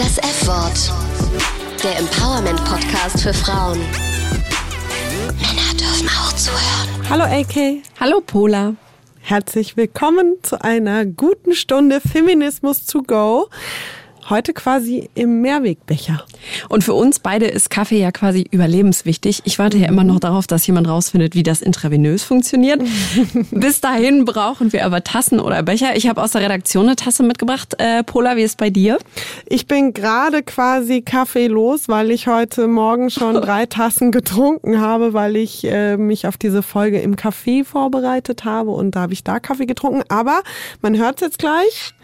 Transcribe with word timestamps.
Das 0.00 0.16
F-Wort. 0.16 0.90
Der 1.84 1.98
Empowerment-Podcast 1.98 3.20
für 3.20 3.34
Frauen. 3.34 3.78
Männer 5.36 5.74
dürfen 5.78 6.08
auch 6.08 6.32
zuhören. 6.32 7.10
Hallo 7.10 7.24
AK. 7.24 7.82
Hallo 8.00 8.22
Pola. 8.22 8.76
Herzlich 9.20 9.76
willkommen 9.76 10.36
zu 10.40 10.58
einer 10.64 11.04
guten 11.04 11.54
Stunde 11.54 12.00
Feminismus 12.00 12.86
to 12.86 13.02
go. 13.02 13.50
Heute 14.30 14.52
quasi 14.52 15.10
im 15.16 15.40
Mehrwegbecher. 15.40 16.24
Und 16.68 16.84
für 16.84 16.94
uns 16.94 17.18
beide 17.18 17.46
ist 17.46 17.68
Kaffee 17.68 17.98
ja 17.98 18.12
quasi 18.12 18.46
überlebenswichtig. 18.48 19.42
Ich 19.44 19.58
warte 19.58 19.76
ja 19.76 19.88
immer 19.88 20.04
noch 20.04 20.20
darauf, 20.20 20.46
dass 20.46 20.64
jemand 20.68 20.86
rausfindet, 20.86 21.34
wie 21.34 21.42
das 21.42 21.60
intravenös 21.60 22.22
funktioniert. 22.22 22.80
Bis 23.50 23.80
dahin 23.80 24.24
brauchen 24.24 24.72
wir 24.72 24.86
aber 24.86 25.02
Tassen 25.02 25.40
oder 25.40 25.64
Becher. 25.64 25.96
Ich 25.96 26.08
habe 26.08 26.22
aus 26.22 26.30
der 26.30 26.42
Redaktion 26.42 26.86
eine 26.86 26.94
Tasse 26.94 27.24
mitgebracht. 27.24 27.74
Äh, 27.78 28.04
Pola, 28.04 28.36
wie 28.36 28.42
ist 28.42 28.56
bei 28.56 28.70
dir? 28.70 28.98
Ich 29.46 29.66
bin 29.66 29.94
gerade 29.94 30.44
quasi 30.44 31.02
kaffeelos, 31.02 31.88
weil 31.88 32.12
ich 32.12 32.28
heute 32.28 32.68
Morgen 32.68 33.10
schon 33.10 33.34
drei 33.40 33.66
Tassen 33.66 34.12
getrunken 34.12 34.80
habe, 34.80 35.12
weil 35.12 35.34
ich 35.34 35.64
äh, 35.64 35.96
mich 35.96 36.28
auf 36.28 36.36
diese 36.36 36.62
Folge 36.62 37.00
im 37.00 37.16
Café 37.16 37.64
vorbereitet 37.64 38.44
habe 38.44 38.70
und 38.70 38.94
da 38.94 39.00
habe 39.00 39.12
ich 39.12 39.24
da 39.24 39.40
Kaffee 39.40 39.66
getrunken. 39.66 40.04
Aber 40.08 40.42
man 40.82 40.96
hört 40.96 41.16
es 41.16 41.22
jetzt 41.22 41.38
gleich, 41.40 41.94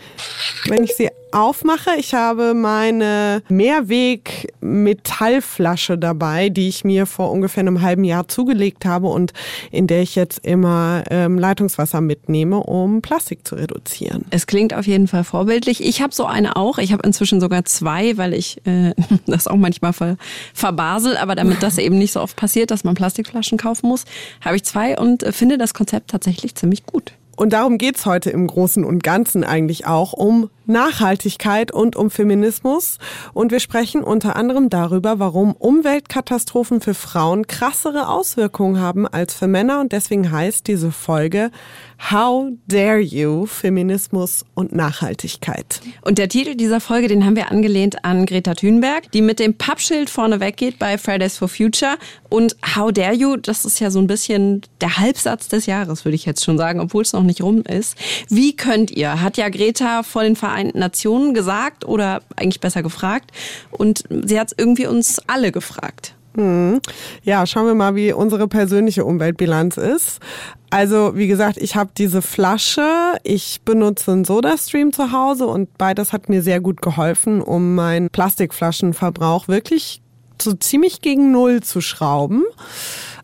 wenn 0.67 0.83
ich 0.83 0.97
sie 0.97 1.09
aufmache. 1.31 1.91
Ich 1.99 2.15
habe 2.17 2.55
meine 2.55 3.45
Mehrweg-Metallflasche 3.49 5.99
dabei, 5.99 6.49
die 6.49 6.69
ich 6.69 6.85
mir 6.85 7.07
vor 7.07 7.31
ungefähr 7.31 7.61
einem 7.61 7.83
halben 7.83 8.03
Jahr 8.03 8.27
zugelegt 8.27 8.85
habe 8.85 9.07
und 9.07 9.33
in 9.71 9.87
der 9.87 10.03
ich 10.03 10.17
jetzt 10.17 10.45
immer 10.45 11.05
ähm, 11.11 11.39
Leitungswasser 11.39 12.01
mitnehme, 12.01 12.59
um 12.59 13.03
Plastik 13.03 13.47
zu 13.47 13.55
reduzieren. 13.55 14.25
Es 14.31 14.49
klingt 14.49 14.75
auf 14.75 14.87
jeden 14.87 15.07
Fall 15.07 15.23
vorbildlich. 15.23 15.85
Ich 15.85 16.03
habe 16.03 16.15
so 16.15 16.27
eine 16.27 16.57
auch. 16.57 16.79
Ich 16.79 16.93
habe 16.93 17.07
inzwischen 17.07 17.41
sogar 17.41 17.65
zwei, 17.67 18.17
weil 18.17 18.35
ich 18.35 18.67
äh, 18.67 18.95
das 19.27 19.47
auch 19.47 19.57
manchmal 19.57 19.93
ver 19.93 20.17
verbasel. 20.55 21.19
Aber 21.19 21.35
damit 21.35 21.63
das 21.63 21.77
eben 21.79 21.99
nicht 21.99 22.13
so 22.13 22.21
oft 22.21 22.37
passiert, 22.37 22.71
dass 22.71 22.85
man 22.85 22.95
Plastikflaschen 22.95 23.59
kaufen 23.59 23.89
muss, 23.89 24.05
habe 24.41 24.57
ich 24.57 24.65
zwei 24.65 24.97
und 24.99 25.23
äh, 25.23 25.33
finde 25.33 25.59
das 25.59 25.75
Konzept 25.75 26.11
tatsächlich 26.11 26.55
ziemlich 26.55 26.87
gut. 26.87 27.13
Und 27.37 27.53
darum 27.53 27.77
geht's 27.77 28.07
heute 28.07 28.31
im 28.31 28.47
Großen 28.47 28.83
und 28.83 29.03
Ganzen 29.03 29.45
eigentlich 29.45 29.87
auch 29.87 30.15
um 30.15 30.49
Nachhaltigkeit 30.65 31.71
und 31.71 31.95
um 31.95 32.11
Feminismus. 32.11 32.99
Und 33.35 33.53
wir 33.53 33.61
sprechen 33.61 34.03
unter 34.03 34.37
anderem 34.37 34.71
darüber, 34.71 35.19
warum 35.19 35.53
Umweltkatastrophen 35.53 36.81
für 36.81 36.95
Frauen 36.95 37.47
krassere 37.47 38.09
Auswirkungen 38.09 38.81
haben 38.81 39.07
als 39.07 39.35
für 39.35 39.47
Männer. 39.47 39.81
Und 39.81 39.93
deswegen 39.93 40.33
heißt 40.33 40.67
diese 40.67 40.91
Folge 40.91 41.51
How 41.99 42.51
Dare 42.69 43.01
You? 43.01 43.47
Feminismus 43.47 44.45
und 44.55 44.73
Nachhaltigkeit. 44.73 45.81
Und 46.03 46.19
der 46.19 46.29
Titel 46.29 46.55
dieser 46.55 46.81
Folge, 46.81 47.09
den 47.09 47.25
haben 47.25 47.37
wir 47.37 47.51
angelehnt 47.51 48.05
an 48.05 48.27
Greta 48.27 48.55
Thunberg, 48.55 49.11
die 49.13 49.23
mit 49.23 49.39
dem 49.39 49.55
Pappschild 49.55 50.11
vorne 50.11 50.39
weggeht 50.39 50.79
bei 50.79 50.99
Fridays 50.99 51.39
for 51.39 51.49
Future. 51.49 51.97
Und 52.29 52.57
How 52.77 52.93
Dare 52.93 53.15
You? 53.15 53.37
Das 53.37 53.65
ist 53.65 53.81
ja 53.81 53.91
so 53.91 53.99
ein 53.99 54.07
bisschen 54.07 54.63
der 54.81 54.99
Halbsatz 54.99 55.49
des 55.49 55.67
Jahres, 55.67 56.05
würde 56.05 56.17
ich 56.17 56.27
jetzt 56.27 56.45
schon 56.45 56.59
sagen, 56.59 56.81
obwohl 56.81 57.03
es 57.03 57.13
noch 57.13 57.23
nicht 57.23 57.43
rum 57.43 57.63
ist. 57.63 57.97
Wie 58.29 58.55
könnt 58.55 58.91
ihr? 58.91 59.21
Hat 59.23 59.37
ja 59.37 59.49
Greta 59.49 60.03
vor 60.03 60.23
den 60.23 60.37
Vereinten 60.37 60.79
Nationen 60.79 61.35
gesagt 61.35 61.85
oder 61.85 62.23
eigentlich 62.37 62.61
besser 62.61 62.83
gefragt. 62.83 63.33
Und 63.71 64.05
sie 64.11 64.39
hat 64.39 64.49
es 64.49 64.55
irgendwie 64.59 64.87
uns 64.87 65.21
alle 65.27 65.51
gefragt. 65.51 66.16
Hm. 66.37 66.81
Ja, 67.23 67.47
schauen 67.47 67.67
wir 67.67 67.75
mal, 67.75 67.95
wie 67.95 68.13
unsere 68.13 68.47
persönliche 68.47 69.05
Umweltbilanz 69.05 69.79
ist. 69.79 70.21
Also, 70.69 71.17
wie 71.17 71.29
gesagt, 71.29 71.57
ich 71.57 71.77
habe 71.77 71.91
diese 71.97 72.21
Flasche, 72.21 72.87
ich 73.23 73.63
benutze 73.65 74.13
einen 74.13 74.25
Sodastream 74.25 74.93
zu 74.93 75.13
Hause 75.13 75.47
und 75.47 75.79
beides 75.79 76.13
hat 76.13 76.29
mir 76.29 76.43
sehr 76.43 76.61
gut 76.61 76.83
geholfen, 76.83 77.41
um 77.41 77.75
meinen 77.75 78.11
Plastikflaschenverbrauch 78.11 79.49
wirklich 79.49 80.03
so 80.41 80.53
ziemlich 80.53 81.01
gegen 81.01 81.33
Null 81.33 81.63
zu 81.63 81.81
schrauben. 81.81 82.45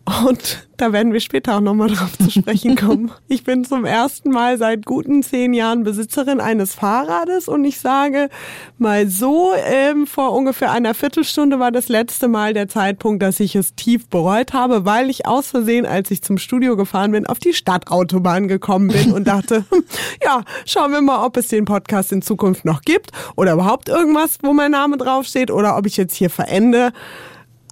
Und 0.05 0.67
da 0.75 0.91
werden 0.91 1.13
wir 1.13 1.21
später 1.21 1.55
auch 1.55 1.61
nochmal 1.61 1.87
drauf 1.87 2.17
zu 2.17 2.29
sprechen 2.29 2.75
kommen. 2.75 3.11
Ich 3.29 3.45
bin 3.45 3.63
zum 3.63 3.85
ersten 3.85 4.31
Mal 4.31 4.57
seit 4.57 4.85
guten 4.85 5.23
zehn 5.23 5.53
Jahren 5.53 5.83
Besitzerin 5.83 6.39
eines 6.39 6.75
Fahrrades 6.75 7.47
und 7.47 7.63
ich 7.63 7.79
sage 7.79 8.29
mal 8.77 9.07
so, 9.07 9.53
ähm, 9.65 10.05
vor 10.05 10.33
ungefähr 10.33 10.71
einer 10.71 10.93
Viertelstunde 10.93 11.59
war 11.59 11.71
das 11.71 11.87
letzte 11.87 12.27
Mal 12.27 12.53
der 12.53 12.67
Zeitpunkt, 12.67 13.23
dass 13.23 13.39
ich 13.39 13.55
es 13.55 13.75
tief 13.75 14.07
bereut 14.07 14.53
habe, 14.53 14.85
weil 14.85 15.09
ich 15.09 15.25
aus 15.25 15.47
Versehen, 15.47 15.85
als 15.85 16.11
ich 16.11 16.21
zum 16.21 16.37
Studio 16.37 16.75
gefahren 16.75 17.11
bin, 17.11 17.25
auf 17.25 17.39
die 17.39 17.53
Stadtautobahn 17.53 18.47
gekommen 18.47 18.89
bin 18.89 19.13
und 19.13 19.25
dachte, 19.27 19.65
ja, 20.23 20.43
schauen 20.65 20.91
wir 20.91 21.01
mal, 21.01 21.25
ob 21.25 21.37
es 21.37 21.47
den 21.47 21.65
Podcast 21.65 22.11
in 22.11 22.21
Zukunft 22.21 22.65
noch 22.65 22.81
gibt 22.81 23.11
oder 23.35 23.53
überhaupt 23.53 23.89
irgendwas, 23.89 24.37
wo 24.41 24.53
mein 24.53 24.71
Name 24.71 24.97
draufsteht 24.97 25.49
oder 25.49 25.77
ob 25.77 25.85
ich 25.87 25.97
jetzt 25.97 26.15
hier 26.15 26.29
verende. 26.29 26.91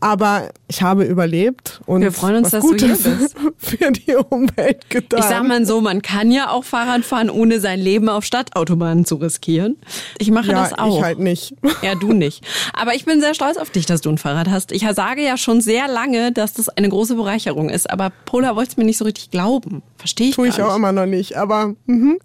Aber 0.02 0.50
ich 0.68 0.82
habe 0.82 1.04
überlebt 1.04 1.80
und 1.86 2.02
wir 2.02 2.12
freuen 2.12 2.38
uns, 2.38 2.50
dass 2.50 2.62
Gutes 2.62 3.04
du 3.04 3.10
hier 3.10 3.18
bist. 3.18 3.36
für 3.58 3.92
die 3.92 4.16
Umwelt 4.16 4.90
getan. 4.90 5.20
Ich 5.20 5.26
sag 5.26 5.48
mal 5.48 5.64
so, 5.66 5.80
man 5.80 6.02
kann 6.02 6.32
ja 6.32 6.50
auch 6.50 6.64
Fahrrad 6.64 7.06
fahren, 7.06 7.30
ohne 7.30 7.60
sein 7.60 7.80
Leben 7.80 8.10
auf 8.10 8.26
Stadtautobahnen 8.26 9.06
zu 9.06 9.16
riskieren. 9.16 9.78
Ich 10.18 10.32
mache 10.32 10.52
ja, 10.52 10.54
das 10.54 10.74
auch. 10.74 10.98
Ich 10.98 11.04
halt 11.04 11.20
nicht. 11.20 11.54
Ja, 11.84 11.94
du 11.94 12.14
nicht. 12.14 12.44
Aber 12.74 12.96
ich 12.96 13.06
bin 13.06 13.22
sehr 13.22 13.36
stolz 13.36 13.58
auf 13.58 13.70
dich, 13.70 13.86
dass 13.86 14.02
du 14.02 14.10
ein 14.10 14.18
Fahrrad 14.18 14.50
hast. 14.50 14.72
Ich 14.72 14.86
sage 14.92 15.24
ja 15.24 15.38
schon 15.38 15.62
sehr 15.62 15.88
lange, 15.88 16.32
dass 16.32 16.54
das 16.54 16.68
eine 16.70 16.90
große 16.90 17.14
Bereicherung 17.16 17.70
ist. 17.70 17.88
Aber 17.90 18.12
Pola 18.26 18.56
wollte 18.56 18.72
es 18.72 18.78
mir 18.78 18.86
nicht 18.86 18.98
so 18.98 19.06
richtig 19.06 19.30
glauben. 19.30 19.84
Verstehe 19.98 20.30
ich 20.30 20.36
Tue 20.36 20.48
ich 20.48 20.62
auch 20.62 20.76
immer 20.76 20.92
noch 20.92 21.06
nicht. 21.06 21.38
Aber 21.38 21.76
mhm. 21.86 22.18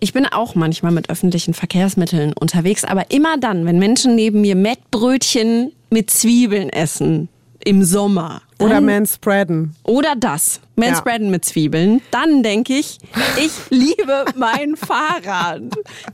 Ich 0.00 0.12
bin 0.12 0.26
auch 0.26 0.56
manchmal 0.56 0.90
mit 0.90 1.10
öffentlichen 1.10 1.54
Verkehrsmitteln 1.54 2.32
unterwegs, 2.32 2.84
aber 2.84 3.10
immer 3.12 3.38
dann, 3.38 3.66
wenn 3.66 3.78
Menschen 3.78 4.16
neben 4.16 4.40
mir 4.40 4.56
Mettbrötchen 4.56 5.72
mit 5.90 6.10
Zwiebeln 6.10 6.70
essen 6.70 7.28
im 7.64 7.84
Sommer. 7.84 8.42
Oder 8.60 8.74
dann- 8.74 8.86
manspreaden. 8.86 9.74
Oder 9.84 10.14
das. 10.16 10.60
Manspreaden 10.76 11.30
mit 11.30 11.44
Zwiebeln. 11.44 12.00
Dann 12.10 12.42
denke 12.42 12.72
ich, 12.72 12.96
ich 13.36 13.50
liebe 13.68 14.24
mein 14.34 14.76
Fahrrad. 14.76 15.60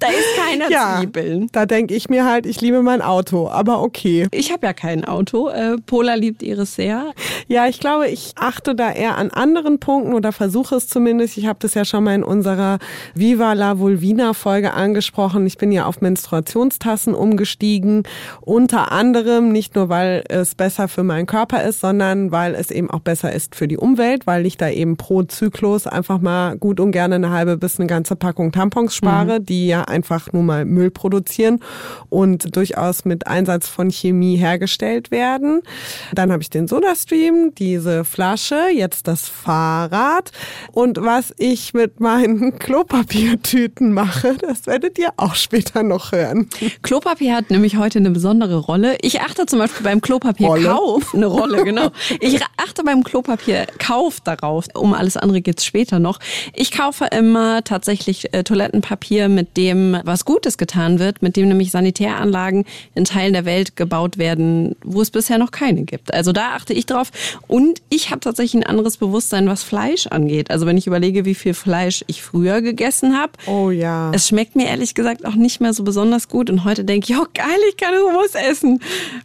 Da 0.01 0.07
ist 0.09 0.37
keine 0.45 0.69
Ja, 0.73 0.97
Zwiebeln. 0.99 1.49
da 1.53 1.67
denke 1.67 1.95
ich 1.95 2.09
mir 2.09 2.25
halt, 2.25 2.47
ich 2.47 2.61
liebe 2.61 2.83
mein 2.83 3.01
Auto. 3.01 3.49
Aber 3.49 3.81
okay. 3.81 4.27
Ich 4.33 4.51
habe 4.53 4.67
ja 4.67 4.73
kein 4.73 5.05
Auto. 5.05 5.51
Äh, 5.51 5.77
Pola 5.87 6.15
liebt 6.15 6.43
ihres 6.43 6.75
sehr. 6.75 7.13
Ja, 7.47 7.69
ich 7.69 7.79
glaube, 7.79 8.09
ich 8.09 8.33
achte 8.35 8.75
da 8.75 8.91
eher 8.91 9.17
an 9.19 9.31
anderen 9.31 9.79
Punkten 9.79 10.15
oder 10.15 10.33
versuche 10.33 10.75
es 10.75 10.89
zumindest. 10.89 11.39
Ich 11.39 11.47
habe 11.47 11.61
das 11.61 11.75
ja 11.75 11.85
schon 11.85 12.03
mal 12.03 12.17
in 12.17 12.25
unserer 12.25 12.79
Viva 13.15 13.53
la 13.53 13.79
Vulvina 13.79 14.33
Folge 14.33 14.73
angesprochen. 14.75 15.47
Ich 15.47 15.59
bin 15.59 15.71
ja 15.71 15.87
auf 15.87 16.01
Menstruationstassen 16.01 17.15
umgestiegen. 17.15 18.03
Unter 18.41 18.91
anderem 18.91 19.53
nicht 19.53 19.77
nur, 19.77 19.89
weil 19.91 20.25
es 20.29 20.57
besser 20.57 20.89
für 20.89 21.05
meinen 21.05 21.27
Körper 21.27 21.63
ist, 21.63 21.79
sondern 21.81 22.33
weil 22.37 22.55
es 22.55 22.71
eben 22.71 22.91
auch 22.91 23.01
besser 23.01 23.33
ist 23.33 23.55
für 23.55 23.67
die 23.67 23.79
Umwelt, 23.79 24.27
weil 24.27 24.45
ich 24.45 24.59
da 24.59 24.69
eben 24.69 24.99
pro 24.99 25.23
Zyklus 25.23 25.87
einfach 25.87 26.21
mal 26.21 26.59
gut 26.59 26.81
und 26.81 26.93
gerne 26.93 27.15
eine 27.15 27.31
halbe 27.31 27.57
bis 27.57 27.81
eine 27.81 27.87
ganze 27.87 28.15
Packung 28.15 28.53
Tampons 28.53 28.95
spare, 28.95 29.41
die 29.41 29.69
ja 29.69 29.85
einfach 29.85 30.35
nur 30.35 30.43
mal 30.43 30.67
Müll 30.67 30.91
produzieren 30.91 31.61
und 32.11 32.55
durchaus 32.55 33.07
mit 33.07 33.27
Einsatz 33.27 33.69
von 33.69 33.91
Chemie 33.91 34.37
hergestellt 34.37 35.11
werden. 35.11 35.63
Dann 36.13 36.31
habe 36.31 36.43
ich 36.43 36.51
den 36.51 36.69
Sodastream, 36.69 37.55
diese 37.57 38.05
Flasche, 38.05 38.69
jetzt 38.71 39.09
das 39.09 39.27
Fahrrad 39.27 40.31
und 40.73 40.99
was 41.01 41.33
ich 41.39 41.73
mit 41.73 42.01
meinen 42.01 42.59
Klopapiertüten 42.59 43.95
mache, 43.95 44.35
das 44.39 44.67
werdet 44.67 44.99
ihr 44.99 45.09
auch 45.17 45.37
später 45.37 45.83
noch 45.83 46.13
hören. 46.13 46.51
Klopapier 46.83 47.35
hat 47.35 47.49
nämlich 47.49 47.79
heute 47.79 47.99
eine 47.99 48.11
besondere 48.11 48.59
Rolle. 48.59 48.99
Ich 49.01 49.23
achte 49.23 49.47
zum 49.47 49.59
Beispiel 49.59 49.85
beim 49.85 50.03
Klopapierkauf, 50.03 51.15
eine 51.15 51.27
Rolle, 51.27 51.65
genau. 51.65 51.89
Ich 52.27 52.41
achte 52.57 52.83
beim 52.85 53.05
Klopapierkauf 53.05 54.21
darauf. 54.21 54.67
Um 54.75 54.93
alles 54.95 55.17
andere 55.17 55.41
geht's 55.41 55.65
später 55.65 55.99
noch. 55.99 56.19
Ich 56.55 56.73
kaufe 56.73 57.07
immer 57.17 57.63
tatsächlich 57.63 58.33
äh, 58.35 58.43
Toilettenpapier, 58.43 59.29
mit 59.29 59.57
dem 59.57 59.97
was 60.05 60.25
Gutes 60.25 60.59
getan 60.59 60.99
wird, 60.99 61.23
mit 61.23 61.37
dem 61.37 61.49
nämlich 61.49 61.71
Sanitäranlagen 61.71 62.65
in 62.95 63.05
Teilen 63.05 63.33
der 63.33 63.45
Welt 63.45 63.77
gebaut 63.77 64.19
werden, 64.19 64.77
wo 64.85 65.01
es 65.01 65.11
bisher 65.11 65.39
noch 65.39 65.51
keine 65.51 65.85
gibt. 65.85 66.13
Also 66.13 66.33
da 66.33 66.55
achte 66.55 66.73
ich 66.73 66.87
drauf. 66.87 67.11
Und 67.47 67.81
ich 67.91 68.11
habe 68.11 68.21
tatsächlich 68.21 68.63
ein 68.63 68.69
anderes 68.69 68.97
Bewusstsein, 68.97 69.49
was 69.49 69.63
Fleisch 69.63 70.07
angeht. 70.09 70.51
Also 70.51 70.67
wenn 70.67 70.77
ich 70.77 70.87
überlege, 70.87 71.25
wie 71.25 71.35
viel 71.35 71.55
Fleisch 71.55 72.05
ich 72.09 72.23
früher 72.23 72.61
gegessen 72.63 73.17
habe, 73.19 73.33
Oh 73.47 73.71
ja. 73.71 74.11
es 74.15 74.29
schmeckt 74.29 74.57
mir 74.57 74.67
ehrlich 74.67 74.95
gesagt 74.95 75.25
auch 75.25 75.35
nicht 75.35 75.61
mehr 75.61 75.73
so 75.73 75.85
besonders 75.85 76.29
gut. 76.29 76.51
Und 76.51 76.65
heute 76.65 76.85
denke 76.85 77.13
ich, 77.13 77.19
oh 77.19 77.27
geil, 77.35 77.47
ich 77.69 77.77
kann 77.77 77.95
Hummus 77.95 78.35
essen. 78.35 78.81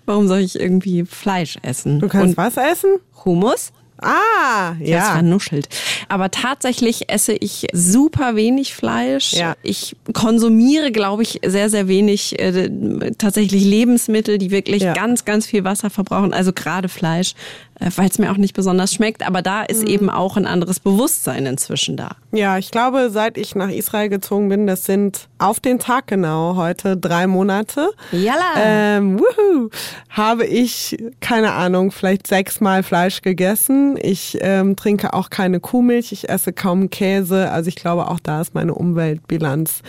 Warum 0.05 0.27
soll 0.27 0.39
ich 0.39 0.59
irgendwie 0.59 1.05
Fleisch 1.05 1.57
essen? 1.61 1.99
Du 1.99 2.07
kannst 2.07 2.29
Und 2.29 2.37
was 2.37 2.57
essen? 2.57 2.80
Hummus? 3.25 3.71
Ah, 4.03 4.73
Ja. 4.79 4.97
Das 4.97 5.07
ja. 5.07 5.13
vernuschelt. 5.13 5.69
Aber 6.09 6.31
tatsächlich 6.31 7.09
esse 7.11 7.33
ich 7.33 7.67
super 7.71 8.35
wenig 8.35 8.73
Fleisch. 8.73 9.33
Ja. 9.33 9.55
Ich 9.61 9.95
konsumiere, 10.13 10.91
glaube 10.91 11.21
ich, 11.21 11.39
sehr, 11.45 11.69
sehr 11.69 11.87
wenig 11.87 12.39
äh, 12.39 13.11
tatsächlich 13.19 13.63
Lebensmittel, 13.63 14.39
die 14.39 14.49
wirklich 14.49 14.81
Ja. 14.81 14.93
ganz, 14.93 15.23
ganz 15.23 15.45
viel 15.45 15.63
Wasser 15.63 15.91
verbrauchen. 15.91 16.33
Also 16.33 16.51
gerade 16.51 16.89
Fleisch 16.89 17.33
weil 17.95 18.09
es 18.09 18.19
mir 18.19 18.31
auch 18.31 18.37
nicht 18.37 18.53
besonders 18.53 18.93
schmeckt. 18.93 19.25
Aber 19.25 19.41
da 19.41 19.63
ist 19.63 19.83
mhm. 19.83 19.87
eben 19.87 20.09
auch 20.09 20.37
ein 20.37 20.45
anderes 20.45 20.79
Bewusstsein 20.79 21.45
inzwischen 21.45 21.97
da. 21.97 22.11
Ja, 22.31 22.57
ich 22.57 22.71
glaube, 22.71 23.09
seit 23.09 23.37
ich 23.37 23.55
nach 23.55 23.69
Israel 23.69 24.09
gezogen 24.09 24.49
bin, 24.49 24.67
das 24.67 24.85
sind 24.85 25.27
auf 25.39 25.59
den 25.59 25.79
Tag 25.79 26.07
genau 26.07 26.55
heute 26.55 26.97
drei 26.97 27.27
Monate. 27.27 27.89
Jalla. 28.11 28.53
Ähm, 28.57 29.19
wuhu, 29.19 29.69
habe 30.09 30.45
ich, 30.45 30.97
keine 31.19 31.53
Ahnung, 31.53 31.91
vielleicht 31.91 32.27
sechsmal 32.27 32.83
Fleisch 32.83 33.21
gegessen. 33.21 33.97
Ich 34.01 34.37
ähm, 34.41 34.75
trinke 34.75 35.13
auch 35.13 35.29
keine 35.29 35.59
Kuhmilch, 35.59 36.11
ich 36.11 36.29
esse 36.29 36.53
kaum 36.53 36.89
Käse. 36.89 37.51
Also 37.51 37.69
ich 37.69 37.75
glaube, 37.75 38.07
auch 38.09 38.19
da 38.19 38.41
ist 38.41 38.53
meine 38.53 38.73
Umweltbilanz 38.73 39.81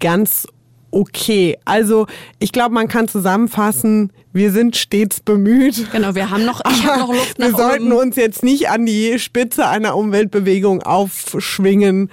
ganz 0.00 0.46
okay. 0.90 1.58
Also 1.64 2.06
ich 2.38 2.52
glaube, 2.52 2.74
man 2.74 2.88
kann 2.88 3.08
zusammenfassen, 3.08 4.12
wir 4.32 4.52
sind 4.52 4.76
stets 4.76 5.20
bemüht. 5.20 5.90
Genau, 5.92 6.14
wir 6.14 6.30
haben 6.30 6.44
noch, 6.44 6.60
ich 6.70 6.84
habe 6.84 7.00
noch 7.00 7.08
Luft 7.12 7.38
nach 7.38 7.48
Wir 7.48 7.56
sollten 7.56 7.92
uns 7.92 8.16
jetzt 8.16 8.42
nicht 8.42 8.68
an 8.68 8.86
die 8.86 9.18
Spitze 9.18 9.66
einer 9.66 9.96
Umweltbewegung 9.96 10.82
aufschwingen, 10.82 12.10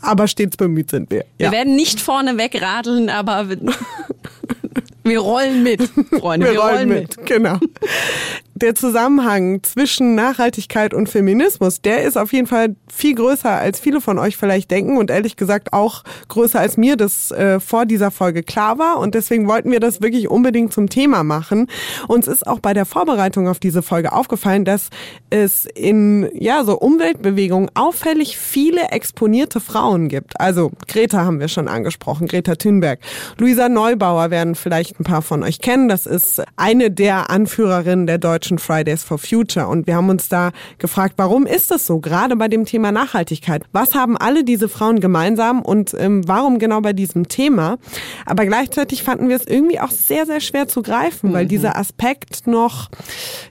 aber 0.00 0.28
stets 0.28 0.56
bemüht 0.56 0.90
sind 0.90 1.10
wir. 1.10 1.24
Ja. 1.38 1.50
Wir 1.50 1.52
werden 1.52 1.74
nicht 1.74 2.00
vorne 2.00 2.38
wegradeln, 2.38 3.10
aber 3.10 3.46
wir 5.06 5.20
rollen 5.20 5.62
mit, 5.62 5.82
Freunde. 6.18 6.46
Wir, 6.46 6.52
wir 6.52 6.60
rollen, 6.60 6.74
rollen 6.74 6.88
mit. 6.88 7.16
mit. 7.16 7.26
Genau. 7.26 7.58
Der 8.58 8.74
Zusammenhang 8.74 9.62
zwischen 9.64 10.14
Nachhaltigkeit 10.14 10.94
und 10.94 11.10
Feminismus, 11.10 11.82
der 11.82 12.04
ist 12.04 12.16
auf 12.16 12.32
jeden 12.32 12.46
Fall 12.46 12.74
viel 12.90 13.14
größer, 13.14 13.50
als 13.50 13.78
viele 13.78 14.00
von 14.00 14.18
euch 14.18 14.38
vielleicht 14.38 14.70
denken 14.70 14.96
und 14.96 15.10
ehrlich 15.10 15.36
gesagt 15.36 15.74
auch 15.74 16.04
größer, 16.28 16.58
als 16.58 16.78
mir 16.78 16.96
das 16.96 17.30
äh, 17.32 17.60
vor 17.60 17.84
dieser 17.84 18.10
Folge 18.10 18.42
klar 18.42 18.78
war. 18.78 18.98
Und 18.98 19.14
deswegen 19.14 19.46
wollten 19.46 19.70
wir 19.70 19.78
das 19.78 20.00
wirklich 20.00 20.28
unbedingt 20.28 20.72
zum 20.72 20.88
Thema 20.88 21.22
machen. 21.22 21.66
Uns 22.08 22.28
ist 22.28 22.46
auch 22.46 22.60
bei 22.60 22.72
der 22.72 22.86
Vorbereitung 22.86 23.46
auf 23.46 23.58
diese 23.58 23.82
Folge 23.82 24.12
aufgefallen, 24.12 24.64
dass 24.64 24.88
es 25.28 25.66
in 25.66 26.26
ja 26.32 26.64
so 26.64 26.78
Umweltbewegungen 26.78 27.70
auffällig 27.74 28.38
viele 28.38 28.88
exponierte 28.88 29.60
Frauen 29.60 30.08
gibt. 30.08 30.40
Also 30.40 30.72
Greta 30.88 31.26
haben 31.26 31.40
wir 31.40 31.48
schon 31.48 31.68
angesprochen, 31.68 32.26
Greta 32.26 32.54
Thunberg, 32.54 33.00
Luisa 33.36 33.68
Neubauer 33.68 34.30
werden 34.30 34.54
vielleicht 34.54 34.95
ein 34.98 35.04
paar 35.04 35.22
von 35.22 35.42
euch 35.42 35.60
kennen. 35.60 35.88
Das 35.88 36.06
ist 36.06 36.42
eine 36.56 36.90
der 36.90 37.30
Anführerinnen 37.30 38.06
der 38.06 38.18
deutschen 38.18 38.58
Fridays 38.58 39.04
for 39.04 39.18
Future. 39.18 39.68
Und 39.68 39.86
wir 39.86 39.96
haben 39.96 40.08
uns 40.08 40.28
da 40.28 40.52
gefragt, 40.78 41.14
warum 41.16 41.46
ist 41.46 41.70
das 41.70 41.86
so, 41.86 42.00
gerade 42.00 42.36
bei 42.36 42.48
dem 42.48 42.64
Thema 42.64 42.92
Nachhaltigkeit? 42.92 43.64
Was 43.72 43.94
haben 43.94 44.16
alle 44.16 44.44
diese 44.44 44.68
Frauen 44.68 45.00
gemeinsam 45.00 45.62
und 45.62 45.94
ähm, 45.98 46.26
warum 46.26 46.58
genau 46.58 46.80
bei 46.80 46.92
diesem 46.92 47.28
Thema? 47.28 47.78
Aber 48.24 48.46
gleichzeitig 48.46 49.02
fanden 49.02 49.28
wir 49.28 49.36
es 49.36 49.46
irgendwie 49.46 49.80
auch 49.80 49.90
sehr, 49.90 50.26
sehr 50.26 50.40
schwer 50.40 50.68
zu 50.68 50.82
greifen, 50.82 51.32
weil 51.32 51.44
mhm. 51.44 51.48
dieser 51.48 51.76
Aspekt 51.76 52.46
noch 52.46 52.88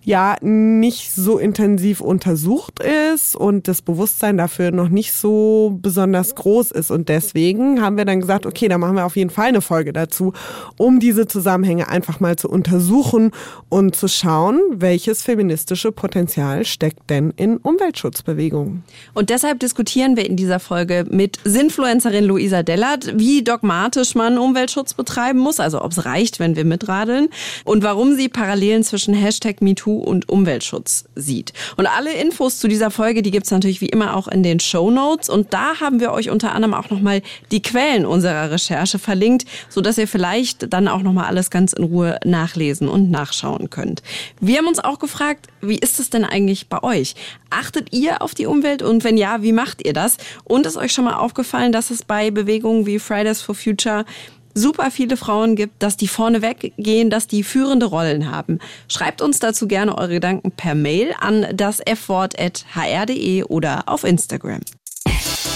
ja 0.03 0.35
nicht 0.41 1.13
so 1.13 1.37
intensiv 1.37 2.01
untersucht 2.01 2.79
ist 2.79 3.35
und 3.35 3.67
das 3.67 3.81
Bewusstsein 3.81 4.37
dafür 4.37 4.71
noch 4.71 4.89
nicht 4.89 5.13
so 5.13 5.77
besonders 5.81 6.35
groß 6.35 6.71
ist. 6.71 6.91
Und 6.91 7.09
deswegen 7.09 7.81
haben 7.81 7.97
wir 7.97 8.05
dann 8.05 8.21
gesagt, 8.21 8.45
okay, 8.45 8.67
da 8.67 8.77
machen 8.77 8.95
wir 8.95 9.05
auf 9.05 9.15
jeden 9.15 9.29
Fall 9.29 9.47
eine 9.47 9.61
Folge 9.61 9.93
dazu, 9.93 10.33
um 10.77 10.99
diese 10.99 11.27
Zusammenhänge 11.35 11.89
einfach 11.89 12.21
mal 12.21 12.37
zu 12.37 12.49
untersuchen 12.49 13.31
und 13.67 13.93
zu 13.93 14.07
schauen, 14.07 14.61
welches 14.69 15.21
feministische 15.21 15.91
Potenzial 15.91 16.63
steckt 16.63 17.09
denn 17.09 17.33
in 17.35 17.57
Umweltschutzbewegungen. 17.57 18.85
Und 19.13 19.29
deshalb 19.29 19.59
diskutieren 19.59 20.15
wir 20.15 20.25
in 20.25 20.37
dieser 20.37 20.61
Folge 20.61 21.05
mit 21.09 21.37
Sinfluencerin 21.43 22.23
Luisa 22.23 22.63
Dellert, 22.63 23.19
wie 23.19 23.43
dogmatisch 23.43 24.15
man 24.15 24.37
Umweltschutz 24.37 24.93
betreiben 24.93 25.39
muss, 25.39 25.59
also 25.59 25.81
ob 25.81 25.91
es 25.91 26.05
reicht, 26.05 26.39
wenn 26.39 26.55
wir 26.55 26.63
mitradeln 26.63 27.27
und 27.65 27.83
warum 27.83 28.15
sie 28.15 28.29
Parallelen 28.29 28.83
zwischen 28.83 29.13
Hashtag 29.13 29.61
MeToo 29.61 29.97
und 29.97 30.29
Umweltschutz 30.29 31.03
sieht. 31.15 31.51
Und 31.75 31.85
alle 31.85 32.13
Infos 32.13 32.59
zu 32.59 32.69
dieser 32.69 32.91
Folge, 32.91 33.23
die 33.23 33.31
gibt 33.31 33.45
es 33.45 33.51
natürlich 33.51 33.81
wie 33.81 33.89
immer 33.89 34.15
auch 34.15 34.29
in 34.29 34.41
den 34.41 34.61
Show 34.61 34.89
Notes 34.89 35.27
und 35.27 35.53
da 35.53 35.81
haben 35.81 35.99
wir 35.99 36.13
euch 36.13 36.29
unter 36.29 36.53
anderem 36.53 36.73
auch 36.73 36.89
nochmal 36.89 37.21
die 37.51 37.61
Quellen 37.61 38.05
unserer 38.05 38.51
Recherche 38.51 38.99
verlinkt, 38.99 39.45
sodass 39.67 39.97
ihr 39.97 40.07
vielleicht 40.07 40.71
dann 40.71 40.87
auch 40.87 41.01
nochmal 41.01 41.24
alles 41.25 41.49
ganz 41.49 41.73
in 41.73 41.83
Ruhe 41.83 42.19
nachlesen 42.23 42.87
und 42.87 43.11
nachschauen 43.11 43.69
könnt. 43.69 44.01
Wir 44.39 44.57
haben 44.57 44.67
uns 44.67 44.79
auch 44.79 44.99
gefragt, 44.99 45.47
wie 45.61 45.77
ist 45.77 45.99
es 45.99 46.09
denn 46.09 46.25
eigentlich 46.25 46.67
bei 46.69 46.83
euch? 46.83 47.15
Achtet 47.49 47.93
ihr 47.93 48.21
auf 48.21 48.33
die 48.33 48.45
Umwelt 48.45 48.81
und 48.81 49.03
wenn 49.03 49.17
ja, 49.17 49.41
wie 49.41 49.51
macht 49.51 49.85
ihr 49.85 49.93
das? 49.93 50.17
Und 50.43 50.65
ist 50.65 50.77
euch 50.77 50.91
schon 50.91 51.05
mal 51.05 51.15
aufgefallen, 51.15 51.71
dass 51.71 51.91
es 51.91 52.03
bei 52.03 52.31
Bewegungen 52.31 52.85
wie 52.85 52.99
Fridays 52.99 53.41
for 53.41 53.55
Future 53.55 54.05
super 54.55 54.89
viele 54.89 55.17
Frauen 55.17 55.55
gibt, 55.55 55.83
dass 55.83 55.97
die 55.97 56.07
vorne 56.07 56.41
weggehen, 56.41 57.09
dass 57.09 57.27
die 57.27 57.43
führende 57.43 57.85
Rollen 57.85 58.31
haben. 58.31 58.59
Schreibt 58.87 59.21
uns 59.21 59.39
dazu 59.39 59.67
gerne 59.67 59.97
eure 59.97 60.13
Gedanken 60.13 60.51
per 60.51 60.73
Mail 60.73 61.13
an 61.19 61.45
das 61.53 61.81
fwort.hr.de 61.85 63.43
oder 63.43 63.83
auf 63.87 64.03
Instagram. 64.03 64.61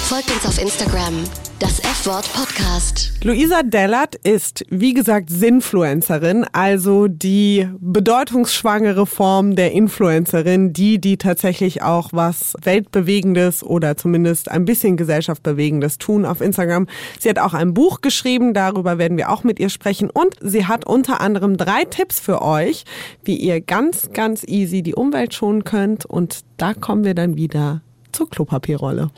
Folgt 0.09 0.31
uns 0.31 0.43
auf 0.43 0.59
Instagram, 0.59 1.23
das 1.59 1.77
F-Wort 1.81 2.33
Podcast. 2.33 3.11
Luisa 3.23 3.61
Dellert 3.61 4.15
ist, 4.15 4.65
wie 4.71 4.95
gesagt, 4.95 5.29
Sinfluencerin, 5.29 6.47
also 6.51 7.07
die 7.07 7.69
bedeutungsschwangere 7.79 9.05
Form 9.05 9.55
der 9.55 9.71
Influencerin, 9.71 10.73
die, 10.73 10.99
die 10.99 11.17
tatsächlich 11.17 11.83
auch 11.83 12.09
was 12.11 12.55
Weltbewegendes 12.63 13.63
oder 13.63 13.97
zumindest 13.97 14.49
ein 14.49 14.65
bisschen 14.65 14.97
Gesellschaftbewegendes 14.97 15.99
tun 15.99 16.25
auf 16.25 16.41
Instagram. 16.41 16.87
Sie 17.19 17.29
hat 17.29 17.37
auch 17.37 17.53
ein 17.53 17.75
Buch 17.75 18.01
geschrieben, 18.01 18.55
darüber 18.55 18.97
werden 18.97 19.15
wir 19.15 19.29
auch 19.29 19.43
mit 19.43 19.59
ihr 19.59 19.69
sprechen 19.69 20.09
und 20.09 20.33
sie 20.41 20.65
hat 20.65 20.87
unter 20.87 21.21
anderem 21.21 21.55
drei 21.55 21.85
Tipps 21.85 22.19
für 22.19 22.41
euch, 22.41 22.83
wie 23.23 23.35
ihr 23.35 23.61
ganz, 23.61 24.09
ganz 24.11 24.43
easy 24.43 24.81
die 24.81 24.95
Umwelt 24.95 25.35
schonen 25.35 25.65
könnt 25.65 26.07
und 26.07 26.39
da 26.57 26.73
kommen 26.73 27.03
wir 27.03 27.13
dann 27.13 27.35
wieder 27.35 27.83
zur 28.11 28.27
Klopapierrolle. 28.27 29.11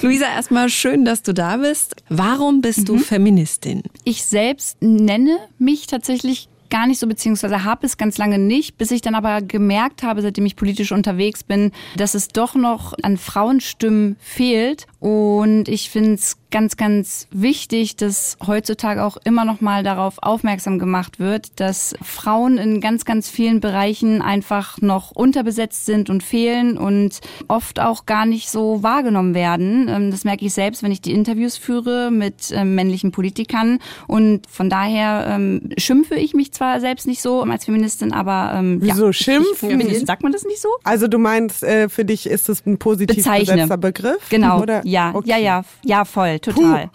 Luisa, 0.00 0.26
erstmal 0.26 0.68
schön, 0.68 1.04
dass 1.04 1.22
du 1.22 1.32
da 1.32 1.58
bist. 1.58 1.96
Warum 2.08 2.60
bist 2.60 2.80
mhm. 2.80 2.84
du 2.84 2.98
Feministin? 2.98 3.82
Ich 4.04 4.24
selbst 4.24 4.80
nenne 4.80 5.38
mich 5.58 5.86
tatsächlich 5.86 6.48
gar 6.70 6.86
nicht 6.86 6.98
so, 6.98 7.06
beziehungsweise 7.06 7.64
habe 7.64 7.84
es 7.84 7.98
ganz 7.98 8.16
lange 8.16 8.38
nicht, 8.38 8.78
bis 8.78 8.90
ich 8.90 9.02
dann 9.02 9.14
aber 9.14 9.42
gemerkt 9.42 10.02
habe, 10.02 10.22
seitdem 10.22 10.46
ich 10.46 10.56
politisch 10.56 10.90
unterwegs 10.90 11.44
bin, 11.44 11.70
dass 11.96 12.14
es 12.14 12.28
doch 12.28 12.54
noch 12.54 12.94
an 13.02 13.18
Frauenstimmen 13.18 14.16
fehlt. 14.20 14.86
Und 15.02 15.68
ich 15.68 15.90
finde 15.90 16.14
es 16.14 16.36
ganz, 16.52 16.76
ganz 16.76 17.26
wichtig, 17.32 17.96
dass 17.96 18.36
heutzutage 18.46 19.02
auch 19.02 19.16
immer 19.24 19.44
noch 19.44 19.60
mal 19.60 19.82
darauf 19.82 20.18
aufmerksam 20.22 20.78
gemacht 20.78 21.18
wird, 21.18 21.58
dass 21.58 21.96
Frauen 22.02 22.56
in 22.56 22.80
ganz, 22.80 23.04
ganz 23.04 23.28
vielen 23.28 23.58
Bereichen 23.58 24.22
einfach 24.22 24.80
noch 24.80 25.10
unterbesetzt 25.10 25.86
sind 25.86 26.08
und 26.08 26.22
fehlen 26.22 26.78
und 26.78 27.20
oft 27.48 27.80
auch 27.80 28.06
gar 28.06 28.26
nicht 28.26 28.48
so 28.48 28.84
wahrgenommen 28.84 29.34
werden. 29.34 29.88
Ähm, 29.88 30.12
das 30.12 30.22
merke 30.22 30.44
ich 30.44 30.52
selbst, 30.52 30.84
wenn 30.84 30.92
ich 30.92 31.00
die 31.00 31.12
Interviews 31.12 31.56
führe 31.56 32.12
mit 32.12 32.52
ähm, 32.52 32.76
männlichen 32.76 33.10
Politikern. 33.10 33.80
Und 34.06 34.46
von 34.48 34.70
daher 34.70 35.26
ähm, 35.30 35.70
schimpfe 35.78 36.14
ich 36.14 36.32
mich 36.32 36.52
zwar 36.52 36.80
selbst 36.80 37.08
nicht 37.08 37.22
so 37.22 37.42
als 37.42 37.64
Feministin, 37.64 38.12
aber 38.12 38.52
ähm, 38.54 38.78
Wieso 38.80 39.06
ja, 39.06 39.12
schimpfen? 39.12 39.70
Feministin, 39.70 40.06
sagt 40.06 40.22
man 40.22 40.30
das 40.30 40.44
nicht 40.44 40.60
so? 40.60 40.68
Also 40.84 41.08
du 41.08 41.18
meinst, 41.18 41.64
äh, 41.64 41.88
für 41.88 42.04
dich 42.04 42.26
ist 42.26 42.48
es 42.48 42.64
ein 42.64 42.78
positiv 42.78 43.16
Bezeichne. 43.16 43.54
besetzter 43.54 43.78
Begriff? 43.78 44.28
Genau, 44.28 44.60
Oder? 44.60 44.82
Ja, 44.92 45.10
okay. 45.14 45.30
ja, 45.30 45.36
ja, 45.38 45.64
ja, 45.84 46.04
voll 46.04 46.38
total. 46.38 46.90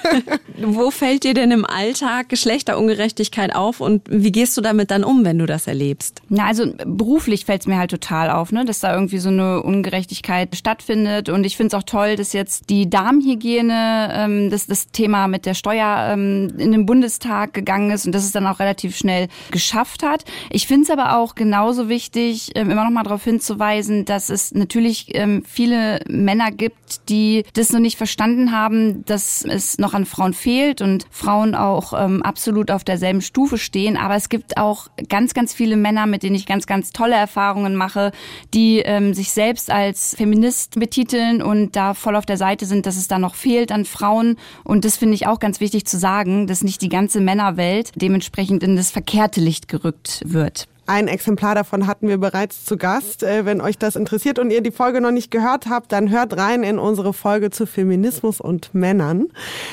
Wo 0.58 0.90
fällt 0.90 1.24
dir 1.24 1.34
denn 1.34 1.50
im 1.50 1.64
Alltag 1.64 2.28
Geschlechterungerechtigkeit 2.28 3.54
auf 3.54 3.80
und 3.80 4.02
wie 4.08 4.32
gehst 4.32 4.56
du 4.56 4.60
damit 4.60 4.90
dann 4.90 5.04
um, 5.04 5.24
wenn 5.24 5.38
du 5.38 5.46
das 5.46 5.66
erlebst? 5.66 6.22
Na, 6.28 6.46
also 6.46 6.72
beruflich 6.84 7.44
fällt 7.44 7.62
es 7.62 7.66
mir 7.66 7.78
halt 7.78 7.90
total 7.90 8.30
auf, 8.30 8.52
ne, 8.52 8.64
dass 8.64 8.80
da 8.80 8.94
irgendwie 8.94 9.18
so 9.18 9.28
eine 9.28 9.62
Ungerechtigkeit 9.62 10.56
stattfindet. 10.56 11.28
Und 11.28 11.44
ich 11.44 11.56
finde 11.56 11.76
es 11.76 11.80
auch 11.80 11.84
toll, 11.84 12.16
dass 12.16 12.32
jetzt 12.32 12.70
die 12.70 12.88
Darmhygiene, 12.88 14.10
ähm, 14.12 14.50
dass 14.50 14.66
das 14.66 14.90
Thema 14.90 15.28
mit 15.28 15.46
der 15.46 15.54
Steuer 15.54 16.10
ähm, 16.12 16.52
in 16.58 16.72
den 16.72 16.86
Bundestag 16.86 17.52
gegangen 17.54 17.90
ist 17.90 18.06
und 18.06 18.12
dass 18.12 18.24
es 18.24 18.32
dann 18.32 18.46
auch 18.46 18.58
relativ 18.58 18.96
schnell 18.96 19.28
geschafft 19.50 20.02
hat. 20.02 20.24
Ich 20.50 20.66
finde 20.66 20.84
es 20.84 20.90
aber 20.90 21.16
auch 21.16 21.34
genauso 21.34 21.88
wichtig, 21.88 22.52
ähm, 22.54 22.70
immer 22.70 22.84
noch 22.84 22.90
mal 22.90 23.04
darauf 23.04 23.24
hinzuweisen, 23.24 24.04
dass 24.04 24.30
es 24.30 24.54
natürlich 24.54 25.14
ähm, 25.14 25.42
viele 25.46 26.00
Männer 26.08 26.50
gibt, 26.50 27.08
die 27.08 27.35
das 27.54 27.72
noch 27.72 27.80
nicht 27.80 27.96
verstanden 27.96 28.52
haben, 28.52 29.04
dass 29.04 29.44
es 29.44 29.78
noch 29.78 29.94
an 29.94 30.06
Frauen 30.06 30.34
fehlt 30.34 30.80
und 30.80 31.06
Frauen 31.10 31.54
auch 31.54 31.92
ähm, 31.92 32.22
absolut 32.22 32.70
auf 32.70 32.84
derselben 32.84 33.20
Stufe 33.20 33.58
stehen. 33.58 33.96
Aber 33.96 34.14
es 34.14 34.28
gibt 34.28 34.56
auch 34.56 34.88
ganz, 35.08 35.34
ganz 35.34 35.54
viele 35.54 35.76
Männer, 35.76 36.06
mit 36.06 36.22
denen 36.22 36.36
ich 36.36 36.46
ganz, 36.46 36.66
ganz 36.66 36.90
tolle 36.90 37.14
Erfahrungen 37.14 37.76
mache, 37.76 38.12
die 38.54 38.78
ähm, 38.80 39.14
sich 39.14 39.32
selbst 39.32 39.70
als 39.70 40.14
Feminist 40.16 40.78
betiteln 40.78 41.42
und 41.42 41.76
da 41.76 41.94
voll 41.94 42.16
auf 42.16 42.26
der 42.26 42.36
Seite 42.36 42.66
sind, 42.66 42.86
dass 42.86 42.96
es 42.96 43.08
da 43.08 43.18
noch 43.18 43.34
fehlt 43.34 43.72
an 43.72 43.84
Frauen. 43.84 44.36
Und 44.64 44.84
das 44.84 44.96
finde 44.96 45.14
ich 45.14 45.26
auch 45.26 45.40
ganz 45.40 45.60
wichtig 45.60 45.86
zu 45.86 45.98
sagen, 45.98 46.46
dass 46.46 46.62
nicht 46.62 46.82
die 46.82 46.88
ganze 46.88 47.20
Männerwelt 47.20 47.92
dementsprechend 47.94 48.62
in 48.62 48.76
das 48.76 48.90
verkehrte 48.90 49.40
Licht 49.40 49.68
gerückt 49.68 50.22
wird. 50.24 50.68
Ein 50.88 51.08
Exemplar 51.08 51.56
davon 51.56 51.88
hatten 51.88 52.06
wir 52.06 52.18
bereits 52.18 52.64
zu 52.64 52.76
Gast. 52.76 53.24
Äh, 53.24 53.44
wenn 53.44 53.60
euch 53.60 53.76
das 53.76 53.96
interessiert 53.96 54.38
und 54.38 54.52
ihr 54.52 54.60
die 54.60 54.70
Folge 54.70 55.00
noch 55.00 55.10
nicht 55.10 55.32
gehört 55.32 55.66
habt, 55.68 55.90
dann 55.90 56.10
hört 56.10 56.36
rein 56.36 56.62
in 56.62 56.78
unsere 56.78 57.12
Folge 57.12 57.50
zu 57.50 57.66
Feminismus 57.66 58.40
und 58.40 58.72
Männern. 58.72 59.26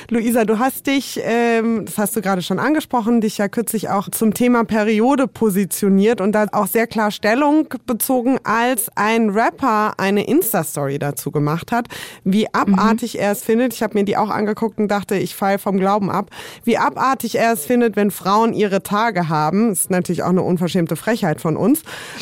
Luisa, 0.09 0.43
du 0.43 0.57
hast 0.57 0.87
dich, 0.87 1.21
ähm, 1.23 1.85
das 1.85 1.99
hast 1.99 2.15
du 2.15 2.21
gerade 2.21 2.41
schon 2.41 2.57
angesprochen, 2.57 3.21
dich 3.21 3.37
ja 3.37 3.47
kürzlich 3.47 3.89
auch 3.89 4.09
zum 4.09 4.33
Thema 4.33 4.63
Periode 4.63 5.27
positioniert 5.27 6.19
und 6.19 6.31
da 6.31 6.47
auch 6.51 6.65
sehr 6.65 6.87
klar 6.87 7.11
Stellung 7.11 7.67
bezogen, 7.85 8.39
als 8.43 8.89
ein 8.95 9.29
Rapper 9.29 9.93
eine 9.99 10.25
Insta-Story 10.25 10.97
dazu 10.97 11.29
gemacht 11.29 11.71
hat, 11.71 11.89
wie 12.23 12.51
abartig 12.51 13.13
mhm. 13.13 13.19
er 13.19 13.31
es 13.33 13.43
findet. 13.43 13.73
Ich 13.73 13.83
habe 13.83 13.93
mir 13.93 14.03
die 14.03 14.17
auch 14.17 14.31
angeguckt 14.31 14.79
und 14.79 14.87
dachte, 14.87 15.13
ich 15.15 15.35
falle 15.35 15.59
vom 15.59 15.77
Glauben 15.77 16.09
ab. 16.09 16.31
Wie 16.63 16.79
abartig 16.79 17.37
er 17.37 17.53
es 17.53 17.65
findet, 17.65 17.95
wenn 17.95 18.09
Frauen 18.09 18.53
ihre 18.53 18.81
Tage 18.81 19.29
haben. 19.29 19.69
Das 19.69 19.81
ist 19.81 19.91
natürlich 19.91 20.23
auch 20.23 20.29
eine 20.29 20.41
unverschämte 20.41 20.95
Frechheit 21.03 21.41
von 21.41 21.57
uns. 21.57 21.81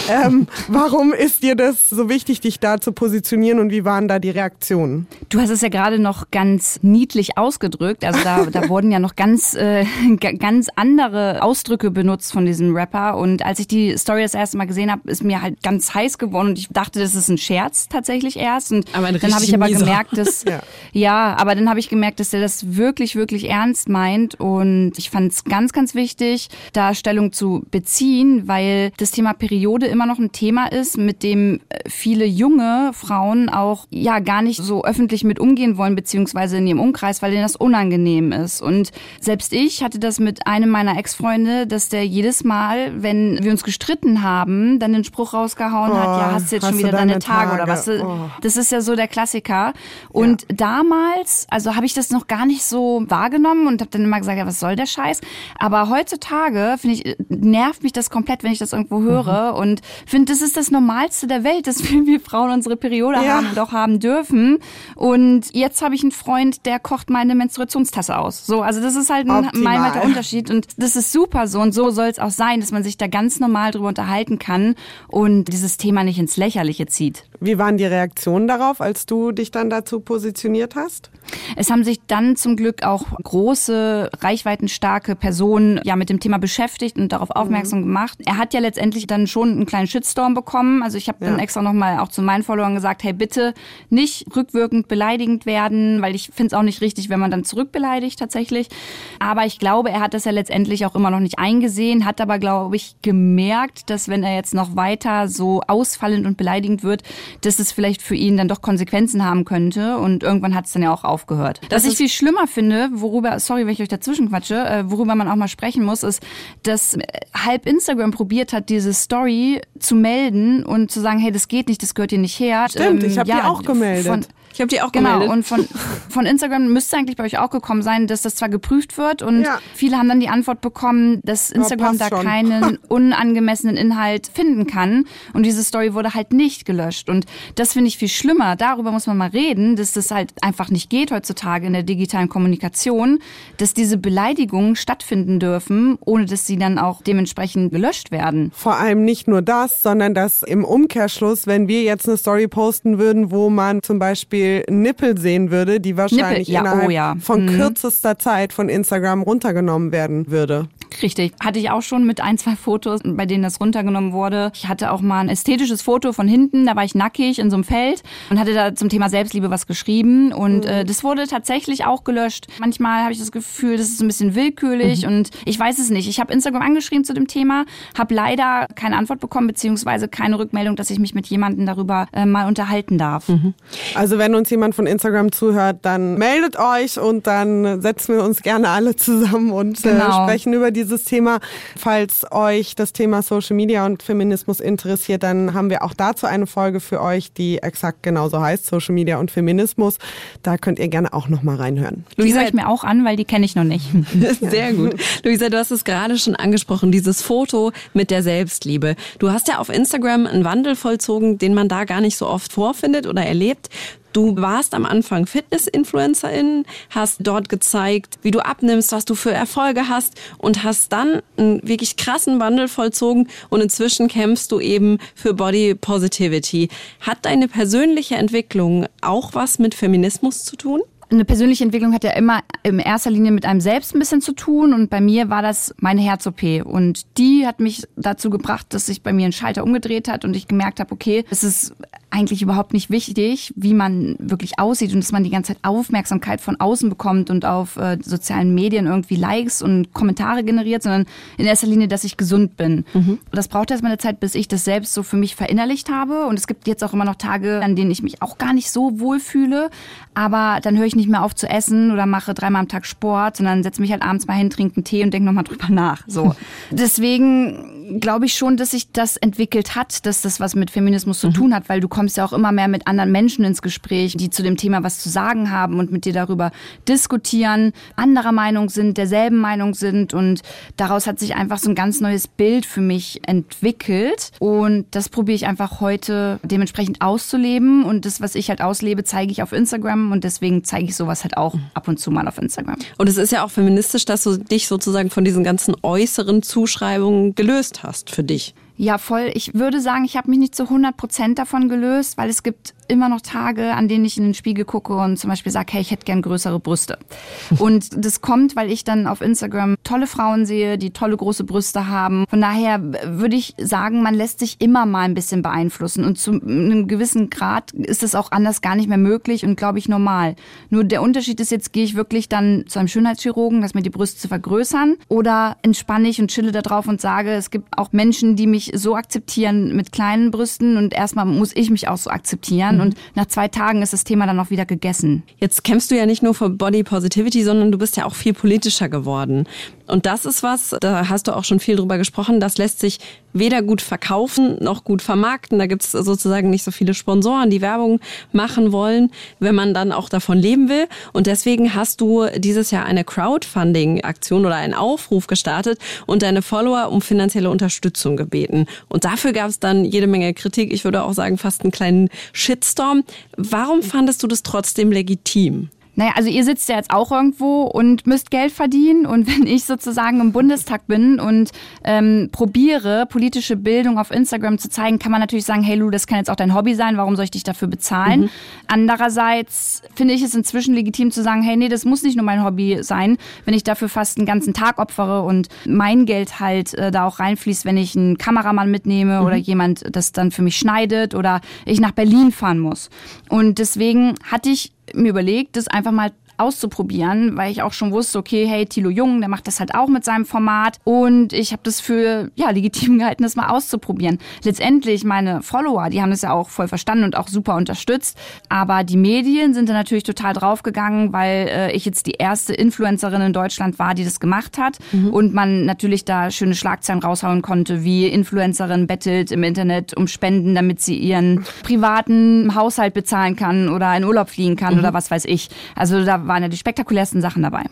Ähm, 0.09 0.47
warum 0.67 1.13
ist 1.13 1.43
dir 1.43 1.55
das 1.55 1.89
so 1.89 2.09
wichtig, 2.09 2.41
dich 2.41 2.59
da 2.59 2.81
zu 2.81 2.91
positionieren 2.91 3.59
und 3.59 3.71
wie 3.71 3.85
waren 3.85 4.07
da 4.07 4.17
die 4.17 4.31
Reaktionen? 4.31 5.07
Du 5.29 5.39
hast 5.39 5.49
es 5.51 5.61
ja 5.61 5.69
gerade 5.69 5.99
noch 5.99 6.31
ganz 6.31 6.79
niedlich 6.81 7.37
ausgedrückt. 7.37 8.03
Also 8.03 8.19
da, 8.23 8.45
da 8.45 8.69
wurden 8.69 8.91
ja 8.91 8.99
noch 8.99 9.15
ganz, 9.15 9.53
äh, 9.53 9.85
ganz 10.17 10.67
andere 10.75 11.43
Ausdrücke 11.43 11.91
benutzt 11.91 12.31
von 12.31 12.45
diesem 12.45 12.75
Rapper. 12.75 13.17
Und 13.17 13.45
als 13.45 13.59
ich 13.59 13.67
die 13.67 13.97
Story 13.97 14.23
das 14.23 14.33
erste 14.33 14.57
Mal 14.57 14.65
gesehen 14.65 14.91
habe, 14.91 15.09
ist 15.09 15.23
mir 15.23 15.41
halt 15.41 15.61
ganz 15.61 15.93
heiß 15.93 16.17
geworden 16.17 16.49
und 16.49 16.59
ich 16.59 16.69
dachte, 16.69 16.99
das 16.99 17.13
ist 17.13 17.29
ein 17.29 17.37
Scherz 17.37 17.87
tatsächlich 17.87 18.37
erst. 18.37 18.71
Und 18.71 18.87
aber 18.95 19.11
dann 19.11 19.33
habe 19.33 19.43
ich 19.43 19.53
aber 19.53 19.67
mieser. 19.67 19.79
gemerkt, 19.79 20.17
dass 20.17 20.43
ja. 20.47 20.61
ja, 20.91 21.35
aber 21.37 21.53
dann 21.55 21.69
habe 21.69 21.79
ich 21.79 21.89
gemerkt, 21.89 22.19
dass 22.19 22.33
er 22.33 22.41
das 22.41 22.75
wirklich, 22.75 23.15
wirklich 23.15 23.49
ernst 23.49 23.89
meint. 23.89 24.39
Und 24.39 24.93
ich 24.97 25.11
fand 25.11 25.31
es 25.31 25.43
ganz, 25.43 25.71
ganz 25.71 25.93
wichtig, 25.93 26.49
da 26.73 26.95
Stellung 26.95 27.31
zu 27.31 27.63
beziehen, 27.69 28.47
weil 28.47 28.70
das 28.97 29.11
Thema 29.11 29.33
Periode 29.33 29.87
immer 29.87 30.05
noch 30.05 30.19
ein 30.19 30.31
Thema 30.31 30.71
ist, 30.71 30.97
mit 30.97 31.23
dem 31.23 31.59
äh, 31.69 31.89
viele 31.89 32.25
junge 32.25 32.91
Frauen 32.93 33.49
auch 33.49 33.87
ja 33.89 34.19
gar 34.19 34.41
nicht 34.41 34.61
so 34.61 34.83
öffentlich 34.83 35.23
mit 35.23 35.39
umgehen 35.39 35.77
wollen, 35.77 35.95
beziehungsweise 35.95 36.57
in 36.57 36.67
ihrem 36.67 36.79
Umkreis, 36.79 37.21
weil 37.21 37.31
denen 37.31 37.43
das 37.43 37.55
unangenehm 37.55 38.31
ist. 38.31 38.61
Und 38.61 38.91
selbst 39.19 39.53
ich 39.53 39.83
hatte 39.83 39.99
das 39.99 40.19
mit 40.19 40.47
einem 40.47 40.69
meiner 40.69 40.97
Ex-Freunde, 40.97 41.67
dass 41.67 41.89
der 41.89 42.05
jedes 42.05 42.43
Mal, 42.43 42.91
wenn 43.01 43.43
wir 43.43 43.51
uns 43.51 43.63
gestritten 43.63 44.23
haben, 44.23 44.79
dann 44.79 44.93
den 44.93 45.03
Spruch 45.03 45.33
rausgehauen 45.33 45.91
oh, 45.91 45.95
hat, 45.95 46.05
ja, 46.05 46.31
hast 46.33 46.51
du 46.51 46.55
jetzt 46.55 46.63
hast 46.63 46.71
schon 46.71 46.79
wieder 46.79 46.91
deine, 46.91 47.13
deine 47.13 47.19
Tage, 47.19 47.51
Tage, 47.51 47.63
oder 47.63 47.71
was? 47.71 47.87
Oh. 47.87 48.29
Das 48.41 48.57
ist 48.57 48.71
ja 48.71 48.81
so 48.81 48.95
der 48.95 49.07
Klassiker. 49.07 49.73
Und 50.09 50.43
ja. 50.43 50.47
damals, 50.55 51.47
also 51.49 51.75
habe 51.75 51.85
ich 51.85 51.93
das 51.93 52.09
noch 52.11 52.27
gar 52.27 52.45
nicht 52.45 52.63
so 52.63 53.03
wahrgenommen 53.07 53.67
und 53.67 53.81
habe 53.81 53.91
dann 53.91 54.03
immer 54.03 54.19
gesagt, 54.19 54.37
ja, 54.37 54.45
was 54.45 54.59
soll 54.59 54.75
der 54.75 54.85
Scheiß? 54.85 55.21
Aber 55.59 55.89
heutzutage, 55.89 56.75
finde 56.77 56.95
ich, 56.97 57.17
nervt 57.29 57.83
mich 57.83 57.93
das 57.93 58.09
komplett, 58.09 58.43
wenn 58.43 58.51
ich 58.51 58.59
das 58.61 58.73
irgendwo 58.73 59.01
höre 59.01 59.53
mhm. 59.53 59.59
und 59.59 59.81
finde, 60.05 60.31
das 60.31 60.41
ist 60.41 60.57
das 60.57 60.71
Normalste 60.71 61.27
der 61.27 61.43
Welt, 61.43 61.67
dass 61.67 61.83
wir, 61.91 62.19
Frauen 62.19 62.51
unsere 62.51 62.77
Periode 62.77 63.23
ja. 63.23 63.37
haben 63.37 63.47
und 63.49 63.59
auch 63.59 63.71
haben 63.71 63.99
dürfen. 63.99 64.59
Und 64.95 65.53
jetzt 65.53 65.81
habe 65.81 65.95
ich 65.95 66.03
einen 66.03 66.11
Freund, 66.11 66.65
der 66.65 66.79
kocht 66.79 67.09
meine 67.09 67.35
Menstruationstasse 67.35 68.17
aus. 68.17 68.45
So, 68.45 68.61
also 68.61 68.81
das 68.81 68.95
ist 68.95 69.09
halt 69.09 69.29
ein 69.29 69.49
meilenweiter 69.53 70.03
Unterschied 70.03 70.49
und 70.49 70.67
das 70.77 70.95
ist 70.95 71.11
super 71.11 71.47
so 71.47 71.59
und 71.59 71.73
so 71.73 71.89
soll 71.89 72.07
es 72.07 72.19
auch 72.19 72.31
sein, 72.31 72.59
dass 72.59 72.71
man 72.71 72.83
sich 72.83 72.97
da 72.97 73.07
ganz 73.07 73.39
normal 73.39 73.71
drüber 73.71 73.87
unterhalten 73.87 74.39
kann 74.39 74.75
und 75.07 75.45
dieses 75.45 75.77
Thema 75.77 76.03
nicht 76.03 76.19
ins 76.19 76.37
Lächerliche 76.37 76.85
zieht. 76.85 77.25
Wie 77.43 77.57
waren 77.57 77.77
die 77.77 77.85
Reaktionen 77.85 78.47
darauf, 78.47 78.81
als 78.81 79.07
du 79.07 79.31
dich 79.31 79.49
dann 79.49 79.71
dazu 79.71 79.99
positioniert 79.99 80.75
hast? 80.75 81.09
Es 81.55 81.71
haben 81.71 81.83
sich 81.83 81.99
dann 82.05 82.35
zum 82.35 82.55
Glück 82.55 82.83
auch 82.83 83.05
große, 83.23 84.11
reichweitenstarke 84.19 85.15
Personen 85.15 85.79
ja 85.83 85.95
mit 85.95 86.11
dem 86.11 86.19
Thema 86.19 86.37
beschäftigt 86.37 86.97
und 86.97 87.11
darauf 87.11 87.31
aufmerksam 87.31 87.79
mhm. 87.79 87.85
gemacht. 87.85 88.19
Er 88.27 88.37
hat 88.37 88.53
ja 88.53 88.59
letztendlich 88.59 89.07
dann 89.07 89.25
schon 89.25 89.53
einen 89.53 89.65
kleinen 89.65 89.87
Shitstorm 89.87 90.35
bekommen. 90.35 90.83
Also 90.83 90.99
ich 90.99 91.07
habe 91.07 91.25
ja. 91.25 91.31
dann 91.31 91.39
extra 91.39 91.63
nochmal 91.63 91.97
auch 91.99 92.09
zu 92.09 92.21
meinen 92.21 92.43
Followern 92.43 92.75
gesagt, 92.75 93.03
hey, 93.03 93.13
bitte 93.13 93.55
nicht 93.89 94.27
rückwirkend 94.35 94.87
beleidigend 94.87 95.47
werden, 95.47 95.99
weil 96.03 96.13
ich 96.13 96.29
finde 96.31 96.53
es 96.53 96.53
auch 96.53 96.63
nicht 96.63 96.81
richtig, 96.81 97.09
wenn 97.09 97.19
man 97.19 97.31
dann 97.31 97.43
zurückbeleidigt 97.43 98.19
tatsächlich. 98.19 98.69
Aber 99.17 99.47
ich 99.47 99.57
glaube, 99.57 99.89
er 99.89 100.01
hat 100.01 100.13
das 100.13 100.25
ja 100.25 100.31
letztendlich 100.31 100.85
auch 100.85 100.93
immer 100.93 101.09
noch 101.09 101.19
nicht 101.19 101.39
eingesehen, 101.39 102.05
hat 102.05 102.21
aber, 102.21 102.37
glaube 102.37 102.75
ich, 102.75 102.95
gemerkt, 103.01 103.89
dass 103.89 104.09
wenn 104.09 104.23
er 104.23 104.35
jetzt 104.35 104.53
noch 104.53 104.75
weiter 104.75 105.27
so 105.27 105.61
ausfallend 105.65 106.27
und 106.27 106.37
beleidigend 106.37 106.83
wird, 106.83 107.01
dass 107.41 107.59
es 107.59 107.71
vielleicht 107.71 108.01
für 108.01 108.15
ihn 108.15 108.37
dann 108.37 108.47
doch 108.47 108.61
Konsequenzen 108.61 109.23
haben 109.23 109.45
könnte. 109.45 109.97
Und 109.97 110.23
irgendwann 110.23 110.55
hat 110.55 110.65
es 110.65 110.73
dann 110.73 110.81
ja 110.81 110.93
auch 110.93 111.03
aufgehört. 111.03 111.61
Was 111.69 111.85
ich 111.85 111.95
viel 111.95 112.09
schlimmer 112.09 112.47
finde, 112.47 112.89
worüber, 112.93 113.39
sorry, 113.39 113.65
wenn 113.65 113.73
ich 113.73 113.81
euch 113.81 113.87
dazwischen 113.87 114.29
quatsche, 114.29 114.55
äh, 114.55 114.89
worüber 114.89 115.15
man 115.15 115.27
auch 115.27 115.35
mal 115.35 115.47
sprechen 115.47 115.83
muss, 115.83 116.03
ist, 116.03 116.21
dass 116.63 116.95
äh, 116.95 117.01
halb 117.33 117.65
Instagram 117.65 118.11
probiert 118.11 118.53
hat, 118.53 118.69
diese 118.69 118.93
Story 118.93 119.61
zu 119.79 119.95
melden 119.95 120.65
und 120.65 120.91
zu 120.91 120.99
sagen, 120.99 121.19
hey, 121.19 121.31
das 121.31 121.47
geht 121.47 121.67
nicht, 121.67 121.81
das 121.81 121.95
gehört 121.95 122.11
hier 122.11 122.19
nicht 122.19 122.39
her. 122.39 122.67
Stimmt, 122.69 123.03
ähm, 123.03 123.09
ich 123.09 123.17
habe 123.17 123.29
ja, 123.29 123.41
die 123.41 123.43
auch 123.43 123.63
gemeldet. 123.63 124.07
Von, 124.07 124.25
ich 124.53 124.59
habe 124.61 124.67
die 124.67 124.81
auch 124.81 124.91
genau, 124.91 125.13
gemeldet. 125.13 125.29
und 125.29 125.43
von, 125.43 125.67
von 126.09 126.25
Instagram 126.25 126.71
müsste 126.71 126.97
eigentlich 126.97 127.17
bei 127.17 127.23
euch 127.23 127.37
auch 127.37 127.49
gekommen 127.49 127.81
sein, 127.81 128.07
dass 128.07 128.21
das 128.21 128.35
zwar 128.35 128.49
geprüft 128.49 128.97
wird 128.97 129.21
und 129.21 129.43
ja. 129.43 129.59
viele 129.73 129.97
haben 129.97 130.09
dann 130.09 130.19
die 130.19 130.29
Antwort 130.29 130.61
bekommen, 130.61 131.21
dass 131.23 131.51
Instagram 131.51 131.97
da 131.97 132.09
schon. 132.09 132.23
keinen 132.25 132.77
unangemessenen 132.87 133.77
Inhalt 133.77 134.29
finden 134.33 134.67
kann 134.67 135.05
und 135.33 135.43
diese 135.43 135.63
Story 135.63 135.93
wurde 135.93 136.13
halt 136.13 136.33
nicht 136.33 136.65
gelöscht 136.65 137.09
und 137.09 137.25
das 137.55 137.73
finde 137.73 137.87
ich 137.87 137.97
viel 137.97 138.07
schlimmer. 138.07 138.55
Darüber 138.55 138.91
muss 138.91 139.07
man 139.07 139.17
mal 139.17 139.29
reden, 139.29 139.75
dass 139.75 139.93
das 139.93 140.11
halt 140.11 140.33
einfach 140.41 140.69
nicht 140.69 140.89
geht 140.89 141.11
heutzutage 141.11 141.67
in 141.67 141.73
der 141.73 141.83
digitalen 141.83 142.29
Kommunikation, 142.29 143.19
dass 143.57 143.73
diese 143.73 143.97
Beleidigungen 143.97 144.75
stattfinden 144.75 145.39
dürfen, 145.39 145.97
ohne 146.01 146.25
dass 146.25 146.47
sie 146.47 146.57
dann 146.57 146.77
auch 146.77 147.01
dementsprechend 147.01 147.71
gelöscht 147.71 148.11
werden. 148.11 148.51
Vor 148.53 148.75
allem 148.75 149.03
nicht 149.03 149.27
nur 149.27 149.41
das, 149.41 149.81
sondern 149.81 150.13
dass 150.13 150.43
im 150.43 150.65
Umkehrschluss, 150.65 151.47
wenn 151.47 151.67
wir 151.67 151.83
jetzt 151.83 152.07
eine 152.07 152.17
Story 152.17 152.47
posten 152.47 152.97
würden, 152.99 153.31
wo 153.31 153.49
man 153.49 153.81
zum 153.83 153.99
Beispiel 153.99 154.40
Beispiel 154.41 154.63
Nippel 154.69 155.17
sehen 155.17 155.51
würde, 155.51 155.79
die 155.79 155.97
wahrscheinlich 155.97 156.47
ja, 156.47 156.61
innerhalb 156.61 156.87
oh 156.87 156.89
ja. 156.89 157.15
von 157.19 157.45
mhm. 157.45 157.57
kürzester 157.57 158.17
Zeit 158.17 158.53
von 158.53 158.69
Instagram 158.69 159.21
runtergenommen 159.21 159.91
werden 159.91 160.29
würde. 160.29 160.67
Richtig. 161.01 161.33
Hatte 161.39 161.59
ich 161.59 161.69
auch 161.69 161.81
schon 161.81 162.05
mit 162.05 162.21
ein, 162.21 162.37
zwei 162.37 162.55
Fotos, 162.55 163.01
bei 163.03 163.25
denen 163.25 163.43
das 163.43 163.59
runtergenommen 163.59 164.13
wurde. 164.13 164.51
Ich 164.55 164.67
hatte 164.67 164.91
auch 164.91 165.01
mal 165.01 165.21
ein 165.21 165.29
ästhetisches 165.29 165.81
Foto 165.81 166.13
von 166.13 166.27
hinten, 166.27 166.65
da 166.65 166.75
war 166.75 166.83
ich 166.83 166.95
nackig 166.95 167.39
in 167.39 167.49
so 167.49 167.55
einem 167.55 167.63
Feld 167.63 168.03
und 168.29 168.39
hatte 168.39 168.53
da 168.53 168.75
zum 168.75 168.89
Thema 168.89 169.09
Selbstliebe 169.09 169.49
was 169.49 169.67
geschrieben. 169.67 170.33
Und 170.33 170.65
mhm. 170.65 170.71
äh, 170.71 170.85
das 170.85 171.03
wurde 171.03 171.27
tatsächlich 171.27 171.85
auch 171.85 172.03
gelöscht. 172.03 172.47
Manchmal 172.59 173.03
habe 173.03 173.13
ich 173.13 173.19
das 173.19 173.31
Gefühl, 173.31 173.77
das 173.77 173.89
ist 173.89 174.01
ein 174.01 174.07
bisschen 174.07 174.35
willkürlich 174.35 175.03
mhm. 175.03 175.13
und 175.13 175.29
ich 175.45 175.57
weiß 175.57 175.79
es 175.79 175.89
nicht. 175.89 176.07
Ich 176.07 176.19
habe 176.19 176.33
Instagram 176.33 176.61
angeschrieben 176.61 177.03
zu 177.03 177.13
dem 177.13 177.27
Thema, 177.27 177.65
habe 177.97 178.13
leider 178.13 178.67
keine 178.75 178.97
Antwort 178.97 179.19
bekommen, 179.19 179.47
beziehungsweise 179.47 180.07
keine 180.07 180.37
Rückmeldung, 180.39 180.75
dass 180.75 180.89
ich 180.89 180.99
mich 180.99 181.13
mit 181.13 181.27
jemandem 181.27 181.65
darüber 181.65 182.07
äh, 182.13 182.25
mal 182.25 182.47
unterhalten 182.47 182.97
darf. 182.97 183.29
Mhm. 183.29 183.53
Also 183.95 184.17
wenn 184.17 184.35
uns 184.35 184.49
jemand 184.49 184.75
von 184.75 184.87
Instagram 184.87 185.31
zuhört, 185.31 185.79
dann 185.83 186.15
meldet 186.17 186.57
euch 186.57 186.99
und 186.99 187.27
dann 187.27 187.81
setzen 187.81 188.15
wir 188.15 188.23
uns 188.23 188.41
gerne 188.41 188.69
alle 188.69 188.95
zusammen 188.95 189.51
und 189.51 189.83
äh, 189.85 189.91
genau. 189.91 190.07
äh, 190.07 190.23
sprechen 190.23 190.53
über 190.53 190.71
dieses 190.81 191.05
Thema. 191.05 191.39
Falls 191.77 192.25
euch 192.31 192.75
das 192.75 192.93
Thema 192.93 193.21
Social 193.21 193.55
Media 193.55 193.85
und 193.85 194.03
Feminismus 194.03 194.59
interessiert, 194.59 195.23
dann 195.23 195.53
haben 195.53 195.69
wir 195.69 195.83
auch 195.83 195.93
dazu 195.93 196.25
eine 196.25 196.47
Folge 196.47 196.79
für 196.79 197.01
euch, 197.01 197.33
die 197.33 197.59
exakt 197.59 198.03
genauso 198.03 198.41
heißt, 198.41 198.65
Social 198.65 198.95
Media 198.95 199.17
und 199.17 199.31
Feminismus. 199.31 199.97
Da 200.43 200.57
könnt 200.57 200.79
ihr 200.79 200.87
gerne 200.87 201.13
auch 201.13 201.27
noch 201.27 201.43
mal 201.43 201.55
reinhören. 201.55 202.05
Die 202.17 202.33
höre 202.33 202.47
ich 202.47 202.53
mir 202.53 202.67
auch 202.67 202.83
an, 202.83 203.05
weil 203.05 203.15
die 203.15 203.25
kenne 203.25 203.45
ich 203.45 203.55
noch 203.55 203.63
nicht. 203.63 203.85
Sehr 204.41 204.73
gut. 204.73 204.95
Luisa, 205.23 205.49
du 205.49 205.57
hast 205.57 205.71
es 205.71 205.83
gerade 205.83 206.17
schon 206.17 206.35
angesprochen, 206.35 206.91
dieses 206.91 207.21
Foto 207.21 207.71
mit 207.93 208.11
der 208.11 208.23
Selbstliebe. 208.23 208.95
Du 209.19 209.31
hast 209.31 209.47
ja 209.47 209.59
auf 209.59 209.69
Instagram 209.69 210.25
einen 210.25 210.43
Wandel 210.43 210.75
vollzogen, 210.75 211.37
den 211.37 211.53
man 211.53 211.67
da 211.67 211.85
gar 211.85 212.01
nicht 212.01 212.17
so 212.17 212.27
oft 212.27 212.53
vorfindet 212.53 213.07
oder 213.07 213.23
erlebt. 213.23 213.69
Du 214.13 214.35
warst 214.35 214.73
am 214.73 214.85
Anfang 214.85 215.25
Fitness-Influencerin, 215.25 216.65
hast 216.89 217.17
dort 217.19 217.47
gezeigt, 217.47 218.19
wie 218.21 218.31
du 218.31 218.39
abnimmst, 218.39 218.91
was 218.91 219.05
du 219.05 219.15
für 219.15 219.31
Erfolge 219.31 219.87
hast 219.87 220.19
und 220.37 220.63
hast 220.63 220.91
dann 220.91 221.21
einen 221.37 221.65
wirklich 221.65 221.95
krassen 221.95 222.39
Wandel 222.39 222.67
vollzogen 222.67 223.29
und 223.49 223.61
inzwischen 223.61 224.09
kämpfst 224.09 224.51
du 224.51 224.59
eben 224.59 224.97
für 225.15 225.33
Body 225.33 225.75
Positivity. 225.75 226.67
Hat 226.99 227.25
deine 227.25 227.47
persönliche 227.47 228.15
Entwicklung 228.15 228.85
auch 229.01 229.33
was 229.33 229.59
mit 229.59 229.75
Feminismus 229.75 230.43
zu 230.43 230.57
tun? 230.57 230.81
Eine 231.11 231.25
persönliche 231.25 231.63
Entwicklung 231.63 231.93
hat 231.93 232.03
ja 232.03 232.11
immer 232.11 232.39
in 232.63 232.79
erster 232.79 233.11
Linie 233.11 233.31
mit 233.31 233.45
einem 233.45 233.61
selbst 233.61 233.93
ein 233.93 233.99
bisschen 233.99 234.21
zu 234.21 234.33
tun 234.33 234.73
und 234.73 234.89
bei 234.89 235.01
mir 235.01 235.29
war 235.29 235.41
das 235.41 235.75
meine 235.79 236.01
Herz-OP 236.01 236.65
und 236.65 237.05
die 237.17 237.45
hat 237.45 237.59
mich 237.59 237.87
dazu 237.97 238.29
gebracht, 238.29 238.67
dass 238.69 238.85
sich 238.85 239.03
bei 239.03 239.11
mir 239.11 239.25
ein 239.25 239.33
Schalter 239.33 239.63
umgedreht 239.63 240.07
hat 240.07 240.23
und 240.23 240.35
ich 240.35 240.47
gemerkt 240.47 240.79
habe, 240.79 240.93
okay, 240.93 241.25
es 241.29 241.43
ist 241.43 241.75
eigentlich 242.11 242.41
überhaupt 242.41 242.73
nicht 242.73 242.89
wichtig, 242.89 243.53
wie 243.55 243.73
man 243.73 244.15
wirklich 244.19 244.59
aussieht 244.59 244.93
und 244.93 244.99
dass 244.99 245.13
man 245.13 245.23
die 245.23 245.29
ganze 245.29 245.53
Zeit 245.53 245.63
Aufmerksamkeit 245.63 246.41
von 246.41 246.59
außen 246.59 246.89
bekommt 246.89 247.29
und 247.29 247.45
auf 247.45 247.77
äh, 247.77 247.97
sozialen 248.01 248.53
Medien 248.53 248.85
irgendwie 248.85 249.15
Likes 249.15 249.61
und 249.61 249.93
Kommentare 249.93 250.43
generiert, 250.43 250.83
sondern 250.83 251.05
in 251.37 251.45
erster 251.45 251.67
Linie, 251.67 251.87
dass 251.87 252.03
ich 252.03 252.17
gesund 252.17 252.57
bin. 252.57 252.85
Mhm. 252.93 253.19
Das 253.31 253.47
braucht 253.47 253.71
erstmal 253.71 253.91
eine 253.91 253.97
Zeit, 253.97 254.19
bis 254.19 254.35
ich 254.35 254.49
das 254.49 254.65
selbst 254.65 254.93
so 254.93 255.03
für 255.03 255.15
mich 255.15 255.35
verinnerlicht 255.35 255.89
habe 255.89 256.25
und 256.25 256.37
es 256.37 256.47
gibt 256.47 256.67
jetzt 256.67 256.83
auch 256.83 256.93
immer 256.93 257.05
noch 257.05 257.15
Tage, 257.15 257.61
an 257.63 257.75
denen 257.75 257.91
ich 257.91 258.03
mich 258.03 258.21
auch 258.21 258.37
gar 258.37 258.53
nicht 258.53 258.71
so 258.71 258.99
wohl 258.99 259.19
fühle, 259.19 259.69
aber 260.13 260.59
dann 260.61 260.77
höre 260.77 260.85
ich 260.85 260.95
nicht 260.95 261.00
mehr 261.07 261.23
auf 261.23 261.35
zu 261.35 261.47
essen 261.47 261.91
oder 261.91 262.05
mache 262.05 262.33
dreimal 262.33 262.61
am 262.61 262.67
Tag 262.67 262.85
Sport, 262.85 263.37
sondern 263.37 263.63
setze 263.63 263.81
mich 263.81 263.91
halt 263.91 264.01
abends 264.01 264.27
mal 264.27 264.33
hin, 264.33 264.49
trinke 264.49 264.77
einen 264.77 264.83
Tee 264.83 265.03
und 265.03 265.13
denke 265.13 265.25
nochmal 265.25 265.43
drüber 265.43 265.69
nach. 265.69 266.03
So. 266.07 266.35
Deswegen 266.71 267.80
glaube 267.99 268.25
ich 268.25 268.35
schon, 268.35 268.57
dass 268.57 268.71
sich 268.71 268.91
das 268.91 269.17
entwickelt 269.17 269.75
hat, 269.75 270.05
dass 270.05 270.21
das 270.21 270.39
was 270.39 270.55
mit 270.55 270.71
Feminismus 270.71 271.19
zu 271.19 271.27
mhm. 271.27 271.33
tun 271.33 271.55
hat, 271.55 271.69
weil 271.69 271.79
du 271.79 271.87
kommst 271.87 272.17
ja 272.17 272.25
auch 272.25 272.33
immer 272.33 272.51
mehr 272.51 272.67
mit 272.67 272.87
anderen 272.87 273.11
Menschen 273.11 273.43
ins 273.43 273.61
Gespräch, 273.61 274.15
die 274.17 274.29
zu 274.29 274.43
dem 274.43 274.57
Thema 274.57 274.83
was 274.83 274.99
zu 274.99 275.09
sagen 275.09 275.51
haben 275.51 275.79
und 275.79 275.91
mit 275.91 276.05
dir 276.05 276.13
darüber 276.13 276.51
diskutieren, 276.87 277.73
anderer 277.95 278.31
Meinung 278.31 278.69
sind, 278.69 278.97
derselben 278.97 279.37
Meinung 279.37 279.73
sind 279.73 280.13
und 280.13 280.41
daraus 280.77 281.07
hat 281.07 281.19
sich 281.19 281.35
einfach 281.35 281.57
so 281.57 281.69
ein 281.69 281.75
ganz 281.75 281.99
neues 281.99 282.27
Bild 282.27 282.65
für 282.65 282.81
mich 282.81 283.21
entwickelt 283.27 284.31
und 284.39 284.85
das 284.91 285.09
probiere 285.09 285.35
ich 285.35 285.45
einfach 285.47 285.81
heute 285.81 286.39
dementsprechend 286.43 287.01
auszuleben 287.01 287.83
und 287.83 288.05
das, 288.05 288.21
was 288.21 288.35
ich 288.35 288.49
halt 288.49 288.61
auslebe, 288.61 289.03
zeige 289.03 289.31
ich 289.31 289.43
auf 289.43 289.51
Instagram 289.51 290.11
und 290.11 290.23
deswegen 290.23 290.63
zeige 290.63 290.85
ich 290.85 290.95
sowas 290.95 291.23
halt 291.23 291.37
auch 291.37 291.55
ab 291.73 291.87
und 291.87 291.99
zu 291.99 292.11
mal 292.11 292.27
auf 292.27 292.37
Instagram. 292.37 292.77
Und 292.97 293.09
es 293.09 293.17
ist 293.17 293.31
ja 293.31 293.43
auch 293.43 293.51
feministisch, 293.51 294.05
dass 294.05 294.23
du 294.23 294.37
dich 294.37 294.67
sozusagen 294.67 295.09
von 295.09 295.23
diesen 295.23 295.43
ganzen 295.43 295.75
äußeren 295.81 296.43
Zuschreibungen 296.43 297.35
gelöst 297.35 297.80
hast 297.83 298.09
für 298.09 298.23
dich. 298.23 298.53
Ja, 298.81 298.97
voll. 298.97 299.29
Ich 299.35 299.53
würde 299.53 299.79
sagen, 299.79 300.05
ich 300.05 300.17
habe 300.17 300.27
mich 300.31 300.39
nicht 300.39 300.55
zu 300.55 300.63
100 300.63 300.97
Prozent 300.97 301.37
davon 301.37 301.69
gelöst, 301.69 302.17
weil 302.17 302.31
es 302.31 302.41
gibt 302.41 302.73
immer 302.87 303.09
noch 303.09 303.21
Tage, 303.21 303.75
an 303.75 303.87
denen 303.87 304.05
ich 304.05 304.17
in 304.17 304.23
den 304.23 304.33
Spiegel 304.33 304.65
gucke 304.65 304.95
und 304.95 305.17
zum 305.17 305.29
Beispiel 305.29 305.51
sage, 305.51 305.73
hey, 305.73 305.81
ich 305.81 305.91
hätte 305.91 306.03
gern 306.03 306.23
größere 306.23 306.59
Brüste. 306.59 306.97
Und 307.59 308.05
das 308.05 308.21
kommt, 308.21 308.55
weil 308.55 308.71
ich 308.71 308.83
dann 308.83 309.07
auf 309.07 309.21
Instagram 309.21 309.75
tolle 309.83 310.07
Frauen 310.07 310.45
sehe, 310.45 310.77
die 310.77 310.91
tolle 310.91 311.15
große 311.15 311.43
Brüste 311.43 311.87
haben. 311.87 312.25
Von 312.27 312.41
daher 312.41 312.81
würde 312.81 313.35
ich 313.35 313.53
sagen, 313.57 314.01
man 314.01 314.15
lässt 314.15 314.39
sich 314.39 314.57
immer 314.59 314.85
mal 314.85 315.03
ein 315.03 315.13
bisschen 315.13 315.41
beeinflussen. 315.41 316.03
Und 316.03 316.17
zu 316.17 316.31
einem 316.31 316.87
gewissen 316.87 317.29
Grad 317.29 317.71
ist 317.71 318.03
es 318.03 318.15
auch 318.15 318.31
anders 318.31 318.61
gar 318.61 318.75
nicht 318.75 318.89
mehr 318.89 318.97
möglich 318.97 319.45
und 319.45 319.55
glaube 319.55 319.79
ich 319.79 319.87
normal. 319.87 320.35
Nur 320.69 320.83
der 320.83 321.01
Unterschied 321.01 321.39
ist 321.39 321.51
jetzt, 321.51 321.71
gehe 321.71 321.85
ich 321.85 321.95
wirklich 321.95 322.29
dann 322.29 322.65
zu 322.67 322.79
einem 322.79 322.89
Schönheitschirurgen, 322.89 323.61
dass 323.61 323.73
mir 323.73 323.83
die 323.83 323.89
Brüste 323.89 324.19
zu 324.19 324.27
vergrößern 324.27 324.97
oder 325.07 325.55
entspanne 325.61 326.09
ich 326.09 326.19
und 326.19 326.31
chille 326.31 326.51
da 326.51 326.61
drauf 326.61 326.87
und 326.87 326.99
sage, 326.99 327.31
es 327.31 327.51
gibt 327.51 327.77
auch 327.77 327.93
Menschen, 327.93 328.35
die 328.35 328.47
mich 328.47 328.70
so 328.73 328.95
akzeptieren 328.95 329.75
mit 329.75 329.91
kleinen 329.91 330.31
Brüsten 330.31 330.77
und 330.77 330.93
erstmal 330.93 331.25
muss 331.25 331.55
ich 331.55 331.69
mich 331.69 331.87
auch 331.87 331.97
so 331.97 332.09
akzeptieren 332.09 332.81
und 332.81 332.95
nach 333.15 333.25
zwei 333.25 333.47
Tagen 333.47 333.81
ist 333.81 333.93
das 333.93 334.03
Thema 334.03 334.25
dann 334.25 334.39
auch 334.39 334.49
wieder 334.49 334.65
gegessen. 334.65 335.23
Jetzt 335.37 335.63
kämpfst 335.63 335.91
du 335.91 335.95
ja 335.95 336.05
nicht 336.05 336.23
nur 336.23 336.33
für 336.33 336.49
Body 336.49 336.83
Positivity, 336.83 337.43
sondern 337.43 337.71
du 337.71 337.77
bist 337.77 337.97
ja 337.97 338.05
auch 338.05 338.15
viel 338.15 338.33
politischer 338.33 338.89
geworden. 338.89 339.47
Und 339.91 340.05
das 340.05 340.25
ist 340.25 340.41
was, 340.41 340.73
da 340.79 341.09
hast 341.09 341.27
du 341.27 341.35
auch 341.35 341.43
schon 341.43 341.59
viel 341.59 341.75
drüber 341.75 341.97
gesprochen, 341.97 342.39
das 342.39 342.57
lässt 342.57 342.79
sich 342.79 342.99
weder 343.33 343.61
gut 343.61 343.81
verkaufen 343.81 344.57
noch 344.61 344.85
gut 344.85 345.01
vermarkten. 345.01 345.59
Da 345.59 345.65
gibt 345.65 345.83
es 345.83 345.91
sozusagen 345.91 346.49
nicht 346.49 346.63
so 346.63 346.71
viele 346.71 346.93
Sponsoren, 346.93 347.49
die 347.49 347.59
Werbung 347.59 347.99
machen 348.31 348.71
wollen, 348.71 349.11
wenn 349.39 349.53
man 349.53 349.73
dann 349.73 349.91
auch 349.91 350.07
davon 350.07 350.37
leben 350.37 350.69
will. 350.69 350.87
Und 351.11 351.27
deswegen 351.27 351.75
hast 351.75 351.99
du 351.99 352.25
dieses 352.37 352.71
Jahr 352.71 352.85
eine 352.85 353.03
Crowdfunding-Aktion 353.03 354.45
oder 354.45 354.55
einen 354.55 354.73
Aufruf 354.73 355.27
gestartet 355.27 355.77
und 356.05 356.21
deine 356.21 356.41
Follower 356.41 356.89
um 356.89 357.01
finanzielle 357.01 357.49
Unterstützung 357.49 358.15
gebeten. 358.15 358.67
Und 358.87 359.03
dafür 359.03 359.33
gab 359.33 359.49
es 359.49 359.59
dann 359.59 359.83
jede 359.83 360.07
Menge 360.07 360.33
Kritik. 360.33 360.71
Ich 360.71 360.85
würde 360.85 361.03
auch 361.03 361.13
sagen, 361.13 361.37
fast 361.37 361.63
einen 361.63 361.71
kleinen 361.71 362.09
Shitstorm. 362.31 363.03
Warum 363.35 363.83
fandest 363.83 364.23
du 364.23 364.27
das 364.27 364.41
trotzdem 364.41 364.89
legitim? 364.89 365.69
Naja, 365.95 366.13
also 366.15 366.29
ihr 366.29 366.43
sitzt 366.45 366.69
ja 366.69 366.77
jetzt 366.77 366.91
auch 366.91 367.11
irgendwo 367.11 367.63
und 367.63 368.07
müsst 368.07 368.31
Geld 368.31 368.51
verdienen. 368.51 369.05
Und 369.05 369.27
wenn 369.35 369.45
ich 369.45 369.65
sozusagen 369.65 370.19
im 370.19 370.31
Bundestag 370.31 370.87
bin 370.87 371.19
und 371.19 371.51
ähm, 371.83 372.29
probiere, 372.31 373.05
politische 373.07 373.55
Bildung 373.55 373.97
auf 373.97 374.11
Instagram 374.11 374.57
zu 374.57 374.69
zeigen, 374.69 374.99
kann 374.99 375.11
man 375.11 375.21
natürlich 375.21 375.45
sagen, 375.45 375.63
hey 375.63 375.75
Lu, 375.75 375.89
das 375.89 376.07
kann 376.07 376.17
jetzt 376.17 376.29
auch 376.29 376.35
dein 376.35 376.53
Hobby 376.53 376.75
sein, 376.75 376.97
warum 376.97 377.15
soll 377.15 377.25
ich 377.25 377.31
dich 377.31 377.43
dafür 377.43 377.67
bezahlen? 377.67 378.21
Mhm. 378.21 378.29
Andererseits 378.67 379.81
finde 379.95 380.13
ich 380.13 380.21
es 380.21 380.33
inzwischen 380.33 380.73
legitim 380.75 381.11
zu 381.11 381.23
sagen, 381.23 381.41
hey, 381.41 381.57
nee, 381.57 381.69
das 381.69 381.85
muss 381.85 382.03
nicht 382.03 382.15
nur 382.15 382.25
mein 382.25 382.43
Hobby 382.43 382.79
sein, 382.81 383.17
wenn 383.45 383.53
ich 383.53 383.63
dafür 383.63 383.89
fast 383.89 384.17
einen 384.17 384.25
ganzen 384.25 384.53
Tag 384.53 384.79
opfere 384.79 385.23
und 385.23 385.49
mein 385.65 386.05
Geld 386.05 386.39
halt 386.39 386.73
äh, 386.75 386.91
da 386.91 387.05
auch 387.05 387.19
reinfließt, 387.19 387.65
wenn 387.65 387.77
ich 387.77 387.95
einen 387.95 388.17
Kameramann 388.17 388.71
mitnehme 388.71 389.19
mhm. 389.19 389.25
oder 389.25 389.35
jemand 389.35 389.83
das 389.91 390.11
dann 390.11 390.31
für 390.31 390.41
mich 390.41 390.57
schneidet 390.57 391.15
oder 391.15 391.41
ich 391.65 391.79
nach 391.79 391.91
Berlin 391.91 392.31
fahren 392.31 392.59
muss. 392.59 392.89
Und 393.29 393.59
deswegen 393.59 394.15
hatte 394.29 394.49
ich 394.49 394.71
mir 394.93 395.09
überlegt, 395.09 395.55
das 395.55 395.67
einfach 395.67 395.91
mal 395.91 396.11
auszuprobieren, 396.41 397.37
weil 397.37 397.51
ich 397.51 397.61
auch 397.61 397.73
schon 397.73 397.91
wusste, 397.91 398.19
okay, 398.19 398.45
hey, 398.47 398.65
Thilo 398.65 398.89
Jung, 398.89 399.19
der 399.19 399.29
macht 399.29 399.47
das 399.47 399.59
halt 399.59 399.75
auch 399.75 399.87
mit 399.87 400.03
seinem 400.03 400.25
Format 400.25 400.77
und 400.83 401.33
ich 401.33 401.51
habe 401.51 401.61
das 401.63 401.79
für 401.79 402.31
ja 402.35 402.49
legitim 402.49 402.97
gehalten, 402.99 403.23
das 403.23 403.35
mal 403.35 403.49
auszuprobieren. 403.49 404.19
Letztendlich 404.43 405.03
meine 405.03 405.41
Follower, 405.41 405.89
die 405.89 406.01
haben 406.01 406.09
das 406.09 406.23
ja 406.23 406.33
auch 406.33 406.49
voll 406.49 406.67
verstanden 406.67 407.03
und 407.03 407.15
auch 407.15 407.27
super 407.27 407.55
unterstützt, 407.55 408.17
aber 408.49 408.83
die 408.83 408.97
Medien 408.97 409.53
sind 409.53 409.69
da 409.69 409.73
natürlich 409.73 410.03
total 410.03 410.33
draufgegangen, 410.33 411.13
weil 411.13 411.47
äh, 411.47 411.71
ich 411.71 411.85
jetzt 411.85 412.07
die 412.07 412.15
erste 412.17 412.53
Influencerin 412.53 413.21
in 413.21 413.33
Deutschland 413.33 413.79
war, 413.79 413.93
die 413.93 414.03
das 414.03 414.19
gemacht 414.19 414.57
hat 414.57 414.77
mhm. 414.91 415.09
und 415.09 415.33
man 415.33 415.65
natürlich 415.65 416.05
da 416.05 416.31
schöne 416.31 416.55
Schlagzeilen 416.55 417.01
raushauen 417.01 417.41
konnte, 417.41 417.83
wie 417.83 418.07
Influencerin 418.07 418.87
bettelt 418.87 419.31
im 419.31 419.43
Internet 419.43 419.95
um 419.95 420.07
Spenden, 420.07 420.55
damit 420.55 420.81
sie 420.81 420.97
ihren 420.97 421.45
privaten 421.63 422.55
Haushalt 422.55 422.93
bezahlen 422.93 423.35
kann 423.35 423.69
oder 423.69 423.95
in 423.95 424.03
Urlaub 424.03 424.29
fliegen 424.29 424.55
kann 424.55 424.73
mhm. 424.73 424.79
oder 424.79 424.93
was 424.93 425.11
weiß 425.11 425.25
ich. 425.25 425.49
Also 425.75 426.03
da 426.03 426.27
waren 426.31 426.43
ja 426.43 426.47
die 426.47 426.55
spektakulärsten 426.55 427.21
Sachen 427.21 427.43
dabei. 427.43 427.65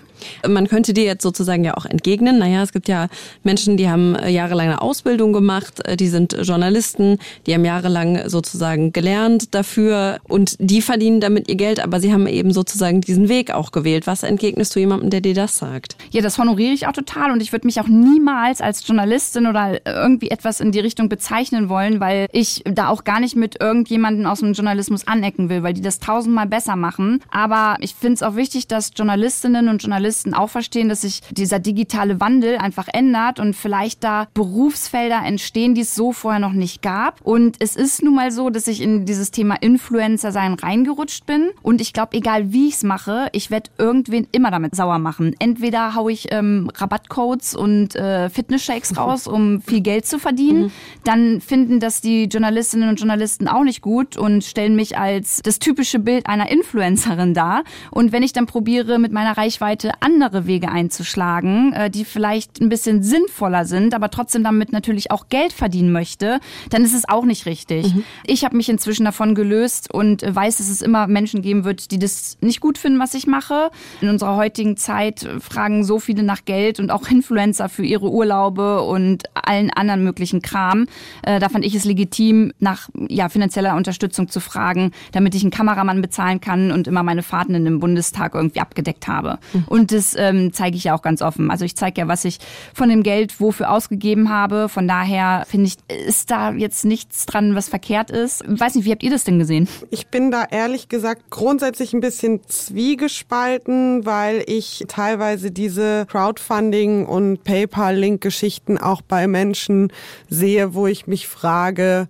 Man 0.46 0.68
könnte 0.68 0.94
dir 0.94 1.06
jetzt 1.06 1.24
sozusagen 1.24 1.64
ja 1.64 1.78
auch 1.78 1.86
entgegnen. 1.86 2.40
Naja, 2.40 2.62
es 2.62 2.74
gibt 2.74 2.90
ja 2.90 3.08
Menschen, 3.44 3.78
die 3.78 3.90
haben 3.90 4.16
äh, 4.16 4.30
jahrelange 4.30 4.82
Ausbildung 4.82 5.32
gemacht, 5.32 5.80
äh, 5.86 5.96
die 5.96 6.10
sind 6.10 6.36
Journalisten, 6.42 7.20
die 7.48 7.54
haben 7.54 7.64
jahrelang 7.64 8.28
sozusagen 8.28 8.92
gelernt 8.92 9.56
dafür 9.56 10.20
und 10.28 10.58
die 10.60 10.82
verdienen 10.82 11.22
damit 11.22 11.48
ihr 11.48 11.56
Geld, 11.56 11.80
aber 11.80 12.02
sie 12.02 12.12
haben 12.12 12.28
eben 12.28 12.52
sozusagen 12.52 13.00
diesen 13.00 13.30
Weg 13.30 13.52
auch 13.52 13.72
gewählt. 13.72 14.08
Was 14.08 14.24
entgegnest 14.24 14.76
du 14.76 14.82
jemandem, 14.82 15.10
der 15.10 15.22
dir 15.22 15.34
das 15.34 15.58
sagt? 15.58 15.96
Ja, 16.12 16.22
das 16.22 16.38
honoriere 16.38 16.74
ich 16.74 16.86
auch 16.86 16.92
total 16.92 17.32
und 17.32 17.42
ich 17.42 17.54
würde 17.54 17.66
mich 17.66 17.80
auch 17.80 17.88
niemals 17.88 18.60
als 18.60 18.86
Journalistin 18.86 19.48
oder 19.48 19.80
irgendwie 19.86 20.32
etwas 20.32 20.60
in 20.60 20.74
die 20.74 20.82
Richtung 20.82 21.08
bezeichnen 21.08 21.70
wollen, 21.70 22.02
weil 22.02 22.28
ich 22.34 22.62
da 22.66 22.90
auch 22.90 23.06
gar 23.06 23.22
nicht 23.22 23.38
mit 23.38 23.62
irgendjemandem 23.62 24.26
aus 24.26 24.42
dem 24.42 24.52
Journalismus 24.52 25.08
anecken 25.08 25.48
will, 25.48 25.64
weil 25.64 25.74
die 25.74 25.82
das 25.82 26.00
tausendmal 26.00 26.46
besser 26.46 26.76
machen. 26.76 27.22
Aber 27.32 27.78
ich 27.80 27.96
finde 27.96 28.16
es 28.16 28.24
auch 28.24 28.36
wichtig, 28.36 28.49
dass 28.68 28.92
Journalistinnen 28.96 29.68
und 29.68 29.82
Journalisten 29.82 30.34
auch 30.34 30.50
verstehen, 30.50 30.90
dass 30.90 31.02
sich 31.02 31.22
dieser 31.32 31.60
digitale 31.60 32.20
Wandel 32.20 32.58
einfach 32.58 32.88
ändert 32.92 33.40
und 33.40 33.56
vielleicht 33.56 34.04
da 34.04 34.28
Berufsfelder 34.34 35.22
entstehen, 35.24 35.76
die 35.76 35.82
es 35.82 35.96
so 35.96 36.12
vorher 36.12 36.40
noch 36.40 36.54
nicht 36.54 36.82
gab. 36.82 37.22
Und 37.22 37.58
es 37.60 37.76
ist 37.76 38.04
nun 38.04 38.16
mal 38.16 38.32
so, 38.32 38.50
dass 38.50 38.68
ich 38.68 38.82
in 38.82 39.06
dieses 39.06 39.32
Thema 39.32 39.56
Influencer 39.56 40.32
sein 40.32 40.54
reingerutscht 40.54 41.26
bin. 41.26 41.50
Und 41.62 41.82
ich 41.82 41.94
glaube, 41.94 42.18
egal 42.18 42.52
wie 42.52 42.68
ich 42.68 42.76
es 42.76 42.84
mache, 42.84 43.30
ich 43.32 43.52
werde 43.52 43.70
irgendwen 43.78 44.28
immer 44.32 44.52
damit 44.52 44.76
sauer 44.76 45.00
machen. 45.00 45.36
Entweder 45.40 45.96
haue 45.96 46.12
ich 46.12 46.32
ähm, 46.32 46.70
Rabattcodes 46.76 47.56
und 47.56 47.96
äh, 47.96 48.30
Fitness-Shakes 48.30 48.98
raus, 48.98 49.28
um 49.28 49.62
viel 49.62 49.82
Geld 49.82 50.06
zu 50.06 50.20
verdienen. 50.20 50.64
Mhm. 50.64 50.72
Dann 51.04 51.42
finden 51.42 51.80
das 51.80 52.02
die 52.02 52.26
Journalistinnen 52.26 52.90
und 52.90 53.00
Journalisten 53.00 53.48
auch 53.48 53.64
nicht 53.64 53.82
gut 53.82 54.18
und 54.18 54.44
stellen 54.44 54.76
mich 54.76 54.98
als 54.98 55.42
das 55.44 55.60
typische 55.60 56.00
Bild 56.00 56.28
einer 56.28 56.50
Influencerin 56.50 57.34
dar. 57.34 57.64
Und 57.92 58.12
wenn 58.12 58.24
ich 58.24 58.29
ich 58.30 58.34
dann 58.34 58.46
probiere, 58.46 59.00
mit 59.00 59.12
meiner 59.12 59.38
Reichweite 59.38 59.92
andere 60.02 60.46
Wege 60.46 60.70
einzuschlagen, 60.70 61.74
äh, 61.74 61.90
die 61.90 62.06
vielleicht 62.06 62.62
ein 62.62 62.70
bisschen 62.70 63.04
sinnvoller 63.04 63.66
sind, 63.66 63.94
aber 63.94 64.10
trotzdem 64.10 64.44
damit 64.44 64.72
natürlich 64.72 65.12
auch 65.12 65.30
Geld 65.30 65.52
verdienen 65.52 65.92
möchte, 65.92 66.40
dann 66.70 66.84
ist 66.84 66.94
es 66.94 67.10
auch 67.10 67.26
nicht 67.26 67.46
richtig. 67.46 67.94
Mhm. 67.94 68.04
Ich 68.26 68.46
habe 68.46 68.56
mich 68.56 68.70
inzwischen 68.70 69.06
davon 69.06 69.36
gelöst 69.36 69.94
und 69.94 70.24
weiß, 70.24 70.58
dass 70.58 70.70
es 70.70 70.82
immer 70.82 71.08
Menschen 71.08 71.42
geben 71.42 71.64
wird, 71.64 71.92
die 71.92 72.00
das 72.00 72.38
nicht 72.42 72.62
gut 72.62 72.78
finden, 72.78 73.00
was 73.00 73.14
ich 73.16 73.26
mache. 73.26 73.72
In 74.02 74.10
unserer 74.10 74.36
heutigen 74.36 74.78
Zeit 74.78 75.28
fragen 75.40 75.84
so 75.84 76.00
viele 76.00 76.24
nach 76.24 76.46
Geld 76.46 76.80
und 76.80 76.92
auch 76.92 77.10
Influencer 77.10 77.68
für 77.68 77.84
ihre 77.84 78.12
Urlaube 78.12 78.84
und 78.84 79.24
allen 79.34 79.72
anderen 79.72 80.04
möglichen 80.04 80.42
Kram. 80.42 80.86
Äh, 81.24 81.40
da 81.40 81.50
fand 81.50 81.66
ich 81.66 81.74
es 81.74 81.86
legitim, 81.86 82.54
nach 82.60 82.90
ja, 83.08 83.30
finanzieller 83.30 83.76
Unterstützung 83.76 84.30
zu 84.30 84.40
fragen, 84.40 84.92
damit 85.14 85.34
ich 85.34 85.42
einen 85.42 85.52
Kameramann 85.52 86.02
bezahlen 86.02 86.42
kann 86.42 86.72
und 86.72 86.88
immer 86.88 87.02
meine 87.02 87.24
Fahrten 87.24 87.56
in 87.56 87.66
den 87.66 87.80
Bundestag 87.80 88.19
Tag 88.20 88.36
irgendwie 88.36 88.60
abgedeckt 88.60 89.08
habe. 89.08 89.40
Mhm. 89.54 89.64
Und 89.68 89.92
das 89.92 90.16
ähm, 90.16 90.52
zeige 90.54 90.78
ich 90.78 90.84
ja 90.84 90.96
auch 90.96 91.02
ganz 91.02 91.22
offen. 91.22 91.50
Also 91.52 91.66
ich 91.66 91.76
zeige 91.76 92.02
ja, 92.02 92.08
was 92.08 92.26
ich 92.26 92.40
von 92.74 92.90
dem 92.90 93.04
Geld 93.04 93.40
wofür 93.40 93.72
ausgegeben 93.72 94.30
habe. 94.30 94.70
Von 94.70 94.88
daher 94.88 95.46
finde 95.48 95.68
ich, 95.68 95.78
ist 96.08 96.30
da 96.32 96.52
jetzt 96.52 96.86
nichts 96.86 97.26
dran, 97.26 97.56
was 97.56 97.70
verkehrt 97.70 98.12
ist. 98.12 98.44
Ich 98.44 98.60
weiß 98.60 98.76
nicht, 98.76 98.86
wie 98.86 98.92
habt 98.92 99.04
ihr 99.04 99.12
das 99.12 99.24
denn 99.24 99.40
gesehen? 99.40 99.68
Ich 99.90 100.08
bin 100.08 100.32
da 100.32 100.44
ehrlich 100.50 100.90
gesagt 100.90 101.30
grundsätzlich 101.30 101.94
ein 101.94 102.02
bisschen 102.02 102.42
zwiegespalten, 102.46 104.06
weil 104.06 104.44
ich 104.46 104.84
teilweise 104.88 105.52
diese 105.52 106.06
Crowdfunding 106.08 107.06
und 107.06 107.44
PayPal-Link-Geschichten 107.44 108.78
auch 108.78 109.02
bei 109.02 109.28
Menschen 109.28 109.92
sehe, 110.30 110.74
wo 110.74 110.88
ich 110.88 111.08
mich 111.08 111.28
frage, 111.28 112.08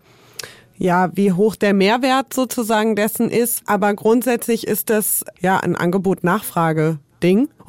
ja, 0.79 1.11
wie 1.13 1.33
hoch 1.33 1.55
der 1.55 1.73
Mehrwert 1.73 2.33
sozusagen 2.33 2.95
dessen 2.95 3.29
ist. 3.29 3.61
Aber 3.67 3.93
grundsätzlich 3.93 4.65
ist 4.65 4.89
das 4.89 5.23
ja 5.39 5.57
ein 5.57 5.75
Angebot-Nachfrage. 5.75 6.97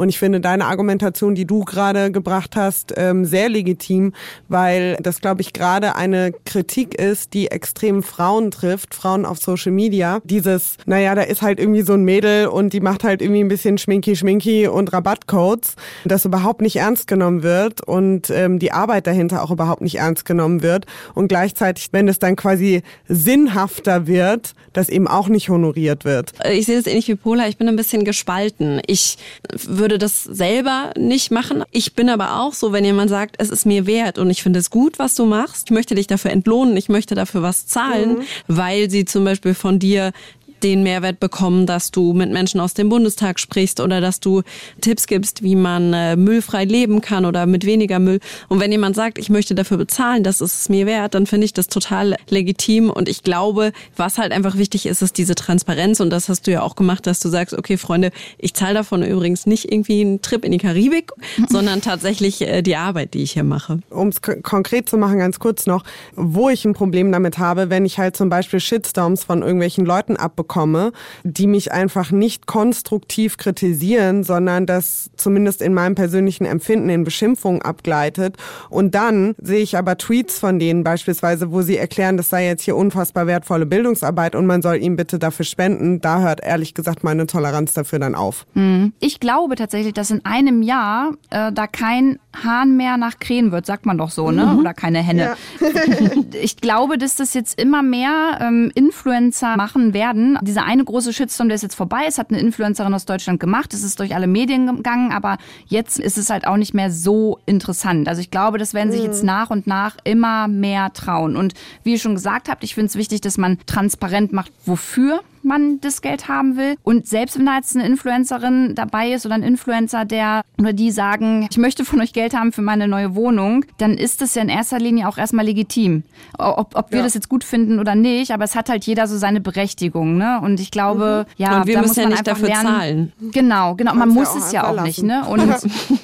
Und 0.01 0.09
ich 0.09 0.19
finde 0.19 0.41
deine 0.41 0.65
Argumentation, 0.65 1.35
die 1.35 1.45
du 1.45 1.63
gerade 1.67 2.11
gebracht 2.11 2.57
hast, 2.57 2.95
ähm, 2.97 3.27
sehr 3.27 3.51
legitim, 3.51 4.15
weil 4.49 4.97
das, 5.03 5.21
glaube 5.21 5.43
ich, 5.43 5.53
gerade 5.53 5.95
eine 5.95 6.33
Kritik 6.47 6.95
ist, 6.95 7.35
die 7.35 7.49
extrem 7.49 8.03
Frauen 8.03 8.51
trifft, 8.51 8.95
Frauen 8.95 9.27
auf 9.27 9.41
Social 9.41 9.73
Media. 9.73 10.23
Dieses, 10.25 10.79
naja, 10.87 11.15
da 11.15 11.21
ist 11.21 11.43
halt 11.43 11.61
irgendwie 11.61 11.83
so 11.83 11.93
ein 11.93 12.05
Mädel 12.05 12.47
und 12.47 12.73
die 12.73 12.81
macht 12.81 13.05
halt 13.05 13.21
irgendwie 13.21 13.45
ein 13.45 13.49
bisschen 13.49 13.77
Schminky, 13.77 14.17
Schminky 14.17 14.69
und 14.69 14.91
Rabattcodes, 14.91 15.75
das 16.07 16.25
überhaupt 16.25 16.63
nicht 16.63 16.77
ernst 16.77 17.07
genommen 17.07 17.43
wird 17.43 17.87
und 17.87 18.31
ähm, 18.31 18.59
die 18.59 18.73
Arbeit 18.73 19.07
dahinter 19.07 19.43
auch 19.43 19.51
überhaupt 19.51 19.83
nicht 19.83 19.97
ernst 19.97 20.25
genommen 20.25 20.63
wird. 20.63 20.87
Und 21.15 21.29
gleichzeitig, 21.29 21.89
wenn 21.93 22.09
es 22.09 22.19
dann 22.19 22.37
quasi 22.37 22.81
sinnhafter 23.07 24.07
wird, 24.07 24.55
das 24.73 24.89
eben 24.89 25.09
auch 25.09 25.29
nicht 25.29 25.51
honoriert 25.51 26.07
wird. 26.07 26.33
Äh, 26.43 26.55
ich 26.55 26.65
sehe 26.65 26.77
das 26.77 26.87
ähnlich 26.87 27.09
wie 27.09 27.17
Pola. 27.17 27.49
Ich 27.49 27.59
bin 27.59 27.69
ein 27.69 27.77
bisschen 27.77 28.07
gespalten. 28.07 28.81
Ich 28.87 29.19
würde 29.67 29.90
das 29.99 30.25
selber 30.25 30.93
nicht 30.97 31.31
machen. 31.31 31.65
Ich 31.71 31.95
bin 31.95 32.09
aber 32.09 32.41
auch 32.41 32.53
so, 32.53 32.73
wenn 32.73 32.85
jemand 32.85 33.11
sagt, 33.11 33.37
es 33.39 33.51
ist 33.51 33.67
mir 33.67 33.87
wert 33.87 34.19
und 34.19 34.31
ich 34.31 34.43
finde 34.43 34.59
es 34.59 34.71
gut, 34.71 34.99
was 34.99 35.15
du 35.15 35.27
machst. 35.27 35.69
Ich 35.69 35.75
möchte 35.75 35.95
dich 35.95 36.07
dafür 36.07 36.31
entlohnen. 36.31 36.77
Ich 36.77 36.89
möchte 36.89 37.15
dafür 37.15 37.43
was 37.43 37.67
zahlen, 37.67 38.19
mhm. 38.19 38.23
weil 38.49 38.91
sie 38.91 39.05
zum 39.05 39.25
Beispiel 39.25 39.55
von 39.55 39.79
dir 39.79 40.13
den 40.63 40.83
Mehrwert 40.83 41.21
bekommen, 41.21 41.67
dass 41.67 41.91
du 41.91 42.13
mit 42.13 42.31
Menschen 42.31 42.61
aus 42.61 42.75
dem 42.75 42.89
Bundestag 42.89 43.41
sprichst 43.41 43.81
oder 43.81 44.01
dass 44.01 44.21
du 44.21 44.43
Tipps 44.81 45.07
gibst, 45.07 45.43
wie 45.43 45.57
man 45.57 45.93
äh, 45.93 46.17
müllfrei 46.17 46.65
leben 46.65 47.01
kann 47.01 47.25
oder 47.25 47.47
mit 47.47 47.65
weniger 47.65 47.99
Müll. 47.99 48.21
Und 48.49 48.61
wenn 48.61 48.73
jemand 48.73 48.97
sagt, 48.97 49.19
ich 49.19 49.31
möchte 49.31 49.55
dafür 49.55 49.77
bezahlen, 49.77 50.23
das 50.23 50.41
ist 50.41 50.61
es 50.61 50.69
mir 50.69 50.87
wert, 50.87 51.15
dann 51.15 51.27
finde 51.27 51.45
ich 51.45 51.53
das 51.53 51.69
total 51.69 52.17
legitim. 52.29 52.91
Und 52.91 53.09
ich 53.09 53.23
glaube, 53.23 53.73
was 53.97 54.19
halt 54.19 54.33
einfach 54.33 54.57
wichtig 54.57 54.87
ist, 54.87 55.03
ist 55.03 55.19
diese 55.19 55.35
Transparenz. 55.35 56.01
Und 56.01 56.11
das 56.11 56.29
hast 56.29 56.47
du 56.47 56.51
ja 56.51 56.63
auch 56.63 56.77
gemacht, 56.77 57.07
dass 57.07 57.21
du 57.21 57.29
sagst, 57.29 57.57
okay, 57.57 57.77
Freunde, 57.77 58.11
ich 58.39 58.55
zahle 58.55 58.75
davon 58.75 59.03
übrigens 59.03 59.47
nicht 59.47 59.71
irgendwie 59.71 60.01
einen 60.01 60.23
Trip 60.23 60.45
in 60.45 60.53
die 60.53 60.59
Karibik, 60.59 61.13
sondern 61.49 61.81
tatsächlich 61.81 62.43
äh, 62.43 62.63
die 62.63 62.77
Arbeit, 62.77 63.15
die 63.15 63.23
ich 63.23 63.33
hier 63.33 63.45
mache. 63.45 63.81
Um 63.91 64.09
es 64.09 64.21
konkret 64.23 64.89
zu 64.89 64.97
machen, 64.97 65.19
ganz 65.19 65.39
kurz 65.39 65.67
noch, 65.67 65.85
wo 66.15 66.49
ich 66.49 66.65
ein 66.65 66.75
Problem 66.75 67.13
damit 67.13 67.39
habe, 67.39 67.71
wenn 67.71 67.85
ich 67.85 67.99
halt 67.99 68.17
zum 68.17 68.29
Beispiel 68.29 68.61
Shitstorms 68.61 69.25
von 69.25 69.43
irgendwelchen 69.43 69.85
Leuten 69.85 70.17
abbekomme, 70.17 70.50
bekomme, 70.51 70.91
die 71.23 71.47
mich 71.47 71.71
einfach 71.71 72.11
nicht 72.11 72.49
konstruktiv 72.49 73.37
kritisieren, 73.37 74.25
sondern 74.25 74.67
das 74.67 75.09
zumindest 75.17 75.63
in 75.63 75.75
meinem 75.75 75.95
persönlichen 75.95 76.45
Empfinden 76.45 76.91
in 76.91 77.05
Beschimpfungen 77.05 77.63
abgleitet. 77.63 78.37
Und 78.69 78.97
dann 78.97 79.37
sehe 79.41 79.61
ich 79.61 79.79
aber 79.79 79.97
Tweets 79.97 80.41
von 80.41 80.59
denen 80.59 80.83
beispielsweise, 80.83 81.53
wo 81.53 81.63
sie 81.63 81.77
erklären, 81.77 82.17
das 82.17 82.31
sei 82.31 82.47
jetzt 82.47 82.65
hier 82.65 82.75
unfassbar 82.75 83.29
wertvolle 83.29 83.65
Bildungsarbeit 83.65 84.35
und 84.35 84.47
man 84.47 84.61
soll 84.61 84.79
ihm 84.79 84.97
bitte 84.97 85.21
dafür 85.21 85.45
spenden. 85.45 86.01
Da 86.01 86.21
hört 86.21 86.41
ehrlich 86.43 86.75
gesagt 86.75 87.05
meine 87.05 87.29
Toleranz 87.29 87.73
dafür 87.73 88.01
dann 88.01 88.17
auf. 88.17 88.45
Hm. 88.55 88.93
Ich 88.99 89.21
glaube 89.21 89.55
tatsächlich, 89.55 89.95
dass 89.95 90.11
in 90.11 90.25
einem 90.25 90.63
Jahr 90.63 91.13
äh, 91.31 91.53
da 91.53 91.69
kein 91.69 92.19
Hahn 92.45 92.77
mehr 92.77 92.97
nach 92.97 93.19
Krähen 93.19 93.53
wird, 93.53 93.67
sagt 93.67 93.87
man 93.87 93.99
doch 93.99 94.11
so, 94.11 94.31
ne? 94.31 94.47
Mhm. 94.47 94.59
Oder 94.61 94.75
keine 94.75 95.01
Henne. 95.01 95.37
Ja. 95.61 95.69
ich 96.41 96.57
glaube, 96.57 96.97
dass 96.97 97.17
das 97.17 97.35
jetzt 97.35 97.61
immer 97.61 97.83
mehr 97.83 98.39
ähm, 98.41 98.71
Influencer 98.75 99.57
machen 99.57 99.95
werden, 99.95 100.39
dieser 100.43 100.65
eine 100.65 100.85
große 100.85 101.13
Shitstorm, 101.13 101.49
der 101.49 101.57
ist 101.57 101.63
jetzt 101.63 101.75
vorbei. 101.75 102.05
Es 102.07 102.19
hat 102.19 102.31
eine 102.31 102.41
Influencerin 102.41 102.95
aus 102.95 103.05
Deutschland 103.05 103.41
gemacht. 103.41 103.75
Es 103.75 103.83
ist 103.83 103.99
durch 103.99 104.15
alle 104.15 104.27
Medien 104.27 104.67
gegangen, 104.67 105.13
aber 105.13 105.39
jetzt 105.67 105.99
ist 105.99 106.19
es 106.19 106.31
halt 106.31 106.47
auch 106.47 106.57
nicht 106.57 106.75
mehr 106.75 106.91
so 106.91 107.39
interessant. 107.47 108.09
Also 108.09 108.21
ich 108.21 108.31
glaube, 108.31 108.59
das 108.59 108.75
werden 108.75 108.93
sich 108.93 109.03
jetzt 109.03 109.23
mhm. 109.23 109.27
nach 109.27 109.51
und 109.51 109.67
nach 109.67 109.97
immer 110.05 110.49
mehr 110.49 110.93
trauen. 110.93 111.37
Und 111.37 111.55
wie 111.83 111.93
ihr 111.93 111.99
schon 111.99 112.15
gesagt 112.15 112.49
habt, 112.49 112.65
ich 112.65 112.75
finde 112.75 112.87
es 112.87 112.97
wichtig, 112.97 113.21
dass 113.21 113.39
man 113.39 113.59
transparent 113.67 114.33
macht, 114.33 114.53
wofür 114.65 115.23
man 115.43 115.81
das 115.81 116.03
Geld 116.03 116.29
haben 116.29 116.57
will. 116.57 116.77
Und 116.83 117.07
selbst 117.07 117.39
wenn 117.39 117.47
da 117.47 117.57
jetzt 117.57 117.77
eine 117.77 117.87
Influencerin 117.87 118.75
dabei 118.75 119.13
ist 119.13 119.27
oder 119.27 119.35
ein 119.35 119.43
Influencer, 119.43 120.05
der 120.05 120.43
oder 120.59 120.73
die 120.73 120.91
sagen, 120.91 121.47
ich 121.51 121.59
möchte 121.59 121.85
von 121.85 122.01
euch 122.01 122.13
Geld 122.13 122.35
haben 122.35 122.53
für 122.53 122.63
meine 122.63 122.89
neue 122.89 123.15
Wohnung, 123.15 123.65
dann 123.79 123.95
ist 123.95 124.21
das 124.21 124.35
ja 124.35 124.43
in 124.43 124.49
erster 124.49 124.79
Linie 124.79 125.09
auch 125.09 125.19
erstmal 125.19 125.45
legitim. 125.45 126.03
Ob, 126.39 126.77
ob 126.77 126.91
wir 126.91 126.99
ja. 126.99 127.05
das 127.05 127.15
jetzt 127.15 127.29
gut 127.29 127.45
finden 127.45 127.79
oder 127.79 127.95
nicht, 127.95 128.33
aber 128.33 128.45
es 128.45 128.55
hat 128.55 128.69
halt 128.69 128.85
jeder 128.85 129.07
so 129.07 129.17
seine 129.17 129.41
Berechtigung. 129.41 130.17
Ne? 130.17 130.41
Und 130.43 130.61
ich 130.61 130.71
glaube, 130.71 131.27
mhm. 131.29 131.35
ja, 131.37 131.61
und 131.61 131.67
wir 131.67 131.81
müssen 131.81 132.01
ja 132.01 132.09
nicht 132.09 132.27
dafür 132.27 132.49
lernen. 132.49 132.67
zahlen. 132.67 133.13
Genau, 133.33 133.75
genau. 133.75 133.95
Man 133.95 134.09
muss 134.11 134.35
ja 134.35 134.41
es 134.41 134.53
ja 134.53 134.65
auch 134.69 134.75
lassen. 134.75 134.87
nicht. 134.87 135.03
Ne? 135.03 135.25
Und 135.31 135.41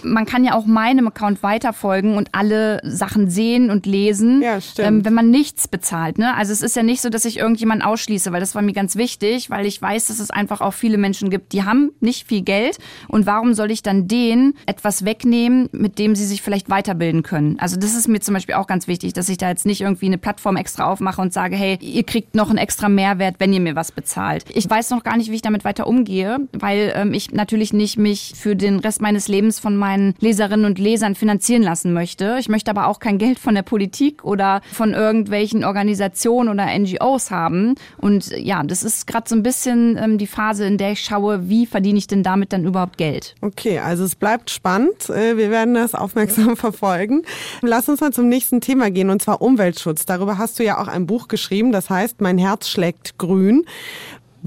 man 0.03 0.25
kann 0.25 0.45
ja 0.45 0.55
auch 0.55 0.67
meinem 0.67 1.09
Account 1.09 1.43
weiterfolgen 1.43 2.17
und 2.17 2.29
alle 2.33 2.81
Sachen 2.85 3.29
sehen 3.29 3.71
und 3.71 3.87
lesen, 3.87 4.41
ja, 4.41 4.59
ähm, 4.79 5.05
wenn 5.05 5.15
man 5.15 5.31
nichts 5.31 5.69
bezahlt. 5.69 6.19
Ne? 6.19 6.35
Also 6.35 6.53
es 6.53 6.63
ist 6.63 6.77
ja 6.77 6.83
nicht 6.83 7.01
so, 7.01 7.09
dass 7.09 7.25
ich 7.25 7.39
irgendjemanden 7.39 7.87
ausschließe, 7.87 8.33
weil 8.33 8.41
das 8.41 8.55
war 8.55 8.63
mir 8.63 8.73
ganz 8.73 8.97
wichtig 8.97 9.26
wichtig, 9.27 9.51
weil 9.51 9.67
ich 9.67 9.81
weiß, 9.81 10.07
dass 10.07 10.19
es 10.19 10.31
einfach 10.31 10.61
auch 10.61 10.73
viele 10.73 10.99
Menschen 10.99 11.31
gibt, 11.31 11.53
die 11.53 11.65
haben 11.65 11.91
nicht 12.01 12.27
viel 12.27 12.43
Geld. 12.43 12.79
Und 13.09 13.27
warum 13.27 13.55
soll 13.55 13.71
ich 13.71 13.83
dann 13.83 14.09
denen 14.09 14.55
etwas 14.67 15.05
wegnehmen, 15.05 15.69
mit 15.73 15.99
dem 15.99 16.15
sie 16.15 16.25
sich 16.25 16.43
vielleicht 16.43 16.71
weiterbilden 16.71 17.23
können? 17.23 17.59
Also 17.59 17.77
das 17.77 17.95
ist 17.95 18.09
mir 18.09 18.21
zum 18.21 18.35
Beispiel 18.35 18.55
auch 18.55 18.67
ganz 18.67 18.89
wichtig, 18.89 19.13
dass 19.13 19.29
ich 19.29 19.39
da 19.39 19.49
jetzt 19.49 19.67
nicht 19.67 19.81
irgendwie 19.81 20.07
eine 20.07 20.19
Plattform 20.19 20.57
extra 20.57 20.91
aufmache 20.91 21.21
und 21.21 21.33
sage, 21.33 21.57
hey, 21.57 21.79
ihr 21.81 22.05
kriegt 22.05 22.35
noch 22.35 22.49
einen 22.49 22.59
extra 22.59 22.89
Mehrwert, 22.89 23.37
wenn 23.39 23.53
ihr 23.53 23.61
mir 23.61 23.77
was 23.77 23.93
bezahlt. 23.93 24.45
Ich 24.55 24.69
weiß 24.69 24.91
noch 24.91 25.03
gar 25.03 25.17
nicht, 25.17 25.31
wie 25.31 25.37
ich 25.37 25.43
damit 25.43 25.65
weiter 25.65 25.87
umgehe, 25.87 26.39
weil 26.53 26.93
ähm, 26.95 27.13
ich 27.13 27.33
natürlich 27.33 27.73
nicht 27.73 27.99
mich 27.99 28.33
für 28.37 28.57
den 28.57 28.79
Rest 28.81 29.01
meines 29.01 29.29
Lebens 29.29 29.59
von 29.59 29.77
meinen 29.77 30.15
Leserinnen 30.21 30.67
und 30.67 30.79
Lesern 30.79 31.15
finanzieren 31.15 31.63
lassen 31.63 31.93
möchte. 31.93 32.37
Ich 32.39 32.49
möchte 32.49 32.71
aber 32.71 32.87
auch 32.87 32.99
kein 32.99 33.19
Geld 33.19 33.39
von 33.39 33.55
der 33.55 33.63
Politik 33.63 34.25
oder 34.25 34.61
von 34.73 34.93
irgendwelchen 34.93 35.65
Organisationen 35.65 36.49
oder 36.49 36.67
NGOs 36.67 37.31
haben. 37.31 37.75
Und 37.99 38.31
ja, 38.37 38.63
das 38.63 38.83
ist 38.83 39.07
gerade 39.17 39.31
so 39.31 39.35
ein 39.35 39.43
bisschen 39.43 39.97
ähm, 39.97 40.19
die 40.19 40.27
Phase, 40.27 40.67
in 40.67 40.77
der 40.77 40.93
ich 40.93 41.01
schaue, 41.01 41.49
wie 41.49 41.65
verdiene 41.65 41.99
ich 41.99 42.07
denn 42.07 42.23
damit 42.23 42.53
dann 42.53 42.67
überhaupt 42.67 42.99
Geld. 42.99 43.35
Okay, 43.41 43.79
also 43.79 44.05
es 44.05 44.15
bleibt 44.15 44.51
spannend. 44.51 45.09
Äh, 45.09 45.39
wir 45.39 45.51
werden 45.51 45.73
das 45.73 45.95
aufmerksam 45.95 46.55
verfolgen. 46.57 47.23
Lass 47.63 47.89
uns 47.89 48.03
mal 48.03 48.13
zum 48.13 48.29
nächsten 48.29 48.61
Thema 48.61 48.91
gehen, 48.91 49.09
und 49.09 49.23
zwar 49.23 49.41
Umweltschutz. 49.41 50.05
Darüber 50.05 50.37
hast 50.37 50.59
du 50.59 50.65
ja 50.65 50.79
auch 50.79 50.89
ein 50.89 51.07
Buch 51.07 51.29
geschrieben, 51.29 51.73
das 51.73 51.89
heißt 51.89 52.21
Mein 52.21 52.37
Herz 52.37 52.69
schlägt 52.69 53.17
grün. 53.17 53.65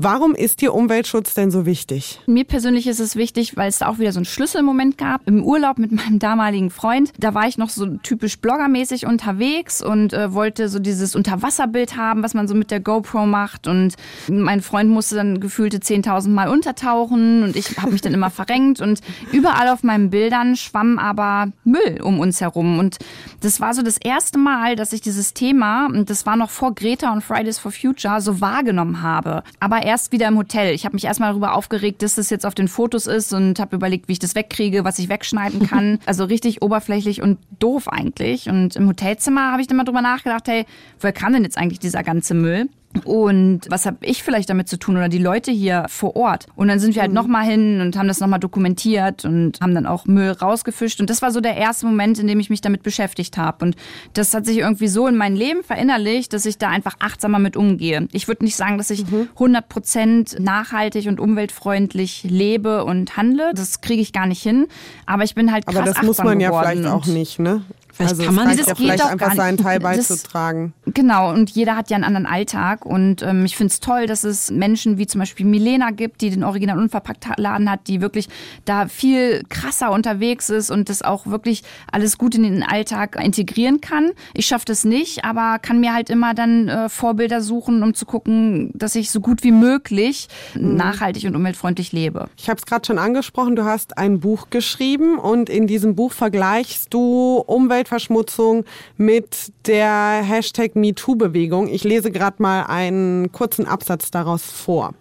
Warum 0.01 0.33
ist 0.33 0.61
dir 0.61 0.73
Umweltschutz 0.73 1.33
denn 1.33 1.51
so 1.51 1.65
wichtig? 1.65 2.21
Mir 2.25 2.45
persönlich 2.45 2.87
ist 2.87 3.01
es 3.01 3.17
wichtig, 3.17 3.57
weil 3.57 3.67
es 3.67 3.79
da 3.79 3.87
auch 3.87 3.99
wieder 3.99 4.13
so 4.13 4.19
einen 4.19 4.25
Schlüsselmoment 4.25 4.97
gab. 4.97 5.27
Im 5.27 5.43
Urlaub 5.43 5.77
mit 5.77 5.91
meinem 5.91 6.19
damaligen 6.19 6.69
Freund, 6.69 7.11
da 7.17 7.33
war 7.33 7.49
ich 7.49 7.57
noch 7.57 7.67
so 7.67 7.97
typisch 7.97 8.39
bloggermäßig 8.39 9.05
unterwegs 9.05 9.81
und 9.81 10.13
äh, 10.13 10.33
wollte 10.33 10.69
so 10.69 10.79
dieses 10.79 11.15
Unterwasserbild 11.17 11.97
haben, 11.97 12.23
was 12.23 12.33
man 12.33 12.47
so 12.47 12.55
mit 12.55 12.71
der 12.71 12.79
GoPro 12.79 13.25
macht. 13.25 13.67
Und 13.67 13.95
mein 14.29 14.61
Freund 14.61 14.89
musste 14.89 15.15
dann 15.15 15.41
gefühlte 15.41 15.79
10.000 15.79 16.29
Mal 16.29 16.47
untertauchen 16.47 17.43
und 17.43 17.57
ich 17.57 17.77
habe 17.77 17.91
mich 17.91 17.99
dann 18.01 18.13
immer 18.13 18.29
verrenkt. 18.29 18.79
Und 18.79 19.01
überall 19.33 19.67
auf 19.67 19.83
meinen 19.83 20.11
Bildern 20.11 20.55
schwamm 20.55 20.97
aber 20.97 21.51
Müll 21.65 21.99
um 22.01 22.21
uns 22.21 22.39
herum. 22.39 22.79
Und 22.79 22.99
das 23.41 23.59
war 23.59 23.73
so 23.73 23.81
das 23.81 23.97
erste 23.97 24.39
Mal, 24.39 24.77
dass 24.77 24.93
ich 24.93 25.01
dieses 25.01 25.33
Thema, 25.33 25.87
und 25.87 26.09
das 26.09 26.25
war 26.25 26.37
noch 26.37 26.51
vor 26.51 26.73
Greta 26.73 27.11
und 27.11 27.21
Fridays 27.21 27.59
for 27.59 27.73
Future, 27.73 28.21
so 28.21 28.39
wahrgenommen 28.39 29.01
habe. 29.01 29.43
Aber 29.59 29.88
erst 29.89 30.11
wieder 30.11 30.27
im 30.27 30.37
Hotel. 30.37 30.73
Ich 30.73 30.85
habe 30.85 30.95
mich 30.95 31.05
erstmal 31.05 31.31
darüber 31.31 31.55
aufgeregt, 31.55 32.03
dass 32.03 32.15
das 32.15 32.29
jetzt 32.29 32.45
auf 32.45 32.53
den 32.53 32.67
Fotos 32.67 33.07
ist 33.07 33.33
und 33.33 33.59
habe 33.59 33.75
überlegt, 33.75 34.07
wie 34.07 34.13
ich 34.13 34.19
das 34.19 34.35
wegkriege, 34.35 34.85
was 34.85 34.99
ich 34.99 35.09
wegschneiden 35.09 35.67
kann. 35.67 35.99
also 36.05 36.25
richtig 36.25 36.61
oberflächlich 36.61 37.21
und 37.21 37.39
doof 37.57 37.87
eigentlich. 37.87 38.49
Und 38.49 38.75
im 38.75 38.87
Hotelzimmer 38.87 39.51
habe 39.51 39.61
ich 39.61 39.67
dann 39.67 39.77
mal 39.77 39.83
drüber 39.83 40.01
nachgedacht, 40.01 40.47
hey, 40.47 40.65
woher 40.99 41.11
kam 41.11 41.33
denn 41.33 41.43
jetzt 41.43 41.57
eigentlich 41.57 41.79
dieser 41.79 42.03
ganze 42.03 42.35
Müll? 42.35 42.69
Und 43.05 43.61
was 43.69 43.85
habe 43.85 43.97
ich 44.01 44.23
vielleicht 44.23 44.49
damit 44.49 44.67
zu 44.67 44.77
tun 44.77 44.97
oder 44.97 45.09
die 45.09 45.19
Leute 45.19 45.51
hier 45.51 45.85
vor 45.89 46.15
Ort? 46.15 46.47
Und 46.55 46.69
dann 46.69 46.79
sind 46.79 46.95
wir 46.95 47.01
halt 47.01 47.11
mhm. 47.11 47.15
nochmal 47.15 47.45
hin 47.45 47.81
und 47.81 47.95
haben 47.95 48.07
das 48.07 48.19
nochmal 48.19 48.39
dokumentiert 48.39 49.25
und 49.25 49.59
haben 49.61 49.75
dann 49.75 49.85
auch 49.85 50.05
Müll 50.05 50.31
rausgefischt. 50.31 50.99
Und 50.99 51.09
das 51.09 51.21
war 51.21 51.31
so 51.31 51.39
der 51.39 51.55
erste 51.55 51.85
Moment, 51.85 52.17
in 52.17 52.25
dem 52.25 52.39
ich 52.39 52.49
mich 52.49 52.61
damit 52.61 52.81
beschäftigt 52.81 53.37
habe. 53.37 53.65
Und 53.65 53.75
das 54.13 54.33
hat 54.33 54.45
sich 54.45 54.57
irgendwie 54.57 54.87
so 54.87 55.05
in 55.05 55.15
mein 55.15 55.35
Leben 55.35 55.63
verinnerlicht, 55.63 56.33
dass 56.33 56.45
ich 56.45 56.57
da 56.57 56.69
einfach 56.69 56.95
achtsamer 56.99 57.37
mit 57.37 57.55
umgehe. 57.55 58.07
Ich 58.11 58.27
würde 58.27 58.43
nicht 58.43 58.55
sagen, 58.55 58.79
dass 58.79 58.89
ich 58.89 59.09
mhm. 59.09 59.29
100 59.33 59.69
Prozent 59.69 60.39
nachhaltig 60.39 61.07
und 61.07 61.19
umweltfreundlich 61.19 62.23
lebe 62.23 62.85
und 62.85 63.17
handle. 63.17 63.51
Das 63.53 63.81
kriege 63.81 64.01
ich 64.01 64.13
gar 64.13 64.25
nicht 64.25 64.41
hin. 64.41 64.67
Aber 65.05 65.23
ich 65.23 65.35
bin 65.35 65.51
halt 65.51 65.67
krass 65.67 65.77
Aber 65.77 65.85
das 65.85 66.01
muss 66.01 66.17
man 66.17 66.39
ja 66.39 66.51
vielleicht 66.51 66.87
auch 66.87 67.05
nicht, 67.05 67.39
ne? 67.39 67.61
Vielleicht 67.99 68.13
also 68.13 68.23
kann 68.23 68.35
man 68.35 68.57
das 68.57 68.65
ja 68.65 68.75
vielleicht 68.75 69.05
einfach 69.05 69.33
seinen 69.33 69.57
Teil 69.57 69.81
beizutragen. 69.81 70.73
Das, 70.85 70.93
genau, 70.93 71.33
und 71.33 71.49
jeder 71.49 71.75
hat 71.75 71.89
ja 71.89 71.95
einen 71.95 72.05
anderen 72.05 72.25
Alltag. 72.25 72.85
Und 72.85 73.21
ähm, 73.23 73.43
ich 73.43 73.57
finde 73.57 73.73
es 73.73 73.81
toll, 73.81 74.05
dass 74.05 74.23
es 74.23 74.51
Menschen 74.51 74.97
wie 74.97 75.05
zum 75.05 75.19
Beispiel 75.19 75.45
Milena 75.45 75.91
gibt, 75.91 76.21
die 76.21 76.29
den 76.29 76.45
Original 76.45 76.79
Unverpackt 76.79 77.25
Laden 77.35 77.69
hat, 77.69 77.87
die 77.87 77.99
wirklich 77.99 78.29
da 78.63 78.87
viel 78.87 79.43
krasser 79.49 79.91
unterwegs 79.91 80.49
ist 80.49 80.71
und 80.71 80.87
das 80.87 81.01
auch 81.01 81.27
wirklich 81.27 81.63
alles 81.91 82.17
gut 82.17 82.35
in 82.35 82.43
den 82.43 82.63
Alltag 82.63 83.21
integrieren 83.21 83.81
kann. 83.81 84.11
Ich 84.33 84.45
schaffe 84.45 84.65
das 84.65 84.85
nicht, 84.85 85.25
aber 85.25 85.59
kann 85.59 85.81
mir 85.81 85.93
halt 85.93 86.09
immer 86.09 86.33
dann 86.33 86.69
äh, 86.69 86.87
Vorbilder 86.87 87.41
suchen, 87.41 87.83
um 87.83 87.93
zu 87.95 88.05
gucken, 88.05 88.71
dass 88.75 88.95
ich 88.95 89.11
so 89.11 89.19
gut 89.19 89.43
wie 89.43 89.51
möglich 89.51 90.29
mhm. 90.55 90.75
nachhaltig 90.75 91.25
und 91.25 91.35
umweltfreundlich 91.35 91.91
lebe. 91.91 92.29
Ich 92.37 92.49
habe 92.49 92.59
es 92.59 92.65
gerade 92.65 92.85
schon 92.85 92.97
angesprochen, 92.97 93.57
du 93.57 93.65
hast 93.65 93.97
ein 93.97 94.21
Buch 94.21 94.47
geschrieben 94.51 95.19
und 95.19 95.49
in 95.49 95.67
diesem 95.67 95.95
Buch 95.95 96.13
vergleichst 96.13 96.93
du 96.93 97.43
Umwelt 97.45 97.88
Umweltverschmutzung 97.89 98.65
mit 98.97 99.51
der 99.65 100.21
Hashtag 100.23 100.75
MeToo-Bewegung. 100.75 101.67
Ich 101.67 101.83
lese 101.83 102.11
gerade 102.11 102.41
mal 102.41 102.63
einen 102.63 103.31
kurzen 103.31 103.65
Absatz 103.65 104.11
daraus 104.11 104.43
vor. 104.43 104.93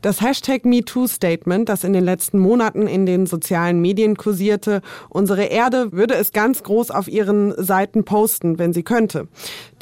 Das 0.00 0.22
Hashtag 0.22 0.64
MeToo-Statement, 0.64 1.68
das 1.68 1.84
in 1.84 1.92
den 1.92 2.04
letzten 2.04 2.38
Monaten 2.38 2.86
in 2.86 3.04
den 3.04 3.26
sozialen 3.26 3.80
Medien 3.80 4.16
kursierte, 4.16 4.80
unsere 5.10 5.44
Erde 5.44 5.92
würde 5.92 6.14
es 6.14 6.32
ganz 6.32 6.62
groß 6.62 6.90
auf 6.90 7.08
ihren 7.08 7.52
Seiten 7.62 8.04
posten, 8.04 8.58
wenn 8.58 8.72
sie 8.72 8.82
könnte. 8.82 9.28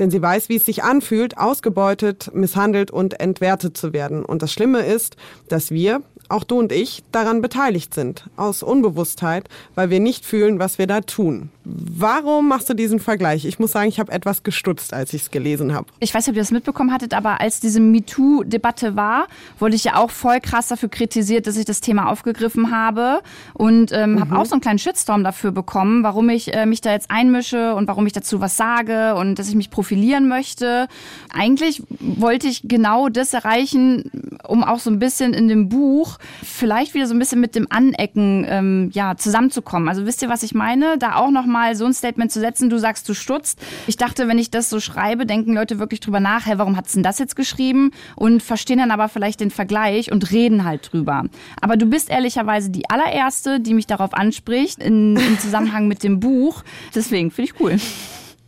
Denn 0.01 0.11
sie 0.11 0.21
weiß, 0.21 0.49
wie 0.49 0.57
es 0.57 0.64
sich 0.64 0.83
anfühlt, 0.83 1.38
ausgebeutet, 1.38 2.31
misshandelt 2.35 2.90
und 2.90 3.21
entwertet 3.21 3.77
zu 3.77 3.92
werden. 3.92 4.25
Und 4.25 4.42
das 4.42 4.53
Schlimme 4.53 4.81
ist, 4.81 5.16
dass 5.49 5.71
wir, 5.71 6.03
auch 6.28 6.44
du 6.44 6.58
und 6.58 6.72
ich, 6.72 7.02
daran 7.12 7.40
beteiligt 7.40 7.94
sind. 7.94 8.24
Aus 8.36 8.62
Unbewusstheit, 8.62 9.48
weil 9.74 9.90
wir 9.90 10.00
nicht 10.00 10.24
fühlen, 10.24 10.58
was 10.58 10.78
wir 10.78 10.86
da 10.86 11.00
tun. 11.00 11.50
Warum 11.64 12.48
machst 12.48 12.68
du 12.70 12.74
diesen 12.74 12.98
Vergleich? 12.98 13.44
Ich 13.44 13.58
muss 13.58 13.72
sagen, 13.72 13.88
ich 13.88 14.00
habe 14.00 14.12
etwas 14.12 14.42
gestutzt, 14.42 14.94
als 14.94 15.12
ich 15.12 15.22
es 15.22 15.30
gelesen 15.30 15.74
habe. 15.74 15.86
Ich 16.00 16.14
weiß 16.14 16.26
nicht, 16.26 16.32
ob 16.32 16.36
ihr 16.36 16.42
das 16.42 16.50
mitbekommen 16.50 16.92
hattet, 16.92 17.14
aber 17.14 17.40
als 17.40 17.60
diese 17.60 17.80
MeToo-Debatte 17.80 18.96
war, 18.96 19.26
wurde 19.58 19.74
ich 19.74 19.84
ja 19.84 19.96
auch 19.96 20.10
voll 20.10 20.40
krass 20.40 20.68
dafür 20.68 20.88
kritisiert, 20.88 21.46
dass 21.46 21.56
ich 21.56 21.64
das 21.64 21.80
Thema 21.80 22.08
aufgegriffen 22.08 22.70
habe 22.70 23.20
und 23.54 23.92
ähm, 23.92 24.12
mhm. 24.12 24.20
habe 24.20 24.38
auch 24.38 24.46
so 24.46 24.52
einen 24.52 24.60
kleinen 24.60 24.78
Shitstorm 24.78 25.24
dafür 25.24 25.50
bekommen, 25.50 26.02
warum 26.02 26.28
ich 26.30 26.54
äh, 26.54 26.66
mich 26.66 26.80
da 26.80 26.92
jetzt 26.92 27.10
einmische 27.10 27.74
und 27.74 27.88
warum 27.88 28.06
ich 28.06 28.12
dazu 28.12 28.40
was 28.40 28.56
sage 28.56 29.14
und 29.14 29.38
dass 29.38 29.48
ich 29.48 29.54
mich 29.54 29.70
profilieren 29.70 30.28
möchte. 30.28 30.88
Eigentlich 31.32 31.82
wollte 32.00 32.48
ich 32.48 32.62
genau 32.64 33.08
das 33.08 33.34
erreichen, 33.34 34.10
um 34.48 34.64
auch 34.64 34.78
so 34.78 34.90
ein 34.90 34.98
bisschen 34.98 35.34
in 35.34 35.48
dem 35.48 35.68
Buch 35.68 36.18
vielleicht 36.42 36.94
wieder 36.94 37.06
so 37.06 37.14
ein 37.14 37.18
bisschen 37.18 37.40
mit 37.40 37.54
dem 37.54 37.66
Anecken 37.70 38.46
ähm, 38.48 38.90
ja, 38.92 39.16
zusammenzukommen. 39.16 39.88
Also 39.88 40.06
wisst 40.06 40.22
ihr, 40.22 40.28
was 40.28 40.42
ich 40.42 40.54
meine? 40.54 40.98
Da 40.98 41.16
auch 41.16 41.30
nochmal 41.30 41.76
so 41.76 41.84
ein 41.84 41.94
Statement 41.94 42.32
zu 42.32 42.40
setzen, 42.40 42.70
du 42.70 42.78
sagst, 42.78 43.08
du 43.08 43.14
stutzt. 43.14 43.61
Ich 43.87 43.96
dachte, 43.96 44.28
wenn 44.28 44.38
ich 44.38 44.50
das 44.50 44.70
so 44.70 44.80
schreibe, 44.80 45.26
denken 45.26 45.54
Leute 45.54 45.78
wirklich 45.78 46.00
drüber 46.00 46.20
nach, 46.20 46.46
hey, 46.46 46.58
warum 46.58 46.76
hat's 46.76 46.92
denn 46.92 47.02
das 47.02 47.18
jetzt 47.18 47.37
geschrieben? 47.37 47.92
Und 48.16 48.42
verstehen 48.42 48.78
dann 48.78 48.90
aber 48.90 49.08
vielleicht 49.08 49.40
den 49.40 49.50
Vergleich 49.50 50.11
und 50.11 50.30
reden 50.30 50.64
halt 50.64 50.92
drüber. 50.92 51.24
Aber 51.61 51.76
du 51.76 51.87
bist 51.87 52.11
ehrlicherweise 52.11 52.70
die 52.70 52.88
allererste, 52.90 53.61
die 53.61 53.74
mich 53.74 53.87
darauf 53.87 54.14
anspricht, 54.14 54.82
in, 54.82 55.16
im 55.16 55.38
Zusammenhang 55.38 55.88
mit 55.88 56.02
dem 56.02 56.20
Buch. 56.20 56.64
Deswegen 56.94 57.30
finde 57.30 57.52
ich 57.52 57.61
cool. 57.61 57.78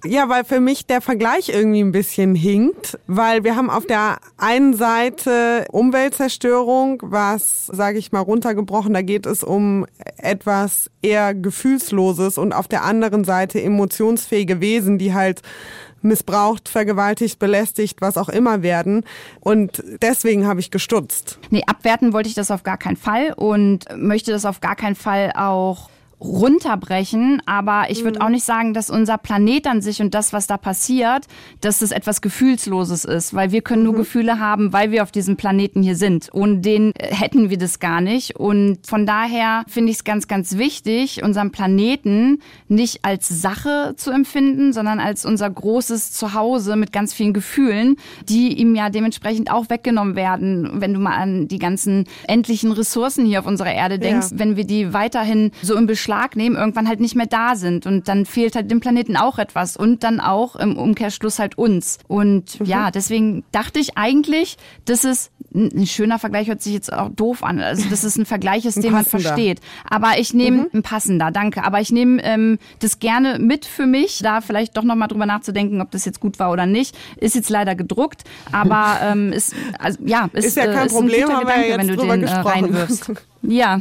Ja, 0.05 0.29
weil 0.29 0.45
für 0.45 0.61
mich 0.61 0.87
der 0.87 1.01
Vergleich 1.01 1.51
irgendwie 1.51 1.81
ein 1.81 1.93
bisschen 1.93 2.35
hinkt, 2.35 2.99
weil 3.07 3.45
wir 3.45 3.57
haben 3.57 3.69
auf 3.69 3.87
der 3.87 4.19
einen 4.39 4.75
Seite 4.75 5.67
Umweltzerstörung, 5.71 7.03
was, 7.05 7.67
sage 7.67 7.99
ich 7.99 8.11
mal, 8.11 8.21
runtergebrochen, 8.21 8.95
da 8.95 9.03
geht 9.03 9.27
es 9.27 9.45
um 9.45 9.87
etwas 10.17 10.91
eher 11.03 11.35
Gefühlsloses 11.35 12.39
und 12.39 12.53
auf 12.53 12.67
der 12.67 12.85
anderen 12.85 13.25
Seite 13.25 13.63
emotionsfähige 13.63 14.61
Wesen, 14.61 14.97
die 14.99 15.13
halt 15.13 15.43
missbraucht, 16.03 16.71
vergewaltigt, 16.71 17.39
belästigt, 17.39 18.01
was 18.01 18.17
auch 18.17 18.31
immer 18.31 18.63
werden. 18.63 19.05
Und 19.41 19.83
deswegen 20.01 20.47
habe 20.47 20.61
ich 20.61 20.71
gestutzt. 20.71 21.39
Nee, 21.51 21.63
abwerten 21.67 22.15
wollte 22.15 22.29
ich 22.31 22.35
das 22.35 22.51
auf 22.51 22.63
gar 22.63 22.79
keinen 22.79 22.97
Fall 22.97 23.35
und 23.35 23.85
möchte 23.97 24.33
das 24.33 24.47
auf 24.47 24.61
gar 24.61 24.77
keinen 24.77 24.97
Fall 24.97 25.33
auch 25.37 25.91
runterbrechen, 26.21 27.43
aber 27.47 27.87
ich 27.89 28.05
würde 28.05 28.19
mhm. 28.21 28.27
auch 28.27 28.29
nicht 28.29 28.45
sagen, 28.45 28.75
dass 28.75 28.91
unser 28.91 29.17
Planet 29.19 29.67
an 29.67 29.81
sich 29.81 30.03
und 30.03 30.15
das, 30.15 30.33
was 30.33 30.47
da 30.47 30.59
passiert, 30.59 31.27
dass 31.61 31.81
es 31.81 31.93
etwas 31.93 32.21
Gefühlsloses 32.21 33.05
ist, 33.05 33.35
weil 33.35 33.53
wir 33.53 33.63
können 33.63 33.85
nur 33.85 33.95
mhm. 33.95 33.99
Gefühle 33.99 34.39
haben, 34.39 34.73
weil 34.73 34.91
wir 34.91 35.03
auf 35.03 35.13
diesem 35.13 35.37
Planeten 35.37 35.83
hier 35.83 35.97
sind. 35.97 36.29
Ohne 36.33 36.59
den 36.59 36.93
hätten 36.99 37.49
wir 37.49 37.57
das 37.57 37.79
gar 37.79 38.01
nicht. 38.01 38.37
Und 38.37 38.79
von 38.87 39.07
daher 39.07 39.65
finde 39.67 39.91
ich 39.91 39.99
es 39.99 40.05
ganz, 40.05 40.29
ganz 40.29 40.59
wichtig, 40.59 41.23
unseren 41.23 41.53
Planeten 41.53 42.41
nicht 42.69 43.05
als 43.05 43.29
Sache 43.29 43.95
zu 43.97 44.11
empfinden, 44.11 44.73
sondern 44.73 45.01
als 45.01 45.25
unser 45.25 45.49
großes 45.49 46.13
Zuhause 46.13 46.77
mit 46.77 46.93
ganz 46.93 47.15
vielen 47.15 47.33
Gefühlen, 47.33 47.97
die 48.29 48.59
ihm 48.59 48.75
ja 48.75 48.91
dementsprechend 48.91 49.51
auch 49.51 49.71
weggenommen 49.71 50.17
werden, 50.17 50.81
wenn 50.81 50.93
du 50.93 51.01
mal 51.01 51.17
an 51.17 51.49
die 51.49 51.59
ganzen 51.59 52.05
endlichen 52.27 52.73
Ressourcen 52.73 53.25
hier 53.25 53.41
auf 53.41 53.47
unserer 53.47 53.73
Erde 53.73 53.99
denkst, 53.99 54.33
ja. 54.33 54.39
wenn 54.39 54.57
wir 54.57 54.65
die 54.65 54.93
weiterhin 54.93 55.51
so 55.63 55.77
im 55.77 55.87
Beschluss 55.87 56.10
Beschlag 56.11 56.37
nehmen, 56.37 56.57
irgendwann 56.57 56.89
halt 56.89 57.01
nicht 57.01 57.15
mehr 57.15 57.27
da 57.27 57.55
sind. 57.55 57.87
Und 57.87 58.09
dann 58.09 58.27
fehlt 58.27 58.57
halt 58.57 58.71
dem 58.71 58.81
Planeten 58.81 59.17
auch 59.17 59.39
etwas 59.39 59.77
und 59.77 60.03
dann 60.03 60.21
auch 60.21 60.57
im 60.57 60.77
Umkehrschluss 60.77 61.39
halt 61.39 61.57
uns. 61.57 61.99
Und 62.09 62.59
mhm. 62.61 62.67
ja, 62.67 62.91
deswegen 62.91 63.45
dachte 63.53 63.79
ich 63.79 63.97
eigentlich, 63.97 64.57
dass 64.85 65.05
es 65.05 65.31
ein 65.53 65.87
schöner 65.87 66.19
Vergleich 66.19 66.47
hört 66.49 66.63
sich 66.63 66.73
jetzt 66.73 66.93
auch 66.93 67.09
doof 67.11 67.43
an. 67.43 67.61
Also 67.61 67.89
dass 67.89 68.05
es 68.05 68.17
ein 68.17 68.27
Vergleich 68.27 68.65
ist, 68.67 68.77
ein 68.77 68.83
den 68.83 68.93
man 68.93 69.05
versteht. 69.05 69.61
Aber 69.89 70.19
ich 70.19 70.35
nehme 70.35 70.63
mhm. 70.63 70.69
ein 70.75 70.83
passender, 70.83 71.31
danke. 71.31 71.65
Aber 71.65 71.81
ich 71.81 71.93
nehme 71.93 72.23
ähm, 72.25 72.59
das 72.81 72.99
gerne 72.99 73.39
mit 73.39 73.65
für 73.65 73.87
mich, 73.87 74.21
da 74.23 74.41
vielleicht 74.41 74.77
doch 74.77 74.85
nochmal 74.85 75.09
drüber 75.09 75.27
nachzudenken, 75.27 75.81
ob 75.81 75.91
das 75.91 76.05
jetzt 76.05 76.21
gut 76.21 76.39
war 76.39 76.51
oder 76.51 76.67
nicht. 76.67 76.97
Ist 77.17 77.35
jetzt 77.35 77.51
leider 77.51 77.75
gedruckt, 77.75 78.25
aber 78.53 78.99
ähm, 79.03 79.33
ist 79.33 79.55
also 79.79 79.99
ja 80.05 80.29
ist, 80.33 80.47
ist 80.47 80.57
ja 80.57 80.67
kein 80.67 80.83
äh, 80.83 80.87
ist 80.87 80.93
Problem, 80.93 81.29
ein 81.29 81.37
guter 81.37 81.41
Gedanke, 81.41 81.79
wenn 81.79 81.89
du 81.89 81.97
den 81.97 82.23
äh, 82.25 82.33
reinwirfst. 82.33 83.13
Ja. 83.43 83.81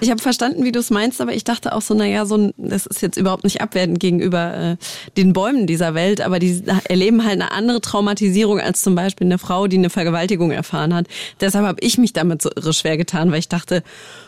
Ich 0.00 0.10
habe 0.10 0.20
verstanden, 0.20 0.64
wie 0.64 0.72
du 0.72 0.80
es 0.80 0.90
meinst, 0.90 1.20
aber 1.20 1.34
ich 1.34 1.44
dachte 1.44 1.74
auch 1.74 1.82
so, 1.82 1.94
naja, 1.94 2.26
so 2.26 2.36
ein, 2.36 2.54
das 2.56 2.86
ist 2.86 3.02
jetzt 3.02 3.16
überhaupt 3.16 3.44
nicht 3.44 3.60
abwertend 3.60 4.00
gegenüber 4.00 4.54
äh, 4.54 4.76
den 5.16 5.32
Bäumen 5.32 5.66
dieser 5.66 5.94
Welt, 5.94 6.20
aber 6.20 6.38
die 6.38 6.62
erleben 6.88 7.24
halt 7.24 7.40
eine 7.40 7.52
andere 7.52 7.80
Traumatisierung 7.80 8.60
als 8.60 8.82
zum 8.82 8.94
Beispiel 8.94 9.26
eine 9.26 9.38
Frau, 9.38 9.66
die 9.66 9.78
eine 9.78 9.90
Vergewaltigung 9.90 10.50
erfahren 10.50 10.94
hat. 10.94 11.06
Deshalb 11.40 11.66
habe 11.66 11.80
ich 11.80 11.98
mich 11.98 12.12
damit 12.12 12.42
so 12.42 12.50
irre 12.54 12.72
schwer 12.72 12.96
getan, 12.96 13.30
weil 13.30 13.38
ich 13.38 13.48
dachte, 13.48 13.82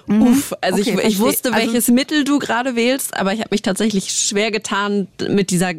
Mhm. 0.07 0.23
Uff, 0.23 0.55
also 0.61 0.81
okay, 0.81 0.99
ich, 1.03 1.05
ich 1.05 1.19
wusste, 1.19 1.53
also 1.53 1.67
welches 1.67 1.85
also, 1.85 1.93
Mittel 1.93 2.25
du 2.25 2.39
gerade 2.39 2.77
wählst, 2.77 3.17
aber 3.17 3.33
ich 3.33 3.41
habe 3.41 3.49
mich 3.51 3.63
tatsächlich 3.63 4.13
schwer 4.13 4.51
getan 4.51 5.09
mit 5.29 5.51
dieser 5.51 5.73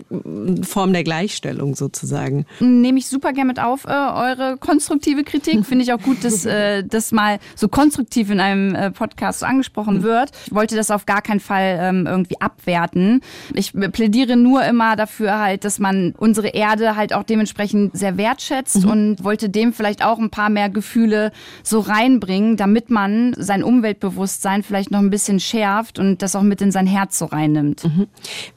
Form 0.63 0.93
der 0.93 1.03
Gleichstellung 1.03 1.75
sozusagen. 1.75 2.45
Nehme 2.59 2.99
ich 2.99 3.07
super 3.07 3.31
gerne 3.31 3.47
mit 3.47 3.59
auf, 3.59 3.85
äh, 3.85 3.89
eure 3.89 4.57
konstruktive 4.59 5.23
Kritik. 5.23 5.65
Finde 5.65 5.83
ich 5.83 5.93
auch 5.93 6.01
gut, 6.01 6.23
dass 6.23 6.45
äh, 6.45 6.83
das 6.83 7.11
mal 7.11 7.39
so 7.55 7.67
konstruktiv 7.67 8.29
in 8.29 8.39
einem 8.39 8.75
äh, 8.75 8.86
Podcast 8.91 9.39
so 9.39 9.45
angesprochen 9.45 10.03
wird. 10.03 10.31
Ich 10.45 10.53
wollte 10.53 10.75
das 10.75 10.91
auf 10.91 11.05
gar 11.05 11.21
keinen 11.21 11.39
Fall 11.39 11.77
ähm, 11.81 12.07
irgendwie 12.07 12.39
abwerten. 12.39 13.21
Ich 13.53 13.73
plädiere 13.73 14.35
nur 14.35 14.63
immer 14.63 14.95
dafür 14.95 15.39
halt, 15.39 15.63
dass 15.63 15.79
man 15.79 16.13
unsere 16.17 16.49
Erde 16.49 16.95
halt 16.95 17.13
auch 17.13 17.23
dementsprechend 17.23 17.97
sehr 17.97 18.17
wertschätzt 18.17 18.83
mhm. 18.83 18.91
und 18.91 19.23
wollte 19.23 19.49
dem 19.49 19.73
vielleicht 19.73 20.03
auch 20.03 20.19
ein 20.19 20.29
paar 20.29 20.49
mehr 20.49 20.69
Gefühle 20.69 21.31
so 21.63 21.79
reinbringen, 21.79 22.57
damit 22.57 22.89
man 22.89 23.33
sein 23.37 23.63
Umweltbewusstsein 23.63 24.63
vielleicht 24.63 24.91
noch 24.91 24.99
ein 24.99 25.09
bisschen 25.09 25.39
schärft 25.39 25.99
und 25.99 26.21
das 26.21 26.35
auch 26.35 26.41
mit 26.41 26.61
in 26.61 26.71
sein 26.71 26.87
Herz 26.87 27.17
so 27.17 27.25
reinnimmt. 27.25 27.83
Mhm. 27.83 28.07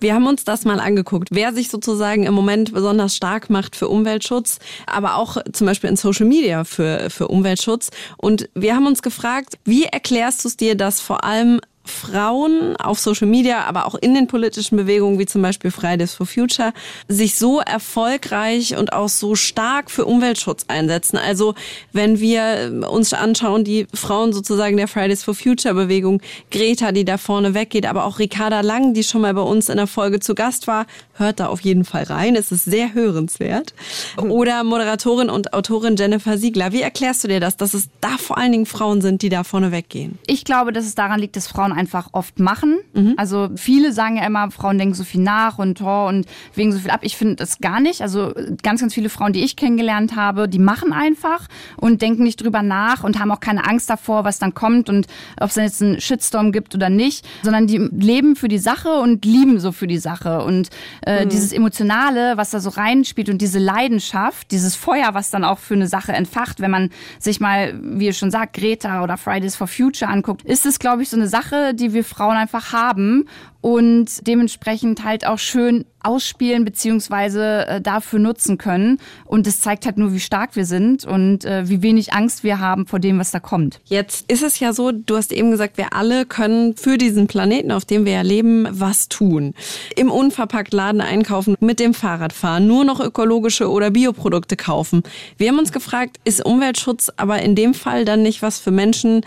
Wir 0.01 0.15
haben 0.15 0.27
uns 0.27 0.45
das 0.45 0.65
mal 0.65 0.81
angeguckt, 0.81 1.29
wer 1.31 1.53
sich 1.53 1.69
sozusagen 1.69 2.25
im 2.25 2.35
Moment 2.35 2.73
besonders 2.73 3.17
stark 3.17 3.51
macht 3.51 3.77
für 3.77 3.89
Umweltschutz, 3.89 4.59
aber 4.87 5.17
auch 5.17 5.37
zum 5.53 5.67
Beispiel 5.67 5.91
in 5.91 5.97
Social 5.97 6.27
Media 6.27 6.65
für, 6.65 7.11
für 7.11 7.29
Umweltschutz. 7.29 7.91
Und 8.17 8.49
wir 8.55 8.75
haben 8.75 8.87
uns 8.87 9.03
gefragt, 9.03 9.59
wie 9.65 9.85
erklärst 10.21 10.45
du 10.45 10.49
es 10.49 10.57
dir, 10.59 10.75
dass 10.77 11.01
vor 11.01 11.25
allem 11.25 11.61
Frauen 11.91 12.77
auf 12.77 12.99
Social 12.99 13.27
Media, 13.27 13.65
aber 13.65 13.87
auch 13.87 13.95
in 13.95 14.15
den 14.15 14.27
politischen 14.27 14.77
Bewegungen 14.77 15.19
wie 15.19 15.27
zum 15.27 15.43
Beispiel 15.43 15.71
Fridays 15.71 16.15
for 16.15 16.27
Future 16.27 16.73
sich 17.09 17.35
so 17.35 17.61
erfolgreich 17.61 18.77
und 18.77 18.93
auch 18.93 19.09
so 19.09 19.35
stark 19.35 19.91
für 19.91 20.05
Umweltschutz 20.05 20.65
einsetzen. 20.69 21.19
Also 21.19 21.55
wenn 21.93 22.21
wir 22.21 22.89
uns 22.91 23.13
anschauen, 23.13 23.65
die 23.65 23.87
Frauen 23.93 24.33
sozusagen 24.33 24.77
der 24.77 24.89
Fridays 24.89 25.25
for 25.25 25.35
Future 25.35 25.75
Bewegung, 25.75 26.23
Greta, 26.51 26.93
die 26.93 27.05
da 27.05 27.19
vorne 27.19 27.55
weggeht, 27.55 27.87
aber 27.87 28.05
auch 28.05 28.19
Ricarda 28.19 28.61
Lang, 28.61 28.95
die 28.95 29.05
schon 29.05 29.21
mal 29.21 29.35
bei 29.35 29.43
uns 29.43 29.69
in 29.69 29.77
der 29.77 29.87
Folge 29.87 30.21
zu 30.21 30.35
Gast 30.35 30.67
war, 30.67 30.87
hört 31.15 31.41
da 31.41 31.47
auf 31.47 31.61
jeden 31.61 31.85
Fall 31.85 32.05
rein. 32.05 32.37
Es 32.37 32.53
ist 32.53 32.65
sehr 32.65 32.95
hörenswert. 32.95 33.75
Oder 34.17 34.65
Moderatorin 34.65 35.31
und 35.31 35.53
Autorin 35.53 35.97
Jennifer 35.97 36.39
Siegler. 36.39 36.73
Wie 36.73 36.83
erklärst 36.83 37.25
du 37.25 37.29
dir 37.29 37.41
das, 37.41 37.57
dass 37.57 37.75
es 37.75 37.89
da 38.01 38.17
vor 38.19 38.39
allen 38.39 38.53
Dingen 38.53 38.67
Frauen 38.67 39.01
sind, 39.01 39.23
die 39.23 39.29
da 39.29 39.45
vorne 39.45 39.73
weggehen? 39.73 40.19
Ich 40.27 40.45
glaube, 40.45 40.73
dass 40.73 40.87
es 40.87 40.95
daran 40.95 41.21
liegt, 41.21 41.37
dass 41.37 41.47
Frauen 41.47 41.73
einfach 41.81 42.11
oft 42.13 42.39
machen. 42.39 42.79
Mhm. 42.95 43.15
Also 43.17 43.49
viele 43.57 43.93
sagen 43.93 44.17
ja 44.17 44.27
immer, 44.27 44.51
Frauen 44.51 44.79
denken 44.79 44.95
so 44.95 45.05
viel 45.05 45.23
nach 45.23 45.59
und, 45.59 45.81
oh, 45.81 46.07
und 46.07 46.27
wegen 46.55 46.73
so 46.73 46.79
viel 46.79 46.91
ab. 46.91 47.01
Ich 47.03 47.17
finde 47.17 47.37
das 47.37 47.59
gar 47.59 47.81
nicht. 47.81 48.03
Also 48.03 48.33
ganz, 48.63 48.81
ganz 48.81 48.95
viele 48.95 49.09
Frauen, 49.09 49.33
die 49.33 49.43
ich 49.43 49.57
kennengelernt 49.57 50.15
habe, 50.15 50.49
die 50.49 50.59
machen 50.59 50.93
einfach 50.93 51.49
und 51.77 52.03
denken 52.03 52.23
nicht 52.23 52.43
drüber 52.43 52.63
nach 52.63 53.03
und 53.03 53.19
haben 53.19 53.31
auch 53.31 53.41
keine 53.41 53.67
Angst 53.67 53.89
davor, 53.91 54.25
was 54.25 54.39
dann 54.39 54.55
kommt 54.55 54.89
und 54.89 55.07
ob 55.41 55.49
es 55.49 55.55
dann 55.55 55.65
jetzt 55.65 55.83
einen 55.83 56.01
Shitstorm 56.01 56.53
gibt 56.53 56.75
oder 56.75 56.91
nicht, 56.91 57.27
sondern 57.43 57.67
die 57.67 57.79
leben 57.79 58.37
für 58.37 58.49
die 58.49 58.59
Sache 58.59 59.01
und 59.01 59.25
lieben 59.25 59.59
so 59.59 59.73
für 59.73 59.87
die 59.87 59.99
Sache. 59.99 60.45
Und 60.45 60.69
äh, 61.07 61.25
mhm. 61.25 61.31
dieses 61.31 61.53
Emotionale, 61.53 62.37
was 62.37 62.51
da 62.51 62.61
so 62.61 62.71
reinspielt 62.71 63.29
und 63.31 63.41
diese 63.41 63.59
Leidenschaft, 63.59 64.51
dieses 64.51 64.77
Feuer, 64.77 65.15
was 65.15 65.31
dann 65.31 65.45
auch 65.45 65.59
für 65.59 65.75
eine 65.75 65.87
Sache 65.87 66.13
entfacht, 66.13 66.61
wenn 66.61 66.71
man 66.71 66.91
sich 67.19 67.41
mal, 67.41 67.79
wie 67.83 68.07
ihr 68.07 68.13
schon 68.13 68.31
sagt, 68.31 68.55
Greta 68.55 69.03
oder 69.03 69.17
Fridays 69.17 69.57
for 69.57 69.67
Future 69.67 70.11
anguckt, 70.11 70.43
ist 70.43 70.67
es, 70.67 70.79
glaube 70.79 71.03
ich, 71.03 71.09
so 71.09 71.17
eine 71.17 71.29
Sache, 71.29 71.57
Die 71.75 71.93
wir 71.93 72.05
Frauen 72.05 72.37
einfach 72.37 72.73
haben 72.73 73.27
und 73.61 74.27
dementsprechend 74.27 75.05
halt 75.05 75.27
auch 75.27 75.39
schön 75.39 75.85
ausspielen 76.03 76.65
beziehungsweise 76.65 77.67
äh, 77.67 77.81
dafür 77.81 78.19
nutzen 78.19 78.57
können. 78.57 78.99
Und 79.27 79.47
das 79.47 79.61
zeigt 79.61 79.85
halt 79.85 79.99
nur, 79.99 80.15
wie 80.15 80.21
stark 80.21 80.57
wir 80.57 80.65
sind 80.65 81.05
und 81.05 81.45
äh, 81.45 81.69
wie 81.69 81.83
wenig 81.83 82.15
Angst 82.15 82.43
wir 82.43 82.59
haben 82.59 82.87
vor 82.87 83.01
dem, 83.01 83.19
was 83.19 83.33
da 83.33 83.41
kommt. 83.41 83.81
Jetzt 83.85 84.31
ist 84.31 84.43
es 84.43 84.59
ja 84.61 84.73
so, 84.73 84.93
du 84.93 85.17
hast 85.17 85.31
eben 85.31 85.51
gesagt, 85.51 85.77
wir 85.77 85.93
alle 85.93 86.25
können 86.25 86.75
für 86.77 86.97
diesen 86.97 87.27
Planeten, 87.27 87.71
auf 87.71 87.85
dem 87.85 88.07
wir 88.07 88.13
ja 88.13 88.23
leben, 88.23 88.67
was 88.71 89.09
tun. 89.09 89.53
Im 89.95 90.11
Unverpacktladen 90.11 91.03
einkaufen, 91.03 91.55
mit 91.61 91.81
dem 91.81 91.93
Fahrrad 91.93 92.33
fahren, 92.33 92.67
nur 92.67 92.85
noch 92.85 93.01
ökologische 93.01 93.71
oder 93.71 93.91
Bioprodukte 93.91 94.57
kaufen. 94.57 95.03
Wir 95.37 95.49
haben 95.49 95.59
uns 95.59 95.73
gefragt, 95.73 96.17
ist 96.25 96.45
Umweltschutz 96.45 97.11
aber 97.17 97.43
in 97.43 97.55
dem 97.55 97.75
Fall 97.75 98.07
dann 98.07 98.23
nicht 98.23 98.41
was 98.41 98.59
für 98.59 98.71
Menschen, 98.71 99.21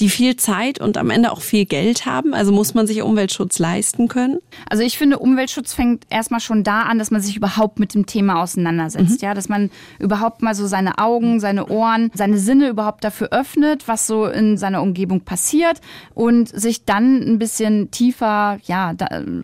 die 0.00 0.08
viel 0.08 0.36
Zeit 0.36 0.80
und 0.80 0.96
am 0.96 1.10
Ende 1.10 1.32
auch 1.32 1.40
viel 1.40 1.64
Geld 1.64 2.06
haben? 2.06 2.34
Also 2.34 2.52
muss 2.52 2.74
man 2.74 2.86
sich 2.86 3.02
Umweltschutz 3.02 3.58
leisten 3.58 4.08
können? 4.08 4.38
Also 4.68 4.82
ich 4.82 4.98
finde, 4.98 5.18
Umweltschutz 5.18 5.74
fängt 5.74 6.04
erstmal 6.10 6.40
schon 6.40 6.64
da 6.64 6.82
an, 6.82 6.98
dass 6.98 7.10
man 7.10 7.20
sich 7.20 7.36
überhaupt 7.36 7.78
mit 7.78 7.94
dem 7.94 8.06
Thema 8.06 8.42
auseinandersetzt. 8.42 9.22
Mhm. 9.22 9.26
Ja, 9.26 9.34
dass 9.34 9.48
man 9.48 9.70
überhaupt 9.98 10.42
mal 10.42 10.54
so 10.54 10.66
seine 10.66 10.98
Augen, 10.98 11.40
seine 11.40 11.66
Ohren, 11.68 12.10
seine 12.14 12.38
Sinne 12.38 12.68
überhaupt 12.68 13.02
dafür 13.04 13.28
öffnet, 13.32 13.88
was 13.88 14.06
so 14.06 14.26
in 14.26 14.56
seiner 14.56 14.82
Umgebung 14.82 15.22
passiert 15.22 15.80
und 16.14 16.48
sich 16.48 16.84
dann 16.84 17.22
ein 17.22 17.38
bisschen 17.38 17.90
tiefer 17.90 18.58
ja, 18.64 18.94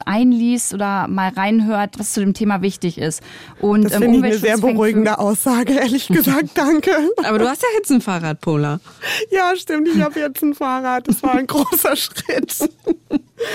einliest 0.04 0.74
oder 0.74 1.08
mal 1.08 1.30
reinhört, 1.30 1.98
was 1.98 2.12
zu 2.12 2.20
dem 2.20 2.34
Thema 2.34 2.62
wichtig 2.62 2.98
ist. 2.98 3.22
Und, 3.60 3.84
das 3.84 3.94
ähm, 3.94 4.02
finde 4.02 4.18
ich 4.18 4.24
eine 4.24 4.38
sehr 4.38 4.58
beruhigende 4.58 5.18
Aussage, 5.18 5.74
ehrlich 5.74 6.08
gesagt. 6.08 6.50
Danke. 6.54 6.90
Aber 7.24 7.38
du 7.38 7.48
hast 7.48 7.62
ja 7.62 7.68
jetzt 7.76 7.90
ein 7.90 8.00
Fahrrad, 8.00 8.40
Pola. 8.40 8.80
Ja, 9.30 9.52
stimmt. 9.56 9.88
Ich 9.88 10.00
habe 10.00 10.20
jetzt 10.20 10.42
ein 10.44 10.54
Fahrrad. 10.54 11.08
Das 11.08 11.22
war 11.22 11.34
ein 11.34 11.46
großer 11.46 11.96
Schritt. 11.96 12.70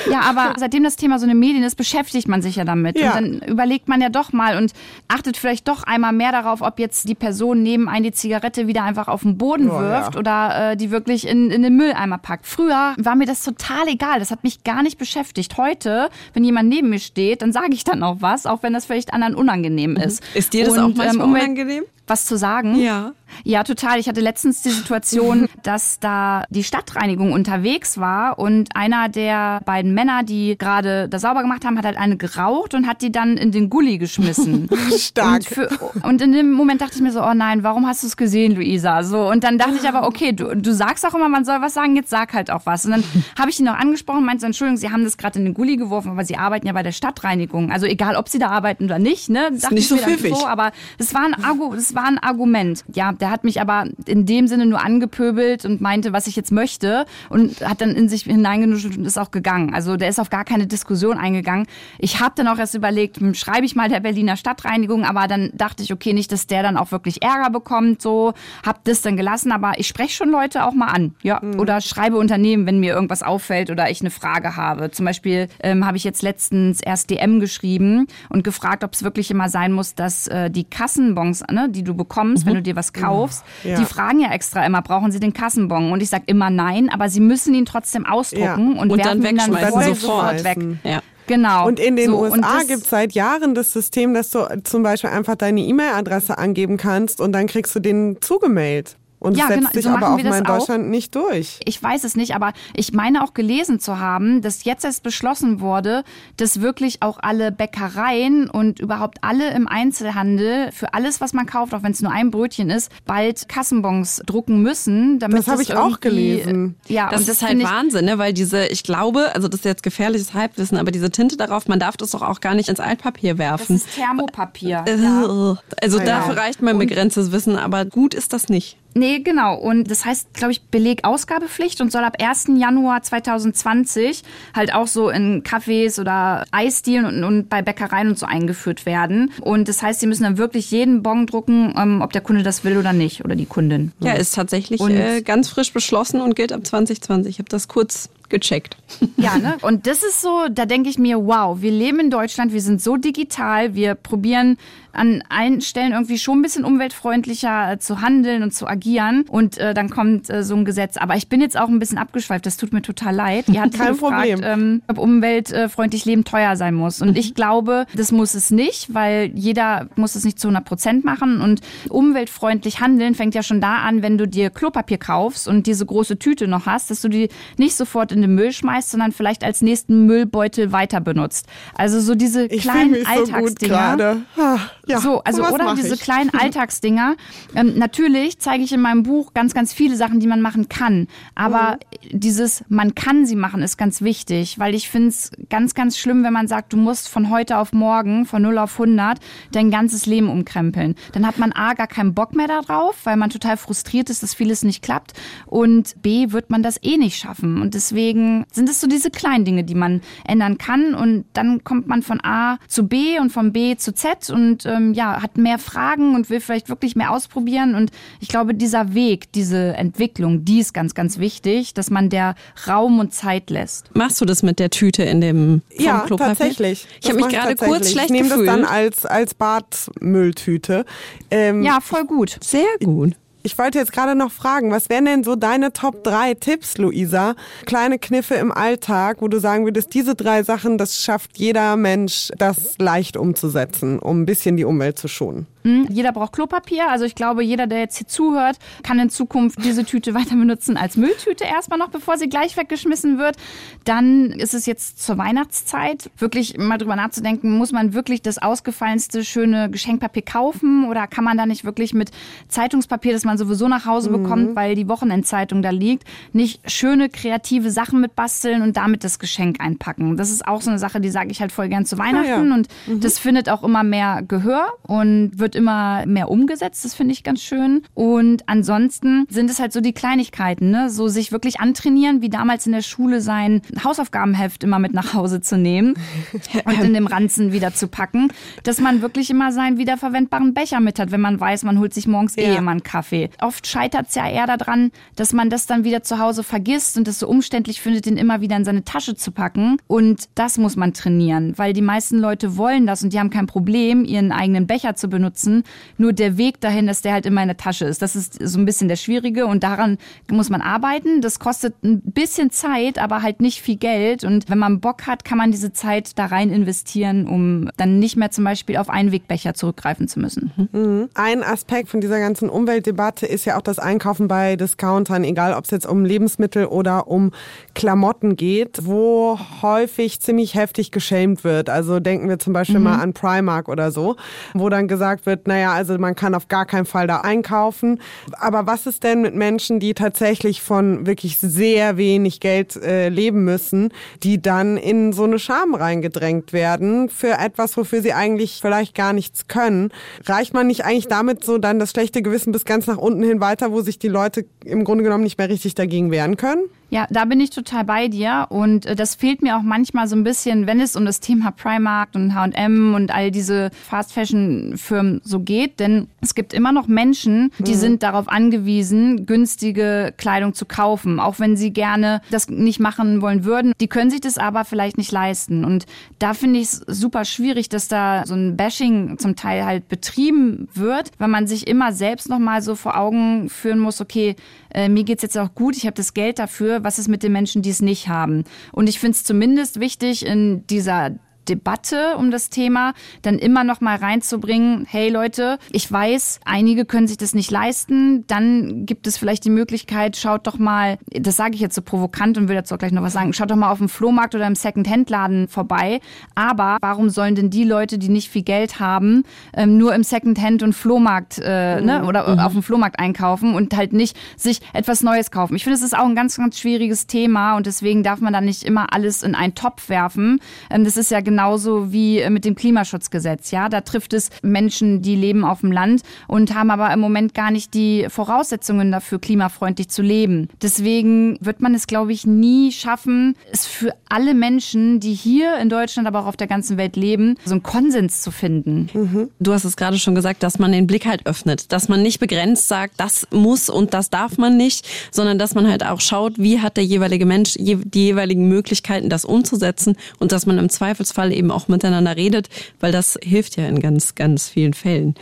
Ja, 0.10 0.22
aber 0.22 0.54
seitdem 0.58 0.84
das 0.84 0.96
Thema 0.96 1.20
so 1.20 1.26
eine 1.26 1.36
Medien 1.36 1.64
ist, 1.64 1.76
beschäftigt 1.76 2.28
man 2.28 2.42
sich 2.42 2.58
ja 2.58 2.66
damit. 2.66 3.00
Ja. 3.00 3.18
Und 3.18 3.42
dann 3.42 3.50
überlegt 3.50 3.88
man 3.88 4.02
ja 4.02 4.10
doch 4.10 4.34
mal 4.34 4.58
und 4.58 4.74
achtet 5.08 5.38
vielleicht 5.38 5.68
doch 5.68 5.84
einmal 5.84 6.14
mehr 6.14 6.32
darauf, 6.32 6.62
ob 6.62 6.80
jetzt 6.80 7.08
die 7.08 7.16
Person 7.16 7.64
neben 7.64 7.90
einen 7.90 8.04
die 8.04 8.12
Zigarette 8.12 8.68
wieder 8.68 8.84
einfach 8.84 9.08
auf 9.08 9.22
den 9.22 9.38
Boden 9.38 9.70
oh, 9.70 9.80
wirft 9.80 10.16
ja. 10.16 10.20
oder 10.20 10.72
äh, 10.72 10.78
die 10.78 10.92
wirklich 10.92 11.28
in, 11.28 11.50
in 11.50 11.64
den 11.64 11.76
Mülleimer 11.76 12.18
packt. 12.18 12.46
Früher 12.46 12.94
war 12.98 13.16
mir 13.16 13.26
das 13.26 13.44
total 13.44 13.88
egal. 13.88 14.20
Das 14.20 14.32
hat 14.32 14.44
mich 14.44 14.64
gar 14.64 14.84
nicht 14.84 14.98
beschäftigt. 14.98 15.58
Heute, 15.58 16.10
wenn 16.34 16.44
jemand 16.44 16.70
neben 16.70 16.90
mir 16.90 17.00
steht, 17.00 17.42
dann 17.42 17.54
sage 17.54 17.74
ich 17.74 17.84
dann 17.84 18.04
auch 18.04 18.18
was, 18.20 18.46
auch 18.46 18.64
wenn 18.64 18.74
das 18.74 18.86
vielleicht 18.86 19.14
anderen 19.14 19.36
unangenehm 19.36 19.92
mhm. 19.92 19.98
ist. 19.98 20.24
Ist 20.34 20.54
dir 20.54 20.66
das 20.66 20.74
und, 20.74 20.80
auch 20.80 20.96
manchmal 20.96 21.28
ähm, 21.28 21.34
unangenehm? 21.34 21.84
Was 22.10 22.26
zu 22.26 22.38
sagen? 22.38 22.80
Ja. 22.80 23.14
Ja, 23.44 23.64
total. 23.64 24.00
Ich 24.00 24.08
hatte 24.08 24.22
letztens 24.22 24.62
die 24.62 24.70
Situation, 24.70 25.48
dass 25.64 26.00
da 26.00 26.44
die 26.50 26.64
Stadtreinigung 26.64 27.32
unterwegs 27.32 27.98
war 27.98 28.40
und 28.40 28.76
einer 28.76 29.10
der 29.10 29.62
beiden 29.66 29.94
Männer, 29.94 30.24
die 30.24 30.58
gerade 30.58 31.08
das 31.08 31.22
sauber 31.22 31.42
gemacht 31.42 31.66
haben, 31.66 31.78
hat 31.78 31.86
halt 31.86 31.98
eine 31.98 32.18
geraucht 32.18 32.74
und 32.74 32.88
hat 32.88 33.02
die 33.02 33.12
dann 33.12 33.38
in 33.38 33.52
den 33.52 33.70
Gully 33.70 33.98
geschmissen. 33.98 34.68
Stark. 34.98 35.36
Und, 35.36 35.46
für, 35.46 35.70
und, 36.04 36.22
in 36.22 36.32
dem 36.32 36.52
Moment 36.52 36.82
dachte 36.82 36.96
ich 36.96 37.02
mir 37.02 37.12
so, 37.12 37.24
oh 37.24 37.34
nein, 37.34 37.64
warum 37.64 37.88
hast 37.88 38.04
du 38.04 38.08
es 38.08 38.18
gesehen, 38.18 38.56
Luisa? 38.56 39.04
So 39.04 39.30
und 39.30 39.44
dann 39.44 39.58
dachte 39.58 39.76
ich 39.82 39.88
aber, 39.88 40.08
okay, 40.08 40.34
du, 40.34 40.56
du 40.56 40.74
sagst 40.74 41.06
auch 41.06 41.14
immer, 41.14 41.30
man 41.30 41.46
soll 41.46 41.62
was 41.62 41.74
sagen, 41.74 41.96
jetzt 41.96 42.10
sag 42.10 42.34
halt 42.34 42.52
auch 42.52 42.66
was. 42.66 42.86
Und 42.86 42.92
dann 42.92 43.04
habe 43.40 43.50
ich 43.50 43.60
ihn 43.60 43.66
noch 43.66 43.78
angesprochen, 43.78 44.26
meinte, 44.26 44.46
Entschuldigung, 44.46 44.78
Sie 44.78 44.92
haben 44.92 45.04
das 45.04 45.18
gerade 45.18 45.40
in 45.40 45.46
den 45.46 45.54
Gully 45.54 45.78
geworfen, 45.78 46.12
aber 46.12 46.26
Sie 46.26 46.36
arbeiten 46.36 46.68
ja 46.68 46.74
bei 46.74 46.84
der 46.84 46.92
Stadtreinigung. 46.92 47.72
Also 47.72 47.86
egal, 47.86 48.16
ob 48.16 48.28
Sie 48.28 48.40
da 48.40 48.50
arbeiten 48.50 48.86
oder 48.86 49.00
nicht, 49.00 49.30
ne? 49.30 49.52
Dachte 49.52 49.74
nicht 49.74 49.88
so 49.88 49.98
pfiffig. 49.98 50.36
So, 50.36 50.48
aber 50.48 50.72
es 50.98 51.14
war 51.14 51.26
ein, 51.26 51.44
Argu 51.44 51.76
das 51.76 51.96
war 52.00 52.08
ein 52.08 52.18
Argument. 52.18 52.86
Ja, 52.94 53.12
der 53.12 53.30
hat 53.30 53.44
mich 53.44 53.60
aber 53.60 53.86
in 54.06 54.26
dem 54.26 54.48
Sinne 54.48 54.66
nur 54.66 54.82
angepöbelt 54.82 55.66
und 55.66 55.82
meinte, 55.82 56.14
was 56.14 56.28
ich 56.28 56.36
jetzt 56.38 56.52
möchte 56.52 57.06
und 57.28 57.60
hat 57.60 57.82
dann 57.82 57.90
in 57.92 58.08
sich 58.08 58.24
hineingenuschelt 58.24 58.98
und 58.98 59.04
ist 59.04 59.20
auch 59.20 59.32
gegangen. 59.32 59.74
Also 59.74 59.98
der 59.98 60.08
ist 60.08 60.18
auf 60.18 60.30
gar 60.30 60.46
keine 60.46 60.66
Diskussion 60.66 61.18
eingegangen. 61.18 61.68
Ich 61.98 62.22
habe 62.22 62.34
dann 62.38 62.48
auch 62.48 62.58
erst 62.58 62.74
überlegt, 62.74 63.18
hm, 63.18 63.34
schreibe 63.34 63.66
ich 63.66 63.76
mal 63.76 63.90
der 63.90 64.00
Berliner 64.00 64.38
Stadtreinigung, 64.38 65.04
aber 65.04 65.28
dann 65.28 65.52
dachte 65.56 65.84
ich, 65.84 65.92
okay, 65.92 66.14
nicht, 66.14 66.32
dass 66.32 66.48
der 66.48 66.64
dann 66.64 66.78
auch 66.78 66.92
wirklich 66.92 67.22
Ärger 67.22 67.50
bekommt, 67.50 68.02
so, 68.02 68.34
hab 68.66 68.86
das 68.86 69.02
dann 69.02 69.18
gelassen, 69.18 69.52
aber 69.52 69.74
ich 69.78 69.88
spreche 69.88 70.14
schon 70.14 70.30
Leute 70.30 70.64
auch 70.64 70.74
mal 70.74 70.88
an, 70.88 71.16
ja, 71.22 71.42
mhm. 71.44 71.60
oder 71.60 71.82
schreibe 71.82 72.16
Unternehmen, 72.16 72.66
wenn 72.66 72.80
mir 72.80 72.94
irgendwas 72.94 73.24
auffällt 73.24 73.70
oder 73.72 73.90
ich 73.90 74.00
eine 74.00 74.10
Frage 74.10 74.56
habe. 74.56 74.92
Zum 74.92 75.06
Beispiel 75.06 75.50
ähm, 75.62 75.86
habe 75.86 75.98
ich 75.98 76.06
jetzt 76.06 76.22
letztens 76.22 76.80
erst 76.82 77.10
DM 77.10 77.42
geschrieben 77.42 78.08
und 78.30 78.46
gefragt, 78.46 78.86
ob 78.86 78.94
es 78.94 79.04
wirklich 79.04 79.30
immer 79.32 79.50
sein 79.50 79.74
muss, 79.74 79.96
dass 79.96 80.28
äh, 80.28 80.50
die 80.50 80.64
Kassenbons, 80.64 81.44
ne, 81.52 81.68
die 81.70 81.84
du 81.84 81.89
bekommst, 81.94 82.46
mhm. 82.46 82.50
wenn 82.50 82.56
du 82.56 82.62
dir 82.64 82.76
was 82.76 82.94
kaufst, 82.94 83.44
ja. 83.64 83.78
die 83.78 83.86
fragen 83.86 84.20
ja 84.20 84.32
extra 84.32 84.66
immer, 84.66 84.82
brauchen 84.82 85.12
sie 85.12 85.20
den 85.20 85.34
Kassenbon? 85.34 85.92
Und 85.92 86.02
ich 86.02 86.10
sage 86.10 86.24
immer 86.28 86.50
nein, 86.50 86.90
aber 86.90 87.10
sie 87.10 87.20
müssen 87.20 87.54
ihn 87.54 87.66
trotzdem 87.66 88.06
ausdrucken 88.06 88.76
ja. 88.76 88.82
und, 88.82 88.92
und 88.92 89.06
dann 89.06 89.24
wegschmeißen 89.24 89.80
dann 89.80 89.96
sofort 89.96 90.44
weg. 90.44 90.58
Ja. 90.84 91.02
Genau. 91.28 91.68
Und 91.68 91.80
in 91.80 91.96
den 91.96 92.10
so, 92.10 92.22
USA 92.22 92.62
gibt 92.68 92.84
es 92.84 92.90
seit 92.90 93.14
Jahren 93.14 93.54
das 93.54 93.72
System, 93.72 94.16
dass 94.16 94.32
du 94.32 94.48
zum 94.64 94.82
Beispiel 94.82 95.12
einfach 95.12 95.36
deine 95.36 95.62
E-Mail-Adresse 95.62 96.40
angeben 96.40 96.78
kannst 96.78 97.22
und 97.22 97.34
dann 97.34 97.46
kriegst 97.46 97.76
du 97.76 97.80
den 97.80 98.18
zugemailt. 98.20 98.98
Und 99.20 99.38
ja, 99.38 99.48
setzt 99.48 99.60
genau, 99.60 99.72
sich 99.74 99.84
so 99.84 99.90
aber 99.90 100.14
auch 100.14 100.24
mal 100.24 100.38
in 100.38 100.44
Deutschland 100.46 100.86
auch. 100.86 100.90
nicht 100.90 101.14
durch. 101.14 101.60
Ich 101.66 101.82
weiß 101.82 102.06
es 102.06 102.16
nicht, 102.16 102.36
aber 102.36 102.54
ich 102.74 102.94
meine 102.94 103.22
auch 103.24 103.34
gelesen 103.34 103.80
zu 103.80 104.00
haben, 104.00 104.42
dass 104.42 104.64
jetzt 104.64 104.86
erst 104.86 105.04
beschlossen 105.04 105.60
wurde, 105.60 106.04
dass 106.38 106.62
wirklich 106.62 107.02
auch 107.02 107.20
alle 107.22 107.52
Bäckereien 107.52 108.50
und 108.50 108.80
überhaupt 108.80 109.18
alle 109.22 109.52
im 109.52 109.68
Einzelhandel 109.68 110.72
für 110.72 110.94
alles, 110.94 111.20
was 111.20 111.34
man 111.34 111.46
kauft, 111.46 111.74
auch 111.74 111.84
wenn 111.84 111.92
es 111.92 112.02
nur 112.02 112.14
ein 112.14 112.32
Brötchen 112.32 112.70
ist, 112.70 112.92
bald 113.06 113.50
Kassenbons 113.50 114.22
drucken 114.26 114.62
müssen. 114.62 115.20
Damit 115.20 115.40
das 115.40 115.48
habe 115.48 115.64
ich 115.64 115.76
auch 115.76 116.00
gelesen. 116.00 116.78
Ja, 116.88 117.10
das, 117.10 117.22
und 117.22 117.28
das 117.28 117.36
ist 117.38 117.48
halt 117.48 117.62
Wahnsinn, 117.62 118.06
ne? 118.06 118.18
weil 118.18 118.32
diese, 118.32 118.68
ich 118.68 118.84
glaube, 118.84 119.36
also 119.36 119.50
das 119.50 119.60
ist 119.60 119.66
jetzt 119.66 119.84
gefährliches 119.84 120.34
Halbwissen, 120.34 120.78
aber 120.78 120.92
diese 120.92 121.12
Tinte 121.12 121.36
darauf, 121.36 121.68
man 121.68 121.80
darf 121.80 121.98
das 121.98 122.12
doch 122.12 122.22
auch 122.22 122.40
gar 122.40 122.56
nicht 122.56 122.70
ins 122.70 122.80
Altpapier 122.80 123.38
werfen. 123.38 123.76
Das 123.76 123.86
ist 123.86 123.96
Thermopapier. 123.96 124.86
Äh, 124.88 124.96
ja. 124.96 125.58
Also 125.82 126.00
ja. 126.00 126.06
dafür 126.06 126.38
reicht 126.38 126.62
mein 126.62 126.78
begrenztes 126.78 127.34
Wissen, 127.34 127.58
aber 127.58 127.84
gut 127.84 128.14
ist 128.14 128.32
das 128.32 128.48
nicht. 128.48 128.78
Nee, 129.00 129.20
genau. 129.20 129.56
Und 129.56 129.90
das 129.90 130.04
heißt, 130.04 130.34
glaube 130.34 130.52
ich, 130.52 130.62
Belegausgabepflicht 130.64 131.80
und 131.80 131.90
soll 131.90 132.04
ab 132.04 132.18
1. 132.20 132.48
Januar 132.58 133.02
2020 133.02 134.24
halt 134.54 134.74
auch 134.74 134.88
so 134.88 135.10
in 135.10 135.44
Cafés 135.44 136.02
oder 136.02 136.46
Eisdielen 136.52 137.06
und, 137.06 137.24
und 137.24 137.50
bei 137.50 137.62
Bäckereien 137.62 138.10
und 138.10 138.20
so 138.20 138.26
eingeführt 138.26 138.86
werden. 138.86 139.32
Und 139.40 139.70
das 139.70 139.82
heißt, 139.82 140.02
sie 140.02 140.08
müssen 140.08 140.24
dann 140.24 140.38
wirklich 140.38 140.70
jeden 140.70 141.02
Bon 141.02 141.26
drucken, 141.26 141.74
ähm, 141.78 142.02
ob 142.02 142.12
der 142.12 142.22
Kunde 142.22 142.44
das 142.44 142.66
will 142.66 142.78
oder 142.78 142.92
nicht 142.92 143.24
oder 143.24 143.38
die 143.38 143.46
Kundin. 143.46 143.94
Ja, 144.02 144.14
ist 144.14 144.36
tatsächlich 144.36 144.82
äh, 144.82 145.22
ganz 145.22 145.48
frisch 145.48 145.72
beschlossen 145.72 146.20
und 146.20 146.36
gilt 146.36 146.52
ab 146.52 146.68
2020. 146.68 147.30
Ich 147.30 147.40
habe 147.40 147.50
das 147.50 147.70
kurz 147.70 148.10
gecheckt. 148.28 148.78
Ja, 149.18 149.38
ne? 149.38 149.58
Und 149.62 149.86
das 149.86 150.04
ist 150.04 150.22
so, 150.22 150.48
da 150.50 150.66
denke 150.66 150.90
ich 150.90 150.98
mir, 150.98 151.18
wow, 151.26 151.62
wir 151.62 151.72
leben 151.72 152.00
in 152.00 152.10
Deutschland, 152.10 152.54
wir 152.54 152.62
sind 152.62 152.82
so 152.82 152.96
digital, 152.96 153.76
wir 153.76 153.96
probieren 153.96 154.58
an 154.94 155.24
allen 155.30 155.62
Stellen 155.62 155.92
irgendwie 155.92 156.18
schon 156.18 156.40
ein 156.40 156.42
bisschen 156.42 156.66
umweltfreundlicher 156.66 157.74
äh, 157.74 157.80
zu 157.80 158.02
handeln 158.02 158.44
und 158.44 158.54
zu 158.54 158.68
agieren. 158.68 159.26
Und 159.30 159.58
äh, 159.58 159.74
dann 159.74 159.90
kommt 159.90 160.30
äh, 160.30 160.44
so 160.44 160.56
ein 160.56 160.66
Gesetz. 160.66 160.98
Aber 160.98 161.16
ich 161.16 161.30
bin 161.30 161.42
jetzt 161.42 161.58
auch 161.58 161.68
ein 161.68 161.80
bisschen 161.80 161.98
abgeschweift, 161.98 162.46
das 162.46 162.58
tut 162.58 162.74
mir 162.74 162.82
total 162.82 163.16
leid. 163.16 163.50
Ihr 163.50 163.62
habt 163.62 163.74
Kein 163.78 163.94
gefragt, 163.94 164.30
Problem. 164.30 164.40
Ähm, 164.44 164.82
ob 164.88 164.98
umweltfreundlich 164.98 166.06
Leben 166.06 166.24
teuer 166.24 166.56
sein 166.56 166.74
muss. 166.74 167.02
Und 167.02 167.12
mhm. 167.12 167.16
ich 167.18 167.34
glaube, 167.34 167.86
das 167.96 168.12
muss 168.12 168.34
es 168.34 168.52
nicht, 168.52 168.94
weil 168.94 169.32
jeder 169.34 169.88
muss 169.96 170.16
es 170.16 170.24
nicht 170.24 170.40
zu 170.40 170.48
100 170.48 170.66
Prozent 170.66 171.06
machen. 171.06 171.42
Und 171.42 171.62
umweltfreundlich 171.90 172.82
handeln 172.82 173.16
fängt 173.16 173.36
ja 173.36 173.44
schon 173.44 173.62
da 173.62 173.80
an, 173.80 174.02
wenn 174.02 174.18
du 174.18 174.28
dir 174.28 174.50
Klopapier 174.50 174.98
kaufst 174.98 175.48
und 175.48 175.68
diese 175.68 175.86
große 175.86 176.20
Tüte 176.20 176.48
noch 176.48 176.66
hast, 176.66 176.92
dass 176.92 177.02
du 177.02 177.10
die 177.10 177.30
nicht 177.58 177.76
sofort 177.76 178.12
in 178.12 178.22
den 178.22 178.36
Müll 178.36 178.52
schmeißt, 178.52 178.92
sondern 178.92 179.12
vielleicht 179.12 179.44
als 179.44 179.62
nächsten 179.62 180.06
Müllbeutel 180.06 180.72
weiter 180.72 181.02
benutzt. 181.02 181.48
Also 181.76 182.00
so 182.00 182.16
diese 182.16 182.48
kleinen 182.48 182.96
ich 182.96 183.08
Alltagsdinger. 183.08 184.24
So 184.36 184.60
ja, 184.90 185.00
so, 185.00 185.22
also 185.24 185.46
oder 185.46 185.76
diese 185.76 185.96
ich? 185.96 186.02
kleinen 186.02 186.30
Alltagsdinger. 186.34 187.16
Ähm, 187.56 187.78
natürlich 187.78 188.40
zeige 188.40 188.64
ich 188.64 188.72
in 188.72 188.82
meinem 188.82 189.04
Buch 189.04 189.34
ganz, 189.34 189.54
ganz 189.54 189.74
viele 189.74 189.96
Sachen, 189.96 190.20
die 190.20 190.28
man 190.28 190.42
machen 190.42 190.70
kann. 190.70 191.08
Aber 191.36 191.80
mhm. 192.04 192.20
dieses 192.20 192.64
man 192.70 192.96
kann 192.96 193.26
sie 193.26 193.36
machen 193.36 193.62
ist 193.62 193.78
ganz 193.78 194.02
wichtig, 194.02 194.60
weil 194.60 194.76
ich 194.76 194.90
finde 194.90 195.10
es 195.10 195.32
ganz, 195.50 195.74
ganz 195.74 195.98
schlimm, 195.98 196.24
wenn 196.24 196.34
man 196.34 196.48
sagt, 196.48 196.74
du 196.74 196.78
musst 196.78 197.10
von 197.10 197.30
heute 197.30 197.58
auf 197.58 197.74
morgen, 197.74 198.26
von 198.26 198.42
0 198.42 198.58
auf 198.58 198.80
100, 198.80 199.20
dein 199.52 199.72
ganzes 199.72 200.06
Leben 200.06 200.30
umkrempeln. 200.30 200.96
Dann 201.14 201.26
hat 201.26 201.38
man 201.38 201.52
A, 201.52 201.74
gar 201.74 201.88
keinen 201.88 202.14
Bock 202.14 202.36
mehr 202.36 202.48
darauf, 202.48 203.06
weil 203.06 203.18
man 203.18 203.30
total 203.30 203.58
frustriert 203.58 204.10
ist, 204.10 204.24
dass 204.24 204.34
vieles 204.34 204.64
nicht 204.64 204.82
klappt. 204.82 205.14
Und 205.46 206.02
B, 206.02 206.32
wird 206.32 206.50
man 206.50 206.64
das 206.64 206.82
eh 206.84 206.98
nicht 206.98 207.18
schaffen. 207.18 207.62
Und 207.62 207.74
deswegen 207.74 208.46
sind 208.52 208.70
es 208.70 208.82
so 208.82 208.88
diese 208.88 209.12
kleinen 209.12 209.46
Dinge, 209.46 209.64
die 209.64 209.76
man 209.76 210.02
ändern 210.26 210.58
kann. 210.58 210.96
Und 210.96 211.26
dann 211.34 211.64
kommt 211.64 211.88
man 211.88 212.02
von 212.02 212.20
A 212.24 212.58
zu 212.68 212.88
B 212.88 213.20
und 213.20 213.32
von 213.32 213.52
B 213.52 213.76
zu 213.76 213.94
Z 213.94 214.30
und 214.30 214.66
äh, 214.66 214.79
ähm, 214.80 214.94
ja, 214.94 215.22
hat 215.22 215.38
mehr 215.38 215.60
Fragen 215.60 216.16
und 216.16 216.30
will 216.30 216.40
vielleicht 216.40 216.70
wirklich 216.70 216.96
mehr 216.96 217.12
ausprobieren. 217.12 217.76
Und 217.76 217.92
ich 218.20 218.28
glaube, 218.28 218.54
dieser 218.54 218.94
Weg, 218.94 219.32
diese 219.34 219.74
Entwicklung, 219.76 220.46
die 220.46 220.60
ist 220.60 220.74
ganz, 220.74 220.94
ganz 220.94 221.20
wichtig, 221.20 221.74
dass 221.74 221.90
man 221.90 222.10
der 222.10 222.36
Raum 222.68 223.00
und 223.00 223.14
Zeit 223.14 223.50
lässt. 223.50 223.96
Machst 223.96 224.20
du 224.22 224.26
das 224.26 224.44
mit 224.44 224.60
der 224.60 224.70
Tüte 224.70 225.04
in 225.04 225.22
dem 225.22 225.62
Ja, 225.78 226.06
tatsächlich. 226.08 226.88
Ich 227.02 227.10
habe 227.10 227.22
mich 227.22 227.30
gerade 227.30 227.56
kurz 227.56 227.92
schlecht 227.92 228.10
gefühlt. 228.10 228.26
Ich 228.26 228.38
nehme 228.38 228.48
das 228.48 228.56
dann 228.56 228.66
als, 228.66 229.06
als 229.06 229.34
Badmülltüte. 229.34 230.86
Ähm, 231.32 231.64
ja, 231.64 231.80
voll 231.82 232.06
gut. 232.06 232.38
Sehr 232.42 232.66
gut. 232.84 233.14
Ich 233.42 233.58
wollte 233.58 233.78
jetzt 233.78 233.94
gerade 233.94 234.16
noch 234.16 234.32
fragen, 234.32 234.70
was 234.70 234.90
wären 234.90 235.06
denn 235.06 235.24
so 235.24 235.38
deine 235.38 235.72
Top 235.72 236.04
3 236.04 236.34
Tipps, 236.34 236.78
Luisa? 236.78 237.36
Kleine 237.66 237.98
Kniffe 237.98 238.36
im 238.36 238.52
Alltag, 238.52 239.22
wo 239.22 239.30
du 239.30 239.40
sagen 239.40 239.64
würdest, 239.64 239.94
diese 239.94 240.14
drei 240.14 240.44
Sachen, 240.44 240.78
das 240.78 241.02
schafft 241.02 241.38
jeder 241.38 241.78
Mensch, 241.78 242.32
das 242.38 242.78
leicht 242.80 243.16
umzusetzen, 243.16 243.98
um 244.00 244.22
ein 244.22 244.26
bisschen 244.26 244.58
die 244.58 244.66
Umwelt 244.66 245.00
zu 245.00 245.08
schonen. 245.08 245.48
Mhm. 245.70 245.88
Jeder 245.90 246.12
braucht 246.12 246.34
Klopapier. 246.34 246.90
Also 246.90 247.06
ich 247.06 247.16
glaube, 247.16 247.44
jeder, 247.44 247.68
der 247.68 247.80
jetzt 247.80 247.98
hier 247.98 248.08
zuhört, 248.08 248.58
kann 248.84 249.00
in 249.00 249.10
Zukunft 249.10 249.64
diese 249.64 249.86
Tüte 249.86 250.14
weiter 250.20 250.36
benutzen 250.36 250.78
als 250.78 250.98
Mülltüte 250.98 251.44
erstmal 251.44 251.80
noch, 251.80 251.90
bevor 251.90 252.18
sie 252.18 252.30
gleich 252.30 252.58
weggeschmissen 252.58 253.18
wird. 253.18 253.38
Dann 253.86 254.32
ist 254.32 254.54
es 254.54 254.66
jetzt 254.66 255.04
zur 255.04 255.18
Weihnachtszeit, 255.18 256.10
wirklich 256.18 256.58
mal 256.58 256.78
drüber 256.78 256.96
nachzudenken, 256.96 257.58
muss 257.58 257.72
man 257.72 257.94
wirklich 257.94 258.22
das 258.22 258.38
ausgefallenste 258.38 259.24
schöne 259.24 259.70
Geschenkpapier 259.70 260.24
kaufen 260.24 260.88
oder 260.90 261.08
kann 261.08 261.24
man 261.24 261.38
da 261.38 261.46
nicht 261.46 261.64
wirklich 261.64 261.94
mit 261.94 262.12
Zeitungspapier, 262.48 263.14
das 263.14 263.26
man 263.26 263.38
sowieso 263.38 263.68
nach 263.68 263.86
Hause 263.86 264.10
mhm. 264.10 264.24
bekommt, 264.24 264.56
weil 264.56 264.76
die 264.76 264.88
Wochenendzeitung 264.88 265.62
da 265.62 265.70
liegt, 265.70 266.04
nicht 266.34 266.70
schöne 266.70 267.10
kreative 267.10 267.72
Sachen 267.72 268.02
mit 268.02 268.16
basteln 268.16 268.62
und 268.62 268.78
damit 268.78 269.04
das 269.04 269.20
Geschenk 269.20 269.60
einpacken. 269.60 270.18
Das 270.18 270.32
ist 270.32 270.48
auch 270.48 270.62
so 270.62 270.70
eine 270.70 270.80
Sache, 270.80 271.02
die 271.02 271.10
sage 271.10 271.32
ich 271.32 271.42
halt 271.42 271.52
voll 271.52 271.70
gern 271.70 271.86
zu 271.86 271.98
Weihnachten 271.98 272.30
ah, 272.30 272.48
ja. 272.48 272.54
und 272.54 272.68
mhm. 272.88 273.00
das 273.00 273.20
findet 273.20 273.50
auch 273.50 273.64
immer 273.64 273.84
mehr 273.84 274.22
Gehör 274.28 274.68
und 274.84 275.32
wird 275.36 275.56
immer 275.60 276.06
mehr 276.06 276.32
umgesetzt. 276.32 276.86
Das 276.86 276.96
finde 276.96 277.14
ich 277.14 277.24
ganz 277.24 277.42
schön. 277.42 277.84
Und 277.94 278.48
ansonsten 278.48 279.26
sind 279.30 279.52
es 279.52 279.60
halt 279.60 279.74
so 279.74 279.82
die 279.82 279.94
Kleinigkeiten, 279.94 280.72
ne? 280.72 280.90
So 280.90 281.08
sich 281.10 281.32
wirklich 281.32 281.60
antrainieren, 281.60 282.22
wie 282.22 282.30
damals 282.30 282.66
in 282.66 282.72
der 282.72 282.82
Schule 282.82 283.22
sein 283.22 283.62
Hausaufgabenheft 283.84 284.64
immer 284.64 284.80
mit 284.80 284.94
nach 284.94 285.14
Hause 285.14 285.42
zu 285.42 285.58
nehmen 285.58 285.96
und 286.66 286.80
in 286.82 286.94
dem 286.94 287.08
Ranzen 287.08 287.52
wieder 287.52 287.74
zu 287.74 287.88
packen, 287.88 288.30
dass 288.64 288.80
man 288.80 289.02
wirklich 289.02 289.30
immer 289.30 289.52
seinen 289.52 289.78
wiederverwendbaren 289.78 290.54
Becher 290.54 290.80
mit 290.80 290.98
hat, 290.98 291.12
wenn 291.12 291.22
man 291.22 291.40
weiß, 291.40 291.64
man 291.64 291.80
holt 291.80 291.94
sich 291.94 292.08
morgens 292.08 292.36
ja. 292.38 292.44
eh 292.44 292.56
immer 292.56 292.72
einen 292.72 292.84
Kaffee. 292.84 293.30
Oft 293.42 293.68
scheitert 293.68 294.08
es 294.10 294.16
ja 294.16 294.28
eher 294.30 294.48
daran, 294.48 294.92
dass 295.18 295.34
man 295.34 295.50
das 295.50 295.66
dann 295.66 295.84
wieder 295.84 296.04
zu 296.04 296.20
Hause 296.20 296.44
vergisst 296.44 296.98
und 296.98 297.08
es 297.08 297.20
so 297.20 297.28
umständlich 297.28 297.82
findet, 297.82 298.06
den 298.06 298.18
immer 298.18 298.40
wieder 298.40 298.56
in 298.56 298.64
seine 298.64 298.86
Tasche 298.86 299.16
zu 299.16 299.32
packen. 299.32 299.78
Und 299.88 300.30
das 300.36 300.58
muss 300.58 300.78
man 300.78 300.94
trainieren, 300.94 301.58
weil 301.58 301.74
die 301.74 301.82
meisten 301.82 302.18
Leute 302.18 302.56
wollen 302.56 302.88
das 302.88 303.04
und 303.04 303.12
die 303.12 303.20
haben 303.20 303.30
kein 303.30 303.48
Problem, 303.48 304.06
ihren 304.06 304.32
eigenen 304.32 304.68
Becher 304.68 304.96
zu 304.96 305.10
benutzen 305.10 305.39
nutzen. 305.40 305.64
Nur 305.98 306.14
der 306.14 306.38
Weg 306.38 306.60
dahin, 306.62 306.88
dass 306.88 307.02
der 307.02 307.14
halt 307.14 307.26
in 307.26 307.34
meiner 307.34 307.58
Tasche 307.58 307.86
ist. 307.86 308.02
Das 308.02 308.16
ist 308.16 308.38
so 308.42 308.60
ein 308.60 308.66
bisschen 308.66 308.88
der 308.88 308.96
Schwierige 308.96 309.46
und 309.46 309.64
daran 309.64 309.98
muss 310.30 310.50
man 310.50 310.62
arbeiten. 310.62 311.22
Das 311.22 311.40
kostet 311.40 311.76
ein 311.84 312.02
bisschen 312.02 312.52
Zeit, 312.52 313.00
aber 313.00 313.22
halt 313.22 313.42
nicht 313.42 313.62
viel 313.62 313.78
Geld. 313.78 314.24
Und 314.24 314.50
wenn 314.50 314.58
man 314.58 314.80
Bock 314.80 315.08
hat, 315.08 315.26
kann 315.26 315.38
man 315.38 315.52
diese 315.52 315.74
Zeit 315.74 316.18
da 316.18 316.26
rein 316.26 316.52
investieren, 316.52 317.28
um 317.28 317.70
dann 317.78 318.00
nicht 318.00 318.18
mehr 318.18 318.32
zum 318.32 318.44
Beispiel 318.44 318.78
auf 318.78 318.90
Einwegbecher 318.90 319.54
zurückgreifen 319.54 320.08
zu 320.08 320.20
müssen. 320.20 320.52
Mhm. 320.72 321.10
Ein 321.14 321.44
Aspekt 321.44 321.90
von 321.90 322.02
dieser 322.02 322.20
ganzen 322.20 322.50
Umweltdebatte 322.50 323.26
ist 323.26 323.46
ja 323.46 323.58
auch 323.58 323.62
das 323.62 323.80
Einkaufen 323.80 324.28
bei 324.28 324.56
Discountern, 324.56 325.24
egal 325.24 325.54
ob 325.54 325.66
es 325.66 325.72
jetzt 325.72 325.86
um 325.86 326.06
Lebensmittel 326.06 326.66
oder 326.66 327.08
um 327.08 327.32
Klamotten 327.76 328.36
geht, 328.36 328.86
wo 328.86 329.40
häufig 329.62 330.20
ziemlich 330.20 330.56
heftig 330.56 330.92
geschämt 330.92 331.44
wird. 331.44 331.70
Also 331.70 332.00
denken 332.00 332.30
wir 332.30 332.40
zum 332.40 332.54
Beispiel 332.54 332.80
mhm. 332.80 332.86
mal 332.86 333.00
an 333.00 333.14
Primark 333.14 333.70
oder 333.70 333.92
so, 333.92 334.16
wo 334.54 334.70
dann 334.70 334.88
gesagt 334.90 335.26
wird, 335.26 335.29
wird, 335.30 335.48
naja, 335.48 335.72
also 335.72 335.98
man 335.98 336.16
kann 336.16 336.36
auf 336.36 336.48
gar 336.48 336.66
keinen 336.66 336.86
Fall 336.86 337.08
da 337.08 337.22
einkaufen. 337.22 338.02
Aber 338.34 338.68
was 338.68 338.88
ist 338.88 339.04
denn 339.04 339.22
mit 339.22 339.36
Menschen, 339.36 339.80
die 339.80 339.94
tatsächlich 339.94 340.62
von 340.62 341.06
wirklich 341.06 341.38
sehr 341.38 341.96
wenig 341.98 342.40
Geld 342.40 342.76
äh, 342.76 343.10
leben 343.10 343.46
müssen, 343.46 343.94
die 344.24 344.42
dann 344.42 344.76
in 344.76 345.14
so 345.14 345.24
eine 345.24 345.40
Scham 345.40 345.76
reingedrängt 345.76 346.52
werden 346.52 347.10
für 347.10 347.38
etwas, 347.38 347.78
wofür 347.78 348.02
sie 348.02 348.14
eigentlich 348.14 348.60
vielleicht 348.62 348.96
gar 348.96 349.14
nichts 349.14 349.48
können? 349.48 349.92
Reicht 350.26 350.54
man 350.54 350.68
nicht 350.68 350.84
eigentlich 350.84 351.08
damit 351.08 351.44
so 351.44 351.60
dann 351.60 351.80
das 351.80 351.92
schlechte 351.92 352.22
Gewissen 352.22 352.52
bis 352.52 352.66
ganz 352.66 352.88
nach 352.88 352.98
unten 352.98 353.24
hin 353.24 353.40
weiter, 353.40 353.72
wo 353.72 353.82
sich 353.82 354.00
die 354.00 354.08
Leute 354.08 354.46
im 354.66 354.84
Grunde 354.84 355.04
genommen 355.04 355.24
nicht 355.24 355.38
mehr 355.38 355.50
richtig 355.50 355.76
dagegen 355.76 356.12
wehren 356.12 356.36
können? 356.36 356.64
Ja, 356.92 357.06
da 357.12 357.26
bin 357.26 357.40
ich 357.40 357.52
total 357.52 357.84
bei 357.84 358.08
dir 358.08 358.48
und 358.50 358.86
äh, 358.86 358.96
das 358.96 359.16
fehlt 359.16 359.42
mir 359.42 359.58
auch 359.58 359.62
manchmal 359.62 360.08
so 360.08 360.16
ein 360.16 360.24
bisschen, 360.24 360.66
wenn 360.66 360.80
es 360.80 360.96
um 360.96 361.06
das 361.06 361.20
Thema 361.20 361.52
Primark 361.52 362.10
und 362.16 362.34
H&M 362.34 362.96
und 362.96 363.14
all 363.14 363.30
diese 363.30 363.70
Fast 363.88 364.14
Fashion 364.14 364.74
Firmen 364.76 365.22
so 365.24 365.40
geht, 365.40 365.80
denn 365.80 366.08
es 366.22 366.34
gibt 366.34 366.54
immer 366.54 366.72
noch 366.72 366.88
Menschen, 366.88 367.52
die 367.60 367.76
mhm. 367.76 367.80
sind 367.80 368.04
darauf 368.04 368.28
angewiesen, 368.28 369.28
günstige 369.28 370.14
Kleidung 370.18 370.54
zu 370.54 370.66
kaufen, 370.66 371.20
auch 371.20 371.40
wenn 371.40 371.56
sie 371.56 371.72
gerne 371.72 372.22
das 372.32 372.50
nicht 372.50 372.80
machen 372.80 373.22
wollen 373.22 373.46
würden. 373.46 373.74
Die 373.80 373.88
können 373.88 374.10
sich 374.10 374.22
das 374.22 374.40
aber 374.40 374.66
vielleicht 374.66 374.98
nicht 374.98 375.12
leisten 375.12 375.66
und 375.66 375.86
da 376.18 376.34
finde 376.34 376.60
ich 376.60 376.70
es 376.70 376.84
super 376.88 377.24
schwierig, 377.24 377.70
dass 377.70 377.88
da 377.88 378.24
so 378.26 378.34
ein 378.34 378.58
Bashing 378.58 379.20
zum 379.20 379.36
Teil 379.36 379.64
halt 379.64 379.88
betrieben 379.90 380.68
wird, 380.74 381.12
weil 381.20 381.28
man 381.28 381.46
sich 381.46 381.68
immer 381.68 381.94
selbst 381.94 382.30
noch 382.30 382.40
mal 382.40 382.64
so 382.64 382.74
vor 382.74 382.98
Augen 382.98 383.50
führen 383.50 383.80
muss, 383.80 384.02
okay, 384.02 384.36
äh, 384.74 384.90
mir 384.90 385.04
geht's 385.04 385.24
jetzt 385.24 385.38
auch 385.38 385.54
gut, 385.56 385.76
ich 385.78 385.86
habe 385.86 385.96
das 385.96 386.14
Geld 386.14 386.40
dafür, 386.40 386.84
was 386.84 387.00
ist 387.00 387.08
mit 387.08 387.24
den 387.24 387.32
Menschen, 387.32 387.62
die 387.62 387.70
es 387.70 387.82
nicht 387.82 388.08
haben? 388.08 388.44
Und 388.72 388.88
ich 388.88 389.00
finde 389.00 389.16
es 389.16 389.24
zumindest 389.24 389.80
wichtig 389.80 390.26
in 390.26 390.66
dieser 390.68 391.12
Debatte 391.50 392.16
um 392.18 392.32
das 392.32 392.50
Thema 392.50 392.94
dann 393.22 393.40
immer 393.40 393.64
noch 393.64 393.82
mal 393.82 393.98
reinzubringen, 393.98 394.86
hey 394.88 395.10
Leute, 395.10 395.58
ich 395.72 395.92
weiß, 395.92 396.40
einige 396.46 396.86
können 396.86 397.08
sich 397.08 397.18
das 397.18 397.34
nicht 397.34 397.52
leisten, 397.52 398.26
dann 398.28 398.86
gibt 398.86 399.08
es 399.08 399.18
vielleicht 399.18 399.46
die 399.46 399.50
Möglichkeit, 399.50 400.16
schaut 400.18 400.48
doch 400.48 400.58
mal, 400.58 400.98
das 401.12 401.36
sage 401.36 401.56
ich 401.56 401.62
jetzt 401.62 401.76
so 401.76 401.82
provokant 401.82 402.38
und 402.38 402.48
will 402.48 402.56
dazu 402.56 402.76
auch 402.76 402.80
gleich 402.80 402.92
noch 402.92 403.04
was 403.04 403.14
sagen, 403.14 403.34
schaut 403.34 403.52
doch 403.52 403.56
mal 403.56 403.72
auf 403.72 403.80
dem 403.80 403.90
Flohmarkt 403.90 404.36
oder 404.36 404.48
im 404.48 404.56
Second-Hand-Laden 404.56 405.48
vorbei, 405.48 406.00
aber 406.36 406.78
warum 406.82 407.10
sollen 407.10 407.36
denn 407.36 407.50
die 407.50 407.64
Leute, 407.64 407.98
die 407.98 408.10
nicht 408.10 408.30
viel 408.30 408.44
Geld 408.44 408.80
haben, 408.80 409.24
ähm, 409.54 409.78
nur 409.78 409.94
im 409.96 410.04
Second-Hand 410.04 410.64
und 410.64 410.74
Flohmarkt 410.74 411.40
äh, 411.40 411.82
ne, 411.82 412.00
mhm. 412.02 412.08
oder 412.08 412.28
mhm. 412.28 412.40
auf 412.40 412.54
dem 412.54 412.64
Flohmarkt 412.64 413.00
einkaufen 413.00 413.56
und 413.56 413.76
halt 413.76 413.94
nicht 413.94 414.18
sich 414.36 414.62
etwas 414.74 415.02
Neues 415.02 415.32
kaufen? 415.32 415.56
Ich 415.56 415.64
finde, 415.64 415.78
es 415.78 415.84
ist 415.84 415.98
auch 415.98 416.06
ein 416.06 416.16
ganz, 416.16 416.38
ganz 416.38 416.60
schwieriges 416.60 417.08
Thema 417.08 417.58
und 417.58 417.66
deswegen 417.66 418.04
darf 418.04 418.20
man 418.22 418.34
da 418.34 418.42
nicht 418.42 418.64
immer 418.64 418.94
alles 418.94 419.24
in 419.24 419.36
einen 419.36 419.56
Topf 419.56 419.90
werfen. 419.90 420.40
Ähm, 420.70 420.84
das 420.84 420.98
ist 420.98 421.12
ja 421.12 421.22
genau 421.22 421.39
genauso 421.40 421.94
wie 421.94 422.20
äh, 422.20 422.30
mit 422.30 422.44
dem 422.44 422.56
Klimaschutzgesetz. 422.56 423.52
Ja, 423.52 423.70
da 423.70 423.80
trifft 423.80 424.12
es 424.12 424.30
Menschen, 424.42 425.02
die 425.02 425.16
leben 425.16 425.46
auf 425.46 425.62
dem 425.62 425.72
Land 425.72 426.02
und 426.28 426.54
haben 426.54 426.70
aber 426.70 426.92
im 426.92 427.00
Moment 427.00 427.34
gar 427.34 427.50
nicht 427.50 427.74
die 427.74 428.08
Voraussetzungen 428.10 428.92
dafür, 428.92 429.20
klimafreundlich 429.20 429.88
zu 429.88 430.02
leben. 430.02 430.50
Deswegen 430.62 431.38
wird 431.40 431.62
man 431.62 431.74
es, 431.74 431.88
glaube 431.88 432.12
ich, 432.12 432.28
nie 432.28 432.74
schaffen, 432.74 433.38
es 433.54 433.66
für 433.66 433.94
alle 434.10 434.34
Menschen, 434.34 435.00
die 435.00 435.14
hier 435.14 435.58
in 435.60 435.70
Deutschland, 435.70 436.10
aber 436.10 436.20
auch 436.20 436.26
auf 436.26 436.36
der 436.36 436.48
ganzen 436.48 436.76
Welt 436.76 436.98
leben, 436.98 437.36
so 437.46 437.54
einen 437.54 437.64
Konsens 437.64 438.22
zu 438.22 438.32
finden. 438.32 438.90
Mhm. 438.94 439.30
Du 439.40 439.54
hast 439.54 439.64
es 439.64 439.78
gerade 439.78 439.98
schon 439.98 440.16
gesagt, 440.16 440.44
dass 440.44 440.60
man 440.60 440.74
den 440.74 440.88
Blick 440.88 441.06
halt 441.06 441.26
öffnet, 441.26 441.72
dass 441.72 441.88
man 441.88 442.02
nicht 442.02 442.20
begrenzt 442.20 442.68
sagt, 442.68 442.96
das 442.98 443.26
muss 443.32 443.70
und 443.70 443.94
das 443.94 444.10
darf 444.10 444.38
man 444.38 444.58
nicht, 444.58 444.86
sondern 445.10 445.40
dass 445.40 445.56
man 445.56 445.70
halt 445.70 445.86
auch 445.86 446.02
schaut, 446.02 446.38
wie 446.38 446.60
hat 446.60 446.76
der 446.76 446.84
jeweilige 446.84 447.26
Mensch 447.26 447.54
die 447.54 447.80
jeweiligen 447.94 448.50
Möglichkeiten, 448.50 449.10
das 449.10 449.24
umzusetzen 449.24 449.96
und 450.20 450.34
dass 450.34 450.46
man 450.46 450.58
im 450.58 450.70
Zweifelsfall 450.70 451.29
Fall 451.29 451.29
eben 451.32 451.52
auch 451.52 451.68
miteinander 451.68 452.16
redet, 452.16 452.50
weil 452.80 452.92
das 452.92 453.18
hilft 453.22 453.58
ja 453.58 453.68
in 453.68 453.80
ganz, 453.80 454.16
ganz 454.16 454.50
vielen 454.50 454.74
Fällen. 454.74 455.16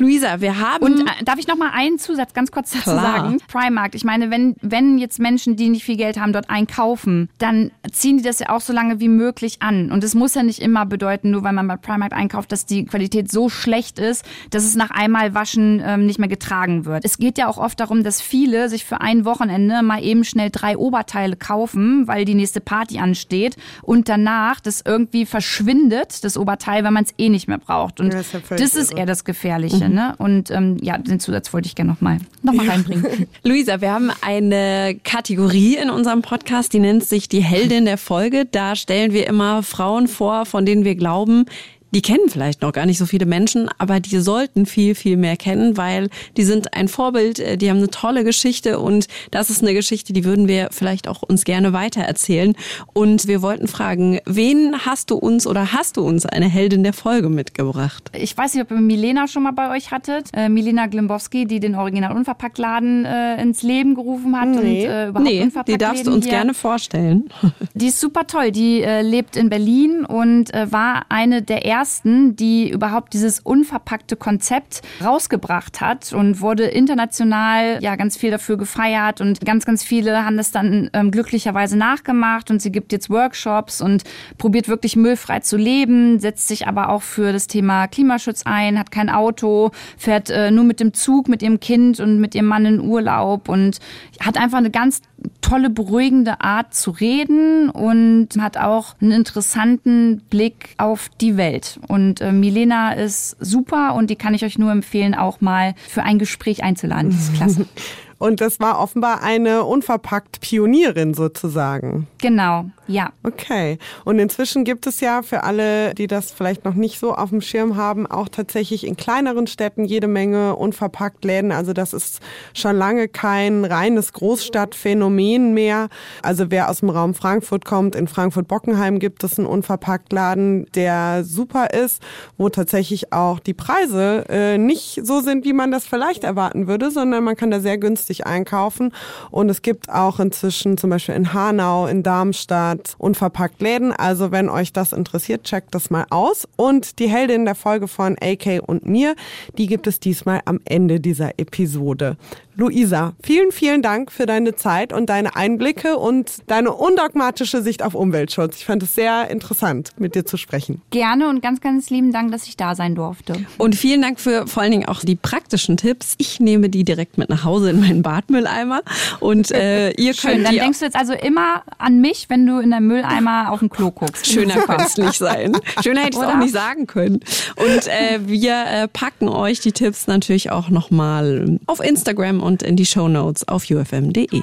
Luisa, 0.00 0.40
wir 0.40 0.58
haben. 0.58 0.84
Und 0.84 1.00
äh, 1.02 1.24
darf 1.24 1.38
ich 1.38 1.46
noch 1.46 1.56
mal 1.56 1.70
einen 1.72 1.98
Zusatz 1.98 2.32
ganz 2.32 2.50
kurz 2.50 2.70
dazu 2.70 2.84
Klar. 2.84 3.18
sagen? 3.18 3.38
Primark. 3.48 3.94
Ich 3.94 4.04
meine, 4.04 4.30
wenn, 4.30 4.56
wenn 4.62 4.98
jetzt 4.98 5.18
Menschen, 5.18 5.56
die 5.56 5.68
nicht 5.68 5.84
viel 5.84 5.96
Geld 5.96 6.18
haben, 6.18 6.32
dort 6.32 6.48
einkaufen, 6.48 7.28
dann 7.38 7.70
ziehen 7.92 8.18
die 8.18 8.22
das 8.22 8.40
ja 8.40 8.48
auch 8.50 8.60
so 8.60 8.72
lange 8.72 9.00
wie 9.00 9.08
möglich 9.08 9.58
an. 9.60 9.92
Und 9.92 10.02
es 10.02 10.14
muss 10.14 10.34
ja 10.34 10.42
nicht 10.42 10.60
immer 10.60 10.86
bedeuten, 10.86 11.30
nur 11.30 11.44
weil 11.44 11.52
man 11.52 11.68
bei 11.68 11.76
Primark 11.76 12.12
einkauft, 12.12 12.50
dass 12.52 12.66
die 12.66 12.86
Qualität 12.86 13.30
so 13.30 13.48
schlecht 13.48 13.98
ist, 13.98 14.24
dass 14.50 14.64
es 14.64 14.74
nach 14.74 14.90
einmal 14.90 15.34
Waschen 15.34 15.82
ähm, 15.84 16.06
nicht 16.06 16.18
mehr 16.18 16.28
getragen 16.28 16.84
wird. 16.86 17.04
Es 17.04 17.18
geht 17.18 17.38
ja 17.38 17.48
auch 17.48 17.58
oft 17.58 17.78
darum, 17.80 18.02
dass 18.02 18.22
viele 18.22 18.68
sich 18.68 18.84
für 18.84 19.00
ein 19.00 19.24
Wochenende 19.24 19.82
mal 19.82 20.02
eben 20.02 20.24
schnell 20.24 20.50
drei 20.50 20.76
Oberteile 20.76 21.36
kaufen, 21.36 22.08
weil 22.08 22.24
die 22.24 22.34
nächste 22.34 22.60
Party 22.60 22.98
ansteht 22.98 23.56
und 23.82 24.08
danach 24.08 24.60
das 24.60 24.82
irgendwie 24.84 25.26
verschwindet, 25.26 26.24
das 26.24 26.36
Oberteil, 26.38 26.84
weil 26.84 26.90
man 26.90 27.04
es 27.04 27.14
eh 27.18 27.28
nicht 27.28 27.48
mehr 27.48 27.58
braucht. 27.58 28.00
Und 28.00 28.12
ja, 28.12 28.18
das 28.18 28.34
ist, 28.34 28.50
ja 28.50 28.56
das 28.56 28.74
ist 28.74 28.92
eher 28.92 29.06
das 29.06 29.24
Gefährliche. 29.24 29.88
Mhm. 29.88 29.89
Ne? 29.90 30.14
Und 30.18 30.50
ähm, 30.50 30.76
ja, 30.80 30.98
den 30.98 31.20
Zusatz 31.20 31.52
wollte 31.52 31.66
ich 31.66 31.74
gerne 31.74 31.90
nochmal 31.90 32.18
noch 32.42 32.52
mal 32.52 32.68
reinbringen. 32.68 33.26
Luisa, 33.44 33.80
wir 33.80 33.92
haben 33.92 34.10
eine 34.22 34.98
Kategorie 35.02 35.76
in 35.76 35.90
unserem 35.90 36.22
Podcast, 36.22 36.72
die 36.72 36.78
nennt 36.78 37.04
sich 37.04 37.28
die 37.28 37.42
Heldin 37.42 37.84
der 37.84 37.98
Folge. 37.98 38.46
Da 38.46 38.76
stellen 38.76 39.12
wir 39.12 39.26
immer 39.26 39.62
Frauen 39.62 40.08
vor, 40.08 40.46
von 40.46 40.64
denen 40.64 40.84
wir 40.84 40.94
glauben, 40.94 41.46
die 41.92 42.02
kennen 42.02 42.28
vielleicht 42.28 42.62
noch 42.62 42.72
gar 42.72 42.86
nicht 42.86 42.98
so 42.98 43.06
viele 43.06 43.26
Menschen, 43.26 43.68
aber 43.78 44.00
die 44.00 44.18
sollten 44.18 44.66
viel, 44.66 44.94
viel 44.94 45.16
mehr 45.16 45.36
kennen, 45.36 45.76
weil 45.76 46.08
die 46.36 46.44
sind 46.44 46.74
ein 46.74 46.88
Vorbild, 46.88 47.38
äh, 47.38 47.56
die 47.56 47.70
haben 47.70 47.78
eine 47.78 47.90
tolle 47.90 48.24
Geschichte 48.24 48.78
und 48.78 49.08
das 49.30 49.50
ist 49.50 49.62
eine 49.62 49.74
Geschichte, 49.74 50.12
die 50.12 50.24
würden 50.24 50.48
wir 50.48 50.68
vielleicht 50.70 51.08
auch 51.08 51.22
uns 51.22 51.44
gerne 51.44 51.72
weitererzählen. 51.72 52.54
Und 52.92 53.26
wir 53.26 53.42
wollten 53.42 53.68
fragen, 53.68 54.20
wen 54.26 54.74
hast 54.84 55.10
du 55.10 55.16
uns 55.16 55.46
oder 55.46 55.72
hast 55.72 55.96
du 55.96 56.02
uns 56.02 56.26
eine 56.26 56.46
Heldin 56.46 56.82
der 56.82 56.92
Folge 56.92 57.28
mitgebracht? 57.28 58.10
Ich 58.14 58.36
weiß 58.36 58.54
nicht, 58.54 58.62
ob 58.62 58.70
ihr 58.70 58.80
Milena 58.80 59.26
schon 59.26 59.42
mal 59.42 59.52
bei 59.52 59.74
euch 59.76 59.90
hattet. 59.90 60.28
Äh, 60.32 60.48
Milena 60.48 60.86
Glimbowski, 60.86 61.46
die 61.46 61.60
den 61.60 61.74
Original 61.74 62.16
Unverpacktladen 62.16 63.04
äh, 63.04 63.42
ins 63.42 63.62
Leben 63.62 63.94
gerufen 63.94 64.38
hat. 64.38 64.48
Nee, 64.48 64.86
und, 64.86 64.90
äh, 64.90 65.08
überhaupt 65.08 65.28
nee 65.28 65.50
die 65.66 65.78
darfst 65.78 66.06
du 66.06 66.12
uns 66.12 66.24
hier. 66.24 66.34
gerne 66.34 66.54
vorstellen. 66.54 67.28
Die 67.74 67.86
ist 67.86 68.00
super 68.00 68.26
toll. 68.26 68.50
Die 68.50 68.82
äh, 68.82 69.02
lebt 69.02 69.36
in 69.36 69.48
Berlin 69.48 70.04
und 70.04 70.52
äh, 70.52 70.70
war 70.72 71.06
eine 71.08 71.42
der 71.42 71.64
ersten 71.64 71.79
ersten, 71.80 72.36
die 72.36 72.68
überhaupt 72.68 73.14
dieses 73.14 73.40
unverpackte 73.40 74.14
Konzept 74.14 74.82
rausgebracht 75.02 75.80
hat 75.80 76.12
und 76.12 76.42
wurde 76.42 76.64
international 76.64 77.82
ja 77.82 77.96
ganz 77.96 78.18
viel 78.18 78.30
dafür 78.30 78.58
gefeiert 78.58 79.22
und 79.22 79.40
ganz, 79.46 79.64
ganz 79.64 79.82
viele 79.82 80.26
haben 80.26 80.36
das 80.36 80.50
dann 80.50 80.90
ähm, 80.92 81.10
glücklicherweise 81.10 81.78
nachgemacht 81.78 82.50
und 82.50 82.60
sie 82.60 82.70
gibt 82.70 82.92
jetzt 82.92 83.08
Workshops 83.08 83.80
und 83.80 84.02
probiert 84.36 84.68
wirklich 84.68 84.94
müllfrei 84.94 85.40
zu 85.40 85.56
leben, 85.56 86.20
setzt 86.20 86.48
sich 86.48 86.66
aber 86.66 86.90
auch 86.90 87.00
für 87.00 87.32
das 87.32 87.46
Thema 87.46 87.88
Klimaschutz 87.88 88.42
ein, 88.44 88.78
hat 88.78 88.90
kein 88.90 89.08
Auto, 89.08 89.70
fährt 89.96 90.28
äh, 90.28 90.50
nur 90.50 90.64
mit 90.64 90.80
dem 90.80 90.92
Zug 90.92 91.28
mit 91.28 91.40
ihrem 91.42 91.60
Kind 91.60 91.98
und 91.98 92.20
mit 92.20 92.34
ihrem 92.34 92.46
Mann 92.46 92.66
in 92.66 92.80
Urlaub 92.80 93.48
und 93.48 93.78
hat 94.20 94.36
einfach 94.36 94.58
eine 94.58 94.70
ganz 94.70 95.00
tolle, 95.40 95.70
beruhigende 95.70 96.40
Art 96.40 96.74
zu 96.74 96.90
reden 96.90 97.70
und 97.70 98.28
hat 98.38 98.56
auch 98.56 98.94
einen 99.00 99.12
interessanten 99.12 100.22
Blick 100.30 100.74
auf 100.78 101.08
die 101.20 101.36
Welt. 101.36 101.80
Und 101.88 102.20
äh, 102.20 102.32
Milena 102.32 102.92
ist 102.92 103.36
super 103.40 103.94
und 103.94 104.10
die 104.10 104.16
kann 104.16 104.34
ich 104.34 104.44
euch 104.44 104.58
nur 104.58 104.70
empfehlen, 104.70 105.14
auch 105.14 105.40
mal 105.40 105.74
für 105.88 106.02
ein 106.02 106.18
Gespräch 106.18 106.62
einzuladen. 106.62 107.10
Das 107.10 107.20
ist 107.20 107.34
klasse. 107.34 107.66
Und 108.20 108.42
das 108.42 108.60
war 108.60 108.78
offenbar 108.78 109.22
eine 109.22 109.64
unverpackt 109.64 110.42
Pionierin 110.42 111.14
sozusagen. 111.14 112.06
Genau, 112.18 112.66
ja. 112.86 113.12
Okay. 113.22 113.78
Und 114.04 114.18
inzwischen 114.18 114.64
gibt 114.64 114.86
es 114.86 115.00
ja 115.00 115.22
für 115.22 115.42
alle, 115.42 115.94
die 115.94 116.06
das 116.06 116.30
vielleicht 116.30 116.66
noch 116.66 116.74
nicht 116.74 117.00
so 117.00 117.14
auf 117.14 117.30
dem 117.30 117.40
Schirm 117.40 117.76
haben, 117.76 118.06
auch 118.06 118.28
tatsächlich 118.28 118.86
in 118.86 118.98
kleineren 118.98 119.46
Städten 119.46 119.86
jede 119.86 120.06
Menge 120.06 120.54
unverpackt 120.56 121.24
Läden. 121.24 121.50
Also 121.50 121.72
das 121.72 121.94
ist 121.94 122.20
schon 122.52 122.76
lange 122.76 123.08
kein 123.08 123.64
reines 123.64 124.12
Großstadtphänomen 124.12 125.54
mehr. 125.54 125.88
Also 126.20 126.50
wer 126.50 126.68
aus 126.68 126.80
dem 126.80 126.90
Raum 126.90 127.14
Frankfurt 127.14 127.64
kommt, 127.64 127.94
in 127.94 128.06
Frankfurt-Bockenheim 128.06 128.98
gibt 128.98 129.24
es 129.24 129.38
einen 129.38 129.46
unverpackt 129.46 130.12
Laden, 130.12 130.66
der 130.74 131.24
super 131.24 131.70
ist, 131.70 132.02
wo 132.36 132.50
tatsächlich 132.50 133.14
auch 133.14 133.40
die 133.40 133.54
Preise 133.54 134.26
äh, 134.28 134.58
nicht 134.58 135.00
so 135.06 135.20
sind, 135.22 135.46
wie 135.46 135.54
man 135.54 135.70
das 135.70 135.86
vielleicht 135.86 136.22
erwarten 136.22 136.66
würde, 136.66 136.90
sondern 136.90 137.24
man 137.24 137.34
kann 137.34 137.50
da 137.50 137.60
sehr 137.60 137.78
günstig 137.78 138.09
günstig 138.10 138.26
einkaufen. 138.26 138.92
Und 139.30 139.48
es 139.48 139.62
gibt 139.62 139.88
auch 139.88 140.18
inzwischen 140.18 140.76
zum 140.76 140.90
Beispiel 140.90 141.14
in 141.14 141.32
Hanau, 141.32 141.86
in 141.86 142.02
Darmstadt 142.02 142.94
unverpackt 142.98 143.60
Läden. 143.60 143.92
Also 143.92 144.32
wenn 144.32 144.48
euch 144.48 144.72
das 144.72 144.92
interessiert, 144.92 145.44
checkt 145.44 145.74
das 145.74 145.90
mal 145.90 146.06
aus. 146.10 146.48
Und 146.56 146.98
die 146.98 147.08
Heldin 147.08 147.44
der 147.44 147.54
Folge 147.54 147.88
von 147.88 148.16
AK 148.20 148.62
und 148.66 148.86
mir, 148.86 149.14
die 149.56 149.66
gibt 149.66 149.86
es 149.86 150.00
diesmal 150.00 150.40
am 150.44 150.60
Ende 150.64 151.00
dieser 151.00 151.38
Episode. 151.38 152.16
Luisa, 152.60 153.14
vielen, 153.22 153.52
vielen 153.52 153.80
Dank 153.80 154.12
für 154.12 154.26
deine 154.26 154.54
Zeit 154.54 154.92
und 154.92 155.08
deine 155.08 155.34
Einblicke 155.34 155.96
und 155.96 156.42
deine 156.46 156.72
undogmatische 156.72 157.62
Sicht 157.62 157.82
auf 157.82 157.94
Umweltschutz. 157.94 158.56
Ich 158.56 158.66
fand 158.66 158.82
es 158.82 158.94
sehr 158.94 159.30
interessant, 159.30 159.92
mit 159.98 160.14
dir 160.14 160.26
zu 160.26 160.36
sprechen. 160.36 160.82
Gerne 160.90 161.30
und 161.30 161.42
ganz, 161.42 161.62
ganz 161.62 161.88
lieben 161.88 162.12
Dank, 162.12 162.32
dass 162.32 162.46
ich 162.46 162.58
da 162.58 162.74
sein 162.74 162.94
durfte. 162.94 163.34
Und 163.56 163.76
vielen 163.76 164.02
Dank 164.02 164.20
für 164.20 164.46
vor 164.46 164.62
allen 164.62 164.72
Dingen 164.72 164.88
auch 164.88 165.00
die 165.00 165.16
praktischen 165.16 165.78
Tipps. 165.78 166.16
Ich 166.18 166.38
nehme 166.38 166.68
die 166.68 166.84
direkt 166.84 167.16
mit 167.16 167.30
nach 167.30 167.44
Hause 167.44 167.70
in 167.70 167.80
meinen 167.80 167.99
Badmülleimer 168.02 168.82
und 169.20 169.50
äh, 169.50 169.90
ihr 169.92 170.14
könnt 170.14 170.34
Schön, 170.34 170.44
dann 170.44 170.54
denkst 170.54 170.78
du 170.80 170.84
jetzt 170.84 170.96
also 170.96 171.12
immer 171.12 171.62
an 171.78 172.00
mich, 172.00 172.26
wenn 172.28 172.46
du 172.46 172.58
in 172.58 172.70
deinem 172.70 172.86
Mülleimer 172.86 173.50
auf 173.50 173.60
den 173.60 173.70
Klo 173.70 173.90
guckst. 173.90 174.26
Schöner 174.26 174.54
könnte 174.60 174.84
es 174.84 174.96
nicht 174.96 175.18
sein. 175.18 175.56
Schöner 175.82 176.02
hätte 176.02 176.18
ich 176.18 176.22
es 176.22 176.28
auch 176.28 176.36
nicht 176.36 176.52
sagen 176.52 176.86
können. 176.86 177.20
Und 177.56 177.86
äh, 177.86 178.20
wir 178.26 178.64
äh, 178.66 178.88
packen 178.88 179.28
euch 179.28 179.60
die 179.60 179.72
Tipps 179.72 180.06
natürlich 180.06 180.50
auch 180.50 180.68
nochmal 180.68 181.58
auf 181.66 181.80
Instagram 181.80 182.40
und 182.40 182.62
in 182.62 182.76
die 182.76 182.86
Show 182.86 183.08
Notes 183.08 183.46
auf 183.46 183.70
ufm.de. 183.70 184.42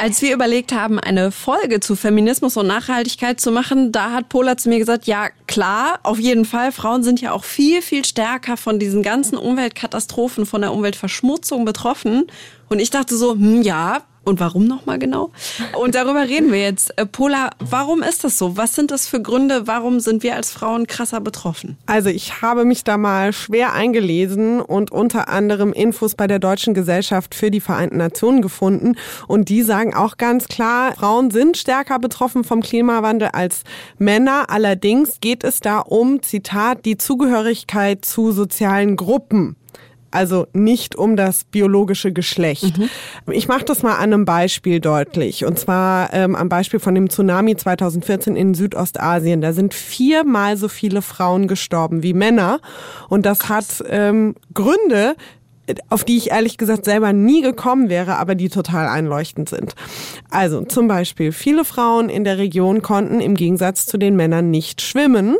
Als 0.00 0.22
wir 0.22 0.32
überlegt 0.32 0.72
haben, 0.72 0.98
eine 0.98 1.30
Folge 1.30 1.78
zu 1.78 1.94
Feminismus 1.94 2.56
und 2.56 2.66
Nachhaltigkeit 2.66 3.38
zu 3.38 3.50
machen, 3.52 3.92
da 3.92 4.12
hat 4.12 4.30
Pola 4.30 4.56
zu 4.56 4.70
mir 4.70 4.78
gesagt, 4.78 5.06
ja 5.06 5.28
klar, 5.46 6.00
auf 6.04 6.18
jeden 6.18 6.46
Fall, 6.46 6.72
Frauen 6.72 7.02
sind 7.02 7.20
ja 7.20 7.32
auch 7.32 7.44
viel, 7.44 7.82
viel 7.82 8.06
stärker 8.06 8.56
von 8.56 8.78
diesen 8.78 9.02
ganzen 9.02 9.36
Umweltkatastrophen, 9.36 10.46
von 10.46 10.62
der 10.62 10.72
Umweltverschmutzung 10.72 11.66
betroffen. 11.66 12.28
Und 12.70 12.78
ich 12.78 12.88
dachte 12.88 13.14
so, 13.14 13.32
hm, 13.32 13.60
ja, 13.60 14.00
und 14.22 14.38
warum 14.38 14.66
nochmal 14.66 14.98
genau? 14.98 15.30
Und 15.80 15.94
darüber 15.94 16.28
reden 16.28 16.52
wir 16.52 16.60
jetzt. 16.60 16.96
Äh, 16.98 17.06
Pola, 17.06 17.50
warum 17.58 18.02
ist 18.02 18.22
das 18.22 18.36
so? 18.38 18.56
Was 18.56 18.74
sind 18.74 18.90
das 18.90 19.08
für 19.08 19.22
Gründe? 19.22 19.66
Warum 19.66 19.98
sind 19.98 20.22
wir 20.22 20.36
als 20.36 20.50
Frauen 20.52 20.86
krasser 20.86 21.20
betroffen? 21.20 21.78
Also 21.86 22.10
ich 22.10 22.42
habe 22.42 22.64
mich 22.64 22.84
da 22.84 22.98
mal 22.98 23.32
schwer 23.32 23.72
eingelesen 23.72 24.60
und 24.60 24.92
unter 24.92 25.28
anderem 25.28 25.72
Infos 25.72 26.14
bei 26.14 26.26
der 26.26 26.38
Deutschen 26.38 26.74
Gesellschaft 26.74 27.34
für 27.34 27.50
die 27.50 27.60
Vereinten 27.60 27.96
Nationen 27.96 28.42
gefunden. 28.42 28.96
Und 29.26 29.48
die 29.48 29.62
sagen 29.62 29.94
auch 29.94 30.18
ganz 30.18 30.48
klar, 30.48 30.92
Frauen 30.96 31.30
sind 31.30 31.56
stärker 31.56 31.98
betroffen 31.98 32.44
vom 32.44 32.60
Klimawandel 32.60 33.28
als 33.32 33.62
Männer. 33.98 34.50
Allerdings 34.50 35.20
geht 35.20 35.44
es 35.44 35.60
da 35.60 35.78
um, 35.78 36.22
Zitat, 36.22 36.84
die 36.84 36.98
Zugehörigkeit 36.98 38.04
zu 38.04 38.32
sozialen 38.32 38.96
Gruppen 38.96 39.56
also 40.10 40.46
nicht 40.52 40.96
um 40.96 41.16
das 41.16 41.44
biologische 41.44 42.12
Geschlecht. 42.12 42.78
Mhm. 42.78 42.88
Ich 43.32 43.48
mache 43.48 43.64
das 43.64 43.82
mal 43.82 43.94
an 43.94 44.12
einem 44.12 44.24
Beispiel 44.24 44.80
deutlich. 44.80 45.44
Und 45.44 45.58
zwar 45.58 46.12
ähm, 46.12 46.34
am 46.34 46.48
Beispiel 46.48 46.80
von 46.80 46.94
dem 46.94 47.08
Tsunami 47.10 47.56
2014 47.56 48.36
in 48.36 48.54
Südostasien. 48.54 49.40
Da 49.40 49.52
sind 49.52 49.74
viermal 49.74 50.56
so 50.56 50.68
viele 50.68 51.02
Frauen 51.02 51.48
gestorben 51.48 52.02
wie 52.02 52.14
Männer. 52.14 52.60
Und 53.08 53.26
das 53.26 53.40
Krass. 53.40 53.80
hat 53.80 53.86
ähm, 53.88 54.34
Gründe, 54.54 55.14
auf 55.88 56.04
die 56.04 56.16
ich 56.16 56.30
ehrlich 56.30 56.58
gesagt 56.58 56.84
selber 56.84 57.12
nie 57.12 57.42
gekommen 57.42 57.88
wäre, 57.88 58.16
aber 58.16 58.34
die 58.34 58.48
total 58.48 58.88
einleuchtend 58.88 59.48
sind. 59.48 59.74
Also 60.30 60.62
zum 60.62 60.88
Beispiel, 60.88 61.32
viele 61.32 61.64
Frauen 61.64 62.08
in 62.08 62.24
der 62.24 62.38
Region 62.38 62.82
konnten 62.82 63.20
im 63.20 63.34
Gegensatz 63.34 63.86
zu 63.86 63.98
den 63.98 64.16
Männern 64.16 64.50
nicht 64.50 64.82
schwimmen 64.82 65.36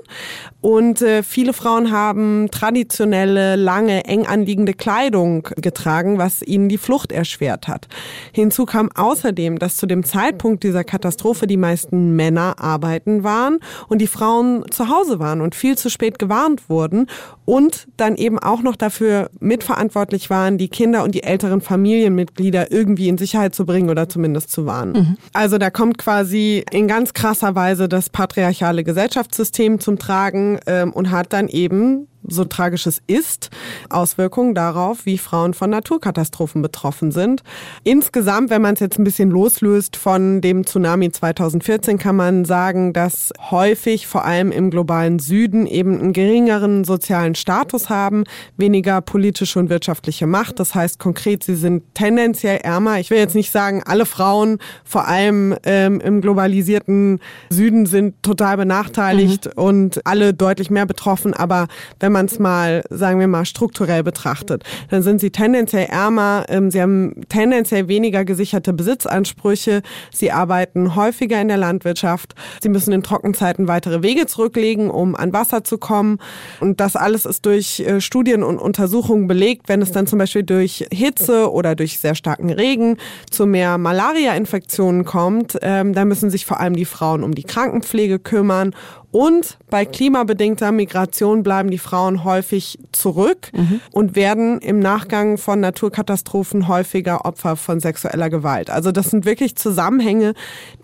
und 0.60 1.00
äh, 1.00 1.22
viele 1.22 1.54
Frauen 1.54 1.90
haben 1.90 2.50
traditionelle, 2.50 3.56
lange, 3.56 4.04
eng 4.04 4.26
anliegende 4.26 4.74
Kleidung 4.74 5.48
getragen, 5.56 6.18
was 6.18 6.42
ihnen 6.42 6.68
die 6.68 6.76
Flucht 6.76 7.12
erschwert 7.12 7.66
hat. 7.66 7.88
Hinzu 8.32 8.66
kam 8.66 8.90
außerdem, 8.94 9.58
dass 9.58 9.76
zu 9.76 9.86
dem 9.86 10.04
Zeitpunkt 10.04 10.62
dieser 10.62 10.84
Katastrophe 10.84 11.46
die 11.46 11.56
meisten 11.56 12.14
Männer 12.14 12.56
arbeiten 12.58 13.24
waren 13.24 13.58
und 13.88 14.00
die 14.00 14.06
Frauen 14.06 14.64
zu 14.70 14.88
Hause 14.88 15.18
waren 15.18 15.40
und 15.40 15.54
viel 15.54 15.78
zu 15.78 15.88
spät 15.88 16.18
gewarnt 16.18 16.68
wurden 16.68 17.06
und 17.46 17.88
dann 17.96 18.16
eben 18.16 18.38
auch 18.38 18.62
noch 18.62 18.76
dafür 18.76 19.30
mitverantwortlich 19.40 20.19
waren, 20.28 20.58
die 20.58 20.68
Kinder 20.68 21.04
und 21.04 21.14
die 21.14 21.22
älteren 21.22 21.62
Familienmitglieder 21.62 22.70
irgendwie 22.70 23.08
in 23.08 23.16
Sicherheit 23.16 23.54
zu 23.54 23.64
bringen 23.64 23.88
oder 23.88 24.08
zumindest 24.08 24.50
zu 24.50 24.66
warnen. 24.66 24.92
Mhm. 24.92 25.16
Also 25.32 25.56
da 25.56 25.70
kommt 25.70 25.96
quasi 25.96 26.64
in 26.70 26.88
ganz 26.88 27.14
krasser 27.14 27.54
Weise 27.54 27.88
das 27.88 28.10
patriarchale 28.10 28.84
Gesellschaftssystem 28.84 29.80
zum 29.80 29.98
Tragen 29.98 30.58
ähm, 30.66 30.92
und 30.92 31.10
hat 31.10 31.32
dann 31.32 31.48
eben 31.48 32.08
so 32.26 32.44
tragisch 32.44 32.86
es 32.86 33.00
ist, 33.06 33.50
Auswirkungen 33.88 34.54
darauf, 34.54 35.06
wie 35.06 35.18
Frauen 35.18 35.54
von 35.54 35.70
Naturkatastrophen 35.70 36.62
betroffen 36.62 37.12
sind. 37.12 37.42
Insgesamt, 37.84 38.50
wenn 38.50 38.62
man 38.62 38.74
es 38.74 38.80
jetzt 38.80 38.98
ein 38.98 39.04
bisschen 39.04 39.30
loslöst 39.30 39.96
von 39.96 40.40
dem 40.40 40.66
Tsunami 40.66 41.10
2014, 41.10 41.98
kann 41.98 42.16
man 42.16 42.44
sagen, 42.44 42.92
dass 42.92 43.32
häufig 43.50 44.06
vor 44.06 44.24
allem 44.24 44.52
im 44.52 44.70
globalen 44.70 45.18
Süden 45.18 45.66
eben 45.66 45.98
einen 45.98 46.12
geringeren 46.12 46.84
sozialen 46.84 47.34
Status 47.34 47.88
haben, 47.88 48.24
weniger 48.56 49.00
politische 49.00 49.58
und 49.58 49.70
wirtschaftliche 49.70 50.26
Macht. 50.26 50.60
Das 50.60 50.74
heißt 50.74 50.98
konkret, 50.98 51.44
sie 51.44 51.56
sind 51.56 51.82
tendenziell 51.94 52.58
ärmer. 52.58 53.00
Ich 53.00 53.10
will 53.10 53.18
jetzt 53.18 53.34
nicht 53.34 53.50
sagen, 53.50 53.82
alle 53.84 54.06
Frauen, 54.06 54.58
vor 54.84 55.08
allem 55.08 55.56
ähm, 55.64 56.00
im 56.00 56.20
globalisierten 56.20 57.20
Süden, 57.48 57.86
sind 57.86 58.22
total 58.22 58.56
benachteiligt 58.56 59.46
mhm. 59.46 59.62
und 59.62 60.06
alle 60.06 60.34
deutlich 60.34 60.70
mehr 60.70 60.86
betroffen. 60.86 61.34
Aber 61.34 61.68
wenn 61.98 62.09
wenn 62.11 62.14
man 62.14 62.26
es 62.26 62.40
mal, 62.40 62.82
sagen 62.90 63.20
wir 63.20 63.28
mal, 63.28 63.44
strukturell 63.44 64.02
betrachtet. 64.02 64.64
Dann 64.88 65.02
sind 65.02 65.20
sie 65.20 65.30
tendenziell 65.30 65.86
ärmer, 65.86 66.44
ähm, 66.48 66.72
sie 66.72 66.82
haben 66.82 67.14
tendenziell 67.28 67.86
weniger 67.86 68.24
gesicherte 68.24 68.72
Besitzansprüche, 68.72 69.82
sie 70.12 70.32
arbeiten 70.32 70.96
häufiger 70.96 71.40
in 71.40 71.46
der 71.46 71.56
Landwirtschaft, 71.56 72.34
sie 72.61 72.68
müssen 72.68 72.92
in 72.92 73.04
Trockenzeiten 73.04 73.68
weitere 73.68 74.02
Wege 74.02 74.26
zurücklegen, 74.26 74.90
um 74.90 75.14
an 75.14 75.32
Wasser 75.32 75.62
zu 75.62 75.78
kommen. 75.78 76.18
Und 76.58 76.80
das 76.80 76.96
alles 76.96 77.26
ist 77.26 77.46
durch 77.46 77.78
äh, 77.78 78.00
Studien 78.00 78.42
und 78.42 78.58
Untersuchungen 78.58 79.28
belegt, 79.28 79.68
wenn 79.68 79.80
es 79.80 79.92
dann 79.92 80.08
zum 80.08 80.18
Beispiel 80.18 80.42
durch 80.42 80.84
Hitze 80.92 81.52
oder 81.52 81.76
durch 81.76 82.00
sehr 82.00 82.16
starken 82.16 82.50
Regen 82.50 82.96
zu 83.30 83.46
mehr 83.46 83.78
Malaria-Infektionen 83.78 85.04
kommt, 85.04 85.58
ähm, 85.62 85.92
da 85.92 86.04
müssen 86.04 86.28
sich 86.28 86.44
vor 86.44 86.58
allem 86.58 86.74
die 86.74 86.86
Frauen 86.86 87.22
um 87.22 87.36
die 87.36 87.44
Krankenpflege 87.44 88.18
kümmern 88.18 88.74
und 89.12 89.58
bei 89.70 89.84
klimabedingter 89.84 90.70
Migration 90.72 91.42
bleiben 91.42 91.70
die 91.70 91.78
Frauen 91.78 92.22
häufig 92.22 92.78
zurück 92.92 93.50
mhm. 93.52 93.80
und 93.92 94.14
werden 94.14 94.61
im 94.61 94.78
Nachgang 94.78 95.36
von 95.36 95.61
Naturkatastrophen 95.61 96.68
häufiger 96.68 97.24
Opfer 97.24 97.56
von 97.56 97.80
sexueller 97.80 98.30
Gewalt. 98.30 98.70
Also 98.70 98.92
das 98.92 99.11
sind 99.11 99.24
wirklich 99.24 99.56
Zusammenhänge, 99.56 100.34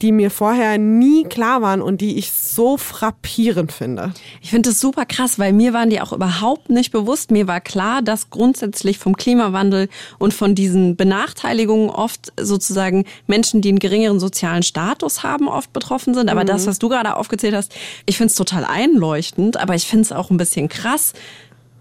die 0.03 0.11
mir 0.11 0.31
vorher 0.31 0.79
nie 0.79 1.25
klar 1.25 1.63
waren 1.63 1.83
und 1.83 2.01
die 2.01 2.19
ich 2.19 2.33
so 2.33 2.77
frappierend 2.77 3.73
finde. 3.73 4.13
Ich 4.41 4.51
finde 4.51 4.71
das 4.71 4.81
super 4.81 5.07
krass, 5.07 5.39
weil 5.39 5.53
mir 5.53 5.73
waren 5.73 5.91
die 5.91 6.01
auch 6.01 6.13
überhaupt 6.13 6.69
nicht 6.69 6.91
bewusst. 6.91 7.31
Mir 7.31 7.47
war 7.47 7.61
klar, 7.61 8.03
dass 8.03 8.31
grundsätzlich 8.31 8.99
vom 8.99 9.17
Klimawandel 9.17 9.89
und 10.19 10.35
von 10.35 10.55
diesen 10.55 10.97
Benachteiligungen 10.97 11.91
oft 11.91 12.33
sozusagen 12.41 13.05
Menschen, 13.27 13.61
die 13.61 13.69
einen 13.69 13.79
geringeren 13.79 14.19
sozialen 14.19 14.63
Status 14.63 15.23
haben, 15.23 15.49
oft 15.49 15.73
betroffen 15.73 16.15
sind. 16.15 16.29
Aber 16.29 16.43
mhm. 16.43 16.49
das, 16.49 16.67
was 16.67 16.79
du 16.79 16.89
gerade 16.89 17.17
aufgezählt 17.17 17.55
hast, 17.55 17.75
ich 18.05 18.16
ich 18.17 18.19
finde 18.19 18.31
es 18.31 18.37
total 18.37 18.65
einleuchtend, 18.65 19.59
aber 19.59 19.75
ich 19.75 19.87
finde 19.87 20.05
es 20.05 20.13
auch 20.13 20.31
ein 20.31 20.39
bisschen 20.39 20.71
krass, 20.71 21.13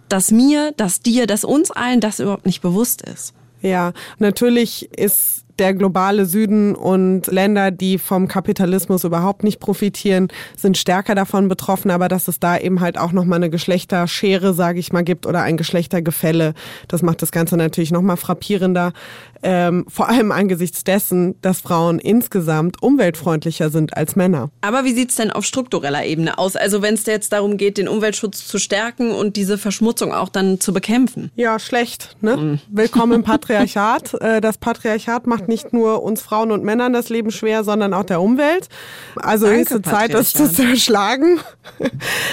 dass 0.10 0.32
mir, 0.32 0.74
dass 0.74 1.00
dir, 1.00 1.28
dass 1.28 1.46
uns 1.46 1.72
allen 1.72 2.02
das 2.02 2.20
überhaupt 2.20 2.46
nicht 2.46 2.62
bewusst 2.62 3.02
ist. 3.04 3.34
Ja, 3.62 3.94
natürlich 4.20 4.92
ist 4.92 5.45
der 5.60 5.74
globale 5.74 6.26
Süden 6.26 6.76
und 6.76 7.28
Länder, 7.28 7.72
die 7.72 7.97
vom 7.97 8.28
Kapitalismus 8.28 9.03
überhaupt 9.03 9.43
nicht 9.43 9.60
profitieren, 9.60 10.28
sind 10.58 10.78
stärker 10.78 11.16
davon 11.16 11.47
betroffen, 11.47 11.91
aber 11.91 12.08
dass 12.08 12.28
es 12.28 12.39
da 12.39 12.58
eben 12.58 12.82
halt 12.82 12.97
auch 12.97 13.12
nochmal 13.12 13.38
eine 13.38 13.49
Geschlechterschere, 13.49 14.53
sage 14.53 14.80
ich 14.80 14.91
mal, 14.91 15.03
gibt 15.03 15.26
oder 15.26 15.41
ein 15.41 15.58
Geschlechtergefälle, 15.58 16.53
das 16.88 17.01
macht 17.01 17.22
das 17.22 17.32
Ganze 17.32 17.58
natürlich 17.58 17.91
nochmal 17.91 18.18
frappierender. 18.18 18.93
Ähm, 19.43 19.86
vor 19.88 20.10
allem 20.10 20.32
angesichts 20.32 20.84
dessen, 20.84 21.39
dass 21.41 21.62
Frauen 21.62 21.99
insgesamt 21.99 22.82
umweltfreundlicher 22.82 23.70
sind 23.70 23.95
als 23.95 24.16
Männer. 24.16 24.49
Aber 24.62 24.86
wie 24.86 24.93
sieht's 24.93 25.16
denn 25.16 25.32
auf 25.32 25.45
struktureller 25.45 26.03
Ebene 26.03 26.39
aus? 26.39 26.56
Also 26.56 26.82
wenn 26.82 26.95
es 26.95 27.06
jetzt 27.06 27.32
darum 27.32 27.58
geht, 27.58 27.78
den 27.78 27.88
Umweltschutz 27.88 28.47
zu 28.47 28.58
stärken 28.58 29.12
und 29.12 29.36
diese 29.36 29.60
Verschmutzung 29.60 30.14
auch 30.14 30.30
dann 30.30 30.60
zu 30.60 30.74
bekämpfen? 30.74 31.30
Ja, 31.36 31.60
schlecht. 31.60 32.16
Ne? 32.22 32.38
Mhm. 32.38 32.60
Willkommen 32.70 33.14
im 33.14 33.24
Patriarchat. 33.24 34.16
Äh, 34.20 34.41
das 34.41 34.58
Patriarchat 34.58 35.28
macht 35.28 35.45
nicht 35.48 35.74
nur 35.74 36.04
uns 36.04 36.22
Frauen 36.22 36.52
und 36.52 36.64
Männern 36.64 36.93
das 36.93 37.10
Leben 37.10 37.32
schwer, 37.32 37.64
sondern 37.64 37.93
auch 37.93 38.04
der 38.04 38.22
Umwelt. 38.22 38.68
Also 39.16 39.46
Danke, 39.46 39.60
höchste 39.60 39.82
Zeit, 39.82 40.14
das 40.14 40.34
zu 40.34 40.52
zerschlagen. 40.52 41.39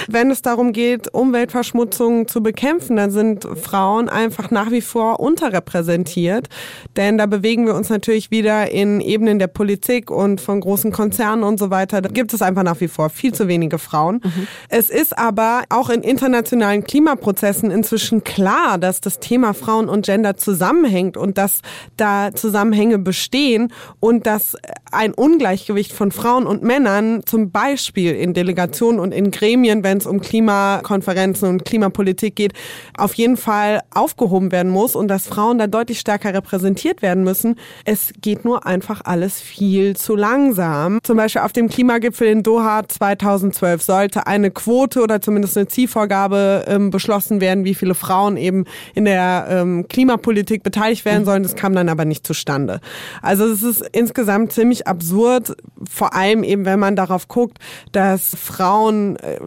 Wenn 0.07 0.31
es 0.31 0.41
darum 0.41 0.73
geht, 0.73 1.13
Umweltverschmutzung 1.13 2.27
zu 2.27 2.41
bekämpfen, 2.43 2.95
dann 2.95 3.11
sind 3.11 3.47
Frauen 3.61 4.09
einfach 4.09 4.51
nach 4.51 4.71
wie 4.71 4.81
vor 4.81 5.19
unterrepräsentiert. 5.19 6.49
Denn 6.95 7.17
da 7.17 7.25
bewegen 7.25 7.65
wir 7.65 7.75
uns 7.75 7.89
natürlich 7.89 8.31
wieder 8.31 8.71
in 8.71 9.01
Ebenen 9.01 9.39
der 9.39 9.47
Politik 9.47 10.11
und 10.11 10.41
von 10.41 10.59
großen 10.61 10.91
Konzernen 10.91 11.43
und 11.43 11.59
so 11.59 11.69
weiter. 11.69 12.01
Da 12.01 12.09
gibt 12.09 12.33
es 12.33 12.41
einfach 12.41 12.63
nach 12.63 12.79
wie 12.79 12.87
vor 12.87 13.09
viel 13.09 13.33
zu 13.33 13.47
wenige 13.47 13.79
Frauen. 13.79 14.21
Mhm. 14.23 14.47
Es 14.69 14.89
ist 14.89 15.17
aber 15.17 15.63
auch 15.69 15.89
in 15.89 16.01
internationalen 16.01 16.83
Klimaprozessen 16.83 17.71
inzwischen 17.71 18.23
klar, 18.23 18.77
dass 18.77 19.01
das 19.01 19.19
Thema 19.19 19.53
Frauen 19.53 19.89
und 19.89 20.05
Gender 20.05 20.37
zusammenhängt 20.37 21.17
und 21.17 21.37
dass 21.37 21.61
da 21.97 22.33
Zusammenhänge 22.33 22.99
bestehen 23.03 23.71
und 23.99 24.25
dass 24.25 24.55
ein 24.91 25.13
Ungleichgewicht 25.13 25.91
von 25.91 26.11
Frauen 26.11 26.45
und 26.45 26.63
Männern 26.63 27.21
zum 27.25 27.51
Beispiel 27.51 28.13
in 28.15 28.33
Delegationen 28.33 28.99
und 28.99 29.11
in 29.11 29.31
Gremien, 29.31 29.83
wenn 29.83 29.97
es 29.97 30.05
um 30.05 30.21
Klimakonferenzen 30.21 31.49
und 31.49 31.65
Klimapolitik 31.65 32.35
geht, 32.35 32.53
auf 32.97 33.13
jeden 33.15 33.37
Fall 33.37 33.81
aufgehoben 33.93 34.51
werden 34.51 34.71
muss 34.71 34.95
und 34.95 35.07
dass 35.07 35.27
Frauen 35.27 35.57
da 35.57 35.67
deutlich 35.67 35.99
stärker 35.99 36.33
repräsentiert 36.33 37.01
werden 37.01 37.23
müssen. 37.23 37.55
Es 37.85 38.13
geht 38.21 38.45
nur 38.45 38.65
einfach 38.65 39.01
alles 39.03 39.41
viel 39.41 39.95
zu 39.95 40.15
langsam. 40.15 40.99
Zum 41.03 41.17
Beispiel 41.17 41.41
auf 41.41 41.53
dem 41.53 41.69
Klimagipfel 41.69 42.27
in 42.27 42.43
Doha 42.43 42.87
2012 42.87 43.81
sollte 43.81 44.27
eine 44.27 44.51
Quote 44.51 45.01
oder 45.01 45.21
zumindest 45.21 45.57
eine 45.57 45.67
Zielvorgabe 45.67 46.65
ähm, 46.67 46.89
beschlossen 46.89 47.41
werden, 47.41 47.65
wie 47.65 47.75
viele 47.75 47.95
Frauen 47.95 48.37
eben 48.37 48.65
in 48.93 49.05
der 49.05 49.47
ähm, 49.49 49.87
Klimapolitik 49.87 50.63
beteiligt 50.63 51.05
werden 51.05 51.25
sollen. 51.25 51.43
Das 51.43 51.55
kam 51.55 51.73
dann 51.73 51.89
aber 51.89 52.05
nicht 52.05 52.25
zustande. 52.25 52.79
Also 53.21 53.45
es 53.45 53.63
ist 53.63 53.83
insgesamt 53.91 54.51
ziemlich 54.51 54.87
absurd, 54.87 55.55
vor 55.89 56.13
allem 56.13 56.43
eben, 56.43 56.65
wenn 56.65 56.79
man 56.79 56.95
darauf 56.95 57.27
guckt, 57.27 57.59
dass 57.91 58.35
Frauen, 58.35 59.17
äh, 59.17 59.39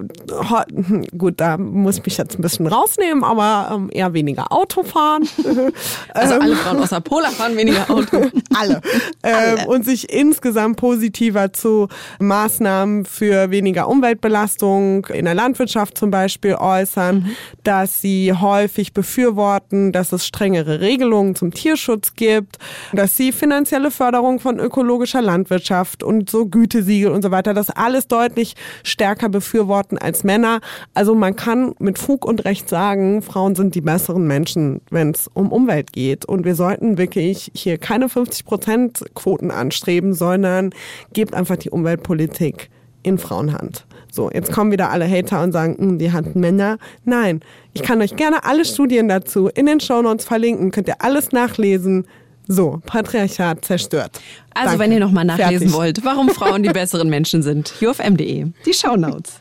gut, 1.16 1.40
da 1.40 1.56
muss 1.56 1.98
ich 1.98 2.04
mich 2.04 2.16
jetzt 2.16 2.38
ein 2.38 2.42
bisschen 2.42 2.66
rausnehmen, 2.66 3.24
aber 3.24 3.74
ähm, 3.74 3.90
eher 3.92 4.12
weniger 4.12 4.52
Auto 4.52 4.82
fahren. 4.82 5.28
also 6.14 6.34
alle 6.34 6.56
Frauen 6.56 6.82
außer 6.82 7.00
Pola 7.00 7.30
fahren 7.30 7.56
weniger 7.56 7.90
Auto. 7.90 8.26
alle. 8.54 8.80
Ähm, 9.22 9.66
und 9.66 9.84
sich 9.84 10.12
insgesamt 10.12 10.76
positiver 10.76 11.52
zu 11.52 11.88
Maßnahmen 12.18 13.04
für 13.04 13.50
weniger 13.50 13.88
Umweltbelastung 13.88 15.06
in 15.06 15.24
der 15.24 15.34
Landwirtschaft 15.34 15.98
zum 15.98 16.10
Beispiel 16.10 16.54
äußern, 16.54 17.16
mhm. 17.16 17.36
dass 17.64 18.00
sie 18.00 18.32
häufig 18.32 18.92
befürworten, 18.92 19.92
dass 19.92 20.12
es 20.12 20.26
strengere 20.26 20.80
Regelungen 20.80 21.34
zum 21.34 21.52
Tierschutz 21.52 22.14
gibt, 22.14 22.58
dass 22.92 23.16
sie 23.16 23.32
finanzielle 23.36 23.90
Förderung 23.92 24.40
von 24.40 24.58
ökologischer 24.58 25.22
Landwirtschaft 25.22 26.02
und 26.02 26.28
so 26.28 26.46
Gütesiegel 26.46 27.12
und 27.12 27.22
so 27.22 27.30
weiter, 27.30 27.54
das 27.54 27.70
alles 27.70 28.08
deutlich 28.08 28.54
stärker 28.82 29.28
befürworten 29.28 29.98
als 29.98 30.24
Männer. 30.24 30.60
Also 30.94 31.14
man 31.14 31.36
kann 31.36 31.74
mit 31.78 31.98
Fug 31.98 32.24
und 32.24 32.44
Recht 32.44 32.68
sagen, 32.68 33.22
Frauen 33.22 33.54
sind 33.54 33.74
die 33.74 33.80
besseren 33.80 34.26
Menschen, 34.26 34.80
wenn 34.90 35.10
es 35.10 35.28
um 35.32 35.52
Umwelt 35.52 35.92
geht. 35.92 36.24
Und 36.24 36.44
wir 36.44 36.56
sollten 36.56 36.98
wirklich 36.98 37.52
hier 37.54 37.78
keine 37.78 38.08
50 38.08 38.44
Prozent 38.44 39.04
Quoten 39.14 39.50
anstreben, 39.50 40.14
sondern 40.14 40.70
gebt 41.12 41.34
einfach 41.34 41.56
die 41.56 41.70
Umweltpolitik 41.70 42.70
in 43.02 43.18
Frauenhand. 43.18 43.86
So, 44.10 44.30
jetzt 44.32 44.50
kommen 44.50 44.72
wieder 44.72 44.90
alle 44.90 45.08
Hater 45.08 45.42
und 45.42 45.52
sagen, 45.52 45.76
hm, 45.78 45.98
die 45.98 46.10
hatten 46.10 46.40
Männer. 46.40 46.78
Nein, 47.04 47.40
ich 47.74 47.82
kann 47.82 48.00
euch 48.00 48.16
gerne 48.16 48.44
alle 48.44 48.64
Studien 48.64 49.08
dazu 49.08 49.48
in 49.48 49.66
den 49.66 49.78
Shownotes 49.78 50.24
verlinken, 50.24 50.70
könnt 50.70 50.88
ihr 50.88 51.02
alles 51.02 51.32
nachlesen. 51.32 52.06
So, 52.48 52.80
Patriarchat 52.86 53.64
zerstört. 53.64 54.20
Also, 54.54 54.70
Danke. 54.70 54.78
wenn 54.78 54.92
ihr 54.92 55.00
nochmal 55.00 55.24
nachlesen 55.24 55.68
Fertig. 55.68 55.72
wollt, 55.72 56.04
warum 56.04 56.28
Frauen 56.28 56.62
die 56.62 56.68
besseren 56.70 57.08
Menschen 57.08 57.42
sind, 57.42 57.72
ufm.de, 57.82 58.46
die 58.64 58.74
Shownotes. 58.74 59.40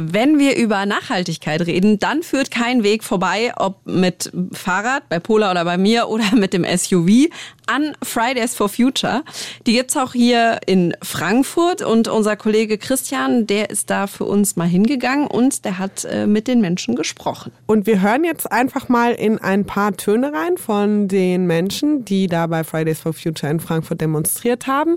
Wenn 0.00 0.38
wir 0.38 0.56
über 0.56 0.86
Nachhaltigkeit 0.86 1.60
reden, 1.62 1.98
dann 1.98 2.22
führt 2.22 2.52
kein 2.52 2.84
Weg 2.84 3.02
vorbei, 3.02 3.52
ob 3.56 3.84
mit 3.84 4.30
Fahrrad, 4.52 5.08
bei 5.08 5.18
Pola 5.18 5.50
oder 5.50 5.64
bei 5.64 5.76
mir 5.76 6.08
oder 6.08 6.36
mit 6.36 6.52
dem 6.52 6.64
SUV 6.64 7.26
an 7.66 7.96
Fridays 8.00 8.54
for 8.54 8.68
Future. 8.68 9.24
Die 9.66 9.72
gibt's 9.72 9.96
auch 9.96 10.12
hier 10.12 10.60
in 10.66 10.94
Frankfurt 11.02 11.82
und 11.82 12.06
unser 12.06 12.36
Kollege 12.36 12.78
Christian, 12.78 13.48
der 13.48 13.70
ist 13.70 13.90
da 13.90 14.06
für 14.06 14.24
uns 14.24 14.54
mal 14.54 14.68
hingegangen 14.68 15.26
und 15.26 15.64
der 15.64 15.78
hat 15.78 16.04
äh, 16.04 16.28
mit 16.28 16.46
den 16.46 16.60
Menschen 16.60 16.94
gesprochen. 16.94 17.50
Und 17.66 17.88
wir 17.88 18.00
hören 18.00 18.22
jetzt 18.22 18.50
einfach 18.52 18.88
mal 18.88 19.12
in 19.14 19.38
ein 19.38 19.64
paar 19.64 19.96
Töne 19.96 20.32
rein 20.32 20.58
von 20.58 21.08
den 21.08 21.46
Menschen, 21.48 22.04
die 22.04 22.28
da 22.28 22.46
bei 22.46 22.62
Fridays 22.62 23.00
for 23.00 23.12
Future 23.12 23.50
in 23.50 23.58
Frankfurt 23.58 24.00
demonstriert 24.00 24.68
haben 24.68 24.96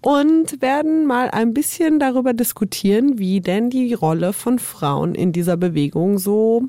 und 0.00 0.60
werden 0.62 1.06
mal 1.06 1.30
ein 1.30 1.54
bisschen 1.54 1.98
darüber 1.98 2.32
diskutieren, 2.32 3.18
wie 3.18 3.40
denn 3.40 3.70
die 3.70 3.94
Rolle 3.94 4.32
von 4.32 4.58
Frauen 4.58 5.14
in 5.14 5.32
dieser 5.32 5.56
Bewegung 5.56 6.18
so 6.18 6.64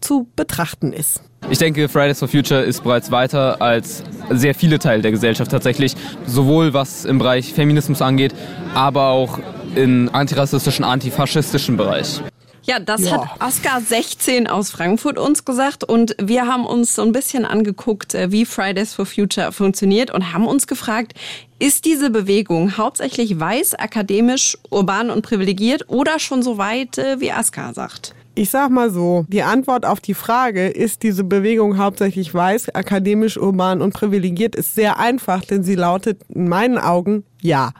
zu 0.00 0.28
betrachten 0.36 0.92
ist. 0.92 1.22
Ich 1.48 1.58
denke, 1.58 1.88
Fridays 1.88 2.18
for 2.18 2.28
Future 2.28 2.60
ist 2.62 2.82
bereits 2.82 3.10
weiter 3.10 3.62
als 3.62 4.02
sehr 4.30 4.54
viele 4.54 4.78
Teile 4.78 5.02
der 5.02 5.12
Gesellschaft 5.12 5.50
tatsächlich, 5.50 5.94
sowohl 6.26 6.74
was 6.74 7.04
im 7.04 7.18
Bereich 7.18 7.52
Feminismus 7.54 8.02
angeht, 8.02 8.34
aber 8.74 9.10
auch 9.10 9.38
im 9.76 10.10
antirassistischen, 10.12 10.84
antifaschistischen 10.84 11.76
Bereich. 11.76 12.20
Ja, 12.66 12.80
das 12.80 13.02
ja. 13.02 13.12
hat 13.12 13.40
Oscar 13.40 13.80
16 13.80 14.48
aus 14.48 14.70
Frankfurt 14.70 15.18
uns 15.18 15.44
gesagt 15.44 15.84
und 15.84 16.16
wir 16.20 16.46
haben 16.46 16.66
uns 16.66 16.96
so 16.96 17.02
ein 17.02 17.12
bisschen 17.12 17.44
angeguckt, 17.44 18.14
äh, 18.14 18.32
wie 18.32 18.44
Fridays 18.44 18.92
for 18.92 19.06
Future 19.06 19.52
funktioniert 19.52 20.10
und 20.10 20.32
haben 20.32 20.48
uns 20.48 20.66
gefragt, 20.66 21.14
ist 21.60 21.84
diese 21.84 22.10
Bewegung 22.10 22.76
hauptsächlich 22.76 23.38
weiß, 23.38 23.76
akademisch, 23.76 24.58
urban 24.70 25.10
und 25.10 25.22
privilegiert 25.22 25.88
oder 25.88 26.18
schon 26.18 26.42
so 26.42 26.58
weit, 26.58 26.98
äh, 26.98 27.20
wie 27.20 27.30
Aska 27.30 27.72
sagt? 27.72 28.14
Ich 28.38 28.50
sag 28.50 28.70
mal 28.70 28.90
so, 28.90 29.24
die 29.28 29.42
Antwort 29.42 29.86
auf 29.86 29.98
die 29.98 30.12
Frage, 30.12 30.68
ist 30.68 31.02
diese 31.02 31.24
Bewegung 31.24 31.78
hauptsächlich 31.78 32.34
weiß, 32.34 32.74
akademisch, 32.74 33.38
urban 33.38 33.80
und 33.80 33.94
privilegiert, 33.94 34.54
ist 34.54 34.74
sehr 34.74 34.98
einfach, 34.98 35.42
denn 35.42 35.62
sie 35.62 35.74
lautet 35.74 36.20
in 36.28 36.46
meinen 36.46 36.76
Augen 36.76 37.24
ja. 37.40 37.72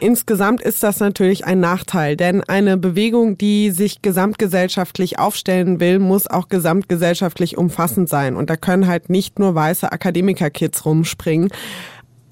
Insgesamt 0.00 0.60
ist 0.60 0.82
das 0.82 1.00
natürlich 1.00 1.46
ein 1.46 1.58
Nachteil, 1.58 2.18
denn 2.18 2.44
eine 2.44 2.76
Bewegung, 2.76 3.38
die 3.38 3.70
sich 3.70 4.02
gesamtgesellschaftlich 4.02 5.18
aufstellen 5.18 5.80
will, 5.80 6.00
muss 6.00 6.26
auch 6.26 6.50
gesamtgesellschaftlich 6.50 7.56
umfassend 7.56 8.10
sein. 8.10 8.36
Und 8.36 8.50
da 8.50 8.56
können 8.56 8.86
halt 8.86 9.08
nicht 9.08 9.38
nur 9.38 9.54
weiße 9.54 9.90
Akademiker-Kids 9.90 10.84
rumspringen. 10.84 11.48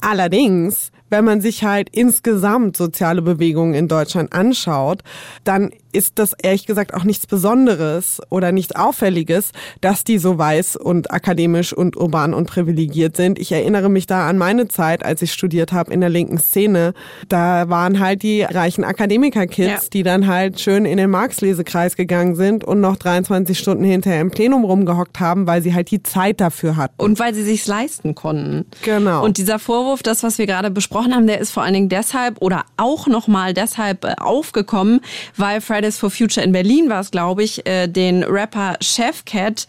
Allerdings, 0.03 0.93
wenn 1.13 1.25
man 1.25 1.41
sich 1.43 1.63
halt 1.63 1.89
insgesamt 1.93 2.77
soziale 2.77 3.23
Bewegungen 3.23 3.75
in 3.75 3.87
Deutschland 3.87 4.33
anschaut, 4.33 5.03
dann 5.45 5.71
ist 5.93 6.19
das 6.19 6.33
ehrlich 6.43 6.67
gesagt 6.67 6.95
auch 6.95 7.05
nichts 7.05 7.27
Besonderes 7.27 8.21
oder 8.31 8.51
nichts 8.51 8.75
Auffälliges, 8.75 9.53
dass 9.81 10.05
die 10.05 10.19
so 10.19 10.39
weiß 10.39 10.77
und 10.77 11.13
akademisch 11.13 11.73
und 11.73 11.97
urban 11.97 12.35
und 12.35 12.47
privilegiert 12.47 13.17
sind. 13.17 13.39
Ich 13.39 13.53
erinnere 13.53 13.91
mich 13.91 14.07
da 14.07 14.27
an 14.27 14.39
meine 14.39 14.69
Zeit, 14.69 15.05
als 15.05 15.23
ich 15.23 15.33
studiert 15.33 15.73
habe 15.73 15.93
in 15.93 16.01
der 16.01 16.09
linken 16.09 16.39
Szene. 16.39 16.95
Da 17.29 17.69
waren 17.69 18.01
halt 18.01 18.23
die 18.23 18.43
reichen 18.43 18.85
Akademiker-Kids, 18.85 19.85
ja. 19.85 19.89
die 19.93 20.03
dann 20.03 20.27
halt 20.27 20.61
schön 20.61 20.87
in 20.87 20.97
den 20.97 21.11
Marx-Lesekreis 21.11 21.97
gegangen 21.97 22.35
sind 22.35 22.65
und 22.65 22.81
noch 22.81 22.97
23 22.97 23.59
Stunden 23.59 23.85
hinterher 23.85 24.23
im 24.23 24.31
Plenum 24.31 24.65
rumgehockt 24.65 25.21
haben, 25.21 25.47
weil 25.47 25.63
sie 25.63 25.75
halt 25.75 25.91
die 25.91 26.03
Zeit 26.03 26.41
dafür 26.41 26.77
hatten. 26.77 26.95
Und 26.97 27.19
weil 27.19 27.35
sie 27.35 27.43
sich's 27.43 27.67
leisten 27.67 28.15
konnten. 28.15 28.65
Genau. 28.83 29.23
Und 29.23 29.37
dieser 29.37 29.59
Vorwurf, 29.59 30.03
das, 30.03 30.23
was 30.23 30.39
wir 30.39 30.47
gerade 30.47 30.71
besprochen 30.71 31.02
haben, 31.11 31.27
der 31.27 31.39
ist 31.39 31.51
vor 31.51 31.63
allen 31.63 31.75
Dingen 31.75 31.89
deshalb 31.89 32.41
oder 32.41 32.65
auch 32.77 33.07
nochmal 33.07 33.55
deshalb 33.55 34.05
äh, 34.05 34.15
aufgekommen, 34.19 35.01
weil 35.37 35.61
Fridays 35.61 35.99
for 35.99 36.11
Future 36.11 36.45
in 36.45 36.53
Berlin 36.53 36.89
war 36.89 37.01
es, 37.01 37.11
glaube 37.11 37.43
ich, 37.43 37.67
äh, 37.67 37.89
den 37.89 38.23
Rapper 38.23 38.77
Chef 38.81 39.25
Cat 39.25 39.67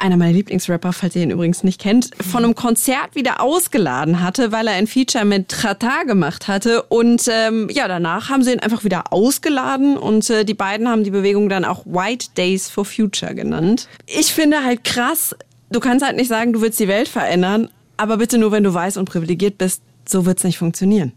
einer 0.00 0.16
meiner 0.16 0.32
Lieblingsrapper, 0.32 0.92
falls 0.92 1.14
ihr 1.14 1.22
ihn 1.22 1.30
übrigens 1.30 1.62
nicht 1.62 1.80
kennt, 1.80 2.10
von 2.20 2.44
einem 2.44 2.54
Konzert 2.54 3.14
wieder 3.14 3.40
ausgeladen 3.40 4.20
hatte, 4.20 4.50
weil 4.52 4.66
er 4.66 4.74
ein 4.74 4.86
Feature 4.86 5.24
mit 5.24 5.48
Trata 5.48 6.04
gemacht 6.04 6.48
hatte. 6.48 6.82
Und 6.84 7.28
ähm, 7.30 7.68
ja, 7.70 7.86
danach 7.86 8.30
haben 8.30 8.42
sie 8.42 8.52
ihn 8.52 8.60
einfach 8.60 8.84
wieder 8.84 9.12
ausgeladen 9.12 9.96
und 9.96 10.28
äh, 10.30 10.44
die 10.44 10.54
beiden 10.54 10.88
haben 10.88 11.04
die 11.04 11.10
Bewegung 11.10 11.48
dann 11.48 11.64
auch 11.64 11.84
White 11.84 12.28
Days 12.36 12.70
for 12.70 12.84
Future 12.84 13.34
genannt. 13.34 13.88
Ich 14.06 14.32
finde 14.32 14.64
halt 14.64 14.84
krass, 14.84 15.36
du 15.70 15.80
kannst 15.80 16.04
halt 16.04 16.16
nicht 16.16 16.28
sagen, 16.28 16.52
du 16.52 16.60
willst 16.60 16.80
die 16.80 16.88
Welt 16.88 17.08
verändern, 17.08 17.68
aber 17.96 18.16
bitte 18.16 18.38
nur, 18.38 18.52
wenn 18.52 18.64
du 18.64 18.72
weiß 18.72 18.96
und 18.96 19.04
privilegiert 19.04 19.58
bist. 19.58 19.82
So 20.06 20.26
wird's 20.26 20.44
nicht 20.44 20.58
funktionieren. 20.58 21.12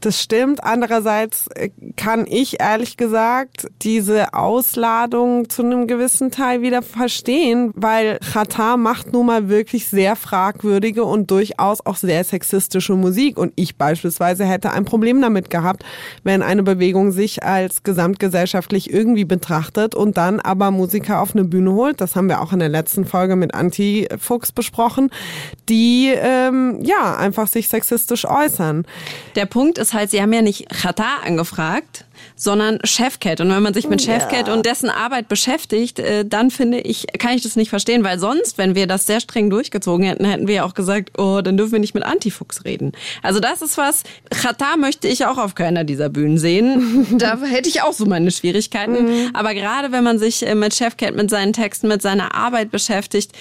Das 0.00 0.20
stimmt. 0.20 0.62
Andererseits 0.62 1.46
äh, 1.54 1.70
kann 1.96 2.26
ich 2.28 2.60
ehrlich 2.60 2.96
gesagt 2.96 3.68
diese 3.82 4.34
Ausladung 4.34 5.48
zu 5.48 5.62
einem 5.62 5.86
gewissen 5.86 6.30
Teil 6.30 6.62
wieder 6.62 6.82
verstehen, 6.82 7.72
weil 7.74 8.18
Qatar 8.18 8.76
macht 8.76 9.12
nun 9.12 9.26
mal 9.26 9.48
wirklich 9.48 9.88
sehr 9.88 10.16
fragwürdige 10.16 11.04
und 11.04 11.30
durchaus 11.30 11.84
auch 11.84 11.96
sehr 11.96 12.24
sexistische 12.24 12.94
Musik. 12.94 13.38
Und 13.38 13.52
ich 13.56 13.76
beispielsweise 13.76 14.44
hätte 14.44 14.72
ein 14.72 14.84
Problem 14.84 15.20
damit 15.20 15.50
gehabt, 15.50 15.84
wenn 16.22 16.42
eine 16.42 16.62
Bewegung 16.62 17.12
sich 17.12 17.42
als 17.42 17.82
gesamtgesellschaftlich 17.82 18.92
irgendwie 18.92 19.24
betrachtet 19.24 19.94
und 19.94 20.16
dann 20.16 20.40
aber 20.40 20.70
Musiker 20.70 21.20
auf 21.20 21.34
eine 21.34 21.44
Bühne 21.44 21.72
holt. 21.72 22.00
Das 22.00 22.16
haben 22.16 22.28
wir 22.28 22.42
auch 22.42 22.52
in 22.52 22.58
der 22.58 22.68
letzten 22.68 23.04
Folge 23.04 23.36
mit 23.36 23.54
Anti-Fuchs 23.54 24.52
besprochen, 24.52 25.10
die 25.68 26.12
ähm, 26.14 26.78
ja 26.82 27.16
einfach 27.16 27.46
sich 27.46 27.68
sexistisch 27.68 28.24
äußern. 28.26 28.86
Der 29.36 29.46
Punkt 29.46 29.78
ist 29.78 29.83
halt, 29.92 30.10
sie 30.10 30.22
haben 30.22 30.32
ja 30.32 30.42
nicht 30.42 30.68
Chata 30.70 31.18
angefragt, 31.24 32.04
sondern 32.36 32.78
Chefcat. 32.84 33.40
Und 33.40 33.50
wenn 33.50 33.62
man 33.62 33.74
sich 33.74 33.88
mit 33.88 34.02
Chefcat 34.02 34.48
ja. 34.48 34.54
und 34.54 34.66
dessen 34.66 34.88
Arbeit 34.88 35.28
beschäftigt, 35.28 35.98
äh, 35.98 36.24
dann 36.24 36.50
finde 36.50 36.80
ich, 36.80 37.06
kann 37.18 37.32
ich 37.32 37.42
das 37.42 37.56
nicht 37.56 37.68
verstehen, 37.68 38.04
weil 38.04 38.18
sonst, 38.18 38.58
wenn 38.58 38.74
wir 38.74 38.86
das 38.86 39.06
sehr 39.06 39.20
streng 39.20 39.50
durchgezogen 39.50 40.06
hätten, 40.06 40.24
hätten 40.24 40.48
wir 40.48 40.64
auch 40.64 40.74
gesagt, 40.74 41.18
oh, 41.18 41.40
dann 41.42 41.56
dürfen 41.56 41.72
wir 41.72 41.78
nicht 41.80 41.94
mit 41.94 42.04
Antifuchs 42.04 42.64
reden. 42.64 42.92
Also 43.22 43.40
das 43.40 43.62
ist 43.62 43.76
was, 43.76 44.02
Chata 44.30 44.76
möchte 44.76 45.08
ich 45.08 45.26
auch 45.26 45.38
auf 45.38 45.54
keiner 45.54 45.84
dieser 45.84 46.08
Bühnen 46.08 46.38
sehen. 46.38 47.06
da 47.18 47.38
hätte 47.42 47.68
ich 47.68 47.82
auch 47.82 47.92
so 47.92 48.06
meine 48.06 48.30
Schwierigkeiten. 48.30 49.04
Mhm. 49.04 49.30
Aber 49.34 49.54
gerade 49.54 49.92
wenn 49.92 50.04
man 50.04 50.18
sich 50.18 50.46
äh, 50.46 50.54
mit 50.54 50.74
Chefcat, 50.74 51.14
mit 51.14 51.30
seinen 51.30 51.52
Texten, 51.52 51.88
mit 51.88 52.02
seiner 52.02 52.34
Arbeit 52.34 52.70
beschäftigt, 52.70 53.32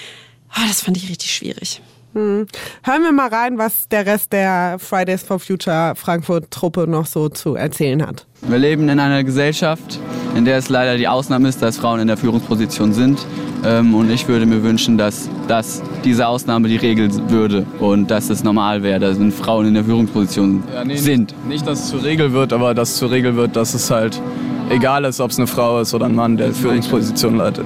oh, 0.56 0.62
das 0.68 0.82
fand 0.82 0.98
ich 0.98 1.10
richtig 1.10 1.34
schwierig. 1.34 1.82
Hm. 2.14 2.45
Hören 2.84 3.03
wir 3.03 3.11
mal 3.11 3.30
rein, 3.30 3.57
was 3.57 3.88
der 3.89 4.05
Rest 4.05 4.34
der 4.34 4.78
Fridays 4.80 5.24
for 5.24 5.39
Future 5.39 5.93
Frankfurt-Truppe 5.95 6.88
noch 6.88 7.05
so 7.05 7.30
zu 7.30 7.55
erzählen 7.55 8.05
hat. 8.05 8.26
Wir 8.41 8.57
leben 8.57 8.88
in 8.89 8.99
einer 8.99 9.24
Gesellschaft, 9.24 9.99
in 10.36 10.45
der 10.45 10.57
es 10.57 10.70
leider 10.70 10.97
die 10.97 11.07
Ausnahme 11.07 11.49
ist, 11.49 11.61
dass 11.61 11.78
Frauen 11.78 11.99
in 12.01 12.07
der 12.07 12.18
Führungsposition 12.18 12.93
sind. 12.93 13.26
Ähm, 13.66 13.95
und 13.95 14.11
ich 14.11 14.28
würde 14.28 14.45
mir 14.45 14.61
wünschen, 14.61 14.97
dass, 14.97 15.30
dass 15.47 15.82
diese 16.03 16.28
Ausnahme 16.28 16.68
die 16.68 16.76
Regel 16.76 17.09
würde 17.30 17.66
und 17.80 18.11
dass 18.11 18.30
es 18.30 18.43
normal 18.43 18.84
wäre, 18.84 18.99
dass 18.99 19.18
Frauen 19.34 19.68
in 19.68 19.74
der 19.74 19.86
Führungsposition 19.86 20.64
ja, 20.74 20.84
nee, 20.84 20.97
sind. 20.97 21.32
Nicht, 21.32 21.47
nicht, 21.47 21.68
dass 21.68 21.86
es 21.86 21.89
zur 21.89 22.03
Regel 22.03 22.34
wird, 22.34 22.53
aber 22.53 22.74
dass 22.74 22.89
es 22.89 22.97
zur 22.97 23.11
Regel 23.11 23.36
wird, 23.36 23.55
dass 23.55 23.74
es 23.74 23.89
halt 23.89 24.22
egal 24.70 25.05
ist, 25.05 25.20
ob 25.20 25.32
es 25.32 25.38
eine 25.38 25.47
Frau 25.47 25.80
ist 25.80 25.93
oder 25.93 26.05
ein 26.05 26.16
Mann, 26.16 26.38
der 26.38 26.53
Führungsposition 26.53 27.38
leitet. 27.38 27.66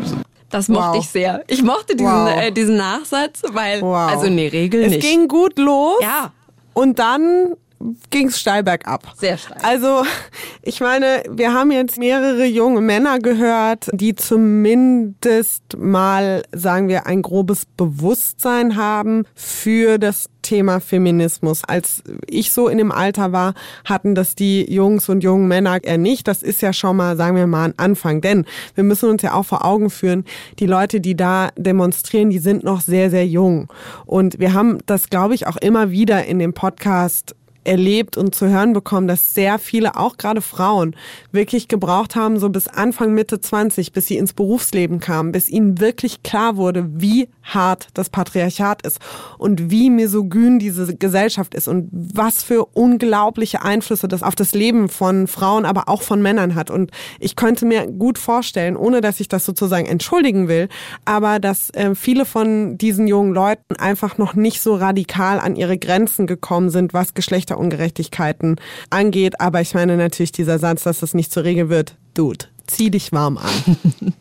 Das 0.49 0.69
mochte 0.69 0.97
wow. 0.97 1.03
ich 1.03 1.09
sehr. 1.09 1.43
Ich 1.47 1.61
mochte 1.61 1.95
diesen, 1.95 2.11
wow. 2.11 2.29
äh, 2.29 2.51
diesen 2.51 2.77
Nachsatz, 2.77 3.41
weil, 3.51 3.81
wow. 3.81 4.09
also 4.09 4.29
nee, 4.29 4.47
Regel 4.47 4.83
es 4.83 4.91
nicht. 4.91 5.03
Es 5.03 5.09
ging 5.09 5.27
gut 5.27 5.57
los. 5.57 5.99
Ja. 6.01 6.31
Und 6.73 6.99
dann 6.99 7.55
ging 8.09 8.28
es 8.28 8.39
steil 8.39 8.63
bergab. 8.63 9.13
Sehr 9.17 9.38
steil. 9.38 9.57
Also, 9.61 10.03
ich 10.61 10.82
meine, 10.82 11.23
wir 11.30 11.53
haben 11.53 11.71
jetzt 11.71 11.97
mehrere 11.97 12.45
junge 12.45 12.82
Männer 12.82 13.19
gehört, 13.19 13.89
die 13.93 14.15
zumindest 14.15 15.78
mal, 15.78 16.43
sagen 16.51 16.88
wir, 16.88 17.05
ein 17.05 17.21
grobes 17.21 17.65
Bewusstsein 17.65 18.75
haben 18.75 19.25
für 19.36 19.97
das 19.97 20.30
Thema 20.41 20.80
Feminismus. 20.80 21.63
Als 21.65 22.01
ich 22.25 22.53
so 22.53 22.69
in 22.69 22.78
dem 22.78 22.91
Alter 22.91 23.34
war, 23.34 23.53
hatten 23.84 24.15
das 24.15 24.34
die 24.34 24.71
Jungs 24.71 25.09
und 25.09 25.21
jungen 25.21 25.47
Männer 25.47 25.84
eher 25.84 25.97
nicht. 25.97 26.28
Das 26.28 26.41
ist 26.41 26.61
ja 26.61 26.71
schon 26.71 26.95
mal, 26.95 27.17
sagen 27.17 27.36
wir 27.36 27.47
mal, 27.47 27.65
ein 27.65 27.73
Anfang. 27.78 28.21
Denn 28.21 28.45
wir 28.73 28.86
müssen 28.86 29.09
uns 29.09 29.21
ja 29.21 29.34
auch 29.34 29.43
vor 29.43 29.65
Augen 29.65 29.89
führen, 29.89 30.23
die 30.59 30.65
Leute, 30.65 31.01
die 31.01 31.15
da 31.15 31.49
demonstrieren, 31.57 32.30
die 32.30 32.39
sind 32.39 32.63
noch 32.63 32.80
sehr, 32.80 33.09
sehr 33.09 33.28
jung. 33.28 33.67
Und 34.05 34.39
wir 34.39 34.53
haben 34.53 34.80
das, 34.86 35.09
glaube 35.09 35.36
ich, 35.36 35.47
auch 35.47 35.57
immer 35.57 35.91
wieder 35.91 36.25
in 36.25 36.39
dem 36.39 36.53
Podcast 36.53 37.36
erlebt 37.68 38.18
und 38.18 38.34
zu 38.34 38.47
hören 38.47 38.74
bekommen, 38.74 39.07
dass 39.07 39.34
sehr 39.34 39.59
viele, 39.59 39.95
auch 39.95 40.18
gerade 40.18 40.41
Frauen, 40.41 40.95
wirklich 41.32 41.68
gebraucht 41.68 42.15
haben, 42.15 42.39
so 42.39 42.49
bis 42.49 42.68
Anfang, 42.68 43.13
Mitte 43.13 43.39
20, 43.39 43.91
bis 43.91 44.07
sie 44.07 44.18
ins 44.18 44.34
Berufsleben 44.34 44.99
kamen, 44.99 45.32
bis 45.32 45.49
ihnen 45.49 45.80
wirklich 45.80 46.24
klar 46.24 46.57
wurde, 46.57 46.88
wie 46.89 47.30
hart 47.53 47.87
das 47.93 48.09
Patriarchat 48.09 48.85
ist 48.85 48.99
und 49.37 49.69
wie 49.71 49.89
misogyn 49.89 50.59
diese 50.59 50.95
Gesellschaft 50.95 51.53
ist 51.53 51.67
und 51.67 51.89
was 51.91 52.43
für 52.43 52.65
unglaubliche 52.65 53.61
Einflüsse 53.61 54.07
das 54.07 54.23
auf 54.23 54.35
das 54.35 54.53
Leben 54.53 54.89
von 54.89 55.27
Frauen, 55.27 55.65
aber 55.65 55.89
auch 55.89 56.01
von 56.01 56.21
Männern 56.21 56.55
hat. 56.55 56.69
Und 56.69 56.91
ich 57.19 57.35
könnte 57.35 57.65
mir 57.65 57.87
gut 57.87 58.17
vorstellen, 58.17 58.75
ohne 58.75 59.01
dass 59.01 59.19
ich 59.19 59.27
das 59.27 59.45
sozusagen 59.45 59.85
entschuldigen 59.85 60.47
will, 60.47 60.69
aber 61.05 61.39
dass 61.39 61.69
äh, 61.71 61.95
viele 61.95 62.25
von 62.25 62.77
diesen 62.77 63.07
jungen 63.07 63.33
Leuten 63.33 63.75
einfach 63.77 64.17
noch 64.17 64.33
nicht 64.33 64.61
so 64.61 64.75
radikal 64.75 65.39
an 65.39 65.55
ihre 65.55 65.77
Grenzen 65.77 66.27
gekommen 66.27 66.69
sind, 66.69 66.93
was 66.93 67.13
Geschlechterungerechtigkeiten 67.13 68.57
angeht. 68.89 69.39
Aber 69.39 69.61
ich 69.61 69.73
meine 69.73 69.97
natürlich 69.97 70.31
dieser 70.31 70.59
Satz, 70.59 70.83
dass 70.83 70.99
das 70.99 71.13
nicht 71.13 71.31
zur 71.31 71.43
Regel 71.43 71.69
wird. 71.69 71.95
Dude, 72.13 72.45
zieh 72.67 72.91
dich 72.91 73.11
warm 73.11 73.37
an. 73.37 73.77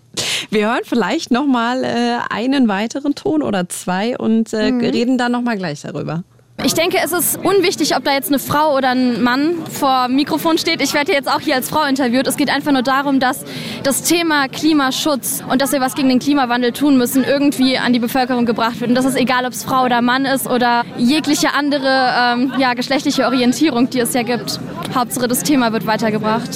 Wir 0.51 0.71
hören 0.71 0.83
vielleicht 0.85 1.31
noch 1.31 1.47
mal 1.47 1.85
äh, 1.85 2.19
einen 2.31 2.69
weiteren 2.69 3.15
Ton 3.15 3.43
oder 3.43 3.69
zwei 3.69 4.17
und 4.17 4.53
äh, 4.53 4.73
mhm. 4.73 4.81
reden 4.81 5.19
dann 5.19 5.33
noch 5.33 5.43
mal 5.43 5.57
gleich 5.57 5.83
darüber. 5.83 6.23
Ich 6.65 6.73
denke, 6.73 6.97
es 7.05 7.13
ist 7.13 7.39
unwichtig, 7.45 7.95
ob 7.97 8.05
da 8.05 8.13
jetzt 8.13 8.29
eine 8.29 8.39
Frau 8.39 8.75
oder 8.75 8.91
ein 8.91 9.23
Mann 9.23 9.57
vor 9.71 10.09
Mikrofon 10.09 10.57
steht. 10.57 10.81
Ich 10.81 10.95
werde 10.95 11.13
jetzt 11.13 11.29
auch 11.29 11.41
hier 11.41 11.55
als 11.55 11.69
Frau 11.69 11.85
interviewt. 11.85 12.27
Es 12.27 12.37
geht 12.37 12.49
einfach 12.49 12.73
nur 12.73 12.83
darum, 12.83 13.21
dass 13.21 13.45
das 13.83 14.03
Thema 14.03 14.49
Klimaschutz 14.49 15.45
und 15.49 15.61
dass 15.61 15.73
wir 15.73 15.81
was 15.81 15.95
gegen 15.95 16.09
den 16.09 16.19
Klimawandel 16.19 16.73
tun 16.73 16.97
müssen, 16.97 17.25
irgendwie 17.25 17.77
an 17.77 17.93
die 17.93 17.99
Bevölkerung 17.99 18.47
gebracht 18.47 18.81
wird. 18.81 18.89
Und 18.89 18.95
das 18.95 19.05
ist 19.05 19.17
egal, 19.17 19.45
ob 19.45 19.53
es 19.53 19.65
Frau 19.65 19.85
oder 19.85 20.01
Mann 20.01 20.25
ist 20.25 20.49
oder 20.49 20.85
jegliche 20.97 21.53
andere 21.53 22.15
ähm, 22.19 22.53
ja, 22.59 22.73
geschlechtliche 22.73 23.27
Orientierung, 23.27 23.91
die 23.91 24.01
es 24.01 24.15
ja 24.15 24.23
gibt. 24.23 24.59
Hauptsache, 24.95 25.29
das 25.29 25.43
Thema 25.43 25.73
wird 25.73 25.87
weitergebracht 25.87 26.51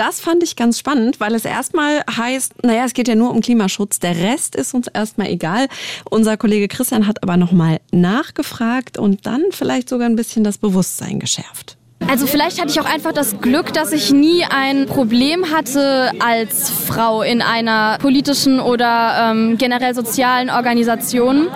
das 0.00 0.18
fand 0.18 0.42
ich 0.42 0.56
ganz 0.56 0.78
spannend, 0.78 1.20
weil 1.20 1.34
es 1.34 1.44
erstmal 1.44 2.02
heißt, 2.10 2.64
naja, 2.64 2.86
es 2.86 2.94
geht 2.94 3.06
ja 3.06 3.14
nur 3.14 3.30
um 3.30 3.42
Klimaschutz, 3.42 3.98
der 3.98 4.16
Rest 4.16 4.56
ist 4.56 4.72
uns 4.72 4.88
erstmal 4.88 5.28
egal. 5.28 5.68
Unser 6.08 6.38
Kollege 6.38 6.68
Christian 6.68 7.06
hat 7.06 7.22
aber 7.22 7.36
nochmal 7.36 7.80
nachgefragt 7.92 8.96
und 8.96 9.26
dann 9.26 9.42
vielleicht 9.50 9.90
sogar 9.90 10.08
ein 10.08 10.16
bisschen 10.16 10.42
das 10.42 10.56
Bewusstsein 10.56 11.18
geschärft. 11.18 11.76
Also 12.08 12.26
vielleicht 12.26 12.58
hatte 12.58 12.70
ich 12.70 12.80
auch 12.80 12.90
einfach 12.90 13.12
das 13.12 13.42
Glück, 13.42 13.74
dass 13.74 13.92
ich 13.92 14.10
nie 14.10 14.42
ein 14.48 14.86
Problem 14.86 15.50
hatte 15.50 16.12
als 16.18 16.70
Frau 16.70 17.20
in 17.20 17.42
einer 17.42 17.98
politischen 18.00 18.58
oder 18.58 19.30
ähm, 19.30 19.58
generell 19.58 19.94
sozialen 19.94 20.48
Organisation. 20.48 21.48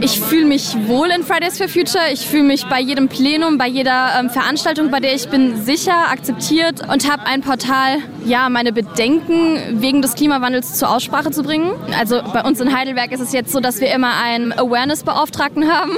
Ich 0.00 0.20
fühle 0.20 0.44
mich 0.44 0.76
wohl 0.86 1.08
in 1.08 1.22
Fridays 1.22 1.56
for 1.56 1.68
Future. 1.68 2.04
Ich 2.12 2.26
fühle 2.26 2.42
mich 2.42 2.66
bei 2.66 2.80
jedem 2.80 3.08
Plenum, 3.08 3.56
bei 3.56 3.66
jeder 3.66 4.10
ähm, 4.20 4.28
Veranstaltung, 4.28 4.90
bei 4.90 5.00
der 5.00 5.14
ich 5.14 5.28
bin, 5.28 5.64
sicher, 5.64 6.10
akzeptiert 6.10 6.82
und 6.92 7.10
habe 7.10 7.24
ein 7.24 7.40
Portal, 7.40 7.98
ja, 8.26 8.50
meine 8.50 8.72
Bedenken 8.72 9.80
wegen 9.80 10.02
des 10.02 10.14
Klimawandels 10.14 10.74
zur 10.74 10.90
Aussprache 10.90 11.30
zu 11.30 11.42
bringen. 11.42 11.70
Also 11.98 12.20
bei 12.32 12.42
uns 12.42 12.60
in 12.60 12.76
Heidelberg 12.76 13.10
ist 13.12 13.20
es 13.20 13.32
jetzt 13.32 13.52
so, 13.52 13.60
dass 13.60 13.80
wir 13.80 13.90
immer 13.90 14.12
einen 14.22 14.52
Awareness-Beauftragten 14.52 15.72
haben. 15.72 15.92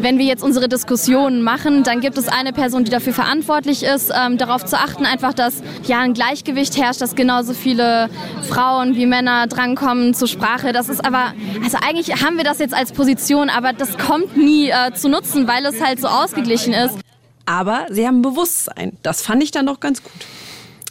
Wenn 0.00 0.18
wir 0.18 0.26
jetzt 0.26 0.42
unsere 0.42 0.68
Diskussionen 0.68 1.42
machen, 1.42 1.84
dann 1.84 2.00
gibt 2.00 2.18
es 2.18 2.26
eine 2.26 2.52
Person, 2.52 2.84
die 2.84 2.90
dafür 2.90 3.12
verantwortlich 3.12 3.84
ist, 3.84 4.12
ähm, 4.14 4.36
darauf 4.36 4.64
zu 4.64 4.76
achten, 4.76 5.06
einfach, 5.06 5.32
dass 5.32 5.62
ja 5.86 6.00
ein 6.00 6.14
Gleichgewicht 6.14 6.76
herrscht, 6.76 7.00
dass 7.00 7.14
genauso 7.14 7.54
viele 7.54 8.10
Frauen 8.48 8.96
wie 8.96 9.06
Männer 9.06 9.46
drankommen 9.46 10.12
zur 10.12 10.26
Sprache. 10.26 10.72
Das 10.72 10.88
ist 10.88 11.04
aber, 11.04 11.34
also 11.62 11.78
eigentlich 11.86 12.24
haben 12.24 12.36
wir 12.36 12.44
das 12.44 12.58
jetzt 12.58 12.74
als 12.74 12.90
Position 12.92 13.43
Situation, 13.44 13.50
aber 13.50 13.72
das 13.72 13.98
kommt 13.98 14.36
nie 14.36 14.70
äh, 14.70 14.92
zu 14.94 15.08
nutzen, 15.08 15.46
weil 15.46 15.64
es 15.66 15.80
halt 15.80 16.00
so 16.00 16.08
ausgeglichen 16.08 16.72
ist. 16.72 16.98
Aber 17.46 17.86
sie 17.90 18.06
haben 18.06 18.22
Bewusstsein. 18.22 18.96
Das 19.02 19.22
fand 19.22 19.42
ich 19.42 19.50
dann 19.50 19.66
doch 19.66 19.80
ganz 19.80 20.02
gut. 20.02 20.12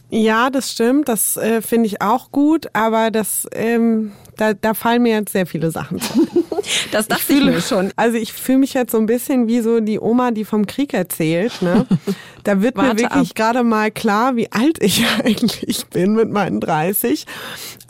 Ja, 0.10 0.50
das 0.50 0.72
stimmt. 0.72 1.10
Das 1.10 1.38
äh, 1.38 1.62
finde 1.62 1.88
ich 1.88 2.02
auch 2.02 2.32
gut. 2.32 2.68
Aber 2.74 3.10
das, 3.10 3.48
ähm, 3.54 4.12
da, 4.38 4.54
da 4.54 4.74
fallen 4.74 5.02
mir 5.02 5.14
jetzt 5.14 5.32
sehr 5.32 5.48
viele 5.48 5.72
Sachen 5.72 6.00
zu. 6.00 6.28
Das 6.92 7.08
dachte 7.08 7.22
ich, 7.22 7.26
fühle, 7.26 7.50
ich 7.50 7.56
mir 7.56 7.62
schon. 7.62 7.92
Also 7.96 8.18
ich 8.18 8.34
fühle 8.34 8.60
mich 8.60 8.74
jetzt 8.74 8.92
so 8.92 8.98
ein 8.98 9.06
bisschen 9.06 9.48
wie 9.48 9.62
so 9.62 9.80
die 9.80 10.00
Oma, 10.00 10.32
die 10.32 10.46
vom 10.46 10.66
Krieg 10.68 10.94
erzählt. 10.94 11.62
Ne? 11.62 11.86
Da 12.44 12.62
wird 12.62 12.76
mir 12.76 12.98
wirklich 12.98 13.36
gerade 13.36 13.64
mal 13.64 13.90
klar, 13.90 14.36
wie 14.36 14.52
alt 14.52 14.84
ich 14.84 15.06
eigentlich 15.24 15.86
bin 15.88 16.14
mit 16.14 16.30
meinen 16.30 16.60
30. 16.60 17.26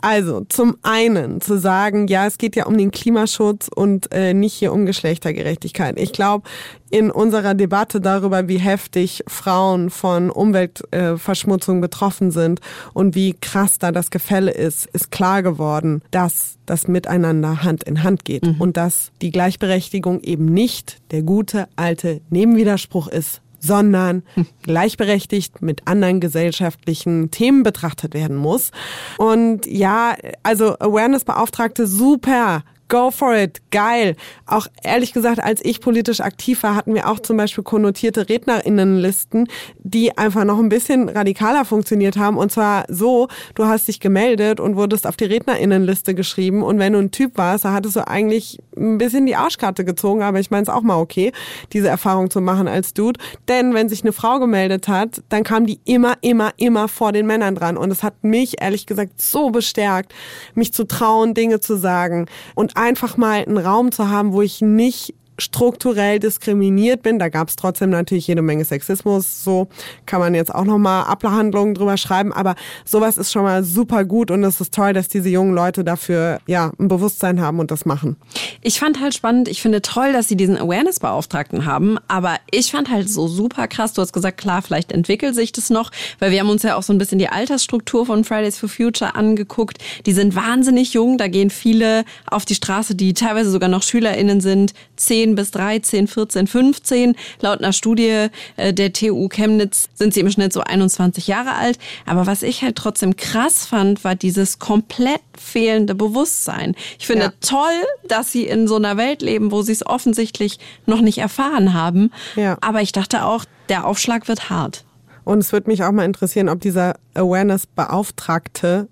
Also 0.00 0.42
zum 0.48 0.76
einen 0.82 1.40
zu 1.40 1.58
sagen, 1.58 2.06
ja, 2.06 2.26
es 2.26 2.38
geht 2.38 2.54
ja 2.54 2.66
um 2.66 2.78
den 2.78 2.90
Klimaschutz 2.90 3.68
und 3.74 4.12
äh, 4.12 4.34
nicht 4.34 4.54
hier 4.54 4.72
um 4.72 4.86
Geschlechtergerechtigkeit. 4.86 5.98
Ich 5.98 6.12
glaube, 6.12 6.48
in 6.90 7.10
unserer 7.10 7.54
Debatte 7.54 8.00
darüber, 8.00 8.46
wie 8.46 8.58
heftig 8.58 9.24
Frauen 9.26 9.90
von 9.90 10.30
Umweltverschmutzung 10.30 11.78
äh, 11.78 11.80
betroffen 11.80 12.30
sind 12.30 12.60
und 12.92 13.16
wie 13.16 13.32
krass 13.32 13.78
da 13.78 13.90
das 13.90 14.10
Gefälle 14.10 14.52
ist, 14.52 14.86
ist 14.92 15.10
klar 15.10 15.42
geworden, 15.42 16.02
dass 16.10 16.34
dass 16.34 16.54
das 16.66 16.88
miteinander 16.88 17.62
Hand 17.62 17.84
in 17.84 18.02
Hand 18.02 18.24
geht 18.24 18.44
mhm. 18.44 18.56
und 18.60 18.76
dass 18.76 19.12
die 19.22 19.30
Gleichberechtigung 19.30 20.20
eben 20.20 20.46
nicht 20.46 20.98
der 21.10 21.22
gute 21.22 21.68
alte 21.76 22.20
Nebenwiderspruch 22.30 23.08
ist, 23.08 23.40
sondern 23.64 24.22
hm. 24.34 24.46
gleichberechtigt 24.62 25.62
mit 25.62 25.86
anderen 25.86 26.20
gesellschaftlichen 26.20 27.30
Themen 27.30 27.62
betrachtet 27.62 28.12
werden 28.12 28.36
muss. 28.36 28.72
Und 29.16 29.66
ja, 29.66 30.16
also 30.42 30.78
Awareness-Beauftragte 30.78 31.86
super 31.86 32.62
go 32.88 33.10
for 33.10 33.34
it, 33.34 33.60
geil. 33.70 34.16
Auch 34.46 34.66
ehrlich 34.82 35.12
gesagt, 35.12 35.40
als 35.40 35.64
ich 35.64 35.80
politisch 35.80 36.20
aktiv 36.20 36.62
war, 36.62 36.74
hatten 36.74 36.94
wir 36.94 37.08
auch 37.08 37.20
zum 37.20 37.36
Beispiel 37.36 37.64
konnotierte 37.64 38.28
Rednerinnenlisten, 38.28 39.48
die 39.78 40.16
einfach 40.16 40.44
noch 40.44 40.58
ein 40.58 40.68
bisschen 40.68 41.08
radikaler 41.08 41.64
funktioniert 41.64 42.16
haben. 42.16 42.36
Und 42.36 42.52
zwar 42.52 42.84
so, 42.88 43.28
du 43.54 43.66
hast 43.66 43.88
dich 43.88 44.00
gemeldet 44.00 44.60
und 44.60 44.76
wurdest 44.76 45.06
auf 45.06 45.16
die 45.16 45.24
Rednerinnenliste 45.24 46.14
geschrieben. 46.14 46.62
Und 46.62 46.78
wenn 46.78 46.92
du 46.92 46.98
ein 46.98 47.10
Typ 47.10 47.38
warst, 47.38 47.64
da 47.64 47.72
hattest 47.72 47.96
du 47.96 48.06
eigentlich 48.06 48.58
ein 48.76 48.98
bisschen 48.98 49.26
die 49.26 49.36
Arschkarte 49.36 49.84
gezogen. 49.84 50.22
Aber 50.22 50.40
ich 50.40 50.50
meine 50.50 50.62
es 50.64 50.68
auch 50.68 50.82
mal 50.82 50.98
okay, 50.98 51.32
diese 51.72 51.88
Erfahrung 51.88 52.30
zu 52.30 52.40
machen 52.40 52.68
als 52.68 52.94
Dude. 52.94 53.18
Denn 53.48 53.74
wenn 53.74 53.88
sich 53.88 54.02
eine 54.02 54.12
Frau 54.12 54.38
gemeldet 54.38 54.88
hat, 54.88 55.22
dann 55.28 55.42
kam 55.42 55.66
die 55.66 55.80
immer, 55.84 56.14
immer, 56.20 56.52
immer 56.56 56.88
vor 56.88 57.12
den 57.12 57.26
Männern 57.26 57.54
dran. 57.54 57.76
Und 57.76 57.90
es 57.90 58.02
hat 58.02 58.22
mich 58.22 58.60
ehrlich 58.60 58.86
gesagt 58.86 59.20
so 59.20 59.50
bestärkt, 59.50 60.12
mich 60.54 60.72
zu 60.72 60.84
trauen, 60.84 61.34
Dinge 61.34 61.60
zu 61.60 61.76
sagen. 61.76 62.26
Und 62.54 62.76
einfach 62.84 63.16
mal 63.16 63.44
einen 63.44 63.58
Raum 63.58 63.92
zu 63.92 64.10
haben, 64.10 64.32
wo 64.32 64.42
ich 64.42 64.60
nicht 64.60 65.14
strukturell 65.38 66.18
diskriminiert 66.18 67.02
bin. 67.02 67.18
Da 67.18 67.28
gab 67.28 67.48
es 67.48 67.56
trotzdem 67.56 67.90
natürlich 67.90 68.26
jede 68.26 68.42
Menge 68.42 68.64
Sexismus. 68.64 69.44
So 69.44 69.68
kann 70.06 70.20
man 70.20 70.34
jetzt 70.34 70.54
auch 70.54 70.64
nochmal 70.64 71.04
Abhandlungen 71.04 71.74
drüber 71.74 71.96
schreiben. 71.96 72.32
Aber 72.32 72.54
sowas 72.84 73.18
ist 73.18 73.32
schon 73.32 73.42
mal 73.42 73.64
super 73.64 74.04
gut 74.04 74.30
und 74.30 74.44
es 74.44 74.60
ist 74.60 74.74
toll, 74.74 74.92
dass 74.92 75.08
diese 75.08 75.28
jungen 75.28 75.54
Leute 75.54 75.84
dafür 75.84 76.40
ja 76.46 76.72
ein 76.78 76.88
Bewusstsein 76.88 77.40
haben 77.40 77.58
und 77.58 77.70
das 77.70 77.84
machen. 77.84 78.16
Ich 78.62 78.78
fand 78.78 79.00
halt 79.00 79.14
spannend, 79.14 79.48
ich 79.48 79.62
finde 79.62 79.82
toll, 79.82 80.12
dass 80.12 80.28
sie 80.28 80.36
diesen 80.36 80.56
Awareness-Beauftragten 80.56 81.66
haben. 81.66 81.98
Aber 82.08 82.36
ich 82.50 82.70
fand 82.70 82.90
halt 82.90 83.08
so 83.08 83.28
super 83.28 83.68
krass. 83.68 83.92
Du 83.92 84.02
hast 84.02 84.12
gesagt, 84.12 84.38
klar, 84.38 84.62
vielleicht 84.62 84.92
entwickelt 84.92 85.34
sich 85.34 85.52
das 85.52 85.70
noch, 85.70 85.90
weil 86.18 86.30
wir 86.30 86.40
haben 86.40 86.50
uns 86.50 86.62
ja 86.62 86.76
auch 86.76 86.82
so 86.82 86.92
ein 86.92 86.98
bisschen 86.98 87.18
die 87.18 87.28
Altersstruktur 87.28 88.06
von 88.06 88.24
Fridays 88.24 88.58
for 88.58 88.68
Future 88.68 89.14
angeguckt. 89.14 89.78
Die 90.06 90.12
sind 90.12 90.36
wahnsinnig 90.36 90.92
jung. 90.94 91.18
Da 91.18 91.28
gehen 91.28 91.50
viele 91.50 92.04
auf 92.26 92.44
die 92.44 92.54
Straße, 92.54 92.94
die 92.94 93.14
teilweise 93.14 93.50
sogar 93.50 93.68
noch 93.68 93.82
SchülerInnen 93.82 94.40
sind. 94.40 94.74
10 94.96 95.23
10 95.24 95.34
bis 95.34 95.50
13, 95.52 96.06
14, 96.06 96.46
15. 96.46 97.16
Laut 97.40 97.60
einer 97.60 97.72
Studie 97.72 98.28
äh, 98.56 98.74
der 98.74 98.92
TU 98.92 99.28
Chemnitz 99.28 99.88
sind 99.94 100.12
sie 100.12 100.20
im 100.20 100.30
Schnitt 100.30 100.52
so 100.52 100.60
21 100.60 101.26
Jahre 101.26 101.54
alt. 101.54 101.78
Aber 102.04 102.26
was 102.26 102.42
ich 102.42 102.62
halt 102.62 102.76
trotzdem 102.76 103.16
krass 103.16 103.66
fand, 103.66 104.04
war 104.04 104.14
dieses 104.14 104.58
komplett 104.58 105.22
fehlende 105.38 105.94
Bewusstsein. 105.94 106.74
Ich 106.98 107.06
finde 107.06 107.24
ja. 107.24 107.32
toll, 107.40 107.82
dass 108.06 108.32
sie 108.32 108.44
in 108.44 108.68
so 108.68 108.76
einer 108.76 108.96
Welt 108.98 109.22
leben, 109.22 109.50
wo 109.50 109.62
sie 109.62 109.72
es 109.72 109.86
offensichtlich 109.86 110.58
noch 110.84 111.00
nicht 111.00 111.18
erfahren 111.18 111.72
haben. 111.72 112.10
Ja. 112.36 112.58
Aber 112.60 112.82
ich 112.82 112.92
dachte 112.92 113.24
auch, 113.24 113.46
der 113.70 113.86
Aufschlag 113.86 114.28
wird 114.28 114.50
hart. 114.50 114.84
Und 115.24 115.38
es 115.38 115.52
würde 115.52 115.70
mich 115.70 115.82
auch 115.84 115.92
mal 115.92 116.04
interessieren, 116.04 116.50
ob 116.50 116.60
dieser 116.60 116.96
Awareness-Beauftragte 117.14 118.88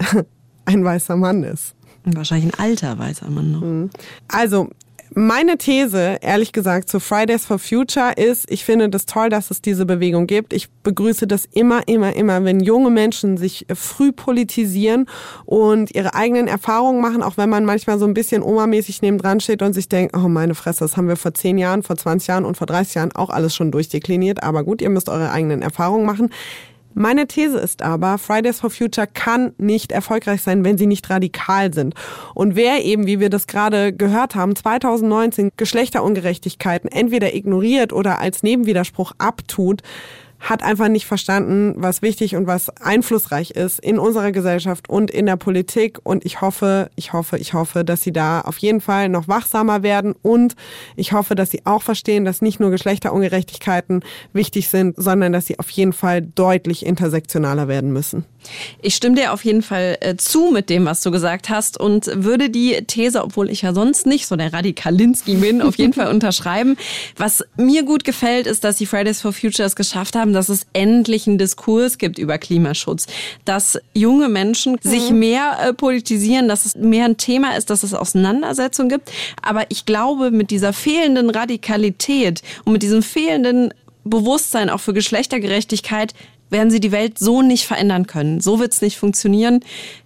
ein 0.64 0.84
weißer 0.84 1.16
Mann 1.16 1.44
ist. 1.44 1.76
Wahrscheinlich 2.04 2.54
ein 2.54 2.58
alter 2.58 2.98
weißer 2.98 3.28
Mann 3.28 3.52
noch. 3.52 3.60
Mhm. 3.60 3.90
Also, 4.28 4.70
meine 5.14 5.58
These, 5.58 6.18
ehrlich 6.20 6.52
gesagt, 6.52 6.88
zu 6.88 7.00
Fridays 7.00 7.44
for 7.44 7.58
Future 7.58 8.12
ist, 8.12 8.50
ich 8.50 8.64
finde 8.64 8.88
das 8.88 9.06
toll, 9.06 9.28
dass 9.28 9.50
es 9.50 9.60
diese 9.60 9.84
Bewegung 9.84 10.26
gibt. 10.26 10.52
Ich 10.52 10.70
begrüße 10.70 11.26
das 11.26 11.46
immer, 11.46 11.86
immer, 11.88 12.14
immer, 12.14 12.44
wenn 12.44 12.60
junge 12.60 12.90
Menschen 12.90 13.36
sich 13.36 13.66
früh 13.74 14.12
politisieren 14.12 15.06
und 15.44 15.94
ihre 15.94 16.14
eigenen 16.14 16.46
Erfahrungen 16.46 17.00
machen, 17.00 17.22
auch 17.22 17.36
wenn 17.36 17.50
man 17.50 17.64
manchmal 17.64 17.98
so 17.98 18.04
ein 18.06 18.14
bisschen 18.14 18.42
omamäßig 18.42 19.02
nebendran 19.02 19.40
steht 19.40 19.62
und 19.62 19.72
sich 19.72 19.88
denkt, 19.88 20.16
oh 20.16 20.28
meine 20.28 20.54
Fresse, 20.54 20.80
das 20.80 20.96
haben 20.96 21.08
wir 21.08 21.16
vor 21.16 21.34
10 21.34 21.58
Jahren, 21.58 21.82
vor 21.82 21.96
20 21.96 22.28
Jahren 22.28 22.44
und 22.44 22.56
vor 22.56 22.66
30 22.66 22.94
Jahren 22.94 23.12
auch 23.12 23.30
alles 23.30 23.54
schon 23.54 23.72
durchdekliniert. 23.72 24.42
Aber 24.42 24.62
gut, 24.64 24.80
ihr 24.80 24.90
müsst 24.90 25.08
eure 25.08 25.32
eigenen 25.32 25.62
Erfahrungen 25.62 26.06
machen. 26.06 26.30
Meine 26.94 27.26
These 27.26 27.58
ist 27.58 27.82
aber, 27.82 28.18
Fridays 28.18 28.60
for 28.60 28.70
Future 28.70 29.06
kann 29.06 29.52
nicht 29.58 29.92
erfolgreich 29.92 30.42
sein, 30.42 30.64
wenn 30.64 30.76
sie 30.76 30.86
nicht 30.86 31.08
radikal 31.08 31.72
sind. 31.72 31.94
Und 32.34 32.56
wer 32.56 32.84
eben, 32.84 33.06
wie 33.06 33.20
wir 33.20 33.30
das 33.30 33.46
gerade 33.46 33.92
gehört 33.92 34.34
haben, 34.34 34.56
2019 34.56 35.50
Geschlechterungerechtigkeiten 35.56 36.90
entweder 36.90 37.34
ignoriert 37.34 37.92
oder 37.92 38.18
als 38.18 38.42
Nebenwiderspruch 38.42 39.12
abtut, 39.18 39.82
hat 40.40 40.62
einfach 40.62 40.88
nicht 40.88 41.06
verstanden, 41.06 41.74
was 41.76 42.00
wichtig 42.00 42.34
und 42.34 42.46
was 42.46 42.70
einflussreich 42.80 43.50
ist 43.50 43.78
in 43.78 43.98
unserer 43.98 44.32
Gesellschaft 44.32 44.88
und 44.88 45.10
in 45.10 45.26
der 45.26 45.36
Politik. 45.36 45.98
Und 46.02 46.24
ich 46.24 46.40
hoffe, 46.40 46.90
ich 46.96 47.12
hoffe, 47.12 47.36
ich 47.38 47.52
hoffe, 47.52 47.84
dass 47.84 48.02
sie 48.02 48.12
da 48.12 48.40
auf 48.40 48.56
jeden 48.58 48.80
Fall 48.80 49.10
noch 49.10 49.28
wachsamer 49.28 49.82
werden. 49.82 50.14
Und 50.22 50.56
ich 50.96 51.12
hoffe, 51.12 51.34
dass 51.34 51.50
sie 51.50 51.66
auch 51.66 51.82
verstehen, 51.82 52.24
dass 52.24 52.40
nicht 52.40 52.58
nur 52.58 52.70
Geschlechterungerechtigkeiten 52.70 54.02
wichtig 54.32 54.68
sind, 54.68 54.94
sondern 54.96 55.32
dass 55.32 55.46
sie 55.46 55.58
auf 55.58 55.68
jeden 55.70 55.92
Fall 55.92 56.22
deutlich 56.22 56.86
intersektionaler 56.86 57.68
werden 57.68 57.92
müssen. 57.92 58.24
Ich 58.80 58.94
stimme 58.94 59.16
dir 59.16 59.32
auf 59.32 59.44
jeden 59.44 59.62
Fall 59.62 59.98
äh, 60.00 60.16
zu 60.16 60.50
mit 60.50 60.70
dem, 60.70 60.86
was 60.86 61.02
du 61.02 61.10
gesagt 61.10 61.50
hast 61.50 61.78
und 61.78 62.10
würde 62.14 62.48
die 62.50 62.84
These, 62.86 63.22
obwohl 63.22 63.50
ich 63.50 63.62
ja 63.62 63.74
sonst 63.74 64.06
nicht 64.06 64.26
so 64.26 64.36
der 64.36 64.52
Radikalinski 64.52 65.36
bin, 65.36 65.60
auf 65.62 65.76
jeden 65.76 65.92
Fall 65.94 66.08
unterschreiben. 66.08 66.76
Was 67.16 67.44
mir 67.56 67.84
gut 67.84 68.04
gefällt, 68.04 68.46
ist, 68.46 68.64
dass 68.64 68.76
die 68.76 68.86
Fridays 68.86 69.20
for 69.20 69.32
Future 69.32 69.66
es 69.66 69.76
geschafft 69.76 70.16
haben, 70.16 70.29
haben, 70.30 70.34
dass 70.34 70.48
es 70.48 70.66
endlich 70.72 71.26
einen 71.26 71.38
Diskurs 71.38 71.98
gibt 71.98 72.18
über 72.18 72.38
Klimaschutz, 72.38 73.06
dass 73.44 73.78
junge 73.94 74.28
Menschen 74.28 74.78
mhm. 74.82 74.88
sich 74.88 75.10
mehr 75.10 75.58
äh, 75.62 75.72
politisieren, 75.72 76.48
dass 76.48 76.66
es 76.66 76.76
mehr 76.76 77.04
ein 77.04 77.16
Thema 77.16 77.56
ist, 77.56 77.70
dass 77.70 77.82
es 77.82 77.94
Auseinandersetzungen 77.94 78.88
gibt. 78.88 79.10
Aber 79.42 79.66
ich 79.68 79.86
glaube, 79.86 80.30
mit 80.30 80.50
dieser 80.50 80.72
fehlenden 80.72 81.30
Radikalität 81.30 82.42
und 82.64 82.74
mit 82.74 82.82
diesem 82.82 83.02
fehlenden 83.02 83.74
Bewusstsein 84.04 84.70
auch 84.70 84.80
für 84.80 84.94
Geschlechtergerechtigkeit 84.94 86.14
werden 86.48 86.70
sie 86.70 86.80
die 86.80 86.90
Welt 86.90 87.18
so 87.18 87.42
nicht 87.42 87.66
verändern 87.66 88.06
können. 88.06 88.40
So 88.40 88.58
wird 88.58 88.72
es 88.72 88.82
nicht 88.82 88.98
funktionieren. 88.98 89.60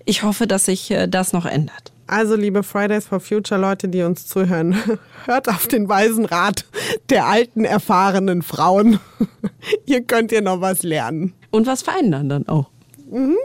Ich 0.04 0.22
hoffe, 0.22 0.46
dass 0.46 0.66
sich 0.66 0.90
äh, 0.90 1.08
das 1.08 1.32
noch 1.32 1.46
ändert. 1.46 1.93
Also, 2.06 2.36
liebe 2.36 2.62
Fridays 2.62 3.06
for 3.06 3.20
Future 3.20 3.60
Leute, 3.60 3.88
die 3.88 4.02
uns 4.02 4.26
zuhören, 4.26 4.76
hört 5.24 5.48
auf 5.48 5.66
den 5.66 5.88
weisen 5.88 6.24
Rat 6.24 6.64
der 7.08 7.26
alten, 7.26 7.64
erfahrenen 7.64 8.42
Frauen. 8.42 9.00
Hier 9.86 10.02
könnt 10.02 10.32
ihr 10.32 10.42
noch 10.42 10.60
was 10.60 10.82
lernen. 10.82 11.32
Und 11.50 11.66
was 11.66 11.82
verändern 11.82 12.28
dann 12.28 12.48
auch. 12.48 12.68
Mhm. 13.10 13.36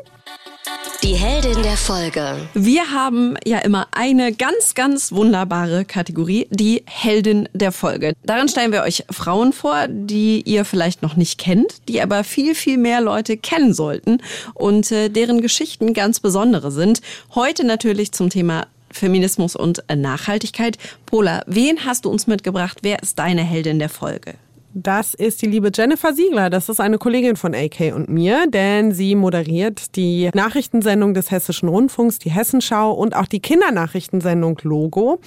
Die 1.04 1.16
Heldin 1.16 1.64
der 1.64 1.78
Folge. 1.78 2.48
Wir 2.54 2.92
haben 2.92 3.38
ja 3.46 3.60
immer 3.60 3.88
eine 3.92 4.34
ganz, 4.34 4.76
ganz 4.76 5.12
wunderbare 5.12 5.86
Kategorie, 5.86 6.48
die 6.52 6.84
Heldin 6.88 7.48
der 7.54 7.72
Folge. 7.72 8.14
Darin 8.24 8.50
stellen 8.50 8.72
wir 8.72 8.84
euch 8.84 9.06
Frauen 9.10 9.54
vor, 9.54 9.88
die 9.88 10.42
ihr 10.42 10.66
vielleicht 10.66 11.02
noch 11.02 11.16
nicht 11.16 11.40
kennt, 11.40 11.88
die 11.88 12.02
aber 12.02 12.24
viel, 12.24 12.54
viel 12.54 12.78
mehr 12.78 13.02
Leute 13.02 13.38
kennen 13.38 13.74
sollten 13.74 14.22
und 14.54 14.92
äh, 14.92 15.10
deren 15.10 15.42
Geschichten 15.42 15.94
ganz 15.94 16.20
besondere 16.20 16.72
sind. 16.72 17.02
Heute 17.34 17.66
natürlich 17.66 18.12
zum 18.12 18.30
Thema 18.30 18.68
Feminismus 18.92 19.56
und 19.56 19.84
Nachhaltigkeit. 19.94 20.78
Pola, 21.06 21.44
wen 21.48 21.86
hast 21.86 22.06
du 22.06 22.10
uns 22.10 22.28
mitgebracht? 22.28 22.80
Wer 22.82 23.02
ist 23.02 23.18
deine 23.20 23.44
Heldin 23.44 23.80
der 23.80 23.90
Folge? 23.90 24.36
Das 24.74 25.16
ist 25.16 25.42
die 25.42 25.48
liebe 25.48 25.72
Jennifer 25.74 26.14
Siegler. 26.14 26.52
Das 26.52 26.70
ist 26.70 26.80
eine 26.80 27.00
Kollegin 27.00 27.36
von 27.36 27.56
AK 27.56 27.96
und 27.96 28.08
mir, 28.08 28.46
denn 28.48 28.92
sie 28.92 29.16
moderiert 29.16 29.96
die 29.96 30.30
Nachrichtensendung 30.36 31.16
des 31.16 31.32
Hessischen 31.32 31.70
Rundfunks, 31.70 32.20
die 32.20 32.30
Hessenschau 32.30 32.92
und 32.92 33.16
auch 33.16 33.26
die 33.26 33.40
Kindernachrichtensendung 33.40 34.60
Logo. 34.62 35.22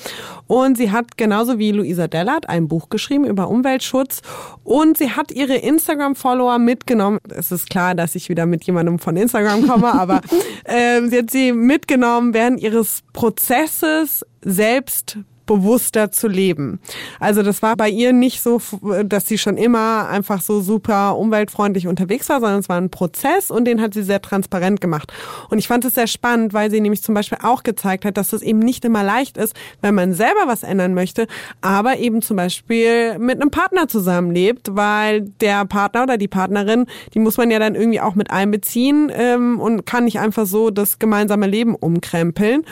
Und 0.47 0.77
sie 0.79 0.93
hat 0.93 1.17
genauso 1.17 1.59
wie 1.59 1.73
Luisa 1.73 2.07
Dellert 2.07 2.49
ein 2.49 2.69
Buch 2.69 2.89
geschrieben 2.89 3.25
über 3.25 3.49
Umweltschutz 3.49 4.23
und 4.63 4.97
sie 4.97 5.11
hat 5.11 5.33
ihre 5.33 5.57
Instagram-Follower 5.57 6.59
mitgenommen. 6.61 7.19
Es 7.29 7.51
ist 7.51 7.69
klar, 7.69 7.97
dass 7.97 8.15
ich 8.15 8.29
wieder 8.29 8.47
mit 8.47 8.63
jemandem 8.65 9.01
von 9.01 9.17
Instagram 9.17 9.67
komme, 9.67 9.93
aber 9.93 10.21
äh, 10.65 11.03
sie 11.09 11.19
hat 11.19 11.31
sie 11.31 11.53
mitgenommen 11.53 12.33
während 12.33 12.61
ihres 12.61 13.03
Prozesses 13.13 14.25
selbst 14.45 15.19
bewusster 15.47 16.11
zu 16.11 16.29
leben. 16.29 16.81
Also 17.21 17.43
das 17.43 17.63
war 17.63 17.77
bei 17.77 17.89
ihr 17.89 18.13
nicht 18.13 18.43
so, 18.43 18.61
dass 19.05 19.27
sie 19.29 19.39
schon 19.39 19.57
immer 19.57 20.09
einfach 20.09 20.41
so 20.41 20.61
super 20.61 21.17
umweltfreundlich 21.17 21.87
unterwegs 21.87 22.29
war, 22.29 22.41
sondern 22.41 22.61
es 22.61 22.69
war 22.69 22.79
ein 22.79 22.91
Prozess 22.91 23.51
und 23.51 23.65
den 23.65 23.81
hat 23.81 23.95
sie 23.95 24.03
sehr 24.03 24.23
transparent 24.23 24.81
gemacht. 24.81 25.13
Und 25.51 25.59
ich 25.59 25.69
fand 25.69 25.85
es 25.85 25.95
sehr 25.95 26.07
spannend, 26.07 26.53
weil 26.53 26.71
sie 26.71 26.81
nämlich 26.81 27.03
zum 27.03 27.15
Beispiel 27.15 27.39
auch 27.43 27.63
gezeigt 27.63 28.05
hat, 28.05 28.17
dass 28.17 28.33
es 28.33 28.43
eben 28.43 28.59
nicht 28.59 28.85
immer 28.85 29.03
leicht 29.03 29.37
ist, 29.37 29.55
wenn 29.81 29.95
man 29.95 30.15
selber 30.15 30.47
was 30.47 30.63
ändern 30.63 30.95
möchte, 30.95 31.27
aber 31.61 31.99
eben 31.99 32.23
zum 32.23 32.37
Beispiel 32.37 33.19
mit 33.19 33.41
einem 33.41 33.51
Partner 33.51 33.89
zusammenlebt, 33.89 34.75
weil 34.75 35.23
der 35.41 35.65
Partner 35.65 36.05
oder 36.05 36.19
die 36.19 36.29
Partnerin, 36.29 36.87
die 37.15 37.19
muss 37.19 37.37
man 37.37 37.51
ja 37.51 37.59
dann 37.59 37.75
irgendwie 37.75 38.01
auch 38.01 38.15
mit 38.15 38.31
einbeziehen 38.31 39.11
ähm, 39.15 39.61
und 39.61 39.87
kann 39.87 40.05
nicht 40.05 40.19
einfach 40.19 40.47
so 40.47 40.71
das 40.71 40.99
gemeinsame 40.99 41.47
Leben 41.47 41.75
umkrempeln. 41.75 42.65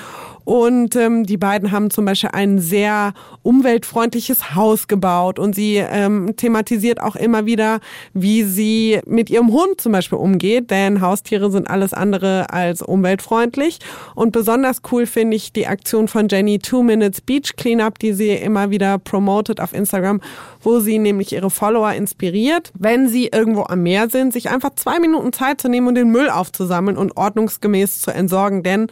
Und 0.51 0.97
ähm, 0.97 1.27
die 1.27 1.37
beiden 1.37 1.71
haben 1.71 1.91
zum 1.91 2.07
Beispiel 2.07 2.31
ein 2.33 2.59
sehr 2.59 3.13
umweltfreundliches 3.43 4.57
Haus 4.57 4.89
gebaut. 4.89 5.39
Und 5.39 5.55
sie 5.55 5.77
ähm, 5.77 6.35
thematisiert 6.35 7.01
auch 7.01 7.15
immer 7.15 7.47
wieder, 7.47 7.79
wie 8.15 8.43
sie 8.43 8.99
mit 9.07 9.31
ihrem 9.31 9.53
Hund 9.53 9.81
zum 9.81 9.93
Beispiel 9.93 10.19
umgeht, 10.19 10.73
denn 10.73 11.03
Haustiere 11.03 11.53
sind 11.53 11.71
alles 11.71 11.93
andere 11.95 12.53
als 12.53 12.83
umweltfreundlich. 12.83 13.79
Und 14.17 14.33
besonders 14.33 14.83
cool 14.91 15.07
finde 15.07 15.37
ich 15.37 15.53
die 15.53 15.69
Aktion 15.69 16.09
von 16.09 16.27
Jenny 16.29 16.59
Two 16.59 16.83
Minutes 16.83 17.21
Beach 17.21 17.55
Cleanup, 17.57 18.01
die 18.01 18.13
sie 18.13 18.31
immer 18.31 18.71
wieder 18.71 18.99
promotet 18.99 19.61
auf 19.61 19.73
Instagram, 19.73 20.21
wo 20.63 20.81
sie 20.81 20.99
nämlich 20.99 21.33
ihre 21.33 21.51
Follower 21.51 21.93
inspiriert, 21.93 22.73
wenn 22.77 23.09
sie 23.09 23.29
irgendwo 23.29 23.67
am 23.69 23.85
Meer 23.85 24.11
sind, 24.11 24.33
sich 24.33 24.51
einfach 24.51 24.75
zwei 24.75 24.99
Minuten 24.99 25.33
Zeit 25.33 25.61
zu 25.61 25.69
nehmen 25.69 25.87
und 25.87 25.95
den 25.95 26.11
Müll 26.11 26.29
aufzusammeln 26.29 26.97
und 26.97 27.17
ordnungsgemäß 27.17 28.01
zu 28.01 28.11
entsorgen, 28.11 28.65
denn 28.65 28.89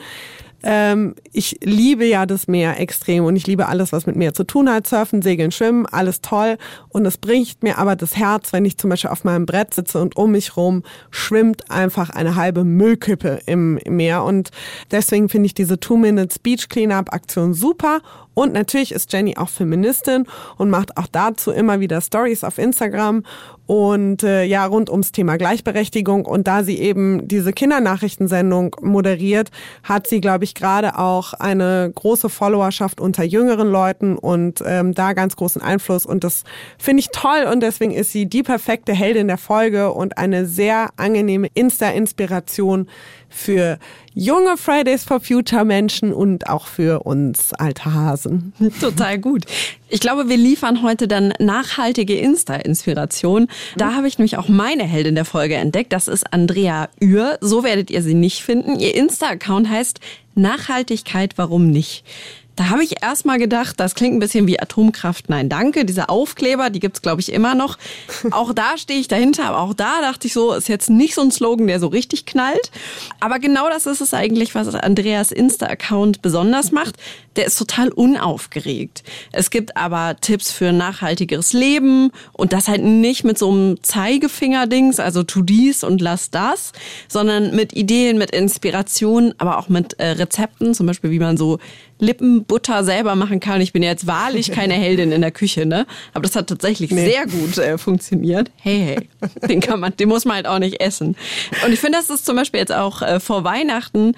ähm, 0.62 1.14
ich 1.32 1.58
liebe 1.62 2.04
ja 2.04 2.26
das 2.26 2.48
Meer 2.48 2.80
extrem 2.80 3.24
und 3.24 3.36
ich 3.36 3.46
liebe 3.46 3.68
alles, 3.68 3.92
was 3.92 4.06
mit 4.06 4.16
Meer 4.16 4.34
zu 4.34 4.44
tun 4.44 4.68
hat. 4.68 4.86
Surfen, 4.86 5.22
Segeln, 5.22 5.52
Schwimmen, 5.52 5.86
alles 5.86 6.20
toll. 6.20 6.58
Und 6.88 7.06
es 7.06 7.18
bringt 7.18 7.62
mir 7.62 7.78
aber 7.78 7.96
das 7.96 8.16
Herz, 8.16 8.52
wenn 8.52 8.64
ich 8.64 8.76
zum 8.76 8.90
Beispiel 8.90 9.10
auf 9.10 9.24
meinem 9.24 9.46
Brett 9.46 9.74
sitze 9.74 10.00
und 10.00 10.16
um 10.16 10.32
mich 10.32 10.56
rum 10.56 10.82
schwimmt 11.10 11.70
einfach 11.70 12.10
eine 12.10 12.34
halbe 12.34 12.64
Müllkippe 12.64 13.40
im 13.46 13.78
Meer. 13.86 14.24
Und 14.24 14.50
deswegen 14.90 15.28
finde 15.28 15.46
ich 15.46 15.54
diese 15.54 15.78
Two 15.78 15.96
Minutes 15.96 16.38
Beach 16.38 16.68
Cleanup 16.68 17.12
Aktion 17.12 17.54
super. 17.54 18.00
Und 18.38 18.52
natürlich 18.52 18.92
ist 18.92 19.12
Jenny 19.12 19.36
auch 19.36 19.48
Feministin 19.48 20.24
und 20.58 20.70
macht 20.70 20.96
auch 20.96 21.08
dazu 21.10 21.50
immer 21.50 21.80
wieder 21.80 22.00
Stories 22.00 22.44
auf 22.44 22.58
Instagram. 22.58 23.24
Und 23.66 24.22
äh, 24.22 24.44
ja 24.44 24.64
rund 24.64 24.88
ums 24.90 25.10
Thema 25.10 25.36
Gleichberechtigung. 25.36 26.24
Und 26.24 26.46
da 26.46 26.62
sie 26.62 26.78
eben 26.78 27.26
diese 27.26 27.52
Kindernachrichtensendung 27.52 28.76
moderiert, 28.80 29.50
hat 29.82 30.06
sie 30.06 30.20
glaube 30.20 30.44
ich 30.44 30.54
gerade 30.54 30.96
auch 31.00 31.32
eine 31.32 31.90
große 31.92 32.28
Followerschaft 32.28 33.00
unter 33.00 33.24
jüngeren 33.24 33.72
Leuten 33.72 34.16
und 34.16 34.62
ähm, 34.64 34.94
da 34.94 35.14
ganz 35.14 35.34
großen 35.34 35.60
Einfluss. 35.60 36.06
Und 36.06 36.22
das 36.22 36.44
finde 36.78 37.00
ich 37.00 37.08
toll. 37.08 37.44
Und 37.52 37.60
deswegen 37.60 37.92
ist 37.92 38.12
sie 38.12 38.26
die 38.26 38.44
perfekte 38.44 38.92
Heldin 38.92 39.26
der 39.26 39.36
Folge 39.36 39.92
und 39.92 40.16
eine 40.16 40.46
sehr 40.46 40.90
angenehme 40.96 41.48
Insta-Inspiration 41.54 42.88
für 43.28 43.78
junge 44.14 44.56
Fridays 44.56 45.04
for 45.04 45.20
Future 45.20 45.64
Menschen 45.64 46.12
und 46.12 46.48
auch 46.48 46.66
für 46.66 47.00
uns 47.04 47.52
alte 47.54 47.94
Hasen. 47.94 48.52
Total 48.80 49.18
gut. 49.18 49.44
Ich 49.88 50.00
glaube, 50.00 50.28
wir 50.28 50.36
liefern 50.36 50.82
heute 50.82 51.08
dann 51.08 51.32
nachhaltige 51.38 52.18
Insta-Inspiration. 52.18 53.48
Da 53.76 53.94
habe 53.94 54.08
ich 54.08 54.18
nämlich 54.18 54.36
auch 54.36 54.48
meine 54.48 54.84
Heldin 54.84 55.14
der 55.14 55.24
Folge 55.24 55.54
entdeckt. 55.54 55.92
Das 55.92 56.08
ist 56.08 56.32
Andrea 56.32 56.88
Uhr. 57.00 57.38
So 57.40 57.64
werdet 57.64 57.90
ihr 57.90 58.02
sie 58.02 58.14
nicht 58.14 58.42
finden. 58.42 58.78
Ihr 58.78 58.94
Insta-Account 58.94 59.68
heißt 59.68 60.00
Nachhaltigkeit, 60.34 61.34
warum 61.36 61.70
nicht? 61.70 62.04
Da 62.58 62.70
habe 62.70 62.82
ich 62.82 63.04
erst 63.04 63.24
mal 63.24 63.38
gedacht, 63.38 63.78
das 63.78 63.94
klingt 63.94 64.16
ein 64.16 64.18
bisschen 64.18 64.48
wie 64.48 64.58
Atomkraft. 64.58 65.28
Nein, 65.28 65.48
danke. 65.48 65.84
Diese 65.84 66.08
Aufkleber, 66.08 66.70
die 66.70 66.80
gibt's 66.80 67.02
glaube 67.02 67.20
ich, 67.20 67.32
immer 67.32 67.54
noch. 67.54 67.78
Auch 68.32 68.52
da 68.52 68.76
stehe 68.76 68.98
ich 68.98 69.06
dahinter, 69.06 69.44
aber 69.44 69.60
auch 69.60 69.74
da 69.74 70.00
dachte 70.00 70.26
ich 70.26 70.32
so, 70.32 70.52
ist 70.52 70.68
jetzt 70.68 70.90
nicht 70.90 71.14
so 71.14 71.20
ein 71.20 71.30
Slogan, 71.30 71.68
der 71.68 71.78
so 71.78 71.86
richtig 71.86 72.26
knallt. 72.26 72.72
Aber 73.20 73.38
genau 73.38 73.68
das 73.68 73.86
ist 73.86 74.00
es 74.00 74.12
eigentlich, 74.12 74.56
was 74.56 74.74
Andreas 74.74 75.30
Insta-Account 75.30 76.20
besonders 76.20 76.72
macht. 76.72 76.96
Der 77.36 77.46
ist 77.46 77.56
total 77.56 77.90
unaufgeregt. 77.90 79.04
Es 79.30 79.50
gibt 79.50 79.76
aber 79.76 80.16
Tipps 80.20 80.50
für 80.50 80.72
nachhaltigeres 80.72 81.52
Leben 81.52 82.10
und 82.32 82.52
das 82.52 82.66
halt 82.66 82.82
nicht 82.82 83.22
mit 83.22 83.38
so 83.38 83.52
einem 83.52 83.80
Zeigefinger-Dings, 83.84 84.98
also 84.98 85.22
tu 85.22 85.42
dies 85.42 85.84
und 85.84 86.00
lass 86.00 86.32
das, 86.32 86.72
sondern 87.06 87.54
mit 87.54 87.76
Ideen, 87.76 88.18
mit 88.18 88.32
Inspiration, 88.32 89.32
aber 89.38 89.58
auch 89.58 89.68
mit 89.68 90.00
äh, 90.00 90.08
Rezepten, 90.08 90.74
zum 90.74 90.88
Beispiel 90.88 91.12
wie 91.12 91.20
man 91.20 91.36
so 91.36 91.60
Lippenbutter 91.98 92.84
selber 92.84 93.14
machen 93.14 93.40
kann. 93.40 93.60
Ich 93.60 93.72
bin 93.72 93.82
jetzt 93.82 94.06
wahrlich 94.06 94.50
keine 94.50 94.74
Heldin 94.88 95.12
in 95.12 95.20
der 95.20 95.30
Küche, 95.30 95.66
ne? 95.66 95.86
Aber 96.14 96.22
das 96.22 96.36
hat 96.36 96.48
tatsächlich 96.48 96.90
nee. 96.90 97.10
sehr 97.10 97.26
gut 97.26 97.58
äh, 97.58 97.78
funktioniert. 97.78 98.50
Hey, 98.56 99.08
hey, 99.20 99.48
den 99.48 99.60
kann 99.60 99.80
man, 99.80 99.96
den 99.96 100.08
muss 100.08 100.24
man 100.24 100.36
halt 100.36 100.46
auch 100.46 100.58
nicht 100.58 100.80
essen. 100.80 101.16
Und 101.64 101.72
ich 101.72 101.80
finde, 101.80 101.98
das 101.98 102.10
ist 102.10 102.26
zum 102.26 102.36
Beispiel 102.36 102.60
jetzt 102.60 102.72
auch 102.72 103.02
äh, 103.02 103.20
vor 103.20 103.44
Weihnachten 103.44 104.14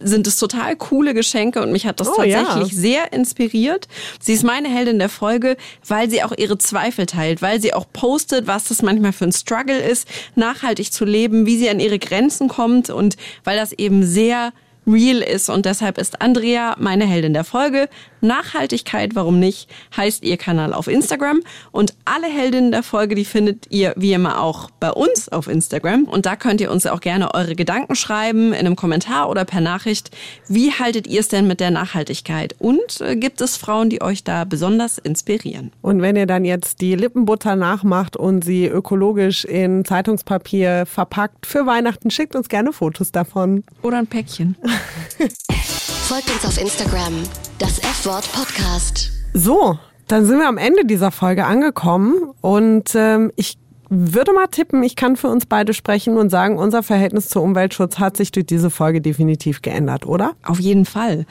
sind 0.00 0.26
es 0.26 0.36
total 0.36 0.76
coole 0.76 1.14
Geschenke 1.14 1.62
und 1.62 1.70
mich 1.70 1.86
hat 1.86 2.00
das 2.00 2.08
oh, 2.08 2.16
tatsächlich 2.16 2.72
ja. 2.72 2.78
sehr 2.78 3.12
inspiriert. 3.12 3.86
Sie 4.20 4.32
ist 4.32 4.42
meine 4.42 4.68
Heldin 4.68 4.98
der 4.98 5.08
Folge, 5.08 5.56
weil 5.86 6.10
sie 6.10 6.22
auch 6.24 6.32
ihre 6.36 6.58
Zweifel 6.58 7.06
teilt, 7.06 7.42
weil 7.42 7.60
sie 7.60 7.74
auch 7.74 7.86
postet, 7.92 8.46
was 8.46 8.64
das 8.64 8.82
manchmal 8.82 9.12
für 9.12 9.24
ein 9.24 9.32
Struggle 9.32 9.78
ist, 9.78 10.08
nachhaltig 10.34 10.92
zu 10.92 11.04
leben, 11.04 11.46
wie 11.46 11.58
sie 11.58 11.70
an 11.70 11.80
ihre 11.80 11.98
Grenzen 11.98 12.48
kommt 12.48 12.90
und 12.90 13.16
weil 13.44 13.56
das 13.56 13.72
eben 13.72 14.04
sehr 14.04 14.52
real 14.88 15.18
ist. 15.18 15.48
Und 15.48 15.66
deshalb 15.66 15.98
ist 15.98 16.20
Andrea 16.20 16.74
meine 16.78 17.06
Heldin 17.06 17.34
der 17.34 17.44
Folge. 17.44 17.88
Nachhaltigkeit, 18.20 19.14
warum 19.14 19.38
nicht, 19.38 19.68
heißt 19.96 20.24
ihr 20.24 20.36
Kanal 20.36 20.72
auf 20.72 20.88
Instagram. 20.88 21.40
Und 21.72 21.94
alle 22.04 22.26
Heldinnen 22.26 22.72
der 22.72 22.82
Folge, 22.82 23.14
die 23.14 23.24
findet 23.24 23.66
ihr 23.70 23.92
wie 23.96 24.12
immer 24.12 24.40
auch 24.40 24.70
bei 24.80 24.90
uns 24.90 25.28
auf 25.28 25.48
Instagram. 25.48 26.04
Und 26.04 26.26
da 26.26 26.36
könnt 26.36 26.60
ihr 26.60 26.70
uns 26.70 26.86
auch 26.86 27.00
gerne 27.00 27.34
eure 27.34 27.54
Gedanken 27.54 27.94
schreiben 27.94 28.52
in 28.52 28.60
einem 28.60 28.76
Kommentar 28.76 29.28
oder 29.30 29.44
per 29.44 29.60
Nachricht. 29.60 30.10
Wie 30.48 30.72
haltet 30.72 31.06
ihr 31.06 31.20
es 31.20 31.28
denn 31.28 31.46
mit 31.46 31.60
der 31.60 31.70
Nachhaltigkeit? 31.70 32.54
Und 32.58 33.00
äh, 33.00 33.16
gibt 33.16 33.40
es 33.40 33.56
Frauen, 33.56 33.90
die 33.90 34.02
euch 34.02 34.24
da 34.24 34.44
besonders 34.44 34.98
inspirieren? 34.98 35.72
Und 35.82 36.02
wenn 36.02 36.16
ihr 36.16 36.26
dann 36.26 36.44
jetzt 36.44 36.80
die 36.80 36.94
Lippenbutter 36.94 37.56
nachmacht 37.56 38.16
und 38.16 38.44
sie 38.44 38.66
ökologisch 38.66 39.44
in 39.44 39.84
Zeitungspapier 39.84 40.86
verpackt 40.86 41.46
für 41.46 41.66
Weihnachten, 41.66 42.10
schickt 42.10 42.34
uns 42.34 42.48
gerne 42.48 42.72
Fotos 42.72 43.12
davon. 43.12 43.64
Oder 43.82 43.98
ein 43.98 44.06
Päckchen. 44.06 44.56
Folgt 46.08 46.30
uns 46.30 46.44
auf 46.46 46.58
Instagram, 46.58 47.22
das 47.58 47.80
F-Wort 47.80 48.30
Podcast. 48.32 49.10
So, 49.34 49.78
dann 50.06 50.24
sind 50.24 50.38
wir 50.38 50.48
am 50.48 50.58
Ende 50.58 50.84
dieser 50.84 51.10
Folge 51.10 51.44
angekommen 51.44 52.14
und 52.40 52.94
ähm, 52.94 53.32
ich 53.34 53.58
würde 53.90 54.32
mal 54.32 54.46
tippen, 54.46 54.82
ich 54.82 54.94
kann 54.94 55.16
für 55.16 55.28
uns 55.28 55.46
beide 55.46 55.74
sprechen 55.74 56.18
und 56.18 56.30
sagen, 56.30 56.56
unser 56.58 56.82
Verhältnis 56.82 57.28
zu 57.28 57.40
Umweltschutz 57.40 57.98
hat 57.98 58.16
sich 58.16 58.30
durch 58.30 58.46
diese 58.46 58.70
Folge 58.70 59.00
definitiv 59.00 59.62
geändert, 59.62 60.06
oder? 60.06 60.34
Auf 60.44 60.60
jeden 60.60 60.84
Fall. 60.84 61.26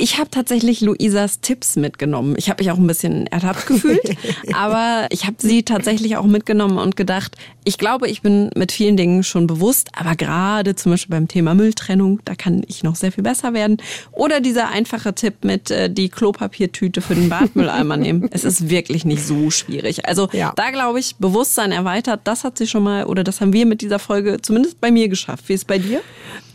Ich 0.00 0.18
habe 0.18 0.30
tatsächlich 0.30 0.80
Luisas 0.80 1.40
Tipps 1.40 1.76
mitgenommen. 1.76 2.34
Ich 2.38 2.48
habe 2.48 2.62
mich 2.62 2.72
auch 2.72 2.78
ein 2.78 2.86
bisschen 2.86 3.26
ertappt 3.26 3.66
gefühlt, 3.66 4.16
aber 4.54 5.06
ich 5.10 5.26
habe 5.26 5.36
sie 5.38 5.62
tatsächlich 5.62 6.16
auch 6.16 6.24
mitgenommen 6.24 6.78
und 6.78 6.96
gedacht, 6.96 7.36
ich 7.64 7.76
glaube, 7.76 8.08
ich 8.08 8.22
bin 8.22 8.48
mit 8.56 8.72
vielen 8.72 8.96
Dingen 8.96 9.22
schon 9.24 9.46
bewusst, 9.46 9.88
aber 9.92 10.16
gerade 10.16 10.74
zum 10.74 10.92
Beispiel 10.92 11.14
beim 11.14 11.28
Thema 11.28 11.54
Mülltrennung, 11.54 12.20
da 12.24 12.34
kann 12.34 12.62
ich 12.66 12.82
noch 12.82 12.96
sehr 12.96 13.12
viel 13.12 13.22
besser 13.22 13.52
werden. 13.52 13.76
Oder 14.12 14.40
dieser 14.40 14.70
einfache 14.70 15.14
Tipp 15.14 15.44
mit 15.44 15.70
äh, 15.70 15.90
die 15.90 16.08
Klopapiertüte 16.08 17.02
für 17.02 17.14
den 17.14 17.28
Badmülleimer 17.28 17.96
nehmen. 17.98 18.26
Es 18.32 18.44
ist 18.44 18.70
wirklich 18.70 19.04
nicht 19.04 19.22
so 19.22 19.50
schwierig. 19.50 20.08
Also 20.08 20.30
ja. 20.32 20.54
da 20.56 20.70
glaube 20.70 20.98
ich, 20.98 21.16
Bewusstsein 21.16 21.72
erweitert, 21.72 22.22
das 22.24 22.44
hat 22.44 22.56
sie 22.56 22.66
schon 22.66 22.84
mal 22.84 23.04
oder 23.04 23.22
das 23.22 23.42
haben 23.42 23.52
wir 23.52 23.66
mit 23.66 23.82
dieser 23.82 23.98
Folge 23.98 24.40
zumindest 24.40 24.80
bei 24.80 24.90
mir 24.90 25.10
geschafft. 25.10 25.44
Wie 25.48 25.52
ist 25.52 25.60
es 25.60 25.64
bei 25.66 25.78
dir? 25.78 26.00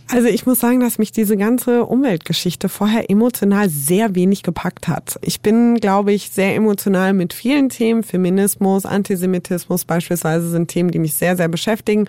Also 0.08 0.28
ich 0.28 0.45
muss 0.45 0.60
sagen, 0.60 0.82
dass 0.82 0.99
mich 0.99 1.12
diese 1.12 1.36
ganze 1.36 1.86
Umweltgeschichte 1.86 2.70
vorher 2.70 3.10
emotional 3.10 3.70
sehr 3.70 4.14
wenig 4.14 4.43
gepackt 4.43 4.88
hat. 4.88 5.18
Ich 5.22 5.41
bin, 5.41 5.76
glaube 5.76 6.14
ich, 6.14 6.30
sehr 6.30 6.56
emotional 6.56 7.14
mit 7.14 7.34
vielen 7.34 7.70
Themen. 7.70 8.03
Feminismus, 8.03 8.86
Antisemitismus 8.86 9.86
beispielsweise 9.86 10.47
sind 10.49 10.68
Themen, 10.68 10.91
die 10.91 10.99
mich 10.99 11.16
sehr, 11.16 11.36
sehr 11.36 11.47
beschäftigen. 11.47 12.08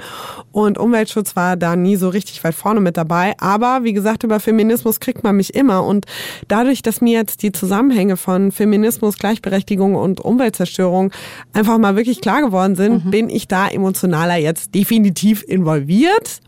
Und 0.53 0.77
Umweltschutz 0.77 1.37
war 1.37 1.57
da 1.57 1.75
nie 1.75 1.97
so 1.97 2.11
richtig 2.11 2.45
weit 2.45 2.55
vorne 2.55 2.81
mit 2.81 2.99
dabei. 2.99 3.35
Aber 3.39 3.83
wie 3.83 3.95
gesagt, 3.95 4.25
über 4.25 4.41
Feminismus 4.41 5.01
kriegt 5.01 5.25
man 5.25 5.37
mich 5.37 5.55
immer. 5.55 5.85
Und 5.85 6.05
dadurch, 6.49 6.83
dass 6.83 7.01
mir 7.01 7.19
jetzt 7.19 7.43
die 7.43 7.53
Zusammenhänge 7.53 8.19
von 8.19 8.53
Feminismus, 8.53 9.17
Gleichberechtigung 9.17 9.95
und 9.95 10.21
Umweltzerstörung 10.21 11.13
einfach 11.55 11.79
mal 11.79 11.97
wirklich 11.97 12.21
klar 12.21 12.43
geworden 12.43 12.77
sind, 12.77 13.07
mhm. 13.07 13.11
bin 13.11 13.31
ich 13.31 13.49
da 13.49 13.69
emotionaler 13.69 14.37
jetzt 14.37 14.75
definitiv 14.75 15.43
involviert. 15.43 16.43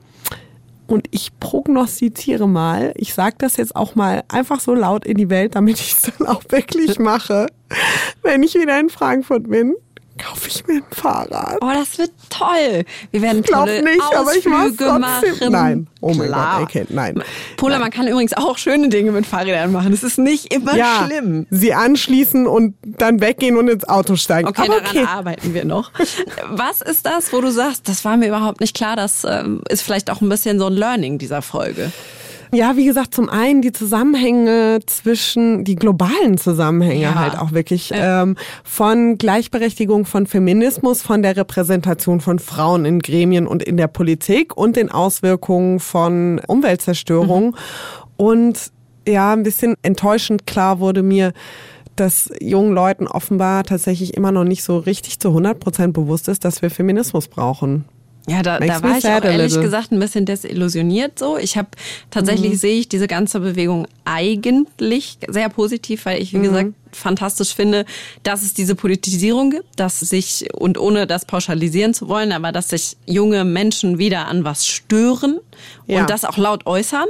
Und 0.89 1.07
ich 1.11 1.39
prognostiziere 1.39 2.49
mal, 2.49 2.93
ich 2.97 3.13
sage 3.13 3.37
das 3.39 3.59
jetzt 3.59 3.77
auch 3.77 3.95
mal 3.95 4.25
einfach 4.29 4.59
so 4.59 4.75
laut 4.75 5.07
in 5.07 5.19
die 5.19 5.29
Welt, 5.29 5.55
damit 5.55 5.79
ich 5.81 5.93
es 5.93 6.13
dann 6.19 6.27
auch 6.27 6.43
wirklich 6.49 6.99
mache, 6.99 7.47
wenn 8.23 8.43
ich 8.43 8.55
wieder 8.55 8.81
in 8.81 8.89
Frankfurt 8.89 9.51
bin 9.51 9.77
kaufe 10.19 10.49
ich 10.49 10.67
mir 10.67 10.77
ein 10.77 10.85
Fahrrad. 10.91 11.59
Oh, 11.61 11.71
das 11.73 11.99
wird 11.99 12.11
toll. 12.29 12.85
Wir 13.11 13.23
werden 13.23 13.43
tolle 13.43 13.83
nicht, 13.83 14.03
Ausflüge 14.15 14.99
machen. 14.99 15.51
Nein, 15.51 15.87
oh 16.01 16.13
mein 16.15 16.29
Klar. 16.29 16.59
Gott, 16.59 16.69
okay, 16.69 16.87
nein. 16.89 17.23
Pola, 17.57 17.75
nein. 17.75 17.81
man 17.81 17.91
kann 17.91 18.07
übrigens 18.09 18.33
auch 18.35 18.59
schöne 18.59 18.89
Dinge 18.89 19.13
mit 19.13 19.27
Fahrrädern 19.27 19.73
machen. 19.73 19.91
Das 19.93 20.03
ist 20.03 20.19
nicht 20.19 20.53
immer 20.53 20.77
ja, 20.77 21.07
schlimm. 21.07 21.47
Sie 21.51 21.73
anschließen 21.73 22.47
und 22.47 22.75
dann 22.85 23.21
weggehen 23.21 23.57
und 23.57 23.69
ins 23.69 23.89
Auto 23.89 24.17
steigen. 24.17 24.49
Okay, 24.49 24.63
Aber 24.63 24.81
daran 24.81 24.97
okay. 24.97 25.07
arbeiten 25.07 25.55
wir 25.55 25.65
noch. 25.65 25.93
Was 26.51 26.83
ist 26.83 27.07
das, 27.07 27.33
wo 27.33 27.41
du 27.41 27.51
sagst, 27.51 27.89
das 27.89 28.05
war 28.05 28.17
mir 28.17 28.29
überhaupt 28.29 28.61
nicht 28.61 28.77
klar, 28.77 28.97
das 28.97 29.25
ähm, 29.25 29.63
ist 29.69 29.83
vielleicht 29.83 30.11
auch 30.11 30.21
ein 30.21 30.29
bisschen 30.29 30.59
so 30.59 30.67
ein 30.67 30.75
Learning 30.75 31.19
dieser 31.19 31.43
Folge? 31.43 31.93
Ja, 32.53 32.77
wie 32.77 32.87
gesagt, 32.87 33.15
zum 33.15 33.29
einen 33.29 33.63
die 33.63 33.73
Zusammenhänge 33.73 34.81
zwischen, 34.87 35.65
die 35.65 35.77
globalen 35.77 36.39
Zusammenhänge 36.39 37.03
ja. 37.03 37.15
halt 37.15 37.39
auch 37.39 37.53
wirklich 37.53 37.91
ähm, 37.95 38.37
von 38.65 39.19
Gleichberechtigung, 39.19 40.07
von 40.07 40.27
Feminismus, 40.27 41.03
von 41.03 41.23
der 41.23 41.37
Repräsentation 41.37 42.21
von 42.21 42.39
Frauen 42.39 42.85
in 42.85 43.01
Gremien 43.01 43.47
und 43.47 43.63
in 43.63 43.77
der 43.77 43.89
Politik 43.89 44.57
und 44.57 44.77
den 44.77 44.91
Auswirkungen 44.91 45.81
von 45.81 46.41
Umweltzerstörung. 46.47 47.49
Mhm. 47.49 47.55
Und 48.17 48.73
ja, 49.07 49.33
ein 49.33 49.43
bisschen 49.43 49.75
enttäuschend 49.83 50.47
klar 50.47 50.81
wurde 50.81 51.03
mir, 51.03 51.33
dass 51.97 52.31
jungen 52.41 52.73
Leuten 52.73 53.07
offenbar 53.07 53.65
tatsächlich 53.65 54.15
immer 54.15 54.33
noch 54.33 54.45
nicht 54.45 54.63
so 54.63 54.79
richtig 54.79 55.19
zu 55.19 55.29
100 55.29 55.59
Prozent 55.59 55.93
bewusst 55.95 56.29
ist, 56.29 56.45
dass 56.45 56.63
wir 56.63 56.71
Feminismus 56.71 57.29
brauchen. 57.29 57.85
Ja, 58.29 58.43
da, 58.43 58.61
da 58.61 58.83
war 58.83 58.99
ich 58.99 59.07
auch 59.07 59.25
ehrlich 59.25 59.59
gesagt 59.59 59.91
ein 59.91 59.99
bisschen 59.99 60.27
desillusioniert 60.27 61.19
so. 61.19 61.39
Ich 61.39 61.57
habe 61.57 61.69
tatsächlich 62.11 62.53
mhm. 62.53 62.57
sehe 62.57 62.79
ich 62.79 62.89
diese 62.89 63.07
ganze 63.07 63.41
Bewegung 63.41 63.87
eigentlich 64.05 65.19
sehr 65.29 65.49
positiv, 65.49 66.05
weil 66.05 66.21
ich, 66.21 66.35
wie 66.35 66.39
mhm. 66.39 66.43
gesagt, 66.43 66.73
fantastisch 66.93 67.55
finde, 67.55 67.87
dass 68.23 68.43
es 68.43 68.53
diese 68.53 68.75
Politisierung 68.75 69.51
gibt, 69.51 69.69
dass 69.77 70.01
sich, 70.01 70.47
und 70.55 70.79
ohne 70.79 71.07
das 71.07 71.25
pauschalisieren 71.25 71.95
zu 71.95 72.09
wollen, 72.09 72.33
aber 72.33 72.53
dass 72.53 72.69
sich 72.69 72.97
junge 73.07 73.45
Menschen 73.45 73.99
wieder 73.99 74.27
an 74.29 74.45
was 74.45 74.67
stören 74.67 75.41
ja. 75.87 76.01
und 76.01 76.11
das 76.11 76.25
auch 76.25 76.37
laut 76.37 76.67
äußern. 76.67 77.07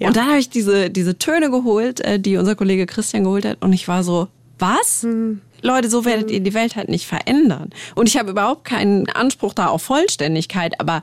Ja. 0.00 0.08
Und 0.08 0.16
dann 0.16 0.26
habe 0.26 0.38
ich 0.38 0.50
diese, 0.50 0.90
diese 0.90 1.16
Töne 1.16 1.50
geholt, 1.50 2.00
äh, 2.00 2.18
die 2.18 2.36
unser 2.36 2.56
Kollege 2.56 2.86
Christian 2.86 3.24
geholt 3.24 3.44
hat, 3.44 3.62
und 3.62 3.72
ich 3.72 3.86
war 3.86 4.02
so, 4.02 4.28
was? 4.58 5.04
Mhm. 5.04 5.42
Leute, 5.62 5.88
so 5.88 6.04
werdet 6.04 6.30
ihr 6.30 6.40
die 6.40 6.54
Welt 6.54 6.76
halt 6.76 6.88
nicht 6.88 7.06
verändern. 7.06 7.70
Und 7.94 8.08
ich 8.08 8.16
habe 8.16 8.30
überhaupt 8.30 8.64
keinen 8.64 9.08
Anspruch 9.10 9.54
da 9.54 9.68
auf 9.68 9.82
Vollständigkeit, 9.82 10.80
aber 10.80 11.02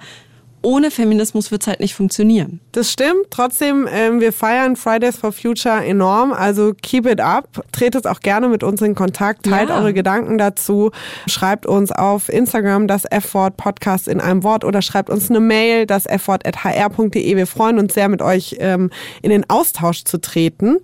ohne 0.63 0.91
Feminismus 0.91 1.51
wird 1.51 1.61
es 1.61 1.67
halt 1.67 1.81
nicht 1.81 1.93
funktionieren. 1.93 2.61
Das 2.71 2.91
stimmt. 2.91 3.27
Trotzdem, 3.29 3.87
ähm, 3.91 4.21
wir 4.21 4.31
feiern 4.31 4.75
Fridays 4.75 5.17
for 5.17 5.33
Future 5.33 5.85
enorm. 5.85 6.31
Also 6.31 6.73
keep 6.81 7.05
it 7.05 7.19
up. 7.19 7.63
Tretet 7.73 8.07
auch 8.07 8.21
gerne 8.21 8.47
mit 8.47 8.63
uns 8.63 8.81
in 8.81 8.95
Kontakt. 8.95 9.43
Teilt 9.43 9.69
ja. 9.69 9.77
eure 9.77 9.93
Gedanken 9.93 10.37
dazu. 10.37 10.91
Schreibt 11.27 11.65
uns 11.65 11.91
auf 11.91 12.29
Instagram 12.29 12.87
das 12.87 13.03
F-Wort 13.03 13.57
Podcast 13.57 14.07
in 14.07 14.21
einem 14.21 14.43
Wort 14.43 14.63
oder 14.63 14.81
schreibt 14.81 15.09
uns 15.09 15.29
eine 15.29 15.41
Mail, 15.41 15.85
das 15.85 16.05
F-Wort.hr.de. 16.05 17.35
Wir 17.35 17.47
freuen 17.47 17.77
uns 17.77 17.93
sehr, 17.93 18.07
mit 18.07 18.21
euch 18.21 18.55
ähm, 18.59 18.89
in 19.21 19.31
den 19.31 19.49
Austausch 19.49 20.05
zu 20.05 20.19
treten. 20.21 20.77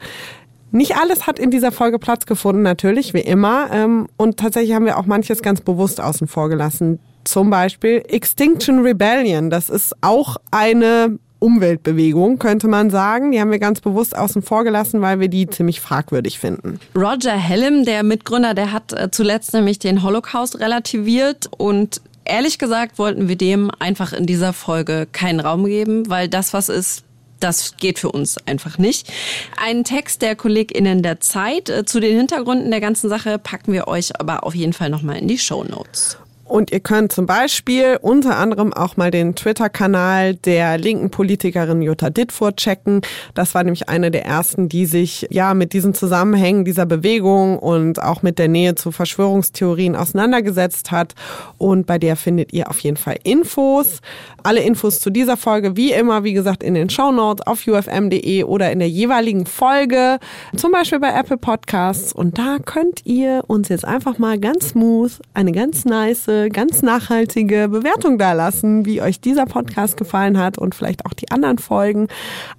Nicht 0.72 0.96
alles 0.98 1.28
hat 1.28 1.40
in 1.40 1.52
dieser 1.52 1.72
Folge 1.72 2.00
Platz 2.00 2.26
gefunden, 2.26 2.62
natürlich, 2.62 3.14
wie 3.14 3.22
immer. 3.22 3.70
Ähm, 3.72 4.08
und 4.18 4.38
tatsächlich 4.38 4.76
haben 4.76 4.86
wir 4.86 4.98
auch 4.98 5.06
manches 5.06 5.42
ganz 5.42 5.62
bewusst 5.62 6.00
außen 6.00 6.28
vor 6.28 6.50
gelassen. 6.50 7.00
Zum 7.24 7.50
Beispiel 7.50 8.04
Extinction 8.08 8.80
Rebellion. 8.80 9.50
Das 9.50 9.70
ist 9.70 9.96
auch 10.02 10.38
eine 10.52 11.20
Umweltbewegung, 11.40 12.38
könnte 12.38 12.68
man 12.68 12.90
sagen. 12.90 13.32
Die 13.32 13.40
haben 13.40 13.52
wir 13.52 13.60
ganz 13.60 13.82
bewusst 13.82 14.16
außen 14.16 14.42
vor 14.42 14.64
gelassen, 14.64 15.02
weil 15.02 15.20
wir 15.20 15.30
die 15.30 15.48
ziemlich 15.48 15.82
fragwürdig 15.82 16.38
finden. 16.38 16.80
Roger 16.96 17.34
Helm, 17.34 17.86
der 17.86 18.04
Mitgründer, 18.04 18.54
der 18.54 18.72
hat 18.72 18.94
äh, 18.94 19.10
zuletzt 19.10 19.54
nämlich 19.54 19.80
den 19.80 20.04
Holocaust 20.04 20.60
relativiert 20.60 21.50
und 21.58 22.02
ehrlich 22.26 22.60
gesagt 22.60 23.00
wollten 23.00 23.28
wir 23.28 23.38
dem 23.38 23.72
einfach 23.80 24.14
in 24.14 24.26
dieser 24.26 24.54
Folge 24.54 25.08
keinen 25.12 25.40
Raum 25.40 25.66
geben, 25.66 26.10
weil 26.10 26.28
das, 26.28 26.54
was 26.54 26.70
ist, 26.70 27.04
das 27.40 27.78
geht 27.78 28.00
für 28.00 28.12
uns 28.12 28.38
einfach 28.46 28.78
nicht. 28.78 29.12
Einen 29.58 29.84
Text 29.84 30.22
der 30.22 30.36
KollegInnen 30.36 31.02
der 31.02 31.20
Zeit 31.20 31.70
äh, 31.70 31.86
zu 31.86 32.00
den 32.00 32.16
Hintergründen 32.18 32.72
der 32.72 32.82
ganzen 32.82 33.10
Sache 33.10 33.40
packen 33.40 33.74
wir 33.74 33.88
euch 33.88 34.20
aber 34.20 34.44
auf 34.44 34.56
jeden 34.56 34.74
Fall 34.74 34.90
nochmal 34.90 35.18
in 35.18 35.28
die 35.28 35.38
Show 35.38 35.64
Notes. 35.64 36.18
Und 36.50 36.72
ihr 36.72 36.80
könnt 36.80 37.12
zum 37.12 37.28
Beispiel 37.28 38.00
unter 38.02 38.38
anderem 38.38 38.74
auch 38.74 38.98
mal 38.98 39.12
den 39.12 39.36
Twitter-Kanal 39.36 40.34
der 40.34 40.80
linken 40.80 41.12
Politikerin 41.12 41.84
Jutta 41.84 42.10
Dittfurt 42.10 42.58
checken. 42.58 43.02
Das 43.36 43.54
war 43.54 43.64
nämlich 43.64 43.88
eine 43.88 44.10
der 44.10 44.26
ersten, 44.26 44.68
die 44.68 44.88
sich 44.88 45.28
ja 45.30 45.54
mit 45.54 45.74
diesen 45.74 45.94
Zusammenhängen 45.94 46.66
dieser 46.66 46.88
Bewegung 46.88 47.60
und 47.60 48.02
auch 48.02 48.24
mit 48.24 48.40
der 48.40 48.48
Nähe 48.48 48.74
zu 48.74 48.92
Verschwörungstheorien 48.92 49.96
auseinandergesetzt 49.96 50.90
hat. 50.90 51.14
Und 51.60 51.86
bei 51.86 52.00
der 52.00 52.16
findet 52.16 52.52
ihr 52.52 52.68
auf 52.68 52.80
jeden 52.80 52.98
Fall 52.98 53.18
Infos. 53.24 54.00
Alle 54.42 54.62
Infos 54.62 55.02
zu 55.02 55.12
dieser 55.12 55.38
Folge, 55.38 55.78
wie 55.78 55.92
immer, 55.92 56.24
wie 56.24 56.34
gesagt, 56.34 56.64
in 56.64 56.74
den 56.74 56.90
Show 56.90 57.12
Notes 57.12 57.46
auf 57.46 57.68
ufm.de 57.68 58.44
oder 58.44 58.72
in 58.72 58.80
der 58.80 58.90
jeweiligen 58.90 59.46
Folge, 59.46 60.18
zum 60.56 60.72
Beispiel 60.72 61.00
bei 61.00 61.14
Apple 61.14 61.38
Podcasts. 61.38 62.12
Und 62.12 62.40
da 62.40 62.58
könnt 62.58 63.06
ihr 63.06 63.44
uns 63.46 63.70
jetzt 63.70 63.86
einfach 63.86 64.18
mal 64.18 64.40
ganz 64.40 64.70
smooth 64.70 65.12
eine 65.36 65.52
ganz 65.52 65.86
nice 65.86 66.39
ganz 66.48 66.82
nachhaltige 66.82 67.68
Bewertung 67.68 68.18
da 68.18 68.32
lassen, 68.32 68.86
wie 68.86 69.02
euch 69.02 69.20
dieser 69.20 69.46
Podcast 69.46 69.98
gefallen 69.98 70.38
hat 70.38 70.58
und 70.58 70.76
vielleicht 70.76 71.06
auch 71.06 71.14
die 71.14 71.30
anderen 71.32 71.58
Folgen. 71.58 72.08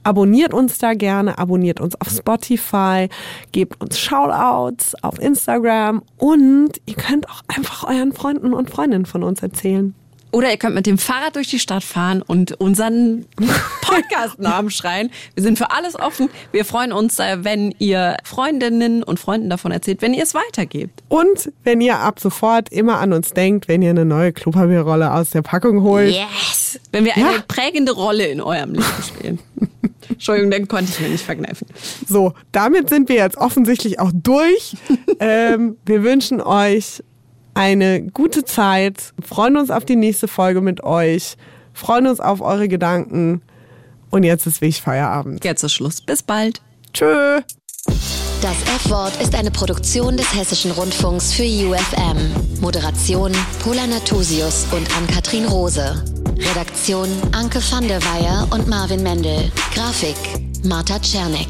Abonniert 0.02 0.52
uns 0.52 0.76
da 0.76 0.92
gerne, 0.92 1.38
abonniert 1.38 1.80
uns 1.80 1.98
auf 1.98 2.10
Spotify, 2.10 3.08
gebt 3.52 3.80
uns 3.80 3.98
Shoutouts 3.98 5.02
auf 5.02 5.18
Instagram 5.18 6.02
und 6.18 6.72
ihr 6.84 6.96
könnt 6.96 7.30
auch 7.30 7.40
einfach 7.48 7.88
euren 7.88 8.12
Freunden 8.12 8.52
und 8.52 8.68
Freundinnen 8.68 9.06
von 9.06 9.22
uns 9.22 9.42
erzählen. 9.42 9.94
Oder 10.32 10.50
ihr 10.50 10.56
könnt 10.56 10.74
mit 10.74 10.86
dem 10.86 10.98
Fahrrad 10.98 11.36
durch 11.36 11.48
die 11.48 11.58
Stadt 11.58 11.82
fahren 11.82 12.22
und 12.22 12.60
unseren 12.60 13.26
Podcast-Namen 13.82 14.70
schreien. 14.70 15.10
Wir 15.34 15.42
sind 15.42 15.58
für 15.58 15.70
alles 15.72 15.98
offen. 15.98 16.28
Wir 16.52 16.64
freuen 16.64 16.92
uns, 16.92 17.18
äh, 17.18 17.38
wenn 17.42 17.74
ihr 17.78 18.16
Freundinnen 18.24 19.02
und 19.02 19.18
Freunden 19.18 19.50
davon 19.50 19.72
erzählt, 19.72 20.02
wenn 20.02 20.14
ihr 20.14 20.22
es 20.22 20.34
weitergebt. 20.34 21.02
Und 21.08 21.52
wenn 21.64 21.80
ihr 21.80 21.98
ab 21.98 22.20
sofort 22.20 22.72
immer 22.72 22.98
an 22.98 23.12
uns 23.12 23.30
denkt, 23.30 23.68
wenn 23.68 23.82
ihr 23.82 23.90
eine 23.90 24.04
neue 24.04 24.32
Klopapierrolle 24.32 25.12
aus 25.12 25.30
der 25.30 25.42
Packung 25.42 25.82
holt. 25.82 26.14
Yes! 26.14 26.78
Wenn 26.92 27.04
wir 27.04 27.16
eine 27.16 27.36
ja. 27.36 27.44
prägende 27.48 27.92
Rolle 27.92 28.26
in 28.26 28.40
eurem 28.40 28.74
Leben 28.74 29.02
spielen. 29.06 29.38
Entschuldigung, 30.08 30.50
den 30.50 30.68
konnte 30.68 30.90
ich 30.92 31.00
mir 31.00 31.08
nicht 31.08 31.24
verkneifen. 31.24 31.66
So, 32.06 32.34
damit 32.52 32.88
sind 32.88 33.08
wir 33.08 33.16
jetzt 33.16 33.36
offensichtlich 33.36 33.98
auch 34.00 34.10
durch. 34.12 34.76
ähm, 35.20 35.76
wir 35.86 36.02
wünschen 36.02 36.40
euch 36.40 37.02
eine 37.54 38.02
gute 38.02 38.44
Zeit, 38.44 39.12
freuen 39.22 39.56
uns 39.56 39.70
auf 39.70 39.84
die 39.84 39.96
nächste 39.96 40.28
Folge 40.28 40.60
mit 40.60 40.82
euch, 40.82 41.36
freuen 41.72 42.06
uns 42.06 42.20
auf 42.20 42.40
eure 42.40 42.68
Gedanken 42.68 43.42
und 44.10 44.24
jetzt 44.24 44.46
ist 44.46 44.60
wirklich 44.60 44.82
Feierabend. 44.82 45.44
Jetzt 45.44 45.62
ist 45.62 45.72
Schluss. 45.72 46.00
Bis 46.00 46.22
bald. 46.22 46.60
Tschö. 46.92 47.40
Das 48.42 48.56
F-Wort 48.84 49.20
ist 49.20 49.34
eine 49.34 49.50
Produktion 49.50 50.16
des 50.16 50.34
Hessischen 50.34 50.70
Rundfunks 50.70 51.32
für 51.32 51.42
UFM. 51.42 52.16
Moderation 52.60 53.32
Pola 53.62 53.86
Natusius 53.86 54.66
und 54.72 54.88
Ann-Kathrin 54.96 55.44
Rose. 55.44 56.02
Redaktion 56.38 57.08
Anke 57.32 57.60
van 57.70 57.86
der 57.86 58.00
Weyer 58.02 58.48
und 58.50 58.66
Marvin 58.66 59.02
Mendel. 59.02 59.52
Grafik 59.74 60.16
Marta 60.64 60.98
Czernik. 60.98 61.48